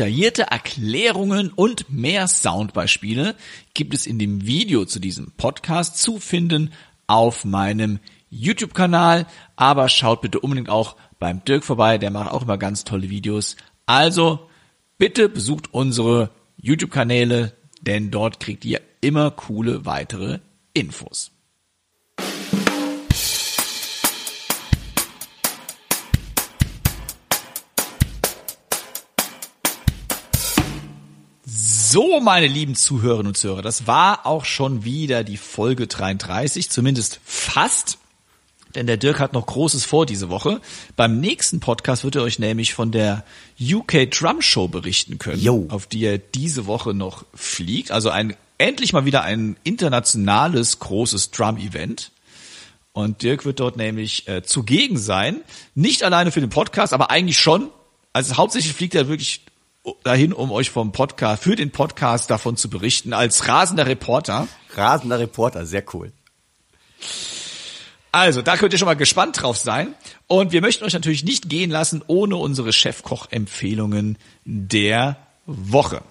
Detaillierte 0.01 0.45
Erklärungen 0.45 1.53
und 1.55 1.93
mehr 1.93 2.27
Soundbeispiele 2.27 3.35
gibt 3.75 3.93
es 3.93 4.07
in 4.07 4.19
dem 4.19 4.47
Video 4.47 4.87
zu 4.87 4.99
diesem 4.99 5.33
Podcast 5.33 5.99
zu 5.99 6.19
finden 6.19 6.73
auf 7.07 7.45
meinem 7.45 7.99
YouTube-Kanal. 8.31 9.27
Aber 9.57 9.91
schaut 9.91 10.23
bitte 10.23 10.41
unbedingt 10.41 10.71
auch 10.71 10.97
beim 11.19 11.45
Dirk 11.45 11.65
vorbei, 11.65 11.99
der 11.99 12.11
macht 12.11 12.31
auch 12.31 12.45
immer 12.45 12.57
ganz 12.57 12.85
tolle 12.85 13.11
Videos. 13.11 13.57
Also 13.85 14.49
bitte 14.97 15.29
besucht 15.29 15.75
unsere 15.75 16.31
YouTube-Kanäle, 16.57 17.53
denn 17.83 18.11
dort 18.11 18.41
kriegt 18.41 18.65
ihr 18.65 18.81
immer 19.03 19.31
coole 19.31 19.85
weitere 19.85 20.39
Infos. 20.73 21.31
So, 31.93 32.21
meine 32.21 32.47
lieben 32.47 32.77
Zuhörerinnen 32.77 33.27
und 33.27 33.37
Zuhörer, 33.37 33.63
das 33.63 33.89
war 33.89 34.25
auch 34.25 34.45
schon 34.45 34.85
wieder 34.85 35.25
die 35.25 35.37
Folge 35.37 35.89
33, 35.89 36.71
zumindest 36.71 37.19
fast. 37.25 37.99
Denn 38.77 38.87
der 38.87 38.97
Dirk 38.97 39.19
hat 39.19 39.33
noch 39.33 39.47
Großes 39.47 39.87
vor 39.87 40.07
diese 40.07 40.29
Woche. 40.29 40.61
Beim 40.95 41.19
nächsten 41.19 41.59
Podcast 41.59 42.05
wird 42.05 42.15
er 42.15 42.23
euch 42.23 42.39
nämlich 42.39 42.75
von 42.75 42.93
der 42.93 43.25
UK 43.61 44.09
Drum 44.09 44.41
Show 44.41 44.69
berichten 44.69 45.19
können, 45.19 45.43
Jo. 45.43 45.67
auf 45.69 45.89
die 45.89 46.05
er 46.05 46.19
diese 46.19 46.67
Woche 46.67 46.95
noch 46.95 47.25
fliegt. 47.35 47.91
Also 47.91 48.11
ein 48.11 48.37
endlich 48.59 48.93
mal 48.93 49.05
wieder 49.05 49.23
ein 49.23 49.57
internationales 49.65 50.79
großes 50.79 51.33
Drum-Event. 51.33 52.13
Und 52.93 53.23
Dirk 53.23 53.45
wird 53.45 53.59
dort 53.59 53.77
nämlich 53.77 54.29
äh, 54.29 54.45
zugegen 54.45 54.97
sein. 54.97 55.41
Nicht 55.75 56.05
alleine 56.05 56.31
für 56.31 56.41
den 56.41 56.51
Podcast, 56.51 56.93
aber 56.93 57.11
eigentlich 57.11 57.41
schon. 57.41 57.69
Also 58.13 58.37
hauptsächlich 58.37 58.75
fliegt 58.75 58.95
er 58.95 59.09
wirklich 59.09 59.41
dahin, 60.03 60.33
um 60.33 60.51
euch 60.51 60.71
vom 60.71 60.93
Podcast, 60.93 61.43
für 61.43 61.57
den 61.57 61.71
Podcast 61.71 62.31
davon 62.31 62.57
zu 62.57 62.69
berichten, 62.71 63.13
als 63.13 63.49
rasender 63.49 63.87
Reporter. 63.87 64.49
Rasender 64.75 65.19
Reporter, 65.19 65.67
sehr 65.67 65.85
cool. 65.95 66.13
Also, 68.13 68.43
da 68.43 68.57
könnt 68.57 68.73
ihr 68.73 68.79
schon 68.79 68.87
mal 68.87 68.95
gespannt 68.95 69.41
drauf 69.41 69.57
sein. 69.57 69.95
Und 70.27 70.53
wir 70.53 70.61
möchten 70.61 70.85
euch 70.85 70.93
natürlich 70.93 71.25
nicht 71.25 71.49
gehen 71.49 71.71
lassen 71.71 72.03
ohne 72.07 72.37
unsere 72.37 72.73
Chefkoch-Empfehlungen 72.73 74.19
der 74.45 75.17
Woche. 75.47 76.03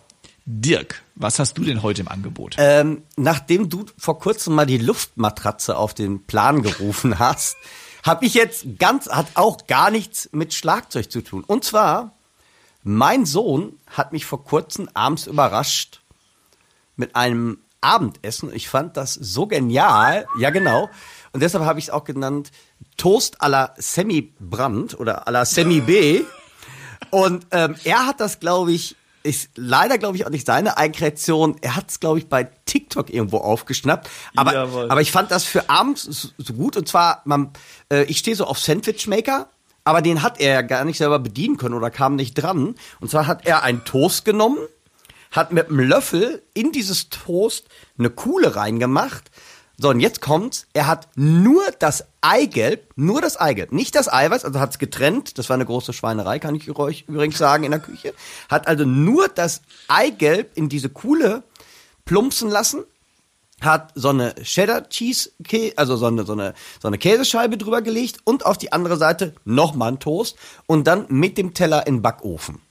Dirk, 0.45 1.03
was 1.15 1.37
hast 1.37 1.57
du 1.57 1.63
denn 1.63 1.83
heute 1.83 2.01
im 2.01 2.07
Angebot? 2.07 2.55
Ähm, 2.57 3.03
nachdem 3.17 3.69
du 3.69 3.85
vor 3.97 4.19
kurzem 4.19 4.55
mal 4.55 4.65
die 4.65 4.77
Luftmatratze 4.77 5.77
auf 5.77 5.93
den 5.93 6.25
Plan 6.25 6.63
gerufen 6.63 7.19
hast, 7.19 7.57
habe 8.03 8.25
ich 8.25 8.33
jetzt 8.33 8.65
ganz, 8.79 9.07
hat 9.09 9.27
auch 9.35 9.67
gar 9.67 9.91
nichts 9.91 10.29
mit 10.31 10.53
Schlagzeug 10.53 11.11
zu 11.11 11.21
tun. 11.21 11.43
Und 11.45 11.65
zwar, 11.65 12.15
mein 12.83 13.25
Sohn 13.25 13.77
hat 13.87 14.13
mich 14.13 14.25
vor 14.25 14.43
kurzem 14.43 14.89
abends 14.93 15.27
überrascht 15.27 16.01
mit 16.95 17.15
einem 17.15 17.59
Abendessen. 17.81 18.53
Ich 18.53 18.69
fand 18.69 18.97
das 18.97 19.13
so 19.13 19.47
genial. 19.47 20.27
Ja, 20.37 20.49
genau. 20.49 20.89
Und 21.31 21.41
deshalb 21.41 21.63
habe 21.63 21.79
ich 21.79 21.85
es 21.85 21.91
auch 21.91 22.03
genannt 22.03 22.51
Toast 22.97 23.41
à 23.41 23.47
la 23.47 23.73
Semi 23.77 24.33
Brandt 24.39 24.99
oder 24.99 25.27
à 25.27 25.31
la 25.31 25.45
Semi 25.45 25.81
B. 25.81 26.21
Und 27.11 27.47
ähm, 27.51 27.75
er 27.83 28.05
hat 28.05 28.19
das, 28.19 28.39
glaube 28.39 28.71
ich, 28.71 28.95
ist 29.23 29.49
leider, 29.55 29.97
glaube 29.97 30.17
ich, 30.17 30.25
auch 30.25 30.29
nicht 30.29 30.45
seine 30.45 30.77
Eigenkreation. 30.77 31.57
Er 31.61 31.75
hat 31.75 31.89
es, 31.89 31.99
glaube 31.99 32.19
ich, 32.19 32.27
bei 32.27 32.45
TikTok 32.65 33.09
irgendwo 33.09 33.37
aufgeschnappt. 33.37 34.09
Aber, 34.35 34.53
Jawohl. 34.53 34.89
aber 34.89 35.01
ich 35.01 35.11
fand 35.11 35.31
das 35.31 35.43
für 35.43 35.69
abends 35.69 36.33
so, 36.37 36.53
gut. 36.53 36.77
Und 36.77 36.87
zwar, 36.87 37.21
man, 37.25 37.51
äh, 37.91 38.03
ich 38.03 38.17
stehe 38.17 38.35
so 38.35 38.45
auf 38.45 38.59
Sandwich 38.59 39.07
Maker, 39.07 39.49
aber 39.89 40.03
den 40.03 40.21
hat 40.21 40.39
er 40.39 40.53
ja 40.53 40.61
gar 40.61 40.85
nicht 40.85 40.99
selber 40.99 41.17
bedienen 41.17 41.57
können 41.57 41.73
oder 41.73 41.89
kam 41.89 42.15
nicht 42.15 42.35
dran. 42.35 42.75
Und 42.99 43.09
zwar 43.09 43.25
hat 43.25 43.47
er 43.47 43.63
einen 43.63 43.85
Toast 43.85 44.23
genommen, 44.23 44.59
hat 45.31 45.51
mit 45.51 45.69
einem 45.69 45.79
Löffel 45.79 46.43
in 46.53 46.71
dieses 46.71 47.09
Toast 47.09 47.65
eine 47.97 48.11
Kuhle 48.11 48.55
reingemacht. 48.55 49.31
So, 49.79 49.89
und 49.89 49.99
jetzt 49.99 50.21
kommt's. 50.21 50.67
Er 50.73 50.85
hat 50.85 51.07
nur 51.15 51.63
das 51.79 52.05
Eigelb, 52.21 52.93
nur 52.97 53.19
das 53.19 53.37
Eigelb, 53.37 53.71
nicht 53.71 53.95
das 53.95 54.13
Eiweiß, 54.13 54.45
also 54.45 54.59
hat's 54.59 54.77
getrennt. 54.77 55.39
Das 55.39 55.49
war 55.49 55.55
eine 55.55 55.65
große 55.65 55.91
Schweinerei, 55.91 56.37
kann 56.37 56.53
ich 56.53 56.69
euch 56.77 57.05
übrigens 57.07 57.39
sagen, 57.39 57.63
in 57.63 57.71
der 57.71 57.79
Küche. 57.79 58.13
Hat 58.47 58.67
also 58.67 58.85
nur 58.85 59.27
das 59.27 59.61
Eigelb 59.87 60.55
in 60.55 60.69
diese 60.69 60.89
Kuhle 60.89 61.41
plumpsen 62.05 62.51
lassen, 62.51 62.83
hat 63.61 63.91
so 63.95 64.09
eine 64.09 64.35
Cheddar 64.35 64.89
Cheese, 64.89 65.31
also 65.75 65.95
so 65.95 66.05
eine, 66.05 66.25
so 66.25 66.33
eine, 66.33 66.53
so 66.81 66.87
eine 66.87 66.97
Käsescheibe 66.97 67.57
drüber 67.57 67.81
gelegt 67.81 68.19
und 68.23 68.45
auf 68.45 68.57
die 68.57 68.71
andere 68.71 68.97
Seite 68.97 69.33
nochmal 69.45 69.93
ein 69.93 69.99
Toast 69.99 70.37
und 70.65 70.87
dann 70.87 71.05
mit 71.09 71.37
dem 71.37 71.53
Teller 71.53 71.87
in 71.87 71.97
den 71.97 72.01
Backofen. 72.01 72.61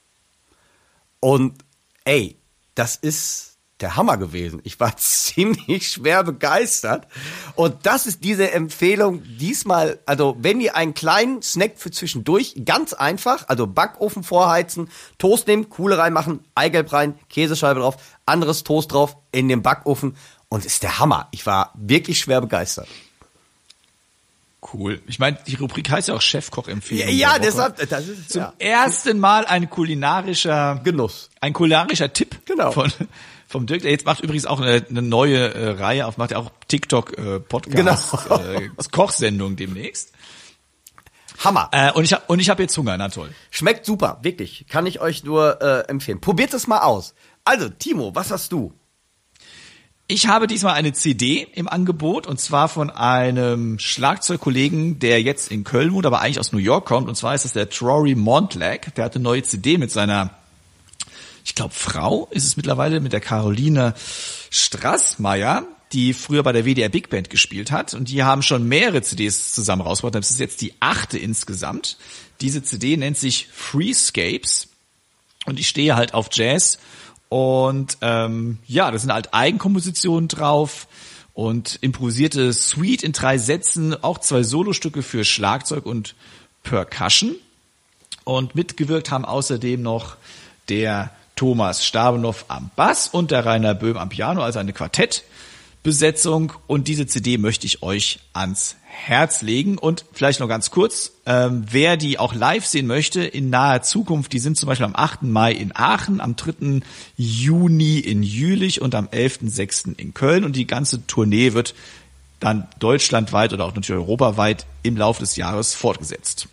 Und 1.21 1.59
ey, 2.05 2.39
das 2.75 2.97
ist 2.97 3.49
der 3.81 3.97
Hammer 3.97 4.17
gewesen. 4.17 4.61
Ich 4.65 4.81
war 4.81 4.97
ziemlich 4.97 5.91
schwer 5.91 6.25
begeistert. 6.25 7.07
Und 7.55 7.87
das 7.87 8.07
ist 8.07 8.25
diese 8.25 8.51
Empfehlung 8.51 9.23
diesmal, 9.39 10.01
also 10.07 10.37
wenn 10.41 10.61
ihr 10.61 10.77
einen 10.77 10.95
kleinen 10.95 11.43
Snack 11.43 11.73
für 11.77 11.91
zwischendurch, 11.91 12.63
ganz 12.65 12.93
einfach, 12.93 13.49
also 13.49 13.67
Backofen 13.67 14.23
vorheizen, 14.23 14.91
Toast 15.19 15.47
nehmen, 15.47 15.69
Kuhle 15.69 15.99
reinmachen, 15.99 16.41
Eigelb 16.55 16.93
rein, 16.93 17.19
Käsescheibe 17.29 17.81
drauf, 17.81 17.97
anderes 18.27 18.65
Toast 18.65 18.93
drauf, 18.93 19.17
in 19.33 19.49
den 19.49 19.63
Backofen. 19.63 20.17
Und 20.49 20.65
ist 20.65 20.83
der 20.83 20.99
Hammer. 20.99 21.29
Ich 21.31 21.45
war 21.47 21.73
wirklich 21.75 22.19
schwer 22.21 22.41
begeistert. 22.41 22.89
Cool. 24.73 25.01
Ich 25.07 25.19
meine, 25.19 25.39
die 25.47 25.55
Rubrik 25.55 25.89
heißt 25.89 26.09
ja 26.09 26.15
auch 26.15 26.21
Chefkoch-Empfehlung. 26.23 27.15
Ja, 27.15 27.39
der 27.39 27.55
Woche. 27.55 27.75
deshalb, 27.77 27.89
das 27.91 28.09
ist 28.09 28.31
Zum 28.33 28.43
ja. 28.43 28.53
ersten 28.59 29.19
Mal 29.21 29.47
ein 29.47 29.71
kulinarischer 29.71 30.81
Genuss. 30.83 31.31
ein 31.41 31.53
kulinarischer 31.53 32.13
Tipp 32.13 32.37
Genau. 32.45 32.73
von 32.73 32.93
vom 33.47 33.67
Dirk. 33.67 33.83
Der 33.83 33.93
jetzt 33.93 34.05
macht 34.05 34.21
übrigens 34.21 34.47
auch 34.47 34.61
eine, 34.61 34.85
eine 34.91 35.01
neue 35.01 35.55
äh, 35.55 35.71
Reihe 35.71 36.07
auf, 36.07 36.17
macht 36.19 36.33
ja 36.33 36.39
auch 36.39 36.51
TikTok 36.67 37.17
äh, 37.17 37.41
Podcast 37.41 37.77
Genau. 37.77 38.41
äh, 38.41 38.69
Kochsendung 38.91 39.55
demnächst. 39.57 40.13
Hammer. 41.45 41.69
Äh, 41.73 41.93
und 41.93 42.03
ich 42.05 42.13
habe 42.13 42.25
und 42.27 42.41
ich 42.41 42.51
habe 42.51 42.63
jetzt 42.63 42.77
Hunger, 42.77 42.97
na 42.99 43.09
toll. 43.11 43.31
Schmeckt 43.51 43.87
super, 43.87 44.19
wirklich. 44.23 44.67
Kann 44.69 44.87
ich 44.87 45.01
euch 45.01 45.23
nur 45.23 45.63
äh, 45.63 45.89
empfehlen. 45.89 46.21
Probiert 46.21 46.53
es 46.53 46.67
mal 46.67 46.81
aus. 46.81 47.15
Also, 47.45 47.69
Timo, 47.69 48.15
was 48.15 48.33
hast 48.33 48.51
du? 48.51 48.75
Ich 50.11 50.27
habe 50.27 50.47
diesmal 50.47 50.73
eine 50.73 50.95
CD 50.95 51.47
im 51.53 51.69
Angebot 51.69 52.27
und 52.27 52.41
zwar 52.41 52.71
von 52.71 52.89
einem 52.89 53.79
Schlagzeugkollegen, 53.79 54.99
der 54.99 55.21
jetzt 55.21 55.53
in 55.53 55.65
Köln 55.65 55.93
wohnt, 55.93 56.07
aber 56.07 56.23
eigentlich 56.23 56.41
aus 56.41 56.51
New 56.51 56.59
York 56.59 56.87
kommt. 56.87 57.11
Und 57.11 57.15
zwar 57.15 57.35
ist 57.35 57.45
es 57.45 57.53
der 57.53 57.69
Trory 57.69 58.15
Montlag. 58.15 58.95
Der 58.95 59.05
hat 59.05 59.17
eine 59.17 59.23
neue 59.23 59.43
CD 59.43 59.77
mit 59.77 59.91
seiner, 59.91 60.31
ich 61.45 61.55
glaube, 61.55 61.75
Frau 61.75 62.27
ist 62.31 62.47
es 62.47 62.57
mittlerweile, 62.57 63.01
mit 63.01 63.13
der 63.13 63.21
Caroline 63.21 63.93
Strassmeier, 64.49 65.65
die 65.93 66.15
früher 66.15 66.43
bei 66.43 66.53
der 66.53 66.65
WDR 66.65 66.89
Big 66.89 67.11
Band 67.11 67.29
gespielt 67.29 67.71
hat. 67.71 67.93
Und 67.93 68.09
die 68.09 68.23
haben 68.23 68.41
schon 68.41 68.67
mehrere 68.67 69.03
CDs 69.03 69.53
zusammen 69.53 69.83
rausgebracht. 69.83 70.15
Das 70.15 70.31
ist 70.31 70.41
jetzt 70.41 70.63
die 70.63 70.73
achte 70.81 71.19
insgesamt. 71.19 71.99
Diese 72.41 72.63
CD 72.63 72.97
nennt 72.97 73.19
sich 73.19 73.49
Freescapes. 73.53 74.69
Und 75.45 75.61
ich 75.61 75.69
stehe 75.69 75.97
halt 75.97 76.15
auf 76.15 76.31
Jazz. 76.33 76.79
Und 77.29 77.99
ähm, 78.01 78.59
ja, 78.67 78.91
da 78.91 78.99
sind 78.99 79.13
halt 79.13 79.35
Eigenkompositionen 79.35 80.29
drauf 80.29 80.89
und 81.35 81.79
improvisierte 81.83 82.53
Suite 82.53 83.03
in 83.03 83.13
drei 83.13 83.39
Sätzen, 83.39 84.03
auch 84.03 84.19
zwei 84.19 84.43
Solostücke 84.43 85.03
für 85.03 85.25
Schlagzeug 85.25 85.87
und 85.87 86.15
Percussion. 86.63 87.37
Und 88.25 88.55
mitgewirkt 88.55 89.11
haben 89.11 89.25
außerdem 89.25 89.81
noch 89.81 90.17
der 90.69 91.11
Thomas 91.37 91.87
Stabenow 91.87 92.45
am 92.49 92.71
Bass 92.75 93.09
und 93.09 93.31
der 93.31 93.47
Rainer 93.47 93.75
Böhm 93.75 93.97
am 93.97 94.09
Piano, 94.09 94.43
also 94.43 94.59
eine 94.59 94.73
Quartettbesetzung. 95.89 96.53
Und 96.67 96.89
diese 96.89 97.07
CD 97.07 97.39
möchte 97.39 97.67
ich 97.67 97.83
euch 97.83 98.21
ans 98.33 98.77
Herz 98.85 99.43
legen. 99.43 99.79
Und 99.79 100.05
vielleicht 100.13 100.41
noch 100.41 100.49
ganz 100.49 100.71
kurz, 100.71 101.13
ähm, 101.27 101.65
wer 101.71 101.97
die 101.97 102.19
auch 102.19 102.35
live 102.35 102.67
sehen 102.67 102.87
möchte 102.87 103.23
in 103.23 103.51
naher 103.51 103.83
Zukunft, 103.83 104.33
die 104.33 104.39
sind 104.39 104.57
zum 104.57 104.69
Beispiel 104.69 104.87
am 104.87 104.97
8. 104.97 105.23
Mai 105.23 105.53
in 105.53 105.75
Aachen, 105.75 106.21
am 106.21 106.37
3. 106.37 106.81
Juni 107.17 107.99
in 107.99 108.23
Jülich 108.23 108.81
und 108.81 108.95
am 108.95 109.07
11.6. 109.07 109.99
in 109.99 110.15
Köln. 110.15 110.45
Und 110.45 110.57
die 110.57 110.67
ganze 110.67 111.07
Tournee 111.07 111.53
wird 111.53 111.75
dann 112.41 112.69
deutschlandweit 112.79 113.53
oder 113.53 113.65
auch 113.65 113.75
natürlich 113.75 114.01
europaweit 114.01 114.67
im 114.83 114.97
Laufe 114.97 115.21
des 115.21 115.37
Jahres 115.37 115.75
fortgesetzt. 115.75 116.49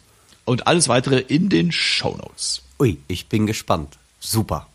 Und 0.46 0.68
alles 0.68 0.88
weitere 0.88 1.20
in 1.20 1.50
den 1.50 1.72
Shownotes. 1.72 2.62
Ui, 2.80 2.98
ich 3.08 3.28
bin 3.28 3.48
gespannt. 3.48 3.98
Super. 4.20 4.68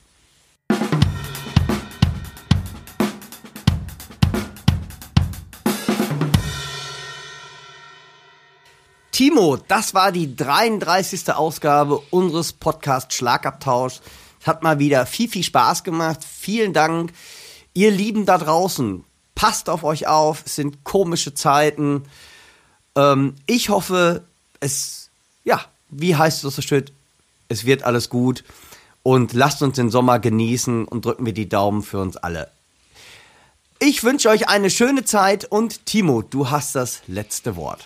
Timo, 9.21 9.59
das 9.69 9.93
war 9.93 10.13
die 10.13 10.35
33. 10.35 11.31
Ausgabe 11.35 11.99
unseres 12.09 12.55
Podcast 12.55 13.13
Schlagabtausch. 13.13 14.01
Es 14.41 14.47
hat 14.47 14.63
mal 14.63 14.79
wieder 14.79 15.05
viel, 15.05 15.29
viel 15.29 15.43
Spaß 15.43 15.85
gemacht. 15.85 16.21
Vielen 16.25 16.73
Dank. 16.73 17.13
Ihr 17.75 17.91
Lieben 17.91 18.25
da 18.25 18.39
draußen, 18.39 19.05
passt 19.35 19.69
auf 19.69 19.85
euch 19.85 20.07
auf. 20.07 20.45
Es 20.47 20.57
sind 20.57 20.85
komische 20.85 21.35
Zeiten. 21.35 22.05
Ähm, 22.97 23.35
ich 23.45 23.69
hoffe, 23.69 24.25
es, 24.59 25.11
ja, 25.45 25.67
wie 25.91 26.17
heißt 26.17 26.43
es 26.43 26.57
so 26.57 26.63
schön? 26.63 26.87
Es 27.51 27.67
wird 27.67 27.83
alles 27.83 28.09
gut. 28.09 28.43
Und 29.03 29.35
lasst 29.35 29.61
uns 29.61 29.77
den 29.77 29.91
Sommer 29.91 30.19
genießen 30.19 30.87
und 30.87 31.05
drücken 31.05 31.27
wir 31.27 31.35
die 31.35 31.51
Daumen 31.51 31.83
für 31.83 31.99
uns 31.99 32.17
alle. 32.17 32.51
Ich 33.81 34.03
wünsche 34.03 34.31
euch 34.31 34.49
eine 34.49 34.71
schöne 34.71 35.05
Zeit 35.05 35.45
und 35.45 35.85
Timo, 35.85 36.23
du 36.23 36.49
hast 36.49 36.75
das 36.75 37.03
letzte 37.07 37.57
Wort. 37.57 37.85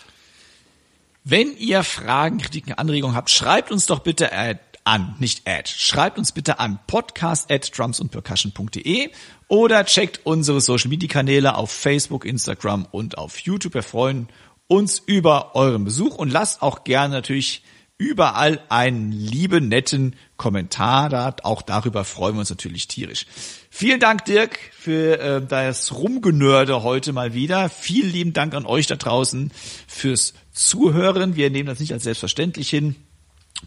Wenn 1.27 1.57
ihr 1.57 1.83
Fragen, 1.83 2.37
Kritiken, 2.37 2.73
Anregungen 2.73 3.15
habt, 3.15 3.31
schreibt 3.31 3.71
uns 3.71 3.87
doch 3.87 4.01
bitte 4.01 4.31
äh, 4.31 4.57
an, 4.83 5.15
nicht 5.17 5.47
ad. 5.47 5.67
Schreibt 5.75 6.19
uns 6.19 6.31
bitte 6.31 6.59
an 6.59 6.77
podcast 6.85 7.51
at 7.51 7.75
drumsundpercussion.de 7.75 9.09
oder 9.47 9.83
checkt 9.85 10.21
unsere 10.23 10.61
Social 10.61 10.91
Media 10.91 11.09
Kanäle 11.09 11.55
auf 11.55 11.71
Facebook, 11.71 12.25
Instagram 12.25 12.87
und 12.91 13.17
auf 13.17 13.39
YouTube. 13.39 13.73
Wir 13.73 13.81
freuen 13.81 14.29
uns 14.67 14.99
über 14.99 15.55
euren 15.55 15.83
Besuch 15.83 16.15
und 16.15 16.31
lasst 16.31 16.61
auch 16.61 16.83
gerne 16.83 17.15
natürlich 17.15 17.63
überall 17.97 18.61
einen 18.69 19.11
lieben, 19.11 19.67
netten 19.67 20.15
Kommentar 20.37 21.09
da. 21.09 21.35
Auch 21.41 21.63
darüber 21.63 22.03
freuen 22.05 22.35
wir 22.35 22.41
uns 22.41 22.51
natürlich 22.51 22.87
tierisch. 22.87 23.25
Vielen 23.71 23.99
Dank, 23.99 24.25
Dirk, 24.25 24.59
für 24.77 25.19
äh, 25.19 25.45
das 25.45 25.91
Rumgenörde 25.91 26.83
heute 26.83 27.13
mal 27.13 27.33
wieder. 27.33 27.69
Vielen 27.69 28.11
lieben 28.11 28.33
Dank 28.33 28.53
an 28.53 28.67
euch 28.67 28.85
da 28.85 28.95
draußen 28.95 29.51
fürs 29.87 30.35
Zuhören. 30.55 31.35
Wir 31.35 31.49
nehmen 31.49 31.67
das 31.67 31.79
nicht 31.79 31.93
als 31.93 32.03
selbstverständlich 32.03 32.69
hin. 32.69 32.95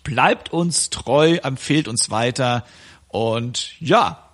Bleibt 0.03 0.53
uns 0.53 0.91
treu, 0.91 1.37
empfehlt 1.37 1.87
uns 1.87 2.11
weiter 2.11 2.65
und 3.09 3.79
ja, 3.81 4.29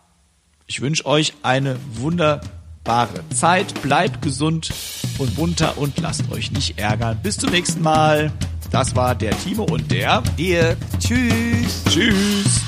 ich 0.66 0.80
wünsche 0.80 1.04
euch 1.04 1.34
eine 1.42 1.76
wunderbare 1.92 3.28
Zeit. 3.34 3.82
Bleibt 3.82 4.22
gesund 4.22 4.72
und 5.18 5.36
munter 5.36 5.76
und 5.78 5.98
lasst 5.98 6.30
euch 6.32 6.52
nicht 6.52 6.78
ärgern. 6.78 7.18
Bis 7.22 7.36
zum 7.36 7.50
nächsten 7.50 7.82
Mal. 7.82 8.32
Das 8.70 8.96
war 8.96 9.14
der 9.14 9.36
Timo 9.38 9.64
und 9.64 9.90
der 9.90 10.22
Dir. 10.38 10.76
Tschüss. 10.98 11.84
Tschüss. 11.88 12.60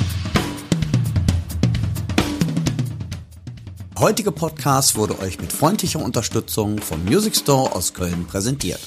Heutige 3.99 4.31
Podcast 4.31 4.97
wurde 4.97 5.19
euch 5.21 5.41
mit 5.41 5.53
freundlicher 5.53 6.01
Unterstützung 6.01 6.79
vom 6.79 7.05
Music 7.05 7.35
Store 7.35 7.73
aus 7.73 7.95
Köln 7.95 8.27
präsentiert. 8.27 8.81